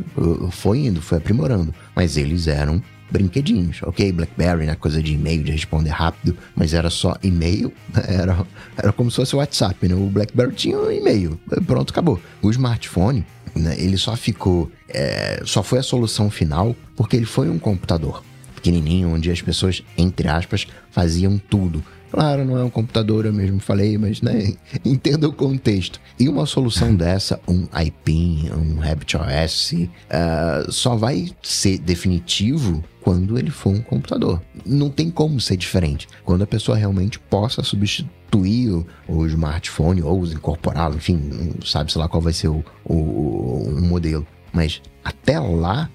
foi 0.51 0.87
indo, 0.87 1.01
foi 1.01 1.19
aprimorando. 1.19 1.75
Mas 1.97 2.17
eles 2.17 2.47
eram 2.47 2.83
brinquedinhos, 3.11 3.81
ok? 3.83 4.13
BlackBerry, 4.13 4.67
né? 4.67 4.75
Coisa 4.75 5.03
de 5.03 5.15
e-mail, 5.15 5.43
de 5.43 5.53
responder 5.53 5.91
rápido, 5.91 6.37
mas 6.55 6.75
era 6.75 6.91
só 6.91 7.17
e-mail, 7.23 7.73
era, 8.07 8.47
era 8.77 8.93
como 8.93 9.11
se 9.11 9.17
fosse 9.17 9.35
o 9.35 9.39
WhatsApp, 9.39 9.89
né? 9.89 9.95
O 9.95 10.07
BlackBerry 10.07 10.53
tinha 10.53 10.79
um 10.79 10.91
e-mail, 10.91 11.39
pronto, 11.67 11.91
acabou. 11.91 12.21
O 12.43 12.51
smartphone, 12.51 13.25
né? 13.55 13.75
Ele 13.79 13.97
só 13.97 14.17
ficou, 14.17 14.71
é, 14.89 15.41
só 15.45 15.63
foi 15.63 15.79
a 15.79 15.83
solução 15.83 16.31
final 16.31 16.75
porque 16.97 17.17
ele 17.17 17.27
foi 17.27 17.49
um 17.49 17.59
computador 17.59 18.23
pequenininho, 18.55 19.11
onde 19.11 19.31
as 19.31 19.41
pessoas, 19.41 19.83
entre 19.97 20.29
aspas, 20.29 20.67
faziam 20.91 21.39
tudo. 21.39 21.83
Claro, 22.11 22.45
não 22.45 22.59
é 22.59 22.65
um 22.65 22.71
computador, 22.71 23.27
eu 23.27 23.33
mesmo 23.33 23.61
falei, 23.61 23.99
mas 23.99 24.23
né, 24.23 24.55
entenda 24.85 25.29
o 25.29 25.33
contexto. 25.33 26.01
E 26.19 26.29
uma 26.29 26.47
solução 26.47 26.95
dessa, 26.95 27.39
um 27.47 27.67
iPin, 27.81 28.51
um 28.51 28.79
RabbitOS, 28.79 29.73
uh, 29.73 30.73
só 30.73 30.97
vai 30.97 31.31
ser 31.43 31.79
definitivo 31.79 32.83
quando 33.03 33.39
ele 33.39 33.51
for 33.51 33.71
um 33.71 33.83
computador. 33.83 34.43
Não 34.67 34.91
tem 34.91 35.11
como 35.11 35.41
ser 35.41 35.57
diferente. 35.57 36.09
Quando 36.25 36.43
a 36.43 36.47
pessoa 36.47 36.77
realmente 36.77 37.19
possa 37.19 37.63
substituir 37.63 38.85
o, 39.07 39.27
smartphone 39.27 40.03
ou 40.03 40.27
incorporá-lo, 40.27 40.97
enfim, 40.97 41.53
sabe-se 41.65 41.97
lá 41.99 42.09
qual 42.09 42.21
vai 42.21 42.33
ser 42.33 42.49
o, 42.49 42.65
o, 42.85 42.95
o 42.95 43.81
modelo. 43.81 44.27
Mas 44.53 44.83
até 45.05 45.39
lá, 45.39 45.89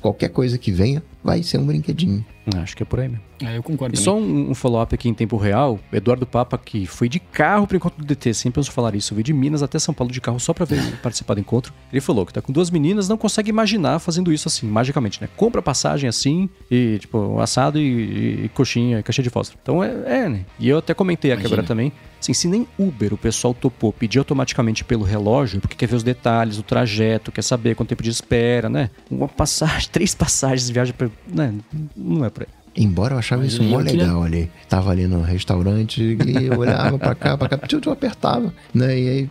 qualquer 0.00 0.28
coisa 0.28 0.56
que 0.56 0.70
venha 0.70 1.02
vai 1.22 1.42
ser 1.42 1.58
um 1.58 1.66
brinquedinho. 1.66 2.24
Acho 2.56 2.76
que 2.76 2.82
é 2.82 2.86
por 2.86 3.00
aí 3.00 3.08
mesmo. 3.08 3.22
É, 3.42 3.56
eu 3.56 3.62
concordo. 3.62 3.94
E 3.94 3.98
só 3.98 4.16
um, 4.16 4.50
um 4.50 4.54
follow-up 4.54 4.94
aqui 4.94 5.08
em 5.08 5.14
tempo 5.14 5.36
real. 5.36 5.78
Eduardo 5.92 6.26
Papa, 6.26 6.58
que 6.58 6.86
foi 6.86 7.08
de 7.08 7.18
carro 7.18 7.66
para 7.66 7.74
o 7.74 7.76
encontro 7.76 7.98
do 7.98 8.06
DT, 8.06 8.34
sempre 8.34 8.60
ouço 8.60 8.70
falar 8.70 8.94
isso. 8.94 9.14
Veio 9.14 9.24
de 9.24 9.32
Minas 9.32 9.62
até 9.62 9.78
São 9.78 9.94
Paulo 9.94 10.12
de 10.12 10.20
carro 10.20 10.38
só 10.38 10.52
para 10.52 10.64
ver 10.64 10.80
participar 11.00 11.34
do 11.34 11.40
encontro. 11.40 11.72
Ele 11.92 12.00
falou 12.00 12.26
que 12.26 12.32
tá 12.32 12.42
com 12.42 12.52
duas 12.52 12.70
meninas, 12.70 13.08
não 13.08 13.16
consegue 13.16 13.50
imaginar 13.50 13.98
fazendo 13.98 14.32
isso 14.32 14.48
assim, 14.48 14.66
magicamente, 14.66 15.20
né? 15.20 15.28
Compra 15.36 15.62
passagem 15.62 16.08
assim 16.08 16.48
e, 16.70 16.98
tipo, 16.98 17.40
assado 17.40 17.78
e, 17.78 17.82
e, 17.82 18.44
e 18.44 18.48
coxinha, 18.50 18.98
e 18.98 19.02
caixa 19.02 19.22
de 19.22 19.30
fósforo. 19.30 19.58
Então 19.62 19.82
é, 19.82 20.24
é, 20.24 20.28
né? 20.28 20.44
E 20.58 20.68
eu 20.68 20.78
até 20.78 20.92
comentei 20.92 21.32
aqui 21.32 21.46
agora 21.46 21.62
também. 21.62 21.92
Assim, 22.24 22.32
se 22.32 22.48
nem 22.48 22.66
Uber 22.78 23.12
o 23.12 23.18
pessoal 23.18 23.52
topou 23.52 23.92
pedir 23.92 24.18
automaticamente 24.18 24.82
pelo 24.82 25.04
relógio, 25.04 25.60
porque 25.60 25.76
quer 25.76 25.86
ver 25.86 25.96
os 25.96 26.02
detalhes, 26.02 26.58
o 26.58 26.62
trajeto, 26.62 27.30
quer 27.30 27.42
saber 27.42 27.74
quanto 27.74 27.90
tempo 27.90 28.02
de 28.02 28.08
espera, 28.08 28.70
né? 28.70 28.88
Uma 29.10 29.28
passagem, 29.28 29.88
três 29.92 30.14
passagens 30.14 30.70
viagem 30.70 30.94
pra. 30.94 31.10
Né? 31.28 31.54
Não 31.94 32.24
é 32.24 32.30
Embora 32.76 33.14
eu 33.14 33.18
achava 33.18 33.42
Mas 33.42 33.52
isso 33.52 33.62
mó 33.62 33.78
legal 33.78 34.22
ali. 34.22 34.50
Tava 34.68 34.90
ali 34.90 35.06
no 35.06 35.22
restaurante 35.22 36.18
e 36.26 36.50
olhava 36.50 36.98
pra 36.98 37.14
cá, 37.14 37.36
pra 37.36 37.48
cá, 37.48 37.60
eu 37.70 37.92
apertava, 37.92 38.52
né? 38.72 38.98
E 38.98 39.08
aí 39.08 39.30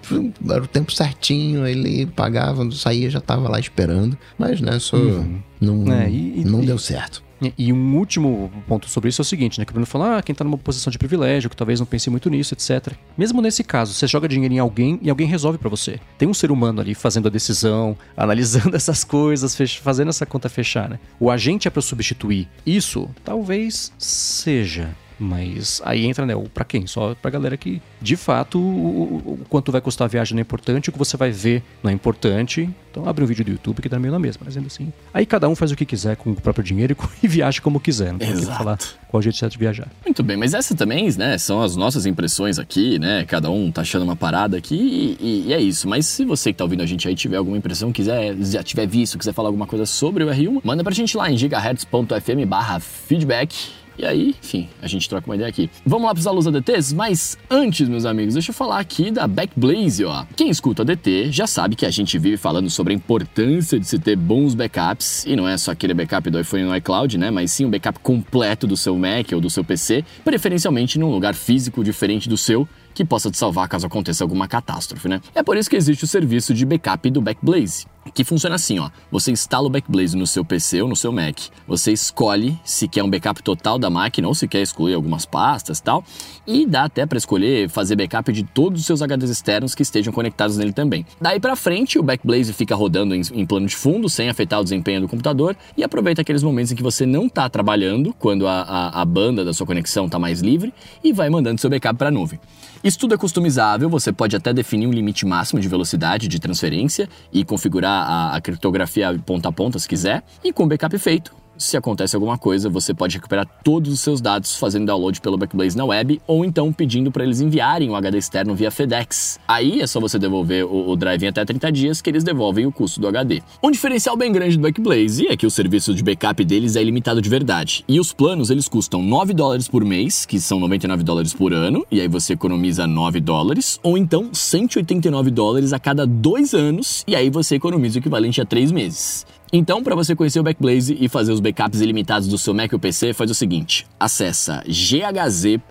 era 0.50 0.64
o 0.64 0.68
tempo 0.68 0.92
certinho, 0.92 1.68
ele 1.68 2.06
pagava, 2.06 2.70
saía, 2.72 3.10
já 3.10 3.20
tava 3.20 3.50
lá 3.50 3.60
esperando. 3.60 4.18
Mas, 4.38 4.62
né, 4.62 4.80
só 4.80 4.96
uhum. 4.96 5.40
não, 5.60 5.92
é, 5.92 6.10
e, 6.10 6.44
não 6.46 6.64
e, 6.64 6.66
deu 6.66 6.78
certo. 6.78 7.22
E 7.58 7.74
um 7.74 7.98
último 7.98 8.52
ponto 8.68 8.88
sobre 8.88 9.10
isso 9.10 9.22
é 9.22 9.24
o 9.24 9.26
seguinte, 9.26 9.60
né? 9.60 9.66
Que 9.66 9.72
o 9.72 9.74
Bruno 9.74 9.86
falou, 9.86 10.08
ah, 10.08 10.22
quem 10.22 10.36
tá 10.36 10.44
numa 10.44 10.58
posição 10.58 10.92
de 10.92 10.98
privilégio, 10.98 11.50
que 11.50 11.56
talvez 11.56 11.80
não 11.80 11.86
pense 11.86 12.10
muito 12.10 12.30
nisso, 12.30 12.54
etc. 12.54 12.94
Mesmo 13.18 13.42
nesse 13.42 13.64
caso, 13.64 13.94
você 13.94 14.08
joga 14.08 14.28
dinheiro 14.28 14.54
em 14.54 14.60
alguém 14.60 15.00
e 15.02 15.10
alguém 15.10 15.28
resolve 15.28 15.58
para 15.58 15.70
você. 15.70 16.00
Tem 16.18 16.28
um 16.28 16.34
ser 16.34 16.52
humano 16.52 16.82
ali 16.82 16.94
fazendo 16.94 17.28
a 17.28 17.32
decisão, 17.32 17.98
analisando 18.16 18.76
essas 18.76 19.04
coisas, 19.04 19.56
fazendo 19.82 20.10
essa 20.10 20.26
conta 20.26 20.48
fechar, 20.48 20.90
né? 20.90 21.00
O 21.20 21.32
agente 21.32 21.68
é 21.68 21.72
para 21.72 21.82
substituir. 21.82 22.48
Isso 22.66 23.10
talvez 23.24 23.92
seja 23.98 24.96
mas 25.24 25.82
aí 25.86 26.06
entra, 26.06 26.26
né, 26.26 26.34
para 26.54 26.66
quem? 26.66 26.86
Só 26.86 27.16
pra 27.16 27.32
galera 27.32 27.56
que, 27.56 27.82
de 28.02 28.16
fato, 28.16 28.60
o, 28.60 29.18
o, 29.26 29.40
quanto 29.50 29.72
vai 29.72 29.82
custar 29.82 30.06
a 30.06 30.10
viagem 30.10 30.36
não 30.36 30.40
é 30.40 30.42
importante, 30.42 30.90
o 30.90 30.92
que 30.92 30.98
você 30.98 31.16
vai 31.16 31.32
ver 31.32 31.64
não 31.82 31.90
é 31.90 31.94
importante. 31.94 32.70
Então 32.92 33.08
abre 33.08 33.24
um 33.24 33.28
vídeo 33.28 33.44
do 33.44 33.52
YouTube 33.52 33.82
que 33.82 33.90
dá 33.90 33.98
meio 33.98 34.12
na 34.12 34.20
mesma, 34.20 34.44
mas 34.46 34.56
ainda 34.56 34.68
assim. 34.68 34.94
Aí 35.14 35.26
cada 35.26 35.50
um 35.50 35.56
faz 35.56 35.72
o 35.72 35.76
que 35.76 35.86
quiser 35.86 36.16
com 36.16 36.32
o 36.32 36.36
próprio 36.36 36.64
dinheiro 36.64 36.96
e, 37.24 37.26
e 37.26 37.28
viaja 37.28 37.62
como 37.62 37.80
quiser. 37.80 38.12
Não 38.12 38.20
tem 38.20 38.36
que 38.36 38.46
falar 38.46 38.78
qual 39.08 39.22
jeito 39.22 39.38
certo 39.38 39.54
de 39.54 39.60
viajar. 39.60 39.88
Muito 40.06 40.22
bem, 40.22 40.38
mas 40.38 40.54
essas 40.54 40.78
também, 40.78 41.10
né, 41.18 41.38
são 41.38 41.62
as 41.62 41.76
nossas 41.76 42.06
impressões 42.06 42.60
aqui, 42.60 43.00
né? 43.00 43.26
Cada 43.26 43.50
um 43.50 43.72
tá 43.72 43.82
achando 43.82 44.04
uma 44.04 44.16
parada 44.16 44.58
aqui 44.58 45.18
e, 45.20 45.46
e 45.48 45.54
é 45.54 45.62
isso. 45.62 45.88
Mas 45.88 46.06
se 46.06 46.26
você 46.26 46.52
que 46.52 46.58
tá 46.58 46.64
ouvindo 46.64 46.84
a 46.84 46.86
gente 46.86 47.08
aí 47.08 47.16
tiver 47.16 47.38
alguma 47.38 47.58
impressão, 47.58 47.92
quiser, 47.92 48.36
já 48.42 48.62
tiver 48.62 48.86
visto, 48.86 49.18
quiser 49.18 49.34
falar 49.34 49.50
alguma 49.50 49.66
coisa 49.66 49.86
sobre 49.86 50.24
o 50.24 50.28
R1, 50.28 50.62
manda 50.64 50.84
pra 50.84 50.94
gente 50.94 51.16
lá 51.16 51.32
em 51.32 51.38
gigahertz.fm 51.38 52.46
barra 52.46 52.80
feedback 52.80 53.83
e 53.98 54.06
aí, 54.06 54.36
enfim, 54.42 54.70
a 54.82 54.88
gente 54.88 55.08
troca 55.08 55.26
uma 55.28 55.36
ideia 55.36 55.50
aqui. 55.50 55.70
Vamos 55.86 56.06
lá 56.06 56.14
para 56.14 56.20
os 56.20 56.28
alunos 56.28 56.48
ADTs? 56.48 56.94
Mas 56.94 57.38
antes, 57.50 57.88
meus 57.88 58.06
amigos, 58.06 58.34
deixa 58.34 58.52
eu 58.52 58.56
falar 58.56 58.80
aqui 58.80 59.12
da 59.12 59.28
Backblaze, 59.28 60.04
ó. 60.06 60.26
Quem 60.36 60.50
escuta 60.50 60.82
ADT 60.82 61.32
já 61.32 61.48
sabe 61.48 61.76
que 61.76 61.86
a 61.86 61.92
gente 61.92 62.18
vive 62.18 62.38
falando 62.38 62.70
sobre 62.70 62.94
a 62.94 62.96
importância 62.96 63.80
de 63.80 63.88
se 63.88 64.00
ter 64.00 64.16
bons 64.16 64.56
backups, 64.56 65.26
e 65.26 65.36
não 65.36 65.48
é 65.48 65.58
só 65.58 65.72
aquele 65.72 65.94
backup 65.94 66.30
do 66.30 66.40
iPhone 66.40 66.64
no 66.64 66.76
iCloud, 66.76 67.18
né? 67.18 67.30
Mas 67.30 67.52
sim 67.52 67.66
um 67.66 67.70
backup 67.70 68.00
completo 68.00 68.66
do 68.66 68.76
seu 68.76 68.98
Mac 68.98 69.32
ou 69.34 69.42
do 69.42 69.50
seu 69.50 69.64
PC, 69.64 70.04
preferencialmente 70.24 70.98
num 70.98 71.12
lugar 71.12 71.34
físico 71.34 71.84
diferente 71.84 72.28
do 72.28 72.38
seu, 72.38 72.68
que 72.94 73.04
possa 73.04 73.32
te 73.32 73.38
salvar 73.38 73.68
caso 73.68 73.88
aconteça 73.88 74.24
alguma 74.24 74.48
catástrofe, 74.48 75.08
né? 75.08 75.20
É 75.34 75.42
por 75.42 75.58
isso 75.58 75.70
que 75.70 75.76
existe 75.76 76.04
o 76.04 76.08
serviço 76.08 76.54
de 76.54 76.66
backup 76.66 77.10
do 77.10 77.22
Backblaze, 77.22 77.86
que 78.14 78.24
funciona 78.24 78.56
assim, 78.56 78.80
ó. 78.80 78.90
Você 79.12 79.32
instala 79.32 79.68
o 79.68 79.70
Backblaze 79.70 80.16
no 80.16 80.28
seu 80.28 80.44
PC 80.44 80.82
ou 80.82 80.90
no 80.90 80.96
seu 80.96 81.12
Mac. 81.12 81.38
Você 81.68 81.92
escolhe 81.92 82.60
se 82.64 82.88
quer 82.88 83.04
um 83.04 83.10
backup 83.10 83.42
total 83.42 83.80
da 83.80 83.90
máquina 83.90 84.28
ou 84.28 84.36
se 84.36 84.48
quer 84.48 84.62
excluir 84.62 84.94
algumas 84.94 85.26
pastas 85.26 85.80
e 85.80 85.84
tal. 85.84 86.04
E 86.46 86.66
dá 86.66 86.84
até 86.84 87.06
para 87.06 87.18
escolher 87.18 87.70
fazer 87.70 87.96
backup 87.96 88.32
de 88.32 88.44
todos 88.44 88.82
os 88.82 88.86
seus 88.86 89.02
HDs 89.02 89.30
externos 89.30 89.74
que 89.74 89.82
estejam 89.82 90.12
conectados 90.12 90.58
nele 90.58 90.74
também. 90.74 91.06
Daí 91.22 91.40
para 91.40 91.56
frente, 91.56 91.98
o 91.98 92.04
Backblaze 92.04 92.52
fica 92.52 92.76
rodando 92.76 93.16
em, 93.16 93.22
em, 93.34 93.46
plano 93.46 93.66
de 93.66 93.76
fundo, 93.76 94.10
sem 94.10 94.30
afetar 94.30 94.60
o 94.60 94.64
desempenho 94.64 95.02
do 95.02 95.08
computador, 95.08 95.56
e 95.78 95.84
aproveita 95.84 96.22
aqueles 96.22 96.44
momentos 96.44 96.72
em 96.72 96.76
que 96.76 96.84
você 96.84 97.06
não 97.06 97.28
está 97.28 97.48
trabalhando, 97.50 98.14
quando 98.20 98.48
a, 98.48 98.62
a, 98.62 99.02
a 99.02 99.06
banda 99.06 99.46
da 99.46 99.54
sua 99.54 99.66
conexão 99.66 100.06
está 100.06 100.20
mais 100.20 100.42
livre, 100.42 100.74
e 101.04 101.14
vai 101.14 101.30
mandando 101.30 101.62
seu 101.62 101.70
backup 101.70 101.98
para 101.98 102.10
a 102.10 102.12
nuvem. 102.12 102.40
Isso 102.84 103.00
tudo 103.00 103.14
é 103.14 103.18
customizável, 103.18 103.90
você 103.90 104.12
pode 104.12 104.36
até 104.36 104.52
definir 104.52 104.88
um 104.88 104.92
limite 104.92 105.26
máximo 105.26 105.62
de 105.62 105.70
velocidade 105.70 106.28
de 106.28 106.38
transferência 106.38 107.08
e 107.32 107.46
configurar 107.46 107.93
a, 107.94 108.36
a 108.36 108.42
criptografia 108.42 109.14
ponta 109.26 109.50
a 109.50 109.52
ponta 109.52 109.80
se 109.80 109.88
quiser. 109.88 110.24
E 110.44 110.52
com 110.52 110.64
o 110.64 110.68
backup 110.68 110.98
feito, 110.98 111.36
se 111.64 111.78
acontece 111.78 112.16
alguma 112.16 112.38
coisa, 112.38 112.70
você 112.70 112.94
pode 112.94 113.16
recuperar 113.16 113.48
todos 113.64 113.94
os 113.94 114.00
seus 114.02 114.20
dados 114.20 114.56
fazendo 114.56 114.86
download 114.86 115.20
pelo 115.22 115.38
Backblaze 115.38 115.78
na 115.78 115.86
web 115.86 116.22
ou 116.28 116.44
então 116.44 116.74
pedindo 116.74 117.12
para 117.12 117.24
eles 117.24 117.42
enviarem 117.42 117.90
o 117.90 117.96
HD 117.96 118.18
externo 118.18 118.54
via 118.54 118.70
FedEx. 118.70 119.40
Aí 119.48 119.82
é 119.82 119.88
só 119.88 120.00
você 120.00 120.20
devolver 120.20 120.66
o, 120.66 120.90
o 120.90 120.96
drive 120.96 121.24
em 121.24 121.28
até 121.28 121.46
30 121.46 121.72
dias 121.72 122.02
que 122.02 122.10
eles 122.10 122.24
devolvem 122.24 122.66
o 122.66 122.72
custo 122.72 123.00
do 123.00 123.08
HD. 123.08 123.42
Um 123.64 123.72
diferencial 123.72 124.18
bem 124.18 124.32
grande 124.32 124.58
do 124.58 124.62
Backblaze 124.62 125.28
é 125.28 125.38
que 125.38 125.46
o 125.46 125.52
serviço 125.52 125.94
de 125.94 126.04
backup 126.04 126.44
deles 126.44 126.76
é 126.76 126.82
ilimitado 126.82 127.22
de 127.22 127.30
verdade. 127.30 127.84
E 127.88 128.00
os 128.00 128.12
planos 128.12 128.50
eles 128.50 128.68
custam 128.68 129.02
9 129.02 129.34
dólares 129.34 129.68
por 129.68 129.86
mês, 129.86 130.26
que 130.26 130.40
são 130.40 130.60
99 130.60 131.04
dólares 131.04 131.34
por 131.34 131.54
ano, 131.54 131.86
e 131.90 132.02
aí 132.02 132.08
você 132.08 132.34
economiza 132.34 132.86
9 132.86 133.20
dólares, 133.20 133.80
ou 133.82 133.98
então 133.98 134.30
189 134.34 135.32
dólares 135.32 135.74
a 135.74 135.80
cada 135.80 136.06
dois 136.06 136.54
anos, 136.54 137.04
e 137.08 137.16
aí 137.16 137.30
você 137.30 137.56
economiza 137.56 137.98
o 137.98 138.02
equivalente 138.02 138.42
a 138.42 138.46
3 138.46 138.72
meses. 138.72 139.26
Então, 139.56 139.84
para 139.84 139.94
você 139.94 140.16
conhecer 140.16 140.40
o 140.40 140.44
Backblaze 140.44 140.98
e 141.00 141.08
fazer 141.08 141.32
os 141.32 141.40
backups 141.40 141.80
ilimitados 141.80 142.28
do 142.28 142.40
seu 142.40 142.56
Mac 142.56 142.74
ou 142.74 142.80
PC, 142.80 143.14
faz 143.14 143.30
o 143.30 143.36
seguinte: 143.36 143.86
acessa 144.00 144.64
ghz.fm 144.66 145.62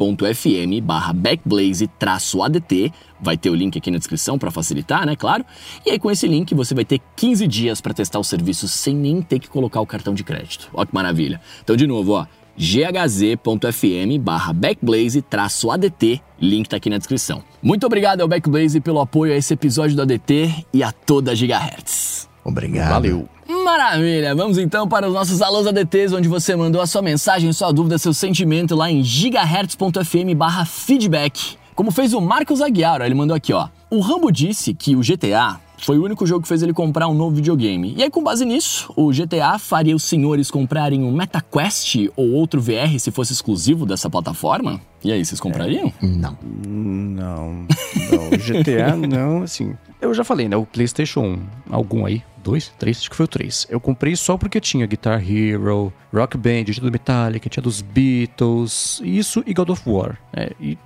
backblaze-adt, 1.17 2.93
vai 3.21 3.37
ter 3.37 3.51
o 3.51 3.55
link 3.57 3.77
aqui 3.77 3.91
na 3.91 3.99
descrição 3.99 4.39
para 4.39 4.53
facilitar, 4.53 5.05
né, 5.05 5.17
claro. 5.17 5.45
E 5.85 5.91
aí 5.91 5.99
com 5.99 6.09
esse 6.13 6.29
link 6.29 6.55
você 6.55 6.77
vai 6.77 6.85
ter 6.85 7.01
15 7.17 7.45
dias 7.49 7.81
para 7.81 7.93
testar 7.93 8.21
o 8.21 8.25
serviço 8.25 8.69
sem 8.69 8.95
nem 8.95 9.21
ter 9.21 9.41
que 9.41 9.51
colocar 9.51 9.81
o 9.81 9.87
cartão 9.87 10.15
de 10.15 10.23
crédito. 10.23 10.71
Ó 10.73 10.85
que 10.87 10.95
maravilha. 10.95 11.41
Então 11.65 11.75
de 11.75 11.89
novo, 11.89 12.13
ó, 12.13 12.25
ghz.fm 12.57 14.21
backblaze-adt, 14.55 16.23
link 16.41 16.69
tá 16.69 16.77
aqui 16.77 16.89
na 16.89 16.99
descrição. 16.99 17.43
Muito 17.61 17.85
obrigado 17.85 18.21
ao 18.21 18.29
Backblaze 18.29 18.81
pelo 18.81 19.01
apoio 19.01 19.33
a 19.33 19.37
esse 19.37 19.53
episódio 19.55 19.97
do 19.97 20.03
ADT 20.03 20.67
e 20.73 20.85
a 20.85 20.93
toda 20.93 21.33
a 21.33 21.35
Gigahertz. 21.35 22.31
Obrigado. 22.45 22.91
Valeu. 22.91 23.29
Maravilha! 23.53 24.35
Vamos 24.35 24.57
então 24.57 24.89
para 24.89 25.07
os 25.07 25.13
nossos 25.13 25.43
alôs 25.43 25.67
ADTs, 25.67 26.15
onde 26.15 26.29
você 26.29 26.57
mandou 26.57 26.81
a 26.81 26.87
sua 26.87 27.03
mensagem, 27.03 27.53
sua 27.53 27.71
dúvida, 27.71 27.99
seu 27.99 28.15
sentimento 28.15 28.75
lá 28.75 28.91
em 28.91 29.03
gigahertz.fm 29.03 30.35
barra 30.35 30.65
feedback. 30.65 31.57
Como 31.75 31.91
fez 31.91 32.15
o 32.15 32.21
Marcos 32.21 32.61
Aguiar, 32.63 33.03
ele 33.03 33.15
mandou 33.15 33.37
aqui, 33.37 33.53
ó. 33.53 33.69
O 33.91 34.01
Rambo 34.01 34.31
disse 34.31 34.73
que 34.73 34.97
o 34.97 35.01
GTA 35.01 35.61
foi 35.83 35.99
o 35.99 36.05
único 36.05 36.25
jogo 36.25 36.43
que 36.43 36.49
fez 36.49 36.63
ele 36.63 36.73
comprar 36.73 37.09
um 37.09 37.15
novo 37.15 37.35
videogame. 37.35 37.95
E 37.97 38.03
aí, 38.03 38.11
com 38.11 38.23
base 38.23 38.45
nisso, 38.45 38.93
o 38.97 39.11
GTA 39.11 39.59
faria 39.59 39.97
os 39.97 40.05
senhores 40.05 40.51
comprarem 40.51 41.03
um 41.03 41.11
MetaQuest 41.11 42.11
ou 42.15 42.31
outro 42.33 42.61
VR 42.61 42.99
se 42.99 43.11
fosse 43.11 43.33
exclusivo 43.33 43.85
dessa 43.85 44.09
plataforma? 44.09 44.81
E 45.03 45.11
aí, 45.11 45.25
vocês 45.25 45.41
comprariam? 45.41 45.93
Não. 46.01 46.39
Não, 46.65 47.67
não. 48.11 48.31
GTA 48.39 48.95
não, 49.09 49.43
assim. 49.43 49.75
Eu 50.01 50.15
já 50.15 50.23
falei, 50.23 50.49
né? 50.49 50.57
O 50.57 50.65
PlayStation 50.65 51.41
algum 51.69 52.07
aí, 52.07 52.23
dois, 52.43 52.73
três, 52.79 52.99
acho 52.99 53.11
que 53.11 53.17
foi 53.17 53.25
o 53.25 53.29
três. 53.29 53.67
Eu 53.71 53.81
comprei 53.81 54.17
só 54.17 54.37
porque 54.37 54.61
tinha 54.61 54.87
Guitar 54.87 55.23
Hero, 55.23 55.93
Rock 56.13 56.37
Band, 56.37 56.65
tinha 56.65 56.85
do 56.85 56.93
Metallica, 56.93 57.49
tinha 57.49 57.63
dos 57.63 57.81
Beatles, 57.81 59.01
isso 59.05 59.43
e 59.47 59.55
God 59.55 59.71
of 59.71 59.83
War. 59.89 60.19
né? 60.35 60.49
e 60.61 60.79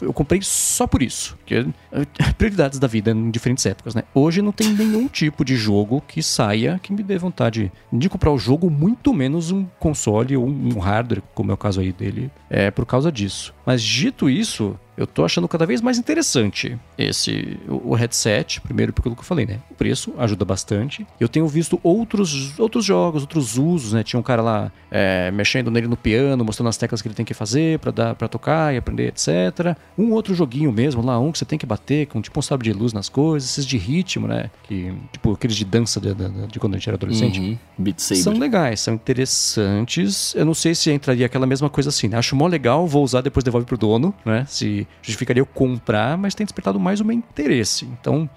eu 0.00 0.12
comprei 0.12 0.40
só 0.42 0.86
por 0.86 1.02
isso. 1.02 1.36
Porque 1.36 1.66
prioridades 2.36 2.78
da 2.78 2.86
vida 2.86 3.10
em 3.10 3.30
diferentes 3.30 3.64
épocas, 3.66 3.94
né? 3.94 4.04
Hoje 4.14 4.42
não 4.42 4.52
tem 4.52 4.72
nenhum 4.72 5.08
tipo 5.08 5.44
de 5.44 5.56
jogo 5.56 6.02
que 6.06 6.22
saia 6.22 6.80
que 6.82 6.92
me 6.92 7.02
dê 7.02 7.18
vontade 7.18 7.70
de 7.92 8.08
comprar 8.08 8.32
o 8.32 8.38
jogo, 8.38 8.70
muito 8.70 9.12
menos 9.12 9.50
um 9.50 9.66
console 9.78 10.36
ou 10.36 10.46
um 10.46 10.78
hardware, 10.78 11.22
como 11.34 11.50
é 11.50 11.54
o 11.54 11.58
caso 11.58 11.80
aí 11.80 11.92
dele, 11.92 12.30
é 12.48 12.70
por 12.70 12.86
causa 12.86 13.12
disso. 13.12 13.54
Mas 13.64 13.82
dito 13.82 14.30
isso, 14.30 14.78
eu 14.98 15.06
tô 15.06 15.24
achando 15.24 15.48
cada 15.48 15.64
vez 15.64 15.80
mais 15.80 15.96
interessante 15.98 16.76
esse 16.98 17.56
o 17.68 17.88
o 17.88 17.94
headset, 17.94 18.60
primeiro 18.60 18.92
pelo 18.92 19.14
que 19.14 19.20
eu 19.20 19.24
falei, 19.24 19.46
né? 19.46 19.60
O 19.70 19.74
preço 19.74 20.12
ajuda 20.18 20.44
bastante. 20.44 21.06
Eu 21.18 21.28
tenho 21.28 21.46
visto 21.48 21.80
outros, 21.82 22.58
outros 22.58 22.84
jogos, 22.84 23.22
outros 23.22 23.56
usos, 23.56 23.92
né? 23.94 24.02
Tinha 24.02 24.18
um 24.20 24.22
cara 24.22 24.42
lá 24.42 24.70
é, 24.90 25.30
mexendo 25.30 25.70
nele 25.70 25.86
no 25.86 25.96
piano, 25.96 26.44
mostrando 26.44 26.68
as 26.68 26.76
teclas 26.76 27.00
que 27.00 27.08
ele 27.08 27.14
tem 27.14 27.24
que 27.24 27.32
fazer 27.32 27.78
pra 27.78 27.90
dar 27.90 28.14
para 28.14 28.28
tocar 28.28 28.74
e 28.74 28.76
aprender, 28.76 29.06
etc. 29.08 29.76
Um 29.96 30.12
outro 30.12 30.34
joguinho 30.34 30.70
mesmo 30.72 31.00
lá, 31.02 31.18
um 31.18 31.30
que 31.32 31.38
você 31.38 31.44
tem 31.46 31.58
que 31.58 31.64
bater 31.64 32.06
com 32.08 32.20
tipo 32.20 32.38
um 32.38 32.42
sabre 32.42 32.70
de 32.70 32.76
luz 32.78 32.92
nas 32.92 33.08
coisas, 33.08 33.48
esses 33.50 33.64
de 33.64 33.78
ritmo, 33.78 34.26
né? 34.28 34.50
Que, 34.64 34.92
tipo 35.12 35.32
aqueles 35.32 35.56
de 35.56 35.64
dança 35.64 36.00
de, 36.00 36.12
de- 36.12 36.46
de 36.48 36.58
quando 36.60 36.74
a 36.74 36.78
gente 36.78 36.88
era 36.88 36.96
adolescente. 36.96 37.40
Uhum. 37.40 37.56
Beat 37.78 38.00
Saber. 38.00 38.20
São 38.20 38.32
legais, 38.38 38.80
são 38.80 38.94
interessantes. 38.94 40.34
Eu 40.34 40.44
não 40.44 40.54
sei 40.54 40.74
se 40.74 40.90
entraria 40.90 41.26
aquela 41.26 41.46
mesma 41.46 41.68
coisa 41.70 41.88
assim, 41.90 42.08
né? 42.08 42.18
Acho 42.18 42.34
mó 42.36 42.46
legal, 42.46 42.86
vou 42.86 43.04
usar, 43.04 43.20
depois 43.20 43.44
devolve 43.44 43.66
pro 43.66 43.76
dono, 43.78 44.12
né? 44.24 44.44
Se 44.48 44.86
justificaria 45.02 45.40
eu 45.40 45.46
comprar, 45.46 46.16
mas 46.18 46.34
tem 46.34 46.44
despertado 46.44 46.78
mais 46.80 47.00
o 47.00 47.04
meu 47.04 47.16
interesse. 47.16 47.84
Então, 47.84 48.28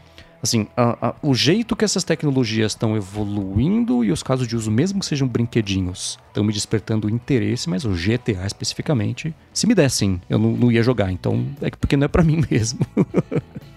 assim, 0.44 0.68
a- 0.76 1.10
a- 1.10 1.16
o 1.22 1.34
jeito 1.36 1.76
que 1.76 1.86
essas 1.86 2.04
tecnologias 2.04 2.72
estão 2.72 2.96
evoluindo 2.96 4.04
e 4.04 4.12
os 4.12 4.24
casos 4.24 4.48
de 4.48 4.56
uso, 4.56 4.72
mesmo 4.72 5.00
que 5.00 5.06
sejam 5.06 5.28
brinquedinhos, 5.28 6.18
estão 6.28 6.44
me 6.44 6.52
despertando 6.54 7.10
interesse, 7.10 7.70
mas 7.70 7.86
o 7.86 7.92
GTA 7.94 8.46
especificamente, 8.48 9.36
se 9.54 9.68
me 9.68 9.76
dessem, 9.76 10.20
eu 10.30 10.40
não, 10.40 10.52
não 10.54 10.72
ia 10.72 10.82
jogar. 10.82 11.12
Então, 11.12 11.46
é 11.62 11.70
que- 11.70 11.78
porque 11.78 11.96
não 11.98 12.06
é 12.06 12.08
pra 12.08 12.24
mim 12.24 12.42
mesmo. 12.50 12.80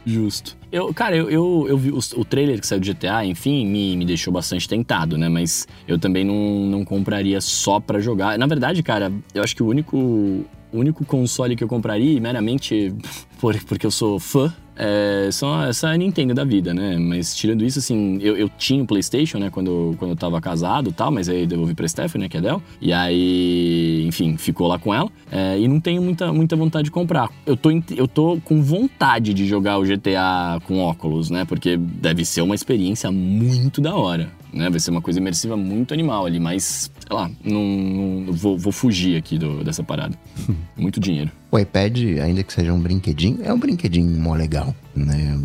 Justo. 0.06 0.56
Eu, 0.70 0.92
cara, 0.92 1.16
eu, 1.16 1.30
eu, 1.30 1.66
eu 1.68 1.78
vi 1.78 1.90
o, 1.90 1.98
o 2.16 2.24
trailer 2.24 2.60
que 2.60 2.66
saiu 2.66 2.80
do 2.80 2.84
GTA, 2.86 3.24
enfim, 3.24 3.66
me, 3.66 3.96
me 3.96 4.04
deixou 4.04 4.32
bastante 4.32 4.68
tentado, 4.68 5.16
né? 5.16 5.28
Mas 5.30 5.66
eu 5.88 5.98
também 5.98 6.24
não, 6.24 6.66
não 6.66 6.84
compraria 6.84 7.40
só 7.40 7.80
pra 7.80 8.00
jogar. 8.00 8.38
Na 8.38 8.46
verdade, 8.46 8.82
cara, 8.82 9.10
eu 9.34 9.42
acho 9.42 9.56
que 9.56 9.62
o 9.62 9.66
único, 9.66 10.44
o 10.74 10.78
único 10.80 11.04
console 11.04 11.54
que 11.54 11.62
eu 11.62 11.68
compraria, 11.68 12.20
meramente 12.20 12.92
por, 13.40 13.56
porque 13.64 13.86
eu 13.86 13.90
sou 13.90 14.18
fã, 14.18 14.52
é 14.76 15.28
só 15.30 15.64
essa 15.66 15.96
Nintendo 15.96 16.34
da 16.34 16.42
vida, 16.42 16.74
né? 16.74 16.98
Mas 16.98 17.34
tirando 17.36 17.64
isso, 17.64 17.78
assim, 17.78 18.18
eu, 18.20 18.36
eu 18.36 18.48
tinha 18.48 18.82
o 18.82 18.86
PlayStation, 18.86 19.38
né, 19.38 19.50
quando, 19.50 19.94
quando 19.98 20.10
eu 20.10 20.16
tava 20.16 20.40
casado 20.40 20.90
e 20.90 20.92
tal, 20.92 21.12
mas 21.12 21.28
aí 21.28 21.46
devolvi 21.46 21.74
pra 21.74 21.86
Stephanie, 21.86 22.24
né, 22.24 22.28
que 22.28 22.36
é 22.36 22.40
Del. 22.40 22.60
E 22.80 22.92
aí, 22.92 24.04
enfim, 24.06 24.36
ficou 24.36 24.66
lá 24.66 24.78
com 24.78 24.92
ela. 24.92 25.08
É, 25.30 25.58
e 25.58 25.68
não 25.68 25.78
tenho 25.78 26.02
muita, 26.02 26.32
muita 26.32 26.56
vontade 26.56 26.86
de 26.86 26.90
comprar. 26.90 27.30
Eu 27.46 27.56
tô, 27.56 27.70
eu 27.96 28.08
tô 28.08 28.40
com 28.44 28.60
vontade 28.60 29.32
de 29.32 29.46
jogar 29.46 29.78
o 29.78 29.84
GTA 29.84 30.60
com 30.64 30.80
óculos, 30.80 31.30
né? 31.30 31.44
Porque 31.44 31.76
deve 31.76 32.24
ser 32.24 32.40
uma 32.40 32.54
experiência 32.54 33.12
muito 33.12 33.80
da 33.80 33.94
hora. 33.94 34.28
Né? 34.54 34.70
Vai 34.70 34.78
ser 34.78 34.90
uma 34.92 35.02
coisa 35.02 35.18
imersiva 35.18 35.56
muito 35.56 35.92
animal 35.92 36.24
ali, 36.26 36.38
mas, 36.38 36.90
sei 37.06 37.16
lá, 37.16 37.28
não, 37.44 37.64
não- 37.64 38.32
vou, 38.32 38.56
vou 38.56 38.72
fugir 38.72 39.16
aqui 39.16 39.36
do- 39.36 39.64
dessa 39.64 39.82
parada. 39.82 40.16
muito 40.76 41.00
dinheiro. 41.00 41.30
O 41.50 41.58
iPad, 41.58 41.98
ainda 42.22 42.42
que 42.42 42.52
seja 42.52 42.72
um 42.72 42.80
brinquedinho, 42.80 43.38
é 43.42 43.52
um 43.52 43.58
brinquedinho 43.58 44.08
mó 44.20 44.34
legal, 44.34 44.74
né? 44.94 45.38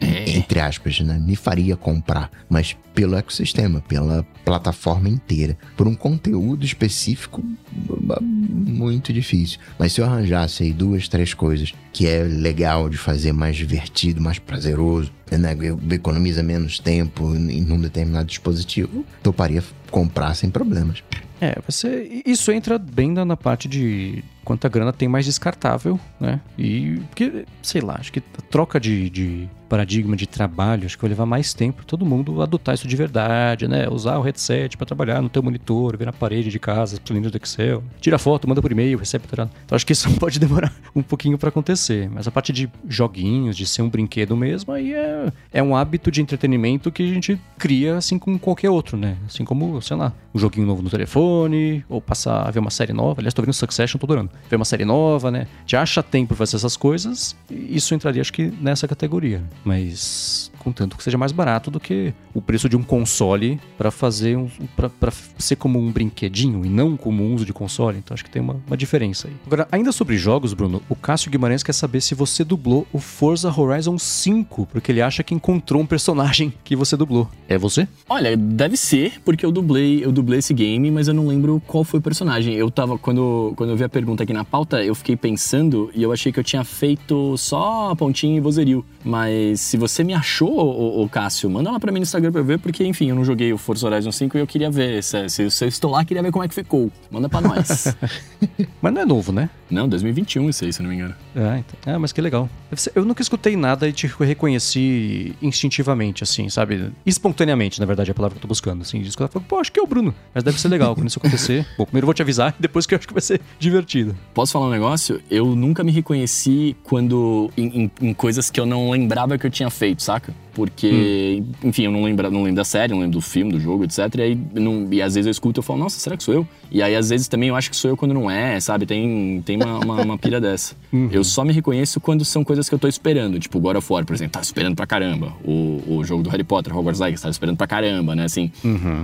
É. 0.00 0.30
Entre 0.36 0.60
aspas, 0.60 1.00
né? 1.00 1.18
Me 1.18 1.36
faria 1.36 1.76
comprar, 1.76 2.30
mas 2.48 2.76
pelo 2.94 3.16
ecossistema, 3.16 3.80
pela 3.82 4.26
plataforma 4.44 5.08
inteira. 5.08 5.56
Por 5.76 5.86
um 5.86 5.94
conteúdo 5.94 6.64
específico, 6.64 7.44
muito 7.70 9.12
difícil. 9.12 9.58
Mas 9.78 9.92
se 9.92 10.00
eu 10.00 10.04
arranjasse 10.04 10.62
aí 10.62 10.72
duas, 10.72 11.08
três 11.08 11.34
coisas 11.34 11.72
que 11.92 12.06
é 12.06 12.22
legal 12.22 12.88
de 12.88 12.96
fazer, 12.96 13.32
mais 13.32 13.56
divertido, 13.56 14.20
mais 14.20 14.38
prazeroso, 14.38 15.12
né? 15.30 15.56
Economiza 15.92 16.42
menos 16.42 16.78
tempo 16.78 17.34
em 17.34 17.70
um 17.70 17.80
determinado 17.80 18.26
dispositivo, 18.26 19.04
toparia 19.22 19.62
comprar 19.90 20.34
sem 20.34 20.50
problemas. 20.50 21.02
É, 21.40 21.58
você, 21.66 22.22
isso 22.24 22.50
entra 22.50 22.78
bem 22.78 23.12
na, 23.12 23.24
na 23.24 23.36
parte 23.36 23.68
de 23.68 24.24
quanta 24.46 24.68
grana 24.68 24.92
tem 24.92 25.08
mais 25.08 25.26
descartável, 25.26 25.98
né? 26.20 26.40
E 26.56 27.00
porque, 27.08 27.44
sei 27.60 27.80
lá, 27.80 27.96
acho 27.98 28.12
que 28.12 28.20
a 28.20 28.42
troca 28.42 28.78
de, 28.78 29.10
de 29.10 29.48
paradigma 29.68 30.16
de 30.16 30.24
trabalho, 30.24 30.86
acho 30.86 30.96
que 30.96 31.02
vai 31.02 31.08
levar 31.08 31.26
mais 31.26 31.52
tempo 31.52 31.84
todo 31.84 32.06
mundo 32.06 32.40
adotar 32.40 32.76
isso 32.76 32.86
de 32.86 32.94
verdade, 32.94 33.66
né? 33.66 33.88
Usar 33.88 34.18
o 34.18 34.22
headset 34.22 34.76
pra 34.76 34.86
trabalhar 34.86 35.20
no 35.20 35.28
teu 35.28 35.42
monitor, 35.42 35.96
ver 35.96 36.04
na 36.04 36.12
parede 36.12 36.48
de 36.48 36.60
casa, 36.60 37.00
planilhas 37.00 37.32
do 37.32 37.38
Excel, 37.38 37.82
tira 38.00 38.18
foto, 38.18 38.48
manda 38.48 38.62
por 38.62 38.70
e-mail, 38.70 38.96
recebe, 38.98 39.26
tá? 39.26 39.48
Então 39.64 39.74
acho 39.74 39.84
que 39.84 39.92
isso 39.92 40.08
pode 40.18 40.38
demorar 40.38 40.72
um 40.94 41.02
pouquinho 41.02 41.36
pra 41.36 41.48
acontecer, 41.48 42.08
mas 42.08 42.28
a 42.28 42.30
parte 42.30 42.52
de 42.52 42.70
joguinhos, 42.88 43.56
de 43.56 43.66
ser 43.66 43.82
um 43.82 43.90
brinquedo 43.90 44.36
mesmo, 44.36 44.72
aí 44.72 44.94
é, 44.94 45.32
é 45.52 45.62
um 45.62 45.74
hábito 45.74 46.10
de 46.12 46.22
entretenimento 46.22 46.92
que 46.92 47.02
a 47.02 47.08
gente 47.08 47.40
cria 47.58 47.96
assim 47.96 48.16
como 48.16 48.38
qualquer 48.38 48.70
outro, 48.70 48.96
né? 48.96 49.16
Assim 49.26 49.44
como, 49.44 49.82
sei 49.82 49.96
lá, 49.96 50.12
um 50.32 50.38
joguinho 50.38 50.66
novo 50.66 50.82
no 50.82 50.90
telefone, 50.90 51.84
ou 51.88 52.00
passar 52.00 52.46
a 52.46 52.50
ver 52.52 52.60
uma 52.60 52.70
série 52.70 52.92
nova. 52.92 53.20
Aliás, 53.20 53.34
tô 53.34 53.42
vendo 53.42 53.52
Succession, 53.52 53.98
tô 53.98 54.06
adorando. 54.06 54.30
Ver 54.48 54.56
uma 54.56 54.64
série 54.64 54.84
nova, 54.84 55.30
né? 55.30 55.46
Já 55.66 55.82
acha 55.82 56.02
tempo 56.02 56.28
pra 56.28 56.36
fazer 56.36 56.56
essas 56.56 56.76
coisas, 56.76 57.36
isso 57.50 57.94
entraria, 57.94 58.20
acho 58.20 58.32
que, 58.32 58.52
nessa 58.60 58.86
categoria. 58.86 59.42
Mas 59.64 60.50
contanto 60.66 60.96
que 60.96 61.02
seja 61.04 61.16
mais 61.16 61.30
barato 61.30 61.70
do 61.70 61.78
que 61.78 62.12
o 62.34 62.42
preço 62.42 62.68
de 62.68 62.76
um 62.76 62.82
console 62.82 63.60
pra 63.78 63.92
fazer 63.92 64.36
um. 64.36 64.48
Pra 64.74 65.12
ser 65.38 65.54
como 65.54 65.78
um 65.78 65.92
brinquedinho 65.92 66.66
e 66.66 66.68
não 66.68 66.96
como 66.96 67.22
um 67.22 67.34
uso 67.34 67.44
de 67.44 67.52
console. 67.52 67.98
Então 67.98 68.14
acho 68.14 68.24
que 68.24 68.30
tem 68.30 68.42
uma, 68.42 68.56
uma 68.66 68.76
diferença 68.76 69.28
aí. 69.28 69.34
Agora, 69.46 69.68
ainda 69.70 69.92
sobre 69.92 70.18
jogos, 70.18 70.52
Bruno, 70.54 70.82
o 70.88 70.96
Cássio 70.96 71.30
Guimarães 71.30 71.62
quer 71.62 71.72
saber 71.72 72.00
se 72.00 72.16
você 72.16 72.42
dublou 72.42 72.84
o 72.92 72.98
Forza 72.98 73.48
Horizon 73.48 73.96
5, 73.96 74.66
porque 74.72 74.90
ele 74.90 75.00
acha 75.00 75.22
que 75.22 75.34
encontrou 75.34 75.80
um 75.80 75.86
personagem 75.86 76.52
que 76.64 76.74
você 76.74 76.96
dublou. 76.96 77.30
É 77.48 77.56
você? 77.56 77.86
Olha, 78.08 78.36
deve 78.36 78.76
ser, 78.76 79.20
porque 79.24 79.46
eu 79.46 79.52
dublei, 79.52 80.04
eu 80.04 80.10
dublei 80.10 80.40
esse 80.40 80.52
game, 80.52 80.90
mas 80.90 81.06
eu 81.06 81.14
não 81.14 81.28
lembro 81.28 81.62
qual 81.64 81.84
foi 81.84 82.00
o 82.00 82.02
personagem. 82.02 82.54
Eu 82.54 82.72
tava, 82.72 82.98
quando, 82.98 83.52
quando 83.54 83.70
eu 83.70 83.76
vi 83.76 83.84
a 83.84 83.88
pergunta 83.88 84.24
aqui 84.24 84.32
na 84.32 84.44
pauta, 84.44 84.82
eu 84.82 84.96
fiquei 84.96 85.16
pensando 85.16 85.90
e 85.94 86.02
eu 86.02 86.12
achei 86.12 86.32
que 86.32 86.40
eu 86.40 86.44
tinha 86.44 86.64
feito 86.64 87.36
só 87.36 87.90
a 87.92 87.96
pontinha 87.96 88.36
e 88.36 88.40
vozerio. 88.40 88.84
Mas 89.04 89.60
se 89.60 89.76
você 89.76 90.02
me 90.02 90.12
achou, 90.12 90.55
ô, 90.58 91.02
ô, 91.04 91.08
Cássio, 91.08 91.48
manda 91.50 91.70
lá 91.70 91.78
pra 91.80 91.90
mim 91.92 91.98
no 92.00 92.02
Instagram 92.04 92.30
pra 92.32 92.40
eu 92.40 92.44
ver, 92.44 92.58
porque, 92.58 92.84
enfim, 92.84 93.08
eu 93.10 93.14
não 93.16 93.24
joguei 93.24 93.52
o 93.52 93.58
Forza 93.58 93.86
Horizon 93.86 94.12
5 94.12 94.36
e 94.36 94.40
eu 94.40 94.46
queria 94.46 94.70
ver. 94.70 95.02
Se, 95.02 95.28
se, 95.28 95.50
se 95.50 95.64
eu 95.64 95.68
estou 95.68 95.90
lá, 95.90 96.04
queria 96.04 96.22
ver 96.22 96.30
como 96.32 96.44
é 96.44 96.48
que 96.48 96.54
ficou. 96.54 96.90
Manda 97.10 97.28
pra 97.28 97.40
nós. 97.40 97.94
Mas 98.80 98.92
não 98.94 99.00
é 99.00 99.04
novo, 99.04 99.32
né? 99.32 99.48
não, 99.68 99.88
2021 99.88 100.48
isso 100.48 100.64
aí, 100.64 100.72
se 100.72 100.80
eu 100.80 100.84
não 100.84 100.90
me 100.90 100.96
engano. 100.96 101.14
Ah, 101.34 101.58
então. 101.58 101.94
ah, 101.94 101.98
mas 101.98 102.12
que 102.12 102.20
legal. 102.20 102.48
Eu 102.94 103.04
nunca 103.04 103.20
escutei 103.20 103.56
nada 103.56 103.88
e 103.88 103.92
te 103.92 104.06
reconheci 104.20 105.34
instintivamente, 105.42 106.22
assim, 106.22 106.48
sabe? 106.48 106.92
Espontaneamente, 107.04 107.80
na 107.80 107.86
verdade, 107.86 108.10
é 108.10 108.12
a 108.12 108.14
palavra 108.14 108.34
que 108.34 108.38
eu 108.38 108.42
tô 108.42 108.48
buscando. 108.48 108.82
Assim, 108.82 109.00
de 109.00 109.08
escutar, 109.08 109.28
pô, 109.40 109.58
acho 109.58 109.72
que 109.72 109.80
é 109.80 109.82
o 109.82 109.86
Bruno. 109.86 110.14
Mas 110.34 110.44
deve 110.44 110.60
ser 110.60 110.68
legal 110.68 110.94
quando 110.94 111.08
isso 111.08 111.18
acontecer. 111.18 111.66
Bom, 111.76 111.84
primeiro 111.84 112.04
eu 112.04 112.06
vou 112.06 112.14
te 112.14 112.22
avisar, 112.22 112.54
depois 112.60 112.86
que 112.86 112.94
eu 112.94 112.98
acho 112.98 113.08
que 113.08 113.12
vai 113.12 113.20
ser 113.22 113.40
divertido. 113.58 114.14
Posso 114.32 114.52
falar 114.52 114.66
um 114.66 114.70
negócio? 114.70 115.20
Eu 115.30 115.54
nunca 115.56 115.82
me 115.82 115.90
reconheci 115.92 116.76
quando 116.84 117.50
em, 117.56 117.82
em- 117.84 117.90
em 118.08 118.14
coisas 118.14 118.50
que 118.50 118.60
eu 118.60 118.66
não 118.66 118.90
lembrava 118.90 119.36
que 119.36 119.46
eu 119.46 119.50
tinha 119.50 119.68
feito, 119.70 120.02
saca? 120.02 120.32
Porque, 120.56 121.42
enfim, 121.62 121.82
eu 121.84 121.92
não 121.92 122.02
lembro, 122.02 122.30
não 122.30 122.42
lembro 122.42 122.56
da 122.56 122.64
série, 122.64 122.92
não 122.92 123.00
lembro 123.00 123.12
do 123.18 123.20
filme, 123.20 123.52
do 123.52 123.60
jogo, 123.60 123.84
etc. 123.84 123.98
E, 124.16 124.22
aí, 124.22 124.38
não- 124.54 124.88
e 124.90 125.02
às 125.02 125.14
vezes 125.14 125.26
eu 125.26 125.30
escuto 125.30 125.60
e 125.60 125.62
falo, 125.62 125.78
nossa, 125.80 125.98
será 126.00 126.16
que 126.16 126.22
sou 126.22 126.32
eu? 126.32 126.48
E 126.72 126.82
aí, 126.82 126.96
às 126.96 127.10
vezes, 127.10 127.28
também 127.28 127.50
eu 127.50 127.54
acho 127.56 127.70
que 127.70 127.76
sou 127.76 127.90
eu 127.90 127.96
quando 127.96 128.14
não 128.14 128.30
é, 128.30 128.58
sabe? 128.58 128.86
Tem, 128.86 129.42
tem 129.44 129.56
uma, 129.56 129.78
uma, 129.78 130.00
uma 130.02 130.18
pilha 130.18 130.40
dessa. 130.40 130.74
Eu 131.12 131.22
só 131.22 131.44
me 131.44 131.52
reconheço 131.52 132.00
quando 132.00 132.24
são 132.24 132.42
coisas 132.42 132.68
que 132.68 132.74
eu 132.74 132.78
tô 132.78 132.88
esperando. 132.88 133.38
Tipo, 133.38 133.60
God 133.60 133.76
of 133.76 133.92
War, 133.92 134.04
por 134.06 134.14
exemplo, 134.14 134.32
tava 134.32 134.42
esperando 134.44 134.74
pra 134.74 134.86
caramba. 134.86 135.32
O, 135.44 135.82
o 135.86 136.04
jogo 136.04 136.22
do 136.22 136.30
Harry 136.30 136.42
Potter, 136.42 136.74
Hogwarts 136.76 137.00
Legacy, 137.00 137.22
tava 137.22 137.30
esperando 137.30 137.56
pra 137.56 137.66
caramba, 137.66 138.14
né? 138.16 138.24
Assim, 138.24 138.50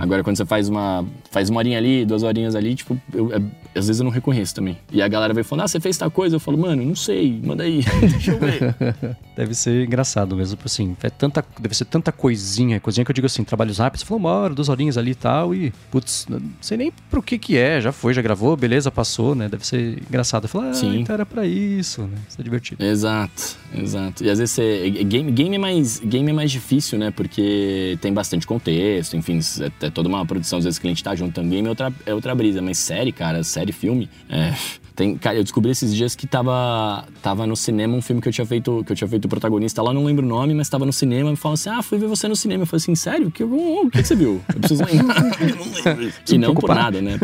agora 0.01 0.23
quando 0.23 0.35
você 0.37 0.45
faz 0.45 0.67
uma, 0.69 1.05
faz 1.29 1.49
uma 1.49 1.59
horinha 1.59 1.77
ali, 1.77 2.03
duas 2.03 2.23
horinhas 2.23 2.55
ali, 2.55 2.73
tipo, 2.73 2.99
eu, 3.13 3.31
é- 3.31 3.41
às 3.77 3.87
vezes 3.87 3.99
eu 3.99 4.03
não 4.03 4.11
reconheço 4.11 4.55
também. 4.55 4.77
E 4.91 5.01
a 5.01 5.07
galera 5.07 5.33
vem 5.33 5.43
falando, 5.43 5.65
ah, 5.65 5.67
você 5.67 5.79
fez 5.79 5.97
tal 5.97 6.09
coisa? 6.09 6.35
Eu 6.35 6.39
falo, 6.39 6.57
mano, 6.57 6.83
não 6.83 6.95
sei, 6.95 7.39
manda 7.43 7.63
aí, 7.63 7.83
deixa 8.01 8.31
eu 8.31 8.39
ver. 8.39 8.75
Deve 9.37 9.53
ser 9.53 9.85
engraçado 9.85 10.35
mesmo, 10.35 10.57
assim, 10.65 10.95
é 11.03 11.09
tanta, 11.09 11.42
deve 11.59 11.75
ser 11.75 11.85
tanta 11.85 12.11
coisinha, 12.11 12.79
coisinha 12.79 13.03
que 13.05 13.11
eu 13.11 13.15
digo 13.15 13.27
assim, 13.27 13.43
trabalhos 13.43 13.77
rápidos, 13.77 14.01
você 14.01 14.07
falou 14.07 14.19
uma 14.19 14.31
hora, 14.31 14.53
duas 14.53 14.69
horinhas 14.69 14.97
ali 14.97 15.11
e 15.11 15.15
tal, 15.15 15.53
e, 15.53 15.73
putz, 15.91 16.25
não 16.29 16.41
sei 16.61 16.77
nem 16.77 16.93
pro 17.09 17.21
que 17.21 17.37
que 17.37 17.57
é, 17.57 17.81
já 17.81 17.91
foi, 17.91 18.13
já 18.13 18.21
gravou, 18.21 18.55
beleza, 18.55 18.91
passou, 18.91 19.35
né, 19.35 19.49
deve 19.49 19.65
ser 19.65 20.01
engraçado. 20.07 20.45
Eu 20.45 20.49
falo, 20.49 20.69
ah, 20.69 20.73
Sim. 20.73 20.99
então 20.99 21.13
era 21.13 21.25
pra 21.25 21.45
isso, 21.45 22.03
né, 22.03 22.17
isso 22.27 22.39
é 22.39 22.43
divertido. 22.43 22.83
Exato, 22.83 23.57
exato. 23.75 24.23
E 24.23 24.29
às 24.29 24.39
vezes 24.39 24.53
você. 24.53 24.89
Game, 25.03 25.31
game, 25.31 25.55
é 25.55 25.59
mais, 25.59 25.99
game 25.99 26.29
é 26.29 26.33
mais 26.33 26.51
difícil, 26.51 26.97
né? 26.97 27.11
Porque 27.11 27.97
tem 28.01 28.13
bastante 28.13 28.45
contexto, 28.45 29.15
enfim, 29.15 29.39
é, 29.59 29.85
é 29.85 29.89
toda 29.89 30.09
uma 30.09 30.25
produção, 30.25 30.59
às 30.59 30.65
vezes 30.65 30.77
o 30.77 30.81
cliente 30.81 31.03
tá 31.03 31.15
junto 31.15 31.33
também, 31.33 31.65
é 31.65 31.69
outra, 31.69 31.93
é 32.05 32.13
outra 32.13 32.33
brisa. 32.35 32.61
Mas 32.61 32.77
série, 32.77 33.11
cara, 33.11 33.43
série, 33.43 33.71
filme. 33.71 34.09
É, 34.29 34.53
tem, 34.95 35.17
cara, 35.17 35.37
eu 35.37 35.43
descobri 35.43 35.71
esses 35.71 35.93
dias 35.93 36.15
que 36.15 36.27
tava, 36.27 37.05
tava 37.21 37.47
no 37.47 37.55
cinema 37.55 37.95
um 37.95 38.01
filme 38.01 38.21
que 38.21 38.29
eu 38.29 38.33
tinha 38.33 38.45
feito, 38.45 38.83
que 38.85 38.91
eu 38.91 38.95
tinha 38.95 39.07
feito 39.07 39.25
o 39.25 39.27
protagonista 39.27 39.81
lá, 39.81 39.91
não 39.91 40.05
lembro 40.05 40.23
o 40.23 40.29
nome, 40.29 40.53
mas 40.53 40.69
tava 40.69 40.85
no 40.85 40.93
cinema 40.93 41.31
e 41.31 41.35
falam 41.35 41.55
assim: 41.55 41.69
Ah, 41.69 41.81
fui 41.81 41.97
ver 41.97 42.07
você 42.07 42.27
no 42.27 42.35
cinema. 42.35 42.63
Eu 42.63 42.67
falei 42.67 42.81
assim, 42.81 42.93
sério? 42.93 43.31
Que, 43.31 43.43
o 43.43 43.89
que, 43.89 44.01
que 44.01 44.07
você 44.07 44.15
viu? 44.15 44.41
Eu 44.53 44.59
preciso 44.59 44.85
lembrar. 44.85 45.17
eu 45.41 45.55
não 45.55 45.95
lembro. 45.95 46.13
E 46.29 46.37
não 46.37 46.53
por 46.53 46.75
nada, 46.75 47.01
né? 47.01 47.19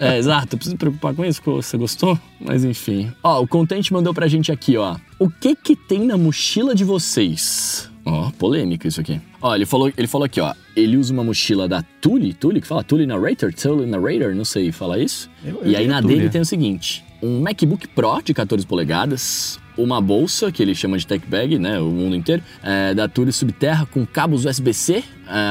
É, 0.00 0.18
exato, 0.18 0.54
eu 0.54 0.58
preciso 0.58 0.74
me 0.74 0.78
preocupar 0.78 1.14
com 1.14 1.24
isso, 1.24 1.40
você 1.44 1.76
gostou? 1.76 2.18
Mas 2.40 2.64
enfim. 2.64 3.12
Ó, 3.22 3.42
o 3.42 3.46
Content 3.46 3.88
mandou 3.92 4.12
pra 4.12 4.26
gente 4.26 4.50
aqui, 4.50 4.76
ó. 4.76 4.96
O 5.18 5.30
que 5.30 5.54
que 5.54 5.76
tem 5.76 6.04
na 6.04 6.18
mochila 6.18 6.74
de 6.74 6.84
vocês? 6.84 7.91
Ó, 8.04 8.30
polêmico 8.32 8.86
isso 8.86 9.00
aqui. 9.00 9.20
Ó, 9.40 9.54
ele 9.54 9.64
falou, 9.66 9.92
ele 9.96 10.06
falou 10.08 10.24
aqui, 10.24 10.40
ó. 10.40 10.52
Ele 10.74 10.96
usa 10.96 11.12
uma 11.12 11.22
mochila 11.22 11.68
da 11.68 11.82
Tule, 12.00 12.32
Tule, 12.34 12.60
que 12.60 12.66
fala 12.66 12.82
Tule 12.82 13.06
Narrator, 13.06 13.52
Tule 13.54 13.86
Narrator, 13.86 14.34
não 14.34 14.44
sei, 14.44 14.72
fala 14.72 14.98
isso. 14.98 15.30
Eu- 15.44 15.60
eu 15.62 15.70
e 15.70 15.76
aí 15.76 15.86
na 15.86 16.00
Tule, 16.02 16.16
dele 16.16 16.28
tem 16.30 16.40
o 16.40 16.44
seguinte: 16.44 17.04
um 17.22 17.40
MacBook 17.40 17.86
Pro 17.88 18.20
de 18.24 18.34
14 18.34 18.66
polegadas, 18.66 19.58
uma 19.78 20.00
bolsa 20.00 20.50
que 20.50 20.62
ele 20.62 20.74
chama 20.74 20.98
de 20.98 21.06
tech 21.06 21.24
bag, 21.26 21.58
né, 21.58 21.78
o 21.78 21.86
mundo 21.90 22.16
inteiro, 22.16 22.42
é, 22.62 22.92
da 22.92 23.06
Tule 23.08 23.30
Subterra 23.32 23.86
com 23.86 24.04
cabos 24.04 24.44
USB-C, 24.44 25.04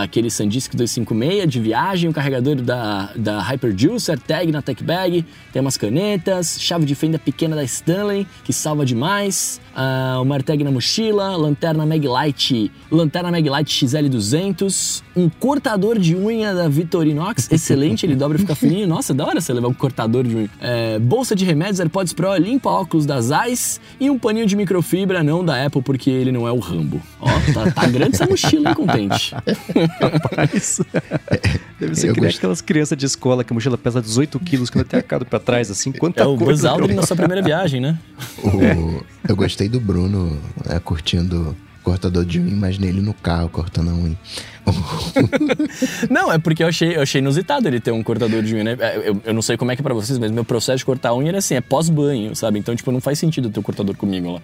aquele 0.04 0.30
SanDisk 0.30 0.76
256 0.76 1.50
de 1.50 1.60
viagem, 1.60 2.10
o 2.10 2.14
carregador 2.14 2.56
da, 2.58 3.10
da 3.16 3.42
HyperJuice, 3.42 4.12
AirTag 4.12 4.52
na 4.52 4.62
tech 4.62 4.84
bag, 4.84 5.26
tem 5.52 5.62
umas 5.62 5.78
canetas, 5.78 6.58
chave 6.60 6.86
de 6.86 6.94
fenda 6.94 7.18
pequena 7.18 7.56
da 7.56 7.64
Stanley, 7.64 8.28
que 8.44 8.54
salva 8.54 8.86
demais, 8.86 9.60
ah, 9.76 10.20
uma 10.22 10.36
AirTag 10.36 10.64
na 10.64 10.72
mochila, 10.72 11.36
lanterna 11.36 11.86
Maglite, 11.86 12.72
lanterna 12.92 13.32
Maglite 13.32 13.86
XL200, 13.86 15.02
um 15.16 15.30
cortador 15.30 15.98
de 15.98 16.16
unha 16.16 16.54
da 16.54 16.70
Victorinox, 16.70 17.50
excelente, 17.52 18.06
ele 18.06 18.16
dobra 18.16 18.38
e 18.38 18.42
fica 18.42 18.56
fininho, 18.56 18.88
nossa, 18.88 19.14
da 19.14 19.26
hora 19.26 19.42
você 19.42 19.52
levar 19.52 19.68
um 19.68 19.74
cortador 19.74 20.24
de 20.24 20.36
unha. 20.36 20.50
É, 20.60 21.00
bolsa 21.00 21.36
de 21.36 21.44
remédios 21.44 21.80
AirPods 21.80 22.14
Pro, 22.14 22.36
limpa 22.36 22.70
óculos 22.70 23.06
da 23.06 23.20
Zeiss 23.20 23.82
e 24.00 24.10
um 24.10 24.20
paninho 24.20 24.46
de 24.46 24.56
microfibra, 24.56 25.24
não 25.24 25.44
da 25.44 25.66
Apple, 25.66 25.82
porque 25.82 26.10
ele 26.10 26.32
não 26.32 26.48
é 26.48 26.52
o 26.52 26.60
Rambo. 26.60 27.02
Ó, 27.20 27.28
tá, 27.54 27.72
tá 27.72 27.88
grande 27.88 28.16
essa 28.16 28.28
mochila, 28.28 28.70
hein, 28.70 28.76
contente. 28.76 29.36
Rapaz, 30.02 30.82
deve 31.80 31.96
ser 31.96 32.10
Eu 32.10 32.14
que 32.14 32.22
nem 32.22 32.30
aquelas 32.30 32.62
crianças 32.62 32.98
de 32.98 33.06
escola 33.06 33.44
que 33.44 33.52
a 33.52 33.54
mochila 33.54 33.78
pesa 33.78 34.02
18 34.02 34.40
quilos, 34.40 34.70
que 34.70 34.78
não 34.78 34.84
tem 34.86 35.00
a 35.00 35.04
cara 35.04 35.26
pra 35.26 35.40
trás, 35.40 35.70
assim, 35.72 35.92
quanta 35.92 36.24
É 36.24 36.26
o. 36.28 36.36
Buzz 36.38 36.66
Aldrin 36.66 36.94
na 36.96 37.04
sua 37.04 37.16
primeira 37.16 37.42
viagem, 37.42 37.80
né? 37.82 37.98
O- 38.44 39.04
Eu 39.28 39.36
gostei 39.36 39.68
do 39.70 39.80
Bruno 39.80 40.38
é, 40.70 40.80
curtindo 40.80 41.56
cortador 41.82 42.26
de 42.26 42.40
unha, 42.40 42.52
imaginei 42.52 42.90
ele 42.90 43.02
no 43.02 43.14
carro 43.14 43.50
cortando 43.50 43.90
a 43.90 43.94
unha. 43.94 44.18
Não, 46.10 46.32
é 46.32 46.38
porque 46.38 46.64
eu 46.64 46.68
achei, 46.68 46.96
eu 46.96 47.02
achei 47.02 47.20
inusitado 47.20 47.68
ele 47.68 47.80
ter 47.80 47.92
um 47.92 48.04
cortador 48.04 48.42
de 48.44 48.54
unha, 48.54 48.64
né? 48.64 48.78
É, 48.80 49.10
Eu, 49.10 49.22
eu 49.26 49.34
não 49.34 49.42
sei 49.42 49.58
como 49.58 49.72
é 49.72 49.76
que 49.76 49.82
é 49.82 49.84
pra 49.84 49.94
vocês, 49.94 50.18
mas 50.20 50.32
meu 50.32 50.46
processo 50.46 50.78
de 50.80 50.86
cortar 50.86 51.10
a 51.10 51.16
unha 51.16 51.30
era 51.30 51.40
assim, 51.40 51.56
é 51.56 51.62
pós-banho, 51.62 52.36
sabe? 52.36 52.60
Então, 52.60 52.76
tipo, 52.76 52.92
não 52.92 53.02
faz 53.02 53.18
sentido 53.20 53.50
ter 53.50 53.60
o 53.60 53.64
cortador 53.64 53.96
comigo 53.96 54.34
lá. 54.34 54.42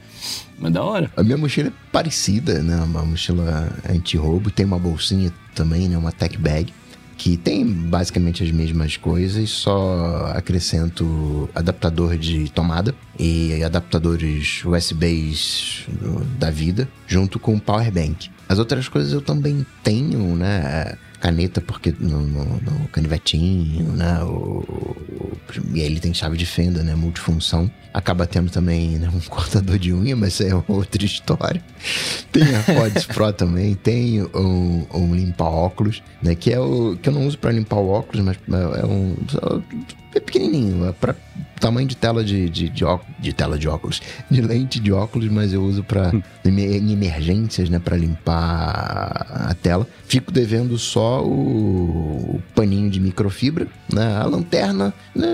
Mas 0.58 0.74
da 0.74 0.84
hora. 0.84 1.12
A 1.16 1.24
minha 1.24 1.38
mochila 1.38 1.70
é 1.70 1.72
parecida, 1.92 2.62
né? 2.64 2.76
Uma 2.78 3.04
mochila 3.06 3.72
anti-roubo. 3.90 4.50
Tem 4.50 4.66
uma 4.66 4.80
bolsinha 4.80 5.32
também, 5.54 5.88
né? 5.88 5.98
Uma 5.98 6.12
tech 6.12 6.38
bag. 6.38 6.74
Que 7.18 7.36
tem 7.36 7.66
basicamente 7.66 8.44
as 8.44 8.52
mesmas 8.52 8.96
coisas, 8.96 9.50
só 9.50 10.32
acrescento 10.36 11.50
adaptador 11.54 12.16
de 12.16 12.50
tomada 12.52 12.94
e 13.20 13.64
adaptadores 13.64 14.64
USBs 14.64 15.86
da 16.38 16.52
vida, 16.52 16.88
junto 17.08 17.40
com 17.40 17.58
power 17.58 17.92
bank. 17.92 18.30
As 18.48 18.60
outras 18.60 18.88
coisas 18.88 19.12
eu 19.12 19.22
também 19.22 19.66
tenho, 19.84 20.36
né? 20.36 20.96
Caneta, 21.20 21.62
porque 21.62 21.94
no, 22.00 22.22
no, 22.22 22.46
no 22.46 22.88
canivetinho, 22.90 23.92
né? 23.94 24.24
O, 24.24 24.64
e 25.74 25.82
aí 25.82 25.88
ele 25.88 26.00
tem 26.00 26.14
chave 26.14 26.38
de 26.38 26.46
fenda, 26.46 26.84
né? 26.84 26.96
Multifunção. 26.96 27.72
Acaba 27.94 28.28
tendo 28.28 28.52
também 28.52 29.00
né, 29.00 29.10
um 29.14 29.20
cortador 29.28 29.80
de 29.80 29.94
unha, 29.94 30.16
mas 30.16 30.40
é 30.42 30.52
outra 30.68 31.04
história. 31.04 31.64
Tem 32.32 32.44
a 32.56 32.62
Pods 32.62 33.06
Pro 33.06 33.34
também, 33.34 33.76
tem 33.76 34.22
um, 34.36 34.86
um 34.94 35.16
limpa-óculos, 35.16 36.04
né? 36.22 36.36
Que 36.36 36.54
é 36.54 36.60
o 36.60 36.98
que 37.02 37.10
eu 37.10 37.14
não 37.14 37.26
uso 37.26 37.38
pra 37.38 37.52
limpar 37.52 37.78
o 37.78 37.90
óculos, 37.90 38.24
mas 38.24 38.38
é 38.80 38.86
um. 38.86 39.16
É 40.18 40.20
pequenininho, 40.20 40.88
é 40.88 40.92
pra 40.92 41.16
tamanho 41.60 41.88
de 41.88 41.96
tela 41.98 42.24
de, 42.24 42.50
de, 42.50 42.70
de, 42.70 42.86
ó- 42.86 43.00
de 43.20 43.34
tela 43.34 43.58
de 43.58 43.68
óculos, 43.68 44.00
de 44.30 44.42
lente 44.42 44.80
de 44.80 44.92
óculos, 44.92 45.28
mas 45.30 45.54
eu 45.54 45.64
uso 45.64 45.84
pra 45.84 46.12
em 46.46 46.60
em 46.60 46.92
emergências, 46.92 47.70
né? 47.70 47.78
Pra 47.80 47.96
limpar 47.96 49.26
a 49.50 49.54
tela. 49.56 49.88
Fico 50.06 50.32
devendo 50.32 50.78
só 50.78 51.24
o, 51.24 52.36
o 52.38 52.44
paninho 52.56 52.90
de 52.90 53.00
microfibra, 53.00 53.68
né? 53.94 54.18
A 54.18 54.26
lanterna 54.26 54.94
né, 55.16 55.28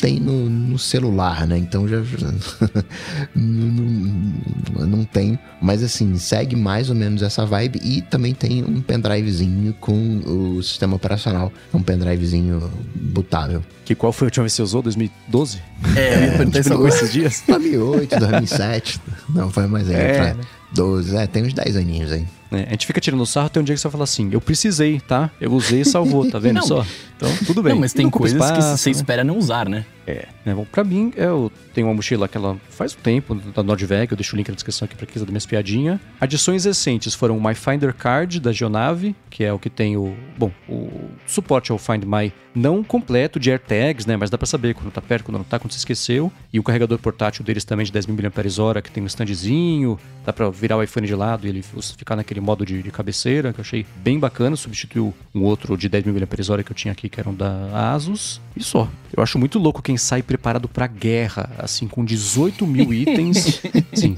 tem 0.00 0.20
no, 0.20 0.48
no 0.50 0.78
celular, 0.78 1.46
né? 1.46 1.56
Então 1.58 1.86
já 1.88 1.98
não, 3.34 4.86
não 4.86 5.04
tem, 5.04 5.38
mas 5.60 5.82
assim 5.82 6.16
segue 6.16 6.54
mais 6.56 6.90
ou 6.90 6.96
menos 6.96 7.22
essa 7.22 7.44
vibe 7.46 7.80
e 7.82 8.02
também 8.02 8.34
tem 8.34 8.62
um 8.64 8.80
pendrivezinho 8.80 9.72
com 9.80 10.18
o 10.18 10.62
sistema 10.62 10.96
operacional, 10.96 11.52
é 11.72 11.76
um 11.76 11.82
pendrivezinho 11.82 12.70
botável. 12.94 13.62
Que 13.86 13.94
qual 13.94 14.12
foi 14.12 14.26
a 14.26 14.28
última 14.28 14.42
vez 14.42 14.52
que 14.52 14.56
você 14.56 14.62
usou? 14.62 14.82
2012? 14.82 15.62
É, 15.96 16.14
eu 16.16 16.22
ia 16.24 16.32
perguntar 16.36 16.58
isso 16.58 16.72
agora. 16.74 16.88
esses 16.88 17.12
dias? 17.12 17.42
2008, 17.46 18.18
2007, 18.18 19.00
não 19.30 19.48
foi 19.48 19.66
mais 19.68 19.88
aí, 19.88 19.94
É, 19.94 20.14
pra 20.14 20.34
né? 20.34 20.40
12, 20.72 21.16
é, 21.16 21.26
tem 21.28 21.44
uns 21.44 21.54
10 21.54 21.76
aninhos 21.76 22.10
aí. 22.12 22.26
É, 22.50 22.64
a 22.66 22.70
gente 22.70 22.86
fica 22.86 23.00
tirando 23.00 23.24
sarro, 23.26 23.48
tem 23.48 23.60
um 23.60 23.64
dia 23.64 23.74
que 23.74 23.80
você 23.80 23.88
vai 23.88 23.92
falar 23.92 24.04
assim, 24.04 24.28
eu 24.32 24.40
precisei, 24.40 25.00
tá? 25.00 25.30
Eu 25.40 25.52
usei 25.52 25.80
e 25.80 25.84
salvou, 25.84 26.30
tá 26.30 26.38
vendo 26.38 26.56
Não. 26.60 26.62
só? 26.62 26.86
Então, 27.16 27.34
tudo 27.46 27.62
bem. 27.62 27.72
Não, 27.72 27.80
mas 27.80 27.92
tem 27.92 28.04
Não 28.04 28.10
coisas 28.10 28.38
que 28.38 28.44
espaço, 28.58 28.76
você 28.76 28.90
né? 28.90 28.96
espera 28.96 29.24
não 29.24 29.38
usar, 29.38 29.68
né? 29.68 29.86
É, 30.06 30.26
né? 30.44 30.54
Bom, 30.54 30.64
pra 30.70 30.84
mim, 30.84 31.12
eu 31.16 31.50
tenho 31.74 31.86
uma 31.86 31.94
mochila 31.94 32.28
que 32.28 32.36
ela 32.36 32.56
faz 32.68 32.94
um 32.94 33.00
tempo, 33.00 33.34
da 33.34 33.62
Nordveg, 33.62 34.12
eu 34.12 34.16
deixo 34.16 34.34
o 34.34 34.36
link 34.36 34.48
na 34.48 34.54
descrição 34.54 34.84
aqui 34.84 34.94
pra 34.94 35.06
quem 35.06 35.14
quiser 35.14 35.24
dar 35.24 35.32
minhas 35.32 35.46
piadinha. 35.46 36.00
Adições 36.20 36.64
recentes 36.64 37.14
foram 37.14 37.36
o 37.36 37.42
My 37.42 37.54
Finder 37.54 37.92
Card, 37.94 38.38
da 38.38 38.52
Geonave, 38.52 39.16
que 39.30 39.42
é 39.42 39.52
o 39.52 39.58
que 39.58 39.70
tem 39.70 39.96
o... 39.96 40.14
Bom, 40.38 40.52
o 40.68 40.90
suporte 41.26 41.72
ao 41.72 41.78
Find 41.78 42.04
My 42.04 42.32
não 42.54 42.82
completo 42.82 43.38
de 43.38 43.50
AirTags, 43.50 44.06
né? 44.06 44.16
Mas 44.16 44.30
dá 44.30 44.38
pra 44.38 44.46
saber 44.46 44.74
quando 44.74 44.90
tá 44.90 45.02
perto, 45.02 45.24
quando 45.24 45.36
não 45.38 45.44
tá, 45.44 45.58
quando 45.58 45.72
você 45.72 45.78
esqueceu. 45.78 46.32
E 46.52 46.58
o 46.58 46.62
carregador 46.62 46.98
portátil 46.98 47.44
deles 47.44 47.64
também 47.64 47.84
de 47.84 47.92
10 47.92 48.06
mAh, 48.06 48.82
que 48.82 48.90
tem 48.90 49.02
um 49.02 49.06
standzinho, 49.06 49.98
dá 50.24 50.32
pra 50.32 50.48
virar 50.48 50.78
o 50.78 50.82
iPhone 50.82 51.06
de 51.06 51.14
lado 51.14 51.46
e 51.46 51.50
ele 51.50 51.62
ficar 51.98 52.16
naquele 52.16 52.35
modo 52.40 52.64
de, 52.64 52.82
de 52.82 52.90
cabeceira, 52.90 53.52
que 53.52 53.60
eu 53.60 53.62
achei 53.62 53.86
bem 53.96 54.18
bacana. 54.18 54.56
Substituiu 54.56 55.14
um 55.34 55.42
outro 55.42 55.76
de 55.76 55.88
10 55.88 56.04
mil 56.04 56.14
mAh 56.14 56.62
que 56.62 56.72
eu 56.72 56.74
tinha 56.74 56.92
aqui, 56.92 57.08
que 57.08 57.20
eram 57.20 57.34
da 57.34 57.92
Asus. 57.92 58.40
E 58.56 58.62
só. 58.62 58.88
Eu 59.16 59.22
acho 59.22 59.38
muito 59.38 59.58
louco 59.58 59.82
quem 59.82 59.96
sai 59.96 60.22
preparado 60.22 60.68
pra 60.68 60.86
guerra, 60.86 61.50
assim, 61.58 61.86
com 61.86 62.04
18 62.04 62.66
mil 62.66 62.92
itens. 62.92 63.60
Sim. 63.94 64.14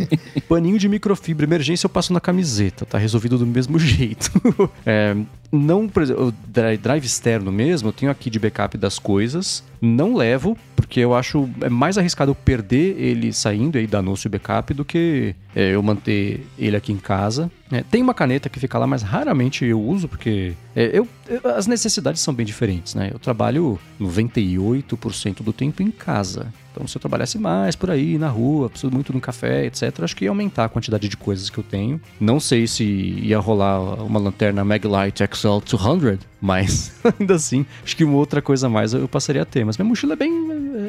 Paninho 0.48 0.78
de 0.78 0.88
microfibra, 0.88 1.44
emergência 1.46 1.86
eu 1.86 1.90
passo 1.90 2.12
na 2.12 2.20
camiseta, 2.20 2.84
tá 2.84 2.98
resolvido 2.98 3.38
do 3.38 3.46
mesmo 3.46 3.78
jeito. 3.80 4.30
é, 4.84 5.16
não, 5.50 5.88
por 5.88 6.02
exemplo, 6.02 6.28
o 6.28 6.32
drive 6.76 7.04
externo 7.04 7.50
mesmo, 7.50 7.88
eu 7.88 7.92
tenho 7.92 8.10
aqui 8.10 8.28
de 8.28 8.38
backup 8.38 8.76
das 8.76 8.98
coisas. 8.98 9.62
Não 9.80 10.14
levo, 10.14 10.56
porque 10.88 11.00
eu 11.00 11.14
acho 11.14 11.48
é 11.60 11.68
mais 11.68 11.98
arriscado 11.98 12.30
eu 12.30 12.34
perder 12.34 12.98
ele 12.98 13.30
saindo 13.30 13.78
e 13.78 13.86
dar 13.86 13.98
anúncio 13.98 14.30
backup 14.30 14.72
do 14.72 14.86
que 14.86 15.34
é, 15.54 15.74
eu 15.74 15.82
manter 15.82 16.46
ele 16.58 16.76
aqui 16.76 16.90
em 16.90 16.96
casa. 16.96 17.50
É, 17.70 17.82
tem 17.82 18.02
uma 18.02 18.14
caneta 18.14 18.48
que 18.48 18.58
fica 18.58 18.78
lá, 18.78 18.86
mas 18.86 19.02
raramente 19.02 19.66
eu 19.66 19.78
uso, 19.78 20.08
porque 20.08 20.54
é, 20.74 20.98
eu, 20.98 21.06
eu, 21.28 21.54
as 21.54 21.66
necessidades 21.66 22.22
são 22.22 22.32
bem 22.32 22.46
diferentes, 22.46 22.94
né? 22.94 23.10
Eu 23.12 23.18
trabalho 23.18 23.78
98% 24.00 25.42
do 25.42 25.52
tempo 25.52 25.82
em 25.82 25.90
casa. 25.90 26.52
Então, 26.72 26.86
se 26.86 26.96
eu 26.96 27.00
trabalhasse 27.00 27.38
mais 27.38 27.74
por 27.74 27.90
aí, 27.90 28.16
na 28.16 28.28
rua, 28.28 28.70
preciso 28.70 28.92
muito 28.92 29.10
de 29.10 29.18
um 29.18 29.20
café, 29.20 29.66
etc., 29.66 29.92
acho 30.02 30.14
que 30.14 30.24
ia 30.24 30.30
aumentar 30.30 30.66
a 30.66 30.68
quantidade 30.68 31.08
de 31.08 31.16
coisas 31.16 31.50
que 31.50 31.58
eu 31.58 31.64
tenho. 31.64 32.00
Não 32.20 32.38
sei 32.38 32.68
se 32.68 32.84
ia 32.84 33.38
rolar 33.40 33.80
uma 34.02 34.20
lanterna 34.20 34.64
Maglite 34.64 35.24
XL 35.28 35.58
200, 35.58 36.24
mas 36.40 36.92
ainda 37.18 37.34
assim, 37.34 37.66
acho 37.82 37.96
que 37.96 38.04
uma 38.04 38.16
outra 38.16 38.40
coisa 38.40 38.68
a 38.68 38.70
mais 38.70 38.94
eu 38.94 39.08
passaria 39.08 39.42
a 39.42 39.44
ter. 39.44 39.64
Mas 39.64 39.76
minha 39.76 39.88
mochila 39.88 40.12
é 40.12 40.16
bem, 40.16 40.30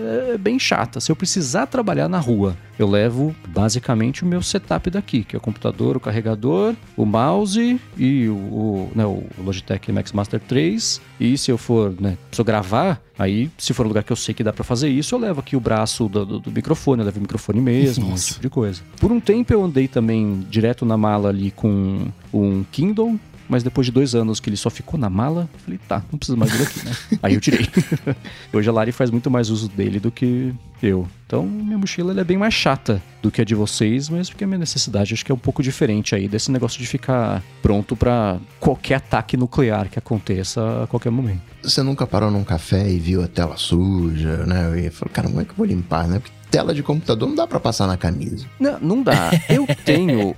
é 0.09 0.37
bem 0.37 0.57
chata. 0.57 0.99
Se 0.99 1.11
eu 1.11 1.15
precisar 1.15 1.67
trabalhar 1.67 2.07
na 2.07 2.19
rua, 2.19 2.55
eu 2.77 2.89
levo 2.89 3.35
basicamente 3.47 4.23
o 4.23 4.25
meu 4.25 4.41
setup 4.41 4.89
daqui, 4.89 5.23
que 5.23 5.35
é 5.35 5.37
o 5.37 5.41
computador, 5.41 5.97
o 5.97 5.99
carregador, 5.99 6.75
o 6.95 7.05
mouse 7.05 7.79
e 7.97 8.27
o, 8.27 8.33
o, 8.33 8.91
né, 8.95 9.05
o 9.05 9.23
Logitech 9.37 9.91
Max 9.91 10.11
Master 10.11 10.39
3. 10.39 11.01
E 11.19 11.37
se 11.37 11.51
eu 11.51 11.57
for, 11.57 11.93
né, 11.99 12.17
eu 12.37 12.43
gravar, 12.43 13.01
aí 13.17 13.51
se 13.57 13.73
for 13.73 13.85
um 13.85 13.89
lugar 13.89 14.03
que 14.03 14.11
eu 14.11 14.15
sei 14.15 14.33
que 14.33 14.43
dá 14.43 14.53
para 14.53 14.63
fazer 14.63 14.89
isso, 14.89 15.13
eu 15.13 15.19
levo 15.19 15.41
aqui 15.41 15.55
o 15.55 15.59
braço 15.59 16.07
do, 16.07 16.25
do, 16.25 16.39
do 16.39 16.51
microfone, 16.51 17.01
eu 17.01 17.05
levo 17.05 17.17
o 17.17 17.21
microfone 17.21 17.59
mesmo, 17.59 18.13
esse 18.13 18.27
tipo 18.27 18.41
de 18.41 18.49
coisa. 18.49 18.81
Por 18.99 19.11
um 19.11 19.19
tempo 19.19 19.51
eu 19.53 19.63
andei 19.63 19.87
também 19.87 20.45
direto 20.49 20.85
na 20.85 20.97
mala 20.97 21.29
ali 21.29 21.51
com 21.51 22.07
um 22.33 22.63
Kindle, 22.71 23.19
mas 23.49 23.63
depois 23.63 23.85
de 23.85 23.91
dois 23.91 24.13
anos 24.13 24.39
que 24.39 24.47
ele 24.47 24.55
só 24.55 24.69
ficou 24.69 24.99
na 24.99 25.09
mala, 25.09 25.49
eu 25.51 25.59
falei, 25.59 25.79
tá, 25.87 26.03
não 26.11 26.19
precisa 26.19 26.37
mais 26.37 26.51
dele 26.51 26.63
aqui, 26.63 26.85
né? 26.85 26.91
Aí 27.23 27.33
eu 27.33 27.41
tirei. 27.41 27.67
Hoje 28.53 28.69
a 28.69 28.71
Lari 28.71 28.91
faz 28.91 29.09
muito 29.09 29.29
mais 29.31 29.49
uso 29.49 29.67
dele 29.67 29.99
do 29.99 30.11
que 30.11 30.53
eu. 30.81 31.07
Então, 31.25 31.45
minha 31.45 31.77
mochila 31.77 32.19
é 32.19 32.23
bem 32.23 32.37
mais 32.37 32.53
chata 32.53 33.01
do 33.21 33.31
que 33.31 33.41
a 33.41 33.43
de 33.43 33.55
vocês, 33.55 34.07
mas 34.07 34.29
porque 34.29 34.43
a 34.43 34.47
minha 34.47 34.59
necessidade 34.59 35.13
acho 35.13 35.25
que 35.25 35.31
é 35.31 35.35
um 35.35 35.39
pouco 35.39 35.61
diferente 35.63 36.15
aí 36.15 36.27
desse 36.27 36.51
negócio 36.51 36.79
de 36.79 36.87
ficar 36.87 37.43
pronto 37.61 37.95
para 37.95 38.37
qualquer 38.59 38.95
ataque 38.95 39.35
nuclear 39.35 39.89
que 39.89 39.97
aconteça 39.97 40.83
a 40.83 40.87
qualquer 40.87 41.11
momento. 41.11 41.41
Você 41.63 41.81
nunca 41.81 42.07
parou 42.07 42.31
num 42.31 42.43
café 42.43 42.89
e 42.89 42.99
viu 42.99 43.23
a 43.23 43.27
tela 43.27 43.57
suja, 43.57 44.45
né? 44.45 44.85
E 44.85 44.89
falou, 44.89 45.11
cara, 45.11 45.27
como 45.27 45.41
é 45.41 45.43
que 45.43 45.51
eu 45.51 45.55
vou 45.55 45.65
limpar, 45.65 46.07
né? 46.07 46.19
Porque 46.19 46.35
tela 46.49 46.73
de 46.73 46.81
computador 46.81 47.27
não 47.27 47.35
dá 47.35 47.47
para 47.47 47.59
passar 47.59 47.87
na 47.87 47.97
camisa. 47.97 48.45
Não, 48.59 48.79
não 48.79 49.03
dá. 49.03 49.31
Eu 49.49 49.67
tenho 49.85 50.35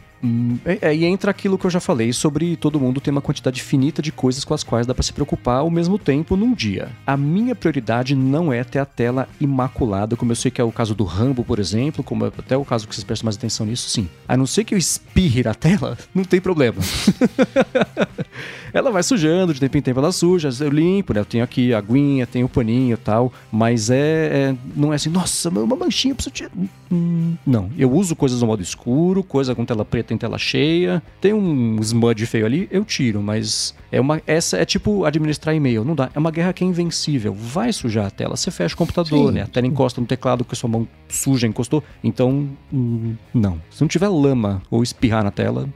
é, 0.65 0.93
e 0.95 1.05
entra 1.05 1.31
aquilo 1.31 1.57
que 1.57 1.65
eu 1.65 1.69
já 1.69 1.79
falei 1.79 2.13
sobre 2.13 2.55
todo 2.55 2.79
mundo 2.79 3.01
ter 3.01 3.09
uma 3.09 3.21
quantidade 3.21 3.61
finita 3.61 4.01
de 4.01 4.11
coisas 4.11 4.43
com 4.43 4.53
as 4.53 4.63
quais 4.63 4.85
dá 4.85 4.93
para 4.93 5.03
se 5.03 5.13
preocupar 5.13 5.59
ao 5.59 5.69
mesmo 5.69 5.97
tempo 5.97 6.35
num 6.35 6.53
dia. 6.53 6.89
A 7.05 7.17
minha 7.17 7.55
prioridade 7.55 8.15
não 8.15 8.53
é 8.53 8.63
ter 8.63 8.79
a 8.79 8.85
tela 8.85 9.27
imaculada, 9.39 10.15
como 10.15 10.31
eu 10.31 10.35
sei 10.35 10.51
que 10.51 10.61
é 10.61 10.63
o 10.63 10.71
caso 10.71 10.93
do 10.93 11.03
Rambo, 11.03 11.43
por 11.43 11.59
exemplo, 11.59 12.03
como 12.03 12.25
é 12.25 12.27
até 12.27 12.55
o 12.55 12.65
caso 12.65 12.87
que 12.87 12.93
vocês 12.93 13.03
prestam 13.03 13.25
mais 13.25 13.35
atenção 13.35 13.65
nisso, 13.65 13.89
sim. 13.89 14.07
A 14.27 14.37
não 14.37 14.45
ser 14.45 14.63
que 14.63 14.73
eu 14.73 14.77
espirre 14.77 15.43
na 15.43 15.53
tela, 15.53 15.97
não 16.13 16.23
tem 16.23 16.39
problema. 16.39 16.77
ela 18.73 18.91
vai 18.91 19.03
sujando, 19.03 19.53
de 19.53 19.59
tempo 19.59 19.77
em 19.77 19.81
tempo 19.81 19.99
ela 19.99 20.11
suja, 20.11 20.49
eu 20.59 20.69
limpo, 20.69 21.13
né? 21.13 21.19
Eu 21.19 21.25
tenho 21.25 21.43
aqui 21.43 21.73
a 21.73 21.77
aguinha, 21.77 22.25
tenho 22.25 22.45
o 22.45 22.49
paninho 22.49 22.93
e 22.93 22.97
tal, 22.97 23.31
mas 23.51 23.89
é, 23.89 23.97
é, 23.97 24.55
não 24.75 24.91
é 24.91 24.95
assim, 24.95 25.09
nossa, 25.09 25.49
uma 25.49 25.75
manchinha, 25.75 26.15
preciso 26.15 26.33
tirar. 26.33 26.51
Hum, 26.91 27.35
não, 27.45 27.69
eu 27.77 27.91
uso 27.91 28.15
coisas 28.15 28.41
no 28.41 28.47
modo 28.47 28.61
escuro, 28.61 29.23
coisa 29.23 29.55
com 29.55 29.63
tela 29.63 29.85
preta 29.85 30.13
em 30.13 30.17
tela 30.17 30.37
cheia, 30.37 31.01
tem 31.21 31.33
um 31.33 31.79
smudge 31.81 32.25
feio 32.25 32.45
ali, 32.45 32.67
eu 32.69 32.83
tiro, 32.83 33.21
mas 33.21 33.73
é 33.91 33.99
uma 33.99 34.21
essa 34.27 34.57
é 34.57 34.65
tipo 34.65 35.05
administrar 35.05 35.55
e-mail, 35.55 35.85
não 35.85 35.95
dá, 35.95 36.09
é 36.13 36.19
uma 36.19 36.31
guerra 36.31 36.51
que 36.51 36.63
é 36.63 36.67
invencível, 36.67 37.33
vai 37.33 37.71
sujar 37.71 38.07
a 38.07 38.11
tela, 38.11 38.35
você 38.35 38.51
fecha 38.51 38.75
o 38.75 38.77
computador, 38.77 39.29
sim, 39.29 39.35
né? 39.35 39.43
A 39.43 39.47
tela 39.47 39.67
encosta 39.67 40.01
no 40.01 40.07
teclado 40.07 40.43
que 40.43 40.53
a 40.53 40.57
sua 40.57 40.69
mão 40.69 40.87
suja 41.07 41.47
encostou, 41.47 41.83
então 42.03 42.49
hum, 42.73 43.15
não. 43.33 43.61
Se 43.69 43.81
não 43.81 43.87
tiver 43.87 44.09
lama 44.09 44.61
ou 44.69 44.83
espirrar 44.83 45.23
na 45.23 45.31
tela, 45.31 45.69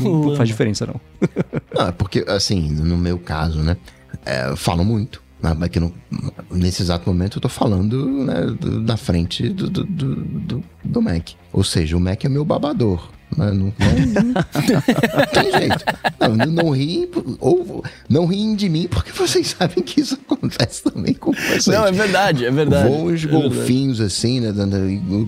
não 0.00 0.34
faz 0.36 0.48
diferença, 0.48 0.86
não. 0.86 1.00
não, 1.74 1.88
é 1.88 1.92
porque, 1.92 2.24
assim, 2.28 2.70
no 2.70 2.96
meu 2.96 3.18
caso, 3.18 3.60
né? 3.60 3.76
É, 4.24 4.54
falo 4.56 4.84
muito. 4.84 5.22
Mas 5.42 5.58
né, 5.58 5.68
que 5.68 5.80
no, 5.80 5.92
nesse 6.52 6.82
exato 6.82 7.08
momento 7.08 7.38
eu 7.38 7.42
tô 7.42 7.48
falando 7.48 8.06
né, 8.24 8.46
da 8.84 8.96
frente 8.96 9.48
do, 9.48 9.68
do, 9.68 9.84
do, 9.84 10.64
do, 10.84 11.02
Mac. 11.02 11.30
Ou 11.52 11.64
seja, 11.64 11.96
o 11.96 12.00
Mac 12.00 12.24
é 12.24 12.28
meu 12.28 12.44
babador. 12.44 13.10
Né? 13.36 13.46
Não, 13.50 13.52
não, 13.52 13.72
não, 14.24 15.26
tem 15.32 15.50
jeito. 15.50 15.84
Não, 16.20 16.36
não 16.46 16.70
riem, 16.70 17.10
ou 17.40 17.84
não 18.08 18.26
riem 18.26 18.54
de 18.54 18.68
mim, 18.68 18.86
porque 18.88 19.10
vocês 19.10 19.48
sabem 19.58 19.82
que 19.82 20.00
isso 20.00 20.14
acontece 20.14 20.84
também 20.84 21.14
com 21.14 21.32
vocês. 21.32 21.66
Não, 21.66 21.86
é 21.86 21.90
verdade, 21.90 22.44
é 22.44 22.50
verdade. 22.50 22.88
Voam 22.88 23.06
os 23.06 23.24
é 23.24 23.26
golfinhos 23.26 23.98
verdade. 23.98 24.14
assim, 24.14 24.38
né? 24.38 24.52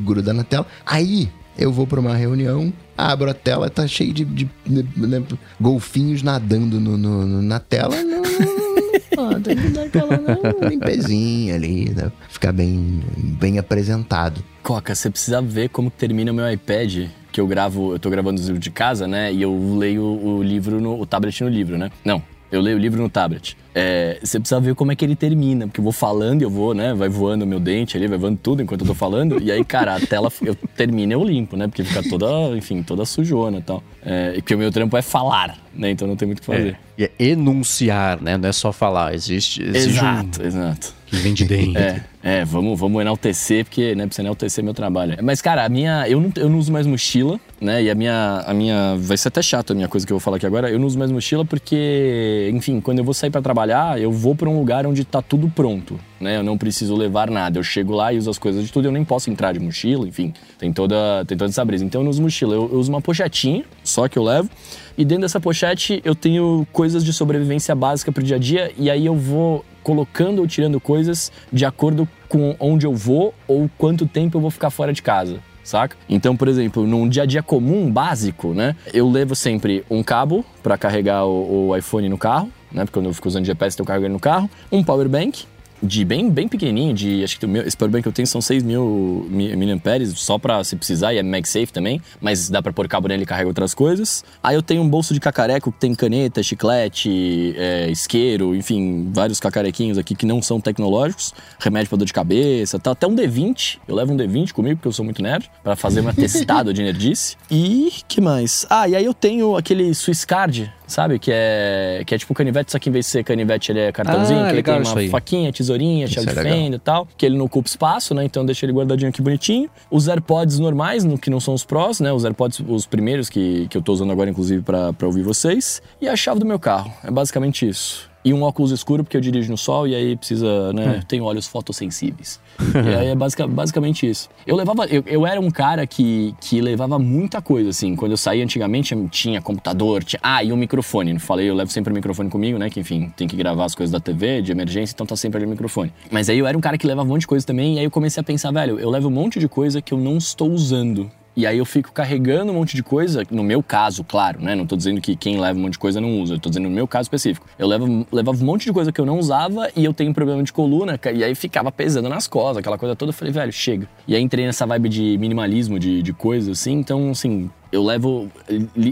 Grudando 0.04 0.38
na 0.38 0.44
tela. 0.44 0.66
Aí 0.86 1.28
eu 1.58 1.72
vou 1.72 1.88
para 1.88 1.98
uma 1.98 2.14
reunião, 2.14 2.72
abro 2.96 3.30
a 3.30 3.34
tela, 3.34 3.68
tá 3.70 3.86
cheio 3.86 4.12
de, 4.12 4.24
de, 4.24 4.50
de, 4.66 4.82
né, 4.96 5.22
golfinhos 5.60 6.22
nadando 6.22 6.80
no, 6.80 6.96
no, 6.96 7.42
na 7.42 7.58
tela. 7.58 7.96
Não, 8.02 9.30
não, 9.30 9.40
tem 9.40 9.56
que 9.56 9.68
dar 9.68 9.84
aquela 9.84 10.18
não, 10.18 10.68
limpezinha 10.68 11.54
ali, 11.54 11.90
né? 11.90 12.10
ficar 12.28 12.52
bem, 12.52 13.00
bem 13.16 13.58
apresentado. 13.58 14.42
Coca, 14.62 14.94
você 14.94 15.10
precisa 15.10 15.40
ver 15.40 15.68
como 15.68 15.90
termina 15.90 16.32
o 16.32 16.34
meu 16.34 16.50
iPad 16.50 17.08
que 17.30 17.40
eu 17.40 17.46
gravo, 17.48 17.92
eu 17.92 17.98
tô 17.98 18.08
gravando 18.10 18.40
os 18.40 18.46
livros 18.46 18.62
de 18.62 18.70
casa, 18.70 19.08
né? 19.08 19.32
E 19.32 19.42
eu 19.42 19.76
leio 19.76 20.04
o 20.04 20.40
livro 20.40 20.80
no 20.80 21.00
o 21.00 21.04
tablet 21.04 21.42
no 21.42 21.50
livro, 21.50 21.76
né? 21.76 21.90
Não, 22.04 22.22
eu 22.50 22.60
leio 22.60 22.76
o 22.76 22.80
livro 22.80 23.02
no 23.02 23.08
tablet. 23.08 23.56
É, 23.74 24.20
você 24.22 24.38
precisa 24.38 24.60
ver 24.60 24.74
como 24.76 24.92
é 24.92 24.96
que 24.96 25.04
ele 25.04 25.16
termina, 25.16 25.66
porque 25.66 25.80
eu 25.80 25.82
vou 25.84 25.92
falando 25.92 26.42
e 26.42 26.44
eu 26.44 26.50
vou, 26.50 26.74
né? 26.74 26.94
Vai 26.94 27.08
voando 27.08 27.44
o 27.44 27.48
meu 27.48 27.58
dente 27.58 27.96
ali, 27.96 28.06
vai 28.06 28.16
voando 28.16 28.38
tudo 28.40 28.62
enquanto 28.62 28.82
eu 28.82 28.86
tô 28.86 28.94
falando. 28.94 29.42
e 29.42 29.50
aí, 29.50 29.64
cara, 29.64 29.96
a 29.96 30.00
tela 30.00 30.30
eu 30.42 30.54
termino 30.76 31.12
e 31.12 31.14
eu 31.14 31.24
limpo, 31.24 31.56
né? 31.56 31.66
Porque 31.66 31.82
fica 31.82 32.08
toda, 32.08 32.56
enfim, 32.56 32.82
toda 32.82 33.04
sujona 33.04 33.58
e 33.58 33.62
tal. 33.62 33.82
É, 34.04 34.34
e 34.36 34.42
porque 34.42 34.54
o 34.54 34.58
meu 34.58 34.70
trampo 34.70 34.96
é 34.96 35.02
falar, 35.02 35.58
né? 35.74 35.90
Então 35.90 36.06
não 36.06 36.14
tem 36.14 36.26
muito 36.26 36.38
o 36.38 36.40
que 36.42 36.46
fazer. 36.46 36.78
É, 36.96 37.10
e 37.18 37.24
é 37.24 37.30
enunciar, 37.30 38.20
né? 38.22 38.36
Não 38.36 38.48
é 38.48 38.52
só 38.52 38.72
falar. 38.72 39.14
Existe. 39.14 39.62
existe 39.62 39.90
exato, 39.90 40.42
um... 40.42 40.46
exato. 40.46 40.94
Que 41.14 41.22
vem 41.22 41.34
de 41.34 41.44
dentro. 41.44 41.78
É, 41.78 42.02
é 42.22 42.44
vamos, 42.44 42.78
vamos 42.78 43.00
enaltecer, 43.00 43.64
porque, 43.64 43.94
né? 43.94 44.06
Precisa 44.06 44.22
enaltecer 44.22 44.64
meu 44.64 44.74
trabalho. 44.74 45.16
Mas, 45.22 45.40
cara, 45.40 45.64
a 45.64 45.68
minha. 45.68 46.08
Eu 46.08 46.20
não, 46.20 46.32
eu 46.36 46.48
não 46.48 46.58
uso 46.58 46.72
mais 46.72 46.86
mochila, 46.86 47.38
né? 47.60 47.82
E 47.82 47.90
a 47.90 47.94
minha, 47.94 48.42
a 48.46 48.52
minha. 48.52 48.96
Vai 48.98 49.16
ser 49.16 49.28
até 49.28 49.40
chato 49.42 49.72
a 49.72 49.74
minha 49.74 49.88
coisa 49.88 50.06
que 50.06 50.12
eu 50.12 50.16
vou 50.16 50.20
falar 50.20 50.38
aqui 50.38 50.46
agora. 50.46 50.70
Eu 50.70 50.78
não 50.78 50.86
uso 50.86 50.98
mais 50.98 51.10
mochila 51.10 51.44
porque, 51.44 52.50
enfim, 52.52 52.80
quando 52.80 52.98
eu 52.98 53.04
vou 53.04 53.14
sair 53.14 53.30
para 53.30 53.40
trabalhar, 53.40 54.00
eu 54.00 54.10
vou 54.10 54.34
para 54.34 54.48
um 54.48 54.58
lugar 54.58 54.86
onde 54.86 55.04
tá 55.04 55.22
tudo 55.22 55.48
pronto, 55.48 55.98
né? 56.20 56.38
Eu 56.38 56.42
não 56.42 56.58
preciso 56.58 56.96
levar 56.96 57.30
nada. 57.30 57.58
Eu 57.58 57.62
chego 57.62 57.94
lá 57.94 58.12
e 58.12 58.18
uso 58.18 58.30
as 58.30 58.38
coisas 58.38 58.64
de 58.64 58.72
tudo, 58.72 58.88
eu 58.88 58.92
nem 58.92 59.04
posso 59.04 59.30
entrar 59.30 59.52
de 59.52 59.60
mochila, 59.60 60.06
enfim. 60.08 60.32
Tem 60.58 60.72
toda, 60.72 61.24
tem 61.26 61.38
toda 61.38 61.50
essa 61.50 61.64
brisa. 61.64 61.84
Então 61.84 62.00
eu 62.00 62.04
não 62.04 62.10
uso 62.10 62.22
mochila. 62.22 62.54
Eu, 62.54 62.70
eu 62.72 62.78
uso 62.78 62.90
uma 62.90 63.00
pochetinha, 63.00 63.64
só 63.82 64.08
que 64.08 64.18
eu 64.18 64.24
levo. 64.24 64.50
E 64.96 65.04
dentro 65.04 65.22
dessa 65.22 65.40
pochete 65.40 66.00
eu 66.04 66.14
tenho 66.14 66.66
coisas 66.72 67.04
de 67.04 67.12
sobrevivência 67.12 67.74
básica 67.74 68.10
pro 68.10 68.22
dia 68.22 68.36
a 68.36 68.38
dia. 68.38 68.72
E 68.76 68.90
aí 68.90 69.06
eu 69.06 69.14
vou 69.14 69.64
colocando 69.84 70.40
ou 70.40 70.48
tirando 70.48 70.80
coisas 70.80 71.30
de 71.52 71.64
acordo 71.64 72.08
com 72.28 72.56
onde 72.58 72.84
eu 72.84 72.94
vou 72.94 73.32
ou 73.46 73.70
quanto 73.78 74.06
tempo 74.06 74.38
eu 74.38 74.40
vou 74.40 74.50
ficar 74.50 74.70
fora 74.70 74.92
de 74.92 75.02
casa 75.02 75.40
saca? 75.64 75.96
Então, 76.08 76.36
por 76.36 76.46
exemplo, 76.46 76.86
num 76.86 77.08
dia 77.08 77.22
a 77.22 77.26
dia 77.26 77.42
comum, 77.42 77.90
básico, 77.90 78.52
né? 78.52 78.76
Eu 78.92 79.08
levo 79.08 79.34
sempre 79.34 79.82
um 79.90 80.02
cabo 80.02 80.44
para 80.62 80.76
carregar 80.76 81.24
o, 81.24 81.68
o, 81.68 81.76
iPhone 81.76 82.08
no 82.08 82.18
carro, 82.18 82.50
né? 82.70 82.84
Porque 82.84 82.92
quando 83.00 83.06
eu 83.06 83.14
fico 83.14 83.26
usando 83.26 83.46
GPS, 83.46 83.78
eu 83.78 83.86
carrego 83.86 84.04
ele 84.04 84.12
no 84.12 84.20
carro. 84.20 84.48
Um 84.70 84.84
power 84.84 85.08
bank, 85.08 85.46
de 85.84 86.04
bem, 86.04 86.30
bem 86.30 86.48
pequenininho, 86.48 86.94
de 86.94 87.22
acho 87.22 87.38
que 87.38 87.44
o 87.44 87.48
meu, 87.48 87.62
esse 87.62 87.76
powerbank 87.76 88.02
que 88.02 88.08
eu 88.08 88.12
tenho 88.12 88.26
são 88.26 88.40
6 88.40 88.62
mil 88.62 89.26
mAh, 89.30 90.14
só 90.14 90.38
pra 90.38 90.62
se 90.64 90.76
precisar, 90.76 91.12
e 91.12 91.18
é 91.18 91.22
MagSafe 91.22 91.72
também, 91.72 92.00
mas 92.20 92.48
dá 92.48 92.62
pra 92.62 92.72
pôr 92.72 92.88
cabo 92.88 93.08
nele 93.08 93.22
e 93.24 93.26
carrega 93.26 93.48
outras 93.48 93.74
coisas. 93.74 94.24
Aí 94.42 94.54
eu 94.56 94.62
tenho 94.62 94.82
um 94.82 94.88
bolso 94.88 95.12
de 95.12 95.20
cacareco 95.20 95.70
que 95.70 95.78
tem 95.78 95.94
caneta, 95.94 96.42
chiclete, 96.42 97.54
é, 97.56 97.90
isqueiro, 97.90 98.54
enfim, 98.54 99.10
vários 99.12 99.38
cacarequinhos 99.38 99.98
aqui 99.98 100.14
que 100.14 100.26
não 100.26 100.40
são 100.40 100.60
tecnológicos, 100.60 101.34
remédio 101.58 101.88
pra 101.88 101.98
dor 101.98 102.06
de 102.06 102.12
cabeça, 102.12 102.78
tá, 102.78 102.92
até 102.92 103.06
um 103.06 103.14
D20, 103.14 103.78
eu 103.86 103.94
levo 103.94 104.12
um 104.12 104.16
D20 104.16 104.52
comigo 104.52 104.76
porque 104.76 104.88
eu 104.88 104.92
sou 104.92 105.04
muito 105.04 105.22
nerd, 105.22 105.50
para 105.62 105.76
fazer 105.76 106.00
uma 106.00 106.12
testada 106.14 106.72
de 106.72 106.82
nerdice. 106.82 107.36
E 107.50 107.92
que 108.08 108.20
mais? 108.20 108.66
Ah, 108.70 108.88
e 108.88 108.96
aí 108.96 109.04
eu 109.04 109.14
tenho 109.14 109.56
aquele 109.56 109.94
Swiss 109.94 110.24
Card 110.24 110.72
sabe? 110.86 111.18
Que 111.18 111.30
é, 111.32 112.02
que 112.06 112.14
é 112.14 112.18
tipo 112.18 112.34
canivete, 112.34 112.72
só 112.72 112.78
que 112.78 112.88
em 112.88 112.92
vez 112.92 113.06
de 113.06 113.12
ser 113.12 113.24
canivete, 113.24 113.72
ele 113.72 113.80
é 113.80 113.92
cartãozinho, 113.92 114.40
Ah, 114.40 114.48
que 114.48 114.54
ele 114.54 114.62
tem 114.62 114.74
uma 114.80 115.10
faquinha, 115.10 115.52
tesourinha, 115.74 116.06
chave 116.06 116.30
é 116.30 116.34
de 116.34 116.40
fenda 116.40 116.76
e 116.76 116.78
tal. 116.78 117.06
Que 117.16 117.26
ele 117.26 117.36
não 117.36 117.46
ocupa 117.46 117.68
espaço, 117.68 118.14
né? 118.14 118.24
Então 118.24 118.44
deixa 118.44 118.64
ele 118.64 118.72
guardadinho 118.72 119.08
aqui 119.08 119.20
bonitinho. 119.20 119.68
Os 119.90 120.08
AirPods 120.08 120.58
normais, 120.58 121.04
no, 121.04 121.18
que 121.18 121.30
não 121.30 121.40
são 121.40 121.54
os 121.54 121.64
Pros, 121.64 122.00
né? 122.00 122.12
Os 122.12 122.24
AirPods, 122.24 122.60
os 122.66 122.86
primeiros 122.86 123.28
que, 123.28 123.66
que 123.68 123.76
eu 123.76 123.82
tô 123.82 123.92
usando 123.92 124.12
agora, 124.12 124.30
inclusive, 124.30 124.62
pra 124.62 124.94
ouvir 125.02 125.22
vocês. 125.22 125.82
E 126.00 126.08
a 126.08 126.16
chave 126.16 126.40
do 126.40 126.46
meu 126.46 126.58
carro. 126.58 126.92
É 127.02 127.10
basicamente 127.10 127.68
isso. 127.68 128.13
E 128.24 128.32
um 128.32 128.42
óculos 128.42 128.70
escuro, 128.70 129.04
porque 129.04 129.16
eu 129.16 129.20
dirijo 129.20 129.50
no 129.50 129.58
sol 129.58 129.86
e 129.86 129.94
aí 129.94 130.16
precisa, 130.16 130.72
né? 130.72 131.02
Tenho 131.06 131.24
olhos 131.24 131.46
fotossensíveis. 131.46 132.40
e 132.74 132.94
aí 132.94 133.06
é 133.08 133.14
basica- 133.14 133.46
basicamente 133.46 134.08
isso. 134.08 134.30
Eu 134.46 134.56
levava. 134.56 134.86
Eu, 134.86 135.02
eu 135.06 135.26
era 135.26 135.38
um 135.40 135.50
cara 135.50 135.86
que, 135.86 136.34
que 136.40 136.60
levava 136.60 136.98
muita 136.98 137.42
coisa, 137.42 137.68
assim. 137.70 137.94
Quando 137.94 138.12
eu 138.12 138.16
saía 138.16 138.42
antigamente, 138.42 138.94
tinha 139.10 139.42
computador, 139.42 140.02
tinha. 140.02 140.20
Ah, 140.22 140.42
e 140.42 140.52
um 140.52 140.56
microfone. 140.56 141.12
Não 141.12 141.20
falei, 141.20 141.50
eu 141.50 141.54
levo 141.54 141.70
sempre 141.70 141.92
o 141.92 141.94
microfone 141.94 142.30
comigo, 142.30 142.56
né? 142.58 142.70
Que 142.70 142.80
enfim, 142.80 143.12
tem 143.16 143.28
que 143.28 143.36
gravar 143.36 143.66
as 143.66 143.74
coisas 143.74 143.92
da 143.92 144.00
TV, 144.00 144.40
de 144.40 144.52
emergência, 144.52 144.94
então 144.94 145.04
tá 145.06 145.16
sempre 145.16 145.38
ali 145.38 145.46
o 145.46 145.50
microfone. 145.50 145.92
Mas 146.10 146.30
aí 146.30 146.38
eu 146.38 146.46
era 146.46 146.56
um 146.56 146.60
cara 146.62 146.78
que 146.78 146.86
levava 146.86 147.06
um 147.06 147.12
monte 147.12 147.22
de 147.22 147.26
coisa 147.26 147.46
também, 147.46 147.74
e 147.74 147.78
aí 147.80 147.84
eu 147.84 147.90
comecei 147.90 148.20
a 148.20 148.24
pensar, 148.24 148.50
velho, 148.52 148.78
eu 148.78 148.88
levo 148.88 149.08
um 149.08 149.10
monte 149.10 149.38
de 149.38 149.48
coisa 149.48 149.82
que 149.82 149.92
eu 149.92 149.98
não 149.98 150.16
estou 150.16 150.50
usando. 150.50 151.10
E 151.36 151.46
aí 151.46 151.58
eu 151.58 151.64
fico 151.64 151.92
carregando 151.92 152.52
um 152.52 152.54
monte 152.54 152.76
de 152.76 152.82
coisa, 152.82 153.24
no 153.30 153.42
meu 153.42 153.62
caso, 153.62 154.04
claro, 154.04 154.40
né? 154.40 154.54
Não 154.54 154.66
tô 154.66 154.76
dizendo 154.76 155.00
que 155.00 155.16
quem 155.16 155.40
leva 155.40 155.58
um 155.58 155.62
monte 155.62 155.72
de 155.72 155.78
coisa 155.78 156.00
não 156.00 156.20
usa, 156.20 156.34
eu 156.34 156.38
tô 156.38 156.48
dizendo 156.48 156.68
no 156.68 156.74
meu 156.74 156.86
caso 156.86 157.06
específico. 157.06 157.46
Eu 157.58 157.66
levo, 157.66 158.06
levava 158.12 158.38
um 158.40 158.46
monte 158.46 158.64
de 158.64 158.72
coisa 158.72 158.92
que 158.92 159.00
eu 159.00 159.06
não 159.06 159.18
usava 159.18 159.68
e 159.74 159.84
eu 159.84 159.92
tenho 159.92 160.14
problema 160.14 160.42
de 160.42 160.52
coluna, 160.52 160.98
e 161.12 161.24
aí 161.24 161.34
ficava 161.34 161.72
pesando 161.72 162.08
nas 162.08 162.28
costas, 162.28 162.58
aquela 162.58 162.78
coisa 162.78 162.94
toda. 162.94 163.10
Eu 163.10 163.14
falei, 163.14 163.32
velho, 163.32 163.52
chega. 163.52 163.88
E 164.06 164.14
aí 164.14 164.22
entrei 164.22 164.46
nessa 164.46 164.64
vibe 164.64 164.88
de 164.88 165.18
minimalismo, 165.18 165.78
de, 165.78 166.02
de 166.02 166.12
coisa, 166.12 166.52
assim, 166.52 166.74
então, 166.74 167.10
assim, 167.10 167.50
eu 167.74 167.82
levo 167.82 168.30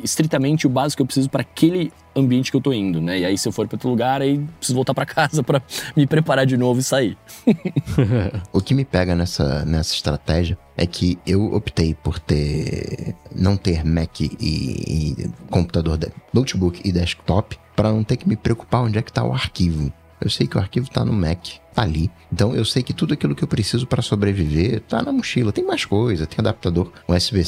estritamente 0.02 0.66
o 0.66 0.70
básico 0.70 0.98
que 0.98 1.02
eu 1.02 1.06
preciso 1.06 1.30
para 1.30 1.42
aquele 1.42 1.92
ambiente 2.16 2.50
que 2.50 2.56
eu 2.56 2.60
tô 2.60 2.72
indo, 2.72 3.00
né? 3.00 3.20
E 3.20 3.24
aí 3.24 3.38
se 3.38 3.46
eu 3.46 3.52
for 3.52 3.68
para 3.68 3.76
outro 3.76 3.88
lugar, 3.88 4.20
aí 4.20 4.38
preciso 4.58 4.74
voltar 4.74 4.92
para 4.92 5.06
casa 5.06 5.40
para 5.42 5.62
me 5.96 6.04
preparar 6.04 6.44
de 6.44 6.56
novo 6.56 6.80
e 6.80 6.82
sair. 6.82 7.16
O 8.52 8.60
que 8.60 8.74
me 8.74 8.84
pega 8.84 9.14
nessa, 9.14 9.64
nessa 9.64 9.94
estratégia 9.94 10.58
é 10.76 10.86
que 10.86 11.18
eu 11.26 11.54
optei 11.54 11.94
por 11.94 12.18
ter 12.18 13.14
não 13.34 13.56
ter 13.56 13.84
Mac 13.84 14.20
e, 14.20 14.30
e 14.40 15.30
computador, 15.50 15.98
notebook 16.32 16.80
e 16.84 16.92
desktop 16.92 17.56
para 17.76 17.92
não 17.92 18.02
ter 18.02 18.16
que 18.16 18.28
me 18.28 18.36
preocupar 18.36 18.82
onde 18.82 18.98
é 18.98 19.02
que 19.02 19.10
está 19.10 19.24
o 19.24 19.32
arquivo. 19.32 19.92
Eu 20.22 20.30
sei 20.30 20.46
que 20.46 20.56
o 20.56 20.60
arquivo 20.60 20.86
está 20.86 21.04
no 21.04 21.12
Mac, 21.12 21.40
tá 21.74 21.82
ali. 21.82 22.10
Então 22.32 22.54
eu 22.54 22.64
sei 22.64 22.82
que 22.82 22.92
tudo 22.92 23.12
aquilo 23.14 23.34
que 23.34 23.42
eu 23.44 23.48
preciso 23.48 23.86
para 23.86 24.00
sobreviver 24.02 24.80
tá 24.80 25.02
na 25.02 25.12
mochila. 25.12 25.52
Tem 25.52 25.64
mais 25.64 25.84
coisa, 25.84 26.26
tem 26.26 26.36
adaptador 26.38 26.92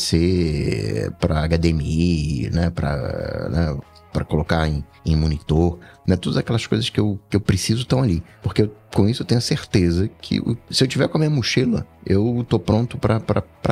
USB-C 0.08 1.10
para 1.20 1.46
HDMI, 1.48 2.50
né, 2.52 2.70
para 2.70 3.48
né, 3.50 3.76
para 4.12 4.24
colocar 4.24 4.68
em, 4.68 4.84
em 5.04 5.16
monitor, 5.16 5.76
né? 6.06 6.14
Todas 6.14 6.36
aquelas 6.36 6.64
coisas 6.68 6.88
que 6.88 7.00
eu, 7.00 7.18
que 7.28 7.36
eu 7.36 7.40
preciso 7.40 7.80
estão 7.80 8.00
ali. 8.00 8.22
Porque 8.44 8.62
eu- 8.62 8.72
com 8.94 9.08
isso 9.08 9.22
eu 9.22 9.26
tenho 9.26 9.40
certeza 9.40 10.08
que 10.22 10.40
se 10.70 10.84
eu 10.84 10.86
tiver 10.86 11.08
com 11.08 11.18
a 11.18 11.20
minha 11.20 11.30
mochila, 11.30 11.84
eu 12.06 12.46
tô 12.48 12.60
pronto 12.60 12.96
pra 12.96 13.20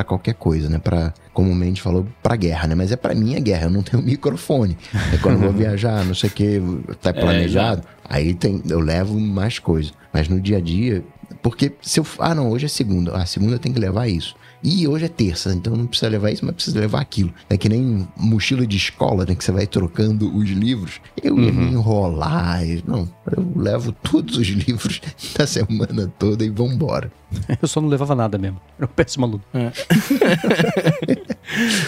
qualquer 0.03 0.33
coisa, 0.33 0.67
né? 0.69 0.79
Pra, 0.79 1.13
como 1.33 1.49
o 1.49 1.55
Mendes 1.55 1.81
falou, 1.81 2.05
pra 2.21 2.35
guerra, 2.35 2.67
né? 2.67 2.75
Mas 2.75 2.91
é 2.91 2.97
pra 2.97 3.15
mim 3.15 3.37
a 3.37 3.39
guerra, 3.39 3.67
eu 3.67 3.69
não 3.69 3.81
tenho 3.81 4.03
microfone. 4.03 4.77
É 5.13 5.17
quando 5.19 5.35
eu 5.35 5.41
vou 5.43 5.53
viajar, 5.53 6.03
não 6.03 6.13
sei 6.13 6.29
o 6.29 6.33
que, 6.33 6.61
tá 7.01 7.13
planejado, 7.13 7.83
aí 8.13 8.33
tem, 8.35 8.61
eu 8.69 8.79
levo 8.79 9.19
mais 9.19 9.57
coisa. 9.57 9.91
Mas 10.13 10.29
no 10.29 10.39
dia 10.39 10.57
a 10.57 10.61
dia, 10.61 11.03
porque 11.41 11.73
se 11.81 11.99
eu. 11.99 12.05
Ah, 12.19 12.35
não, 12.35 12.51
hoje 12.51 12.65
é 12.65 12.69
segunda. 12.69 13.15
Ah, 13.15 13.25
segunda 13.25 13.57
tem 13.57 13.73
que 13.73 13.79
levar 13.79 14.07
isso. 14.07 14.35
E 14.63 14.87
hoje 14.87 15.05
é 15.05 15.09
terça, 15.09 15.53
então 15.53 15.75
não 15.75 15.85
precisa 15.85 16.09
levar 16.09 16.31
isso, 16.31 16.45
mas 16.45 16.55
precisa 16.55 16.79
levar 16.79 17.01
aquilo. 17.01 17.33
É 17.49 17.57
que 17.57 17.67
nem 17.67 18.07
mochila 18.15 18.65
de 18.65 18.77
escola, 18.77 19.25
né? 19.25 19.35
Que 19.35 19.43
você 19.43 19.51
vai 19.51 19.67
trocando 19.67 20.33
os 20.35 20.49
livros. 20.49 21.01
Eu 21.21 21.37
ia 21.39 21.51
me 21.51 21.71
enrolar. 21.73 22.65
e- 22.65 22.81
Não, 22.87 23.09
eu 23.35 23.51
levo 23.55 23.91
todos 23.91 24.37
os 24.37 24.47
livros 24.47 25.01
da 25.37 25.45
semana 25.45 26.11
toda 26.17 26.45
e 26.45 26.49
vambora. 26.49 27.11
Eu 27.61 27.67
só 27.67 27.81
não 27.81 27.89
levava 27.89 28.13
nada 28.13 28.37
mesmo. 28.37 28.61
Era 28.77 28.85
um 28.85 28.93
péssimo 28.93 29.25
aluno. 29.25 29.41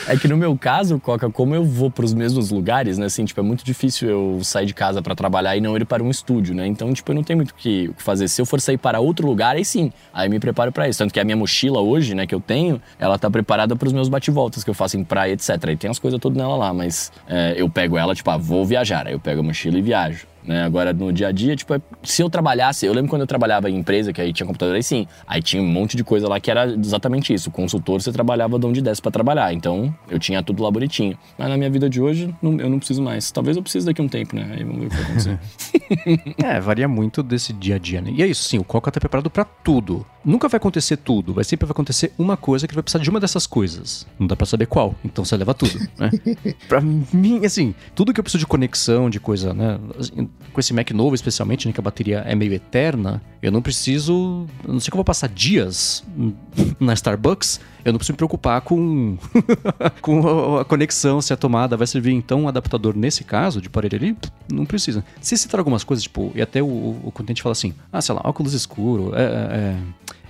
É 0.07 0.17
que 0.17 0.27
no 0.27 0.35
meu 0.37 0.57
caso, 0.57 0.99
Coca, 0.99 1.29
como 1.29 1.53
eu 1.55 1.63
vou 1.63 1.91
para 1.91 2.03
os 2.03 2.13
mesmos 2.15 2.49
lugares, 2.49 2.97
né? 2.97 3.05
Assim, 3.05 3.23
tipo, 3.25 3.39
é 3.39 3.43
muito 3.43 3.63
difícil 3.63 4.09
eu 4.09 4.39
sair 4.43 4.65
de 4.65 4.73
casa 4.73 5.01
para 5.03 5.13
trabalhar 5.15 5.55
e 5.55 5.61
não 5.61 5.77
ir 5.77 5.85
para 5.85 6.03
um 6.03 6.09
estúdio, 6.09 6.55
né? 6.55 6.65
Então, 6.65 6.91
tipo, 6.93 7.11
eu 7.11 7.15
não 7.15 7.23
tenho 7.23 7.37
muito 7.37 7.51
o 7.51 7.53
que 7.55 7.87
o 7.89 7.93
que 7.93 8.01
fazer. 8.03 8.27
Se 8.27 8.41
eu 8.41 8.45
for 8.45 8.59
sair 8.59 8.77
para 8.77 8.99
outro 8.99 9.27
lugar, 9.27 9.55
aí 9.55 9.63
sim, 9.63 9.91
aí 10.11 10.27
me 10.27 10.39
preparo 10.39 10.71
para 10.71 10.89
isso. 10.89 10.97
Tanto 10.99 11.13
que 11.13 11.19
a 11.19 11.23
minha 11.23 11.37
mochila 11.37 11.79
hoje, 11.79 12.15
né, 12.15 12.25
que 12.25 12.33
eu 12.33 12.39
tenho, 12.41 12.64
ela 12.99 13.17
tá 13.17 13.29
preparada 13.29 13.75
para 13.75 13.87
os 13.87 13.93
meus 13.93 14.09
bate-voltas 14.09 14.63
que 14.63 14.69
eu 14.69 14.73
faço 14.73 14.97
em 14.97 15.03
praia, 15.03 15.33
etc. 15.33 15.49
Aí 15.67 15.77
tem 15.77 15.89
as 15.89 15.99
coisas 15.99 16.19
todas 16.19 16.37
nela 16.37 16.55
lá, 16.55 16.73
mas 16.73 17.11
é, 17.27 17.55
eu 17.57 17.69
pego 17.69 17.97
ela, 17.97 18.13
tipo, 18.15 18.29
ah, 18.29 18.37
vou 18.37 18.65
viajar. 18.65 19.07
Aí 19.07 19.13
eu 19.13 19.19
pego 19.19 19.41
a 19.41 19.43
mochila 19.43 19.77
e 19.77 19.81
viajo. 19.81 20.27
Né? 20.47 20.63
Agora, 20.63 20.93
no 20.93 21.11
dia 21.11 21.27
a 21.27 21.31
dia, 21.31 21.55
tipo, 21.55 21.73
é- 21.73 21.81
se 22.03 22.21
eu 22.21 22.29
trabalhasse, 22.29 22.85
eu 22.85 22.93
lembro 22.93 23.09
quando 23.09 23.21
eu 23.21 23.27
trabalhava 23.27 23.69
em 23.69 23.75
empresa, 23.77 24.13
que 24.13 24.21
aí 24.21 24.31
tinha 24.31 24.45
computador, 24.45 24.75
aí 24.75 24.83
sim, 24.83 25.07
aí 25.27 25.41
tinha 25.41 25.61
um 25.61 25.67
monte 25.67 25.97
de 25.97 26.03
coisa 26.03 26.27
lá 26.27 26.39
que 26.39 26.51
era 26.51 26.65
exatamente 26.73 27.33
isso. 27.33 27.49
O 27.49 27.51
consultor, 27.51 28.01
você 28.01 28.11
trabalhava 28.11 28.59
de 28.59 28.65
onde 28.65 28.81
desse 28.81 29.01
pra 29.01 29.11
trabalhar. 29.11 29.53
Então, 29.53 29.93
eu 30.09 30.19
tinha 30.19 30.41
tudo 30.43 30.61
lá 30.63 30.69
bonitinho. 30.71 31.17
Mas 31.37 31.49
na 31.49 31.57
minha 31.57 31.69
vida 31.69 31.89
de 31.89 31.99
hoje, 32.01 32.33
não- 32.41 32.59
eu 32.59 32.69
não 32.69 32.77
preciso 32.77 33.01
mais. 33.01 33.31
Talvez 33.31 33.57
eu 33.57 33.63
precise 33.63 33.85
daqui 33.85 34.01
a 34.01 34.03
um 34.03 34.07
tempo, 34.07 34.35
né? 34.35 34.47
Aí 34.57 34.63
vamos 34.63 34.79
ver 34.81 34.85
o 34.87 34.89
que 34.89 34.95
vai 34.95 35.03
acontecer. 35.05 35.39
É, 36.43 36.59
varia 36.59 36.87
muito 36.87 37.21
desse 37.23 37.51
dia 37.53 37.75
a 37.75 37.77
dia, 37.77 38.01
né? 38.01 38.11
E 38.15 38.21
é 38.21 38.27
isso, 38.27 38.43
sim, 38.43 38.57
o 38.57 38.63
Coca 38.63 38.91
tá 38.91 38.99
preparado 38.99 39.29
pra 39.29 39.43
tudo. 39.45 40.05
Nunca 40.23 40.47
vai 40.47 40.57
acontecer 40.57 40.97
tudo, 40.97 41.33
vai 41.33 41.43
sempre 41.43 41.65
vai 41.65 41.71
acontecer 41.71 42.11
uma 42.17 42.35
coisa 42.35 42.67
que 42.67 42.73
vai 42.73 42.81
precisar 42.83 43.03
de 43.03 43.09
uma 43.09 43.19
dessas 43.19 43.45
coisas. 43.45 44.05
Não 44.19 44.25
dá 44.27 44.35
pra 44.35 44.45
saber 44.45 44.65
qual, 44.65 44.95
então 45.03 45.23
você 45.23 45.35
leva 45.37 45.53
tudo, 45.53 45.77
né? 45.97 46.09
pra 46.67 46.81
mim, 46.81 47.45
assim, 47.45 47.73
tudo 47.93 48.13
que 48.13 48.19
eu 48.19 48.23
preciso 48.23 48.39
de 48.39 48.47
conexão, 48.47 49.09
de 49.09 49.19
coisa, 49.19 49.53
né? 49.53 49.79
Com 50.53 50.59
esse 50.61 50.73
Mac 50.73 50.89
novo, 50.91 51.13
especialmente, 51.13 51.67
né, 51.67 51.73
que 51.73 51.79
a 51.81 51.83
bateria 51.83 52.19
é 52.19 52.33
meio 52.33 52.53
eterna, 52.53 53.21
eu 53.41 53.51
não 53.51 53.61
preciso. 53.61 54.45
Não 54.65 54.79
sei 54.79 54.89
que 54.89 54.93
eu 54.93 54.97
vou 54.99 55.03
passar 55.03 55.27
dias 55.27 56.01
na 56.79 56.93
Starbucks, 56.93 57.59
eu 57.83 57.91
não 57.91 57.97
preciso 57.97 58.13
me 58.13 58.17
preocupar 58.17 58.61
com, 58.61 59.17
com 60.01 60.57
a- 60.59 60.63
conexão, 60.63 61.19
se 61.21 61.33
a 61.33 61.35
tomada 61.37 61.75
vai 61.75 61.85
servir 61.85 62.13
então 62.13 62.43
um 62.43 62.47
adaptador 62.47 62.95
nesse 62.95 63.25
caso, 63.25 63.59
de 63.61 63.69
parede 63.69 63.97
ali, 63.97 64.17
não 64.49 64.65
precisa. 64.65 65.03
Se 65.19 65.37
citar 65.37 65.59
algumas 65.59 65.83
coisas, 65.83 66.03
tipo, 66.03 66.31
e 66.33 66.41
até 66.41 66.63
o, 66.63 66.67
o 67.03 67.11
contente 67.13 67.41
fala 67.41 67.51
assim, 67.51 67.73
ah, 67.91 68.01
sei 68.01 68.15
lá, 68.15 68.21
óculos 68.23 68.53
escuro, 68.53 69.11
é, 69.13 69.23
é, 69.23 69.77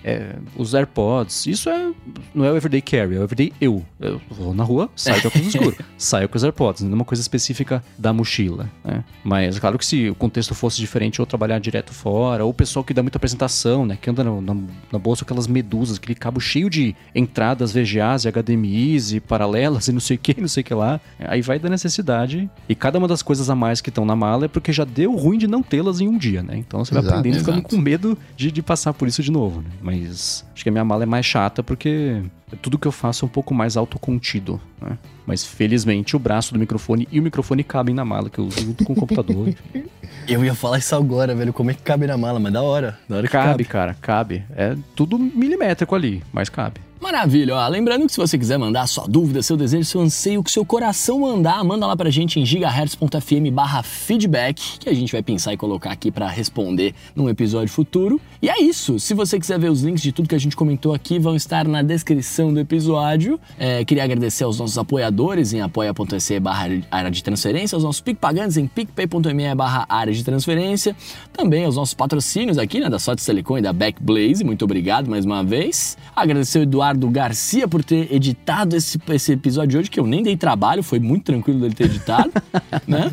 é, 0.07 0.35
os 0.55 0.75
AirPods, 0.75 1.47
isso 1.47 1.67
é 1.67 1.91
não 2.33 2.45
é 2.45 2.51
o 2.51 2.55
everyday 2.55 2.79
carry, 2.81 3.15
é 3.15 3.19
o 3.19 3.23
everyday 3.23 3.51
eu. 3.59 3.83
Eu 3.99 4.21
vou 4.29 4.53
na 4.53 4.63
rua, 4.63 4.87
saio 4.95 5.19
com 5.21 5.29
óculos 5.29 5.47
escuro, 5.55 5.75
saio 5.97 6.29
com 6.29 6.37
os 6.37 6.43
AirPods, 6.43 6.83
não 6.83 6.91
é 6.91 6.95
uma 6.95 7.05
coisa 7.05 7.21
específica 7.21 7.83
da 7.97 8.13
mochila, 8.13 8.69
né? 8.83 9.03
Mas 9.23 9.57
claro 9.57 9.79
que 9.79 9.85
se 9.85 10.07
o 10.09 10.13
contexto 10.15 10.53
fosse 10.53 10.77
diferente, 10.77 11.19
ou 11.19 11.25
trabalhar 11.25 11.57
direto 11.59 11.91
fora, 11.91 12.45
ou 12.45 12.51
o 12.51 12.53
pessoal 12.53 12.83
que 12.83 12.93
dá 12.93 13.01
muita 13.01 13.17
apresentação, 13.17 13.83
né, 13.85 13.97
que 13.99 14.07
anda 14.09 14.23
na, 14.23 14.39
na- 14.41 14.61
na 14.93 14.99
bolsa 14.99 15.25
com 15.25 15.33
aquelas 15.33 15.47
medusas, 15.47 15.97
aquele 15.97 16.13
cabo 16.15 16.39
cheio 16.39 16.69
de 16.69 16.95
entradas 17.15 17.71
VGAs 17.73 18.25
e 18.25 18.27
HDMIs 18.29 19.13
e 19.13 19.19
paralelas 19.19 19.87
e 19.87 19.91
não 19.91 19.99
sei 19.99 20.17
o 20.17 20.19
que, 20.19 20.39
não 20.39 20.47
sei 20.47 20.61
o 20.61 20.63
que 20.63 20.73
lá, 20.73 21.01
aí 21.19 21.41
vai 21.41 21.57
da 21.57 21.67
necessidade, 21.69 22.47
e 22.69 22.75
cada 22.75 22.99
uma 22.99 23.07
das 23.07 23.23
coisas 23.23 23.49
a 23.49 23.55
mais 23.55 23.81
que 23.81 23.89
estão 23.89 24.05
na 24.05 24.15
mala 24.15 24.45
é 24.45 24.47
porque 24.47 24.71
já 24.71 24.83
deu 24.83 25.15
ruim 25.15 25.37
de 25.39 25.47
não 25.47 25.63
tê-las 25.63 25.99
em 25.99 26.07
um 26.07 26.17
dia, 26.17 26.43
né? 26.43 26.57
Então 26.57 26.83
você 26.85 26.93
vai 26.93 27.01
Exato, 27.01 27.17
aprendendo 27.19 27.35
e 27.37 27.39
ficando 27.39 27.59
exato. 27.59 27.75
com 27.75 27.81
medo 27.81 28.17
de, 28.35 28.51
de 28.51 28.61
passar 28.61 28.93
por 28.93 29.07
isso 29.07 29.23
de 29.23 29.31
novo, 29.31 29.61
né? 29.61 29.69
Mas 29.81 29.94
acho 30.03 30.63
que 30.63 30.69
a 30.69 30.71
minha 30.71 30.85
mala 30.85 31.03
é 31.03 31.05
mais 31.05 31.25
chata 31.25 31.63
porque 31.63 32.21
tudo 32.61 32.77
que 32.77 32.87
eu 32.87 32.91
faço 32.91 33.25
é 33.25 33.27
um 33.27 33.29
pouco 33.29 33.53
mais 33.53 33.75
autocontido, 33.77 34.59
né? 34.81 34.97
Mas 35.25 35.43
felizmente 35.43 36.15
o 36.15 36.19
braço 36.19 36.53
do 36.53 36.59
microfone 36.59 37.07
e 37.11 37.19
o 37.19 37.23
microfone 37.23 37.63
cabem 37.63 37.95
na 37.95 38.05
mala 38.05 38.29
que 38.29 38.39
eu 38.39 38.45
uso 38.45 38.61
junto 38.61 38.83
com 38.85 38.93
o 38.93 38.95
computador. 38.95 39.53
eu 40.27 40.45
ia 40.45 40.53
falar 40.53 40.77
isso 40.77 40.95
agora, 40.95 41.33
velho. 41.33 41.51
Como 41.51 41.71
é 41.71 41.73
que 41.73 41.81
cabe 41.81 42.05
na 42.05 42.17
mala? 42.17 42.39
Mas 42.39 42.53
da 42.53 42.61
hora. 42.61 42.99
Da 43.09 43.17
hora 43.17 43.27
que 43.27 43.33
cabe, 43.33 43.65
cara, 43.65 43.95
cabe. 43.99 44.43
É 44.55 44.75
tudo 44.95 45.17
milimétrico 45.17 45.95
ali, 45.95 46.23
mas 46.31 46.49
cabe. 46.49 46.84
Maravilha, 46.99 47.55
ó. 47.55 47.67
Lembrando 47.67 48.05
que 48.05 48.13
se 48.13 48.17
você 48.17 48.37
quiser 48.37 48.57
mandar 48.57 48.87
sua 48.87 49.05
dúvida, 49.07 49.43
seu 49.43 49.57
desejo, 49.57 49.83
seu 49.83 50.01
anseio, 50.01 50.39
o 50.39 50.43
que 50.43 50.49
seu 50.49 50.65
coração 50.65 51.19
mandar, 51.19 51.63
manda 51.63 51.85
lá 51.85 51.95
pra 51.95 52.09
gente 52.09 52.39
em 52.39 52.45
gigahertz.fm 52.45 53.51
barra 53.51 53.83
feedback, 53.83 54.79
que 54.79 54.89
a 54.89 54.93
gente 54.93 55.11
vai 55.11 55.21
pensar 55.21 55.53
e 55.53 55.57
colocar 55.57 55.91
aqui 55.91 56.09
pra 56.09 56.27
responder 56.27 56.95
num 57.15 57.29
episódio 57.29 57.71
futuro. 57.71 58.19
E 58.41 58.49
é 58.49 58.61
isso. 58.61 58.99
Se 58.99 59.13
você 59.13 59.39
quiser 59.39 59.59
ver 59.59 59.69
os 59.69 59.81
links 59.81 60.01
de 60.01 60.11
tudo 60.11 60.29
que 60.29 60.35
a 60.35 60.39
gente 60.39 60.55
comentou 60.55 60.93
aqui, 60.93 61.19
vão 61.19 61.35
estar 61.35 61.67
na 61.67 61.81
descrição 61.81 62.53
do 62.53 62.59
episódio. 62.59 63.39
É, 63.59 63.83
queria 63.83 64.03
agradecer 64.03 64.43
aos 64.43 64.57
nossos 64.57 64.77
apoiadores 64.77 65.53
em 65.53 65.61
apoia.se 65.61 66.39
barra 66.39 66.69
área 66.89 67.11
de 67.11 67.23
transferência, 67.23 67.75
aos 67.75 67.83
nossos 67.83 68.01
PicPagantes 68.01 68.57
em 68.57 68.67
picpay.me 68.67 69.55
barra 69.55 69.85
área 69.89 70.13
de 70.13 70.23
transferência, 70.23 70.95
também 71.33 71.65
aos 71.65 71.75
nossos 71.75 71.93
patrocínios 71.93 72.57
aqui, 72.57 72.79
né, 72.79 72.89
da 72.89 72.99
Sotes 72.99 73.25
Telecom 73.25 73.57
e 73.57 73.61
da 73.61 73.73
Backblaze, 73.73 74.43
muito 74.43 74.63
obrigado 74.65 75.09
mais 75.09 75.25
uma 75.25 75.43
vez. 75.43 75.97
Agradecer 76.15 76.59
o 76.59 76.63
Eduardo 76.63 76.84
Garcia 76.93 77.67
por 77.67 77.83
ter 77.83 78.13
editado 78.13 78.75
esse, 78.75 78.99
esse 79.09 79.31
episódio 79.31 79.69
de 79.69 79.77
hoje, 79.77 79.89
que 79.89 79.99
eu 79.99 80.05
nem 80.05 80.21
dei 80.21 80.37
trabalho, 80.37 80.83
foi 80.83 80.99
muito 80.99 81.25
tranquilo 81.25 81.59
dele 81.59 81.73
ter 81.73 81.85
editado, 81.85 82.31
né? 82.87 83.11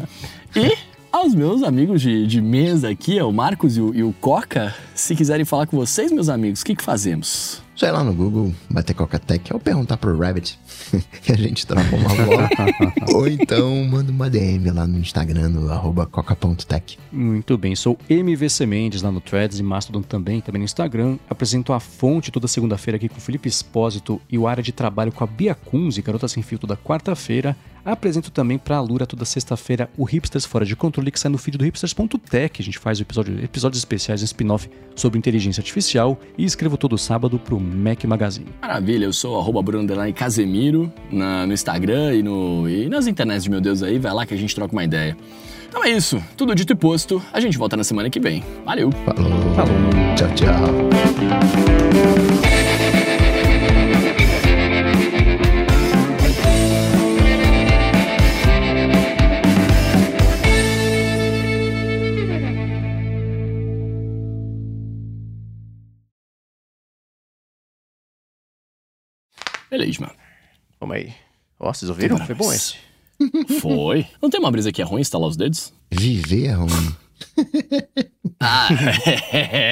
E 0.55 0.77
aos 1.11 1.35
meus 1.35 1.63
amigos 1.63 2.01
de, 2.01 2.27
de 2.27 2.41
mesa 2.41 2.89
aqui, 2.91 3.21
ó, 3.21 3.29
o 3.29 3.33
Marcos 3.33 3.77
e 3.77 3.81
o, 3.81 3.95
e 3.95 4.03
o 4.03 4.13
Coca, 4.21 4.75
se 4.95 5.15
quiserem 5.15 5.45
falar 5.45 5.67
com 5.67 5.77
vocês, 5.77 6.11
meus 6.11 6.29
amigos, 6.29 6.63
o 6.63 6.65
que, 6.65 6.75
que 6.75 6.83
fazemos? 6.83 7.62
Só 7.75 7.87
ir 7.87 7.91
lá 7.91 8.05
no 8.05 8.13
Google, 8.13 8.53
bater 8.69 8.95
Coca-Tech 8.95 9.53
ou 9.53 9.59
perguntar 9.59 9.97
pro 9.97 10.17
Rabbit 10.19 10.59
que 11.23 11.33
a 11.33 11.37
gente 11.37 11.67
troca 11.67 11.97
uma 11.97 12.15
bola. 12.15 12.49
ou 13.15 13.27
então 13.27 13.85
manda 13.85 14.13
uma 14.13 14.29
DM 14.29 14.71
lá 14.71 14.87
no 14.87 14.99
Instagram, 14.99 15.49
no 15.49 15.73
arroba 15.73 16.07
coca.tech. 16.07 16.99
Muito 17.11 17.57
bem, 17.57 17.75
sou 17.75 17.99
MVC 18.09 18.67
Mendes 18.67 19.03
lá 19.03 19.11
no 19.11 19.21
Threads 19.21 19.59
e 19.59 19.63
Mastodon 19.63 20.03
também, 20.03 20.41
também 20.41 20.61
no 20.61 20.65
Instagram. 20.65 21.19
Apresento 21.29 21.73
a 21.73 21.81
fonte 21.81 22.31
toda 22.31 22.47
segunda-feira 22.47 22.97
aqui 22.97 23.09
com 23.09 23.19
o 23.19 23.21
Felipe 23.21 23.49
Espósito 23.49 24.21
e 24.31 24.39
o 24.39 24.47
área 24.47 24.63
de 24.63 24.73
trabalho 24.73 25.11
com 25.11 25.25
a 25.25 25.27
Bia 25.27 25.55
Kunze, 25.55 26.03
garota 26.03 26.29
sem 26.29 26.43
fio 26.43 26.59
toda 26.59 26.77
quarta-feira. 26.77 27.57
Apresento 27.85 28.31
também 28.31 28.59
pra 28.59 28.81
Lura 28.81 29.07
toda 29.07 29.25
sexta-feira 29.25 29.91
o 29.97 30.05
Hipsters 30.05 30.45
Fora 30.45 30.65
de 30.65 30.77
Controle, 30.77 31.11
que 31.11 31.19
sai 31.19 31.31
no 31.31 31.39
feed 31.39 31.59
do 31.59 31.65
hipsters.tech. 31.65 32.61
A 32.61 32.65
gente 32.65 32.79
faz 32.79 33.01
episódio, 33.01 33.43
episódios 33.43 33.79
especiais, 33.79 34.23
um 34.23 34.25
spin-off 34.25 34.71
sobre 34.95 35.19
inteligência 35.19 35.61
artificial. 35.61 36.19
E 36.39 36.45
escrevo 36.45 36.77
todo 36.77 36.97
sábado 36.97 37.39
pro 37.39 37.59
Mac 37.59 38.05
Magazine. 38.05 38.47
Maravilha, 38.61 39.07
eu 39.07 39.13
sou 39.13 39.39
arroba 39.39 39.63
Bruno 39.63 39.89
Casemiro 40.15 40.93
na, 41.11 41.47
no 41.47 41.53
Instagram 41.53 42.15
e, 42.15 42.23
no, 42.23 42.69
e 42.69 42.89
nas 42.89 43.07
internets 43.07 43.45
de 43.45 43.51
meu 43.51 43.61
Deus 43.61 43.83
aí, 43.83 43.99
vai 43.99 44.13
lá 44.13 44.25
que 44.25 44.35
a 44.35 44.37
gente 44.37 44.55
troca 44.55 44.73
uma 44.73 44.85
ideia. 44.85 45.17
Então 45.69 45.83
é 45.83 45.91
isso, 45.91 46.23
tudo 46.37 46.55
dito 46.55 46.75
e 46.75 46.77
posto, 46.77 47.23
a 47.33 47.41
gente 47.41 47.57
volta 47.57 47.79
na 47.79 47.85
semana 47.85 48.11
que 48.11 48.21
vem. 48.21 48.45
Valeu! 48.65 48.93
Falou. 49.07 49.31
Falou. 49.55 49.75
Tchau, 50.17 50.29
tchau. 50.35 52.22
Beleza, 69.73 70.01
mano. 70.03 70.13
Vamos 70.79 70.97
aí. 70.97 71.13
Ó, 71.59 71.73
vocês 71.73 71.89
ouviram? 71.89 72.19
Foi 72.19 72.35
bom 72.35 72.53
esse. 72.53 72.75
Foi. 73.61 74.07
Não 74.21 74.29
tem 74.29 74.39
uma 74.39 74.51
brisa 74.51 74.71
que 74.71 74.83
é 74.83 74.85
ruim 74.85 75.01
instalar 75.01 75.29
os 75.29 75.37
dedos? 75.37 75.73
Viver 75.91 76.47
é 76.47 76.53
ruim. 76.53 76.95
Ah, 78.45 78.69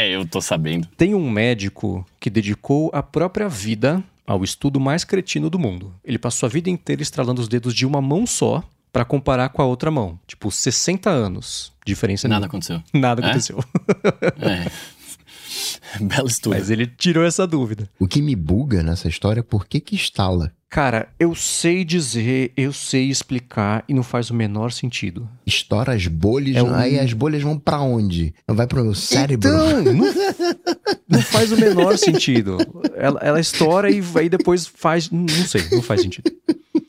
eu 0.08 0.24
tô 0.28 0.40
sabendo. 0.40 0.86
Tem 0.96 1.12
um 1.12 1.28
médico 1.28 2.06
que 2.20 2.30
dedicou 2.30 2.88
a 2.94 3.02
própria 3.02 3.48
vida 3.48 4.00
ao 4.24 4.44
estudo 4.44 4.78
mais 4.78 5.02
cretino 5.02 5.50
do 5.50 5.58
mundo. 5.58 5.92
Ele 6.04 6.20
passou 6.20 6.46
a 6.46 6.50
vida 6.50 6.70
inteira 6.70 7.02
estralando 7.02 7.40
os 7.42 7.48
dedos 7.48 7.74
de 7.74 7.84
uma 7.84 8.00
mão 8.00 8.24
só 8.28 8.62
pra 8.92 9.04
comparar 9.04 9.48
com 9.48 9.60
a 9.60 9.64
outra 9.64 9.90
mão. 9.90 10.20
Tipo, 10.24 10.52
60 10.52 11.10
anos. 11.10 11.72
Diferença 11.84 12.28
Nada 12.28 12.42
nenhuma. 12.42 12.46
aconteceu. 12.46 12.80
Nada 12.94 13.22
É? 13.22 13.24
aconteceu. 13.24 13.58
É. 14.40 14.70
Belo 16.00 16.28
estudo. 16.28 16.54
Mas 16.56 16.70
ele 16.70 16.86
tirou 16.86 17.24
essa 17.24 17.46
dúvida. 17.46 17.88
O 17.98 18.06
que 18.06 18.20
me 18.22 18.34
buga 18.36 18.82
nessa 18.82 19.08
história 19.08 19.40
é 19.40 19.42
por 19.42 19.66
que 19.66 19.80
que 19.80 19.94
instala? 19.94 20.52
Cara, 20.68 21.08
eu 21.18 21.34
sei 21.34 21.84
dizer, 21.84 22.52
eu 22.56 22.72
sei 22.72 23.10
explicar 23.10 23.82
e 23.88 23.94
não 23.94 24.04
faz 24.04 24.30
o 24.30 24.34
menor 24.34 24.70
sentido. 24.70 25.28
Estoura 25.44 25.94
as 25.94 26.06
bolhas, 26.06 26.54
É 26.56 26.62
um- 26.62 26.72
aí 26.72 26.96
as 27.00 27.12
bolhas 27.12 27.42
vão 27.42 27.58
pra 27.58 27.80
onde? 27.80 28.32
Não 28.46 28.54
vai 28.54 28.68
pro 28.68 28.84
meu 28.84 28.94
cérebro? 28.94 29.48
Então, 29.48 29.82
não, 29.92 30.04
não 31.08 31.22
faz 31.22 31.50
o 31.50 31.56
menor 31.56 31.98
sentido. 31.98 32.58
Ela, 32.94 33.18
ela 33.20 33.40
estoura 33.40 33.90
e 33.90 34.00
aí 34.14 34.28
depois 34.28 34.64
faz. 34.64 35.10
Não 35.10 35.26
sei, 35.28 35.62
não 35.72 35.82
faz 35.82 36.02
sentido. 36.02 36.30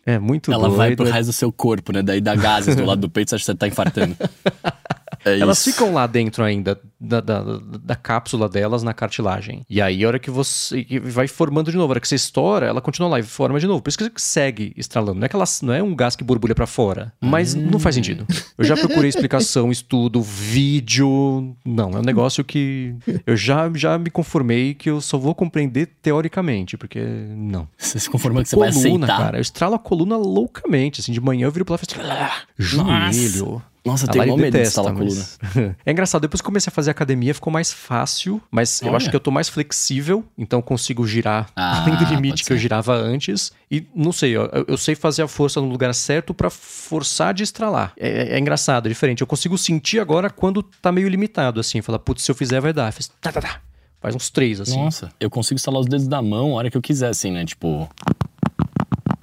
É 0.06 0.20
muito 0.20 0.52
Ela 0.52 0.64
doido. 0.68 0.78
vai 0.78 0.96
pro 0.96 1.06
resto 1.06 1.28
do 1.30 1.34
seu 1.34 1.52
corpo, 1.52 1.92
né? 1.92 2.04
Daí 2.04 2.22
dá 2.22 2.36
gases 2.36 2.76
do 2.76 2.86
lado 2.86 3.02
do 3.02 3.10
peito, 3.10 3.30
você 3.30 3.36
acha 3.36 3.44
que 3.46 3.52
você 3.52 3.56
tá 3.56 3.68
infartando. 3.68 4.16
É 5.24 5.40
Elas 5.40 5.60
isso. 5.60 5.72
ficam 5.72 5.94
lá 5.94 6.08
dentro 6.08 6.44
ainda 6.44 6.80
da, 7.00 7.20
da, 7.22 7.42
da 7.84 7.96
cápsula 7.96 8.48
delas 8.50 8.84
na 8.84 8.94
cartilagem. 8.94 9.66
E 9.70 9.82
aí, 9.82 10.04
a 10.04 10.08
hora 10.08 10.20
que 10.20 10.32
você 10.32 10.86
vai 11.04 11.28
formando 11.28 11.72
de 11.72 11.78
novo, 11.78 11.92
a 11.92 11.94
hora 11.94 12.00
que 12.00 12.08
você 12.08 12.16
estoura, 12.16 12.66
ela 12.66 12.82
continua 12.82 13.10
lá 13.10 13.20
e 13.20 13.24
forma 13.24 13.60
de 13.60 13.68
novo. 13.68 13.82
Por 13.82 13.90
isso 13.90 13.98
que 13.98 14.22
segue 14.22 14.74
estralando. 14.76 15.20
Não 15.20 15.26
é, 15.26 15.30
que 15.30 15.36
ela, 15.36 15.46
não 15.64 15.74
é 15.74 15.82
um 15.84 15.96
gás 15.96 16.16
que 16.16 16.24
borbulha 16.24 16.56
pra 16.56 16.66
fora. 16.68 17.14
Mas 17.22 17.54
não 17.56 17.80
faz 17.80 17.96
sentido. 17.96 18.26
Eu 18.58 18.64
já 18.64 18.76
procurei 18.76 19.10
explicação, 19.10 19.70
estudo, 19.72 20.22
vídeo. 20.22 21.56
Não, 21.66 21.92
é 21.92 22.00
um 22.00 22.04
negócio 22.04 22.44
que 22.44 22.96
eu 23.26 23.36
já, 23.36 23.70
já 23.76 23.98
me 23.98 24.10
conformei 24.10 24.74
que 24.74 24.90
eu 24.90 25.02
só 25.02 25.18
vou 25.18 25.34
compreender 25.36 25.88
teoricamente, 26.02 26.78
porque 26.78 27.00
não. 27.36 27.68
Você 27.78 28.00
se 28.00 28.10
conforma 28.10 28.42
que 28.44 28.50
você 28.50 28.56
vai 28.56 28.72
coluna, 28.72 29.06
aceitar. 29.06 29.24
cara. 29.26 29.38
Eu 29.38 29.42
estralo 29.42 29.76
a 29.76 29.80
coluna 29.80 30.18
loucamente. 30.18 31.02
Assim, 31.02 31.12
de 31.12 31.22
manhã 31.22 31.46
eu 31.48 31.52
viro 31.52 31.66
pra 31.66 31.76
lá 31.76 31.80
e 31.82 31.86
faço. 31.86 32.02
"Ah, 32.12 32.32
Joelho. 32.58 33.62
Nossa, 33.84 34.06
eu 34.06 34.16
Lari 34.16 34.30
mó 34.30 34.38
medo 34.38 34.56
de 34.56 34.64
instalar 34.64 34.94
coluna. 34.94 35.26
é 35.84 35.92
engraçado, 35.92 36.22
depois 36.22 36.40
que 36.40 36.46
comecei 36.46 36.70
a 36.70 36.74
fazer 36.74 36.92
academia 36.92 37.34
ficou 37.34 37.52
mais 37.52 37.74
fácil, 37.74 38.40
mas 38.52 38.80
eu 38.82 38.90
Olha. 38.90 38.98
acho 38.98 39.10
que 39.10 39.16
eu 39.16 39.20
tô 39.20 39.32
mais 39.32 39.50
flexível, 39.50 40.24
então 40.38 40.60
eu 40.60 40.64
consigo 40.64 41.06
girar 41.08 41.50
Ah, 41.56 41.82
além 41.84 41.98
do 41.98 42.06
limite 42.06 42.44
que 42.44 42.54
eu 42.54 42.58
girava 42.58 42.94
antes. 42.94 43.52
E 43.72 43.88
não 43.96 44.12
sei, 44.12 44.32
eu, 44.32 44.50
eu 44.68 44.78
sei 44.78 44.94
fazer 44.94 45.24
a 45.24 45.28
força 45.28 45.60
no 45.60 45.68
lugar 45.68 45.94
certo 45.96 46.34
pra 46.34 46.50
forçar 46.50 47.34
de 47.34 47.42
estralar. 47.42 47.94
É, 47.98 48.36
é 48.36 48.40
engraçado, 48.40 48.86
é 48.86 48.90
diferente. 48.90 49.22
Eu 49.22 49.28
consigo 49.28 49.58
sentir 49.58 50.00
agora 50.00 50.30
quando 50.30 50.62
tá 50.62 50.92
meio 50.92 51.08
limitado, 51.08 51.60
assim. 51.60 51.82
Falar, 51.82 52.00
putz, 52.00 52.22
se 52.22 52.30
eu 52.30 52.36
fizer 52.36 52.60
vai 52.60 52.74
dar. 52.74 52.92
Faz, 52.92 53.10
tá, 53.20 53.32
tá, 53.32 53.42
tá. 53.42 53.62
Faz 54.00 54.16
uns 54.16 54.30
três, 54.30 54.60
assim. 54.60 54.78
Nossa, 54.78 55.12
eu 55.20 55.30
consigo 55.30 55.56
instalar 55.56 55.80
os 55.80 55.88
dedos 55.88 56.08
da 56.08 56.22
mão 56.22 56.52
a 56.52 56.56
hora 56.56 56.70
que 56.70 56.78
eu 56.78 56.82
quiser, 56.82 57.10
assim, 57.10 57.32
né? 57.32 57.46
Tipo. 57.46 57.90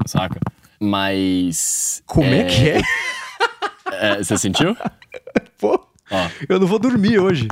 Saca? 0.07 0.41
Mas. 0.81 2.03
Como 2.07 2.29
é, 2.29 2.45
que 2.45 2.71
é? 2.71 2.81
é, 3.93 4.19
Você 4.23 4.37
sentiu? 4.39 4.77
Pô, 5.59 5.79
Ó. 6.11 6.29
eu 6.49 6.59
não 6.59 6.67
vou 6.67 6.79
dormir 6.79 7.19
hoje. 7.19 7.49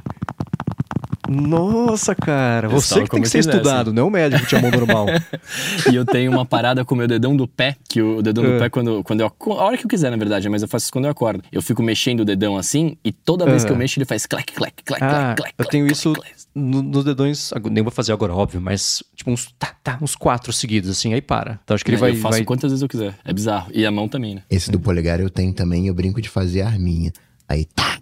Nossa, 1.28 2.14
cara. 2.14 2.66
Eu 2.66 2.70
Você 2.70 3.02
que 3.02 3.10
tem 3.10 3.22
que 3.22 3.28
ser 3.28 3.38
quisesse. 3.38 3.56
estudado, 3.56 3.92
não 3.92 4.08
o 4.08 4.10
médico 4.10 4.42
que 4.42 4.48
tinha 4.48 4.60
mão 4.60 4.70
normal. 4.70 5.06
E 5.90 5.94
eu 5.94 6.04
tenho 6.04 6.30
uma 6.32 6.44
parada 6.44 6.84
com 6.84 6.94
o 6.94 6.98
meu 6.98 7.06
dedão 7.06 7.36
do 7.36 7.46
pé, 7.46 7.76
que 7.88 8.00
o 8.02 8.20
dedão 8.22 8.42
do 8.44 8.52
É. 8.54 8.58
pé, 8.58 8.68
quando, 8.70 9.02
quando 9.04 9.20
eu. 9.20 9.32
A 9.58 9.64
hora 9.64 9.76
que 9.76 9.84
eu 9.84 9.88
quiser, 9.88 10.10
na 10.10 10.16
verdade, 10.16 10.48
mas 10.48 10.62
eu 10.62 10.68
faço 10.68 10.84
isso 10.84 10.92
quando 10.92 11.04
eu 11.04 11.10
acordo. 11.10 11.42
Eu 11.52 11.62
fico 11.62 11.82
mexendo 11.82 12.20
o 12.20 12.24
dedão 12.24 12.56
assim, 12.56 12.96
e 13.04 13.12
toda 13.12 13.44
vez 13.44 13.64
É. 13.64 13.66
que 13.66 13.72
eu 13.72 13.76
mexo, 13.76 13.98
ele 13.98 14.04
faz 14.04 14.26
clac, 14.26 14.52
clac, 14.52 14.82
clac, 14.84 15.02
Ah, 15.02 15.08
clac, 15.08 15.36
clac. 15.36 15.54
eu 15.58 15.64
tenho 15.66 15.84
clac, 15.86 15.92
isso 15.98 16.12
clac. 16.12 16.32
no- 16.54 16.82
nos 16.82 17.04
dedões. 17.04 17.52
Nem 17.70 17.82
vou 17.82 17.92
fazer 17.92 18.12
agora, 18.12 18.34
óbvio, 18.34 18.60
mas 18.60 19.02
tipo 19.14 19.30
uns, 19.30 19.48
tá, 19.58 19.74
tá, 19.82 19.98
uns 20.02 20.14
quatro 20.16 20.52
seguidos, 20.52 20.90
assim, 20.90 21.14
aí 21.14 21.20
para. 21.22 21.58
Então 21.64 21.74
acho 21.74 21.84
que 21.84 21.90
ele 21.90 21.96
vai. 21.98 22.10
eu 22.10 22.16
faço 22.16 22.38
vai... 22.38 22.44
quantas 22.44 22.70
vezes 22.70 22.82
eu 22.82 22.88
quiser. 22.88 23.14
É 23.24 23.32
bizarro. 23.32 23.70
E 23.72 23.84
a 23.86 23.90
mão 23.90 24.08
também, 24.08 24.34
né? 24.36 24.42
Esse 24.50 24.70
do 24.70 24.78
polegar 24.80 25.20
eu 25.20 25.30
tenho 25.30 25.52
também, 25.52 25.86
eu 25.88 25.94
brinco 25.94 26.20
de 26.20 26.28
fazer 26.28 26.62
a 26.62 26.66
arminha. 26.68 27.12
Aí 27.48 27.64
tá. 27.64 27.98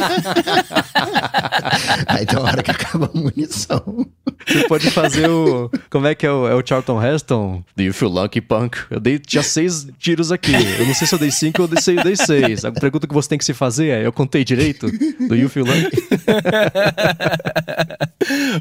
Aí 2.06 2.26
tem 2.26 2.38
uma 2.38 2.48
hora 2.48 2.62
que 2.62 2.70
acaba 2.70 3.10
a 3.12 3.18
munição. 3.18 4.06
Você 4.46 4.68
pode 4.68 4.90
fazer 4.90 5.28
o. 5.28 5.70
Como 5.90 6.06
é 6.06 6.14
que 6.14 6.26
é 6.26 6.30
o, 6.30 6.48
é 6.48 6.54
o 6.54 6.66
Charlton 6.66 7.02
Heston? 7.02 7.62
Do 7.76 7.82
you 7.82 7.92
feel 7.92 8.10
lucky, 8.10 8.40
punk? 8.40 8.78
Eu 8.90 9.00
dei 9.00 9.18
tinha 9.18 9.42
seis 9.42 9.86
tiros 9.98 10.32
aqui. 10.32 10.52
Eu 10.78 10.86
não 10.86 10.94
sei 10.94 11.06
se 11.06 11.14
eu 11.14 11.18
dei 11.18 11.30
cinco 11.30 11.62
ou 11.62 11.68
eu 11.68 11.74
dei 11.74 11.82
seis, 11.82 11.98
eu 11.98 12.04
dei 12.04 12.16
seis. 12.16 12.64
A 12.64 12.72
pergunta 12.72 13.06
que 13.06 13.14
você 13.14 13.28
tem 13.28 13.38
que 13.38 13.44
se 13.44 13.54
fazer 13.54 13.88
é: 13.88 14.06
eu 14.06 14.12
contei 14.12 14.44
direito? 14.44 14.86
Do 15.28 15.36
you 15.36 15.48
feel 15.48 15.66
lucky? 15.66 16.02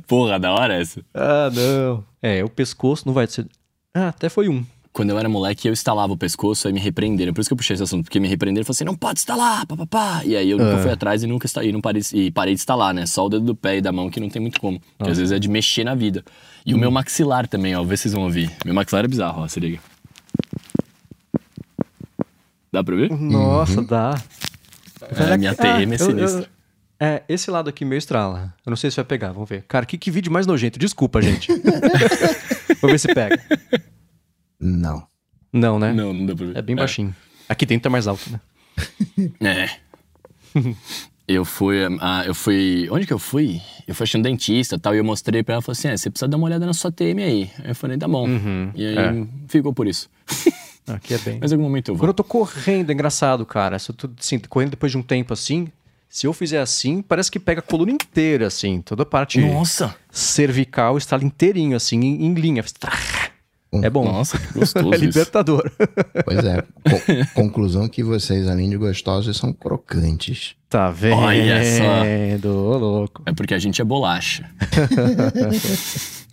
Porra, 0.07 0.39
da 0.39 0.51
hora 0.51 0.81
essa. 0.81 1.01
Ah, 1.13 1.49
não. 1.53 2.03
É, 2.21 2.43
o 2.43 2.49
pescoço 2.49 3.03
não 3.05 3.13
vai 3.13 3.27
ser. 3.27 3.47
Ah, 3.93 4.09
até 4.09 4.29
foi 4.29 4.49
um. 4.49 4.65
Quando 4.99 5.11
eu 5.11 5.17
era 5.17 5.29
moleque, 5.29 5.65
eu 5.65 5.71
instalava 5.71 6.11
o 6.11 6.17
pescoço, 6.17 6.67
aí 6.67 6.73
me 6.73 6.79
repreenderam. 6.81 7.31
Por 7.33 7.39
isso 7.39 7.49
que 7.49 7.53
eu 7.53 7.57
puxei 7.57 7.73
esse 7.75 7.83
assunto, 7.83 8.03
porque 8.03 8.19
me 8.19 8.27
repreenderam 8.27 8.63
e 8.63 8.65
falaram 8.65 8.75
assim: 8.77 8.83
não 8.83 8.95
pode 8.97 9.19
instalar, 9.21 9.65
papapá. 9.65 10.21
E 10.25 10.35
aí 10.35 10.49
eu 10.49 10.57
nunca 10.57 10.77
fui 10.79 10.91
atrás 10.91 11.23
e 11.23 11.27
nunca 11.27 11.45
insta- 11.47 11.63
e 11.63 11.71
não 11.71 11.79
parei, 11.79 12.01
e 12.13 12.29
parei 12.31 12.53
de 12.53 12.59
instalar, 12.59 12.93
né? 12.93 13.05
Só 13.05 13.25
o 13.25 13.29
dedo 13.29 13.45
do 13.45 13.55
pé 13.55 13.77
e 13.77 13.81
da 13.81 13.93
mão 13.93 14.09
que 14.09 14.19
não 14.19 14.29
tem 14.29 14.41
muito 14.41 14.59
como. 14.59 14.77
Porque 14.97 15.09
às 15.09 15.17
vezes 15.17 15.31
é 15.31 15.39
de 15.39 15.47
mexer 15.47 15.85
na 15.85 15.95
vida. 15.95 16.21
E 16.65 16.73
o 16.73 16.77
meu 16.77 16.91
maxilar 16.91 17.47
também, 17.47 17.73
ó, 17.77 17.81
vê 17.81 17.95
se 17.95 18.03
vocês 18.03 18.13
vão 18.13 18.23
ouvir. 18.25 18.51
Meu 18.65 18.73
maxilar 18.73 19.05
é 19.05 19.07
bizarro, 19.07 19.41
ó, 19.43 19.47
se 19.47 19.57
liga. 19.61 19.79
Dá 22.71 22.83
pra 22.83 22.93
ouvir? 22.93 23.09
Nossa, 23.11 23.81
dá. 23.81 24.21
É, 25.31 25.37
minha 25.37 25.55
TM 25.55 25.69
é 25.69 25.85
eu- 25.85 25.89
eu- 25.91 25.97
sinistra. 25.97 26.49
É, 26.99 27.23
esse 27.29 27.49
lado 27.49 27.69
aqui 27.69 27.85
meu 27.85 27.97
estrala. 27.97 28.53
Eu 28.65 28.69
não 28.71 28.75
sei 28.75 28.91
se 28.91 28.97
vai 28.97 29.05
pegar, 29.05 29.31
vamos 29.31 29.47
ver. 29.47 29.63
Cara, 29.67 29.85
que, 29.85 29.97
que 29.97 30.11
vídeo 30.11 30.29
mais 30.29 30.45
nojento. 30.45 30.77
Desculpa, 30.77 31.21
gente. 31.21 31.47
Vou 32.81 32.91
ver 32.91 32.99
se 32.99 33.07
pega. 33.13 33.41
Não. 34.59 35.07
Não, 35.51 35.79
né? 35.79 35.93
Não, 35.93 36.13
não 36.13 36.25
dá 36.25 36.35
pra 36.35 36.45
ver. 36.45 36.57
É 36.57 36.61
bem 36.61 36.75
baixinho. 36.75 37.15
Aqui 37.47 37.65
dentro 37.65 37.83
tá 37.83 37.89
mais 37.89 38.07
alto, 38.07 38.29
né? 38.29 38.39
É. 39.41 39.69
Eu 41.27 41.45
fui, 41.45 41.77
ah, 42.01 42.23
eu 42.25 42.33
fui. 42.33 42.87
Onde 42.89 43.05
que 43.05 43.13
eu 43.13 43.19
fui? 43.19 43.61
Eu 43.87 43.93
fui 43.93 44.03
achando 44.03 44.23
dentista 44.23 44.77
e 44.77 44.79
tal, 44.79 44.95
e 44.95 44.97
eu 44.97 45.03
mostrei 45.03 45.43
pra 45.43 45.53
ela, 45.53 45.61
falei 45.61 45.77
assim: 45.77 45.87
é, 45.89 45.95
você 45.95 46.09
precisa 46.09 46.27
dar 46.27 46.37
uma 46.37 46.47
olhada 46.47 46.65
na 46.65 46.73
sua 46.73 46.91
TM 46.91 47.21
aí. 47.21 47.51
Aí 47.59 47.69
eu 47.69 47.75
falei, 47.75 47.99
tá 47.99 48.07
bom. 48.07 48.27
e 48.73 48.83
aí 48.83 48.97
é. 48.97 49.27
ficou 49.47 49.71
por 49.71 49.87
isso. 49.87 50.09
Aqui 50.87 51.13
é 51.13 51.19
bem. 51.19 51.37
Mas 51.39 51.51
em 51.51 51.53
algum 51.53 51.65
momento 51.65 51.89
eu 51.89 51.93
Quando 51.93 51.99
vou. 51.99 52.07
eu 52.07 52.13
tô 52.15 52.23
correndo, 52.23 52.89
é 52.89 52.93
engraçado, 52.93 53.45
cara. 53.45 53.77
Se 53.77 53.91
eu 53.91 53.95
tô 53.95 54.09
assim, 54.19 54.39
correndo 54.39 54.71
depois 54.71 54.91
de 54.91 54.97
um 54.97 55.03
tempo 55.03 55.31
assim, 55.31 55.67
se 56.09 56.25
eu 56.25 56.33
fizer 56.33 56.61
assim, 56.61 57.03
parece 57.03 57.29
que 57.29 57.39
pega 57.39 57.59
a 57.59 57.63
coluna 57.63 57.91
inteira, 57.91 58.47
assim. 58.47 58.81
Toda 58.81 59.03
a 59.03 59.05
parte 59.05 59.39
Nossa! 59.39 59.95
cervical 60.09 60.97
estrala 60.97 61.23
inteirinho, 61.23 61.77
assim, 61.77 61.99
em, 61.99 62.25
em 62.25 62.33
linha. 62.33 62.63
É 63.83 63.89
bom. 63.89 64.03
Nossa, 64.05 64.37
que 64.37 64.53
gostoso 64.57 64.93
é 64.93 64.95
isso. 64.97 65.05
libertador. 65.05 65.71
Pois 66.25 66.43
é. 66.43 66.61
Co- 66.61 67.33
conclusão 67.35 67.87
que 67.87 68.03
vocês, 68.03 68.47
além 68.47 68.69
de 68.69 68.77
gostosos, 68.77 69.37
são 69.37 69.53
crocantes. 69.53 70.55
Tá 70.69 70.89
vendo? 70.91 71.17
Olha 71.17 71.61
só. 71.63 72.47
Ô, 72.49 72.77
louco. 72.77 73.23
É 73.25 73.33
porque 73.33 73.53
a 73.53 73.59
gente 73.59 73.81
é 73.81 73.85
bolacha. 73.85 74.45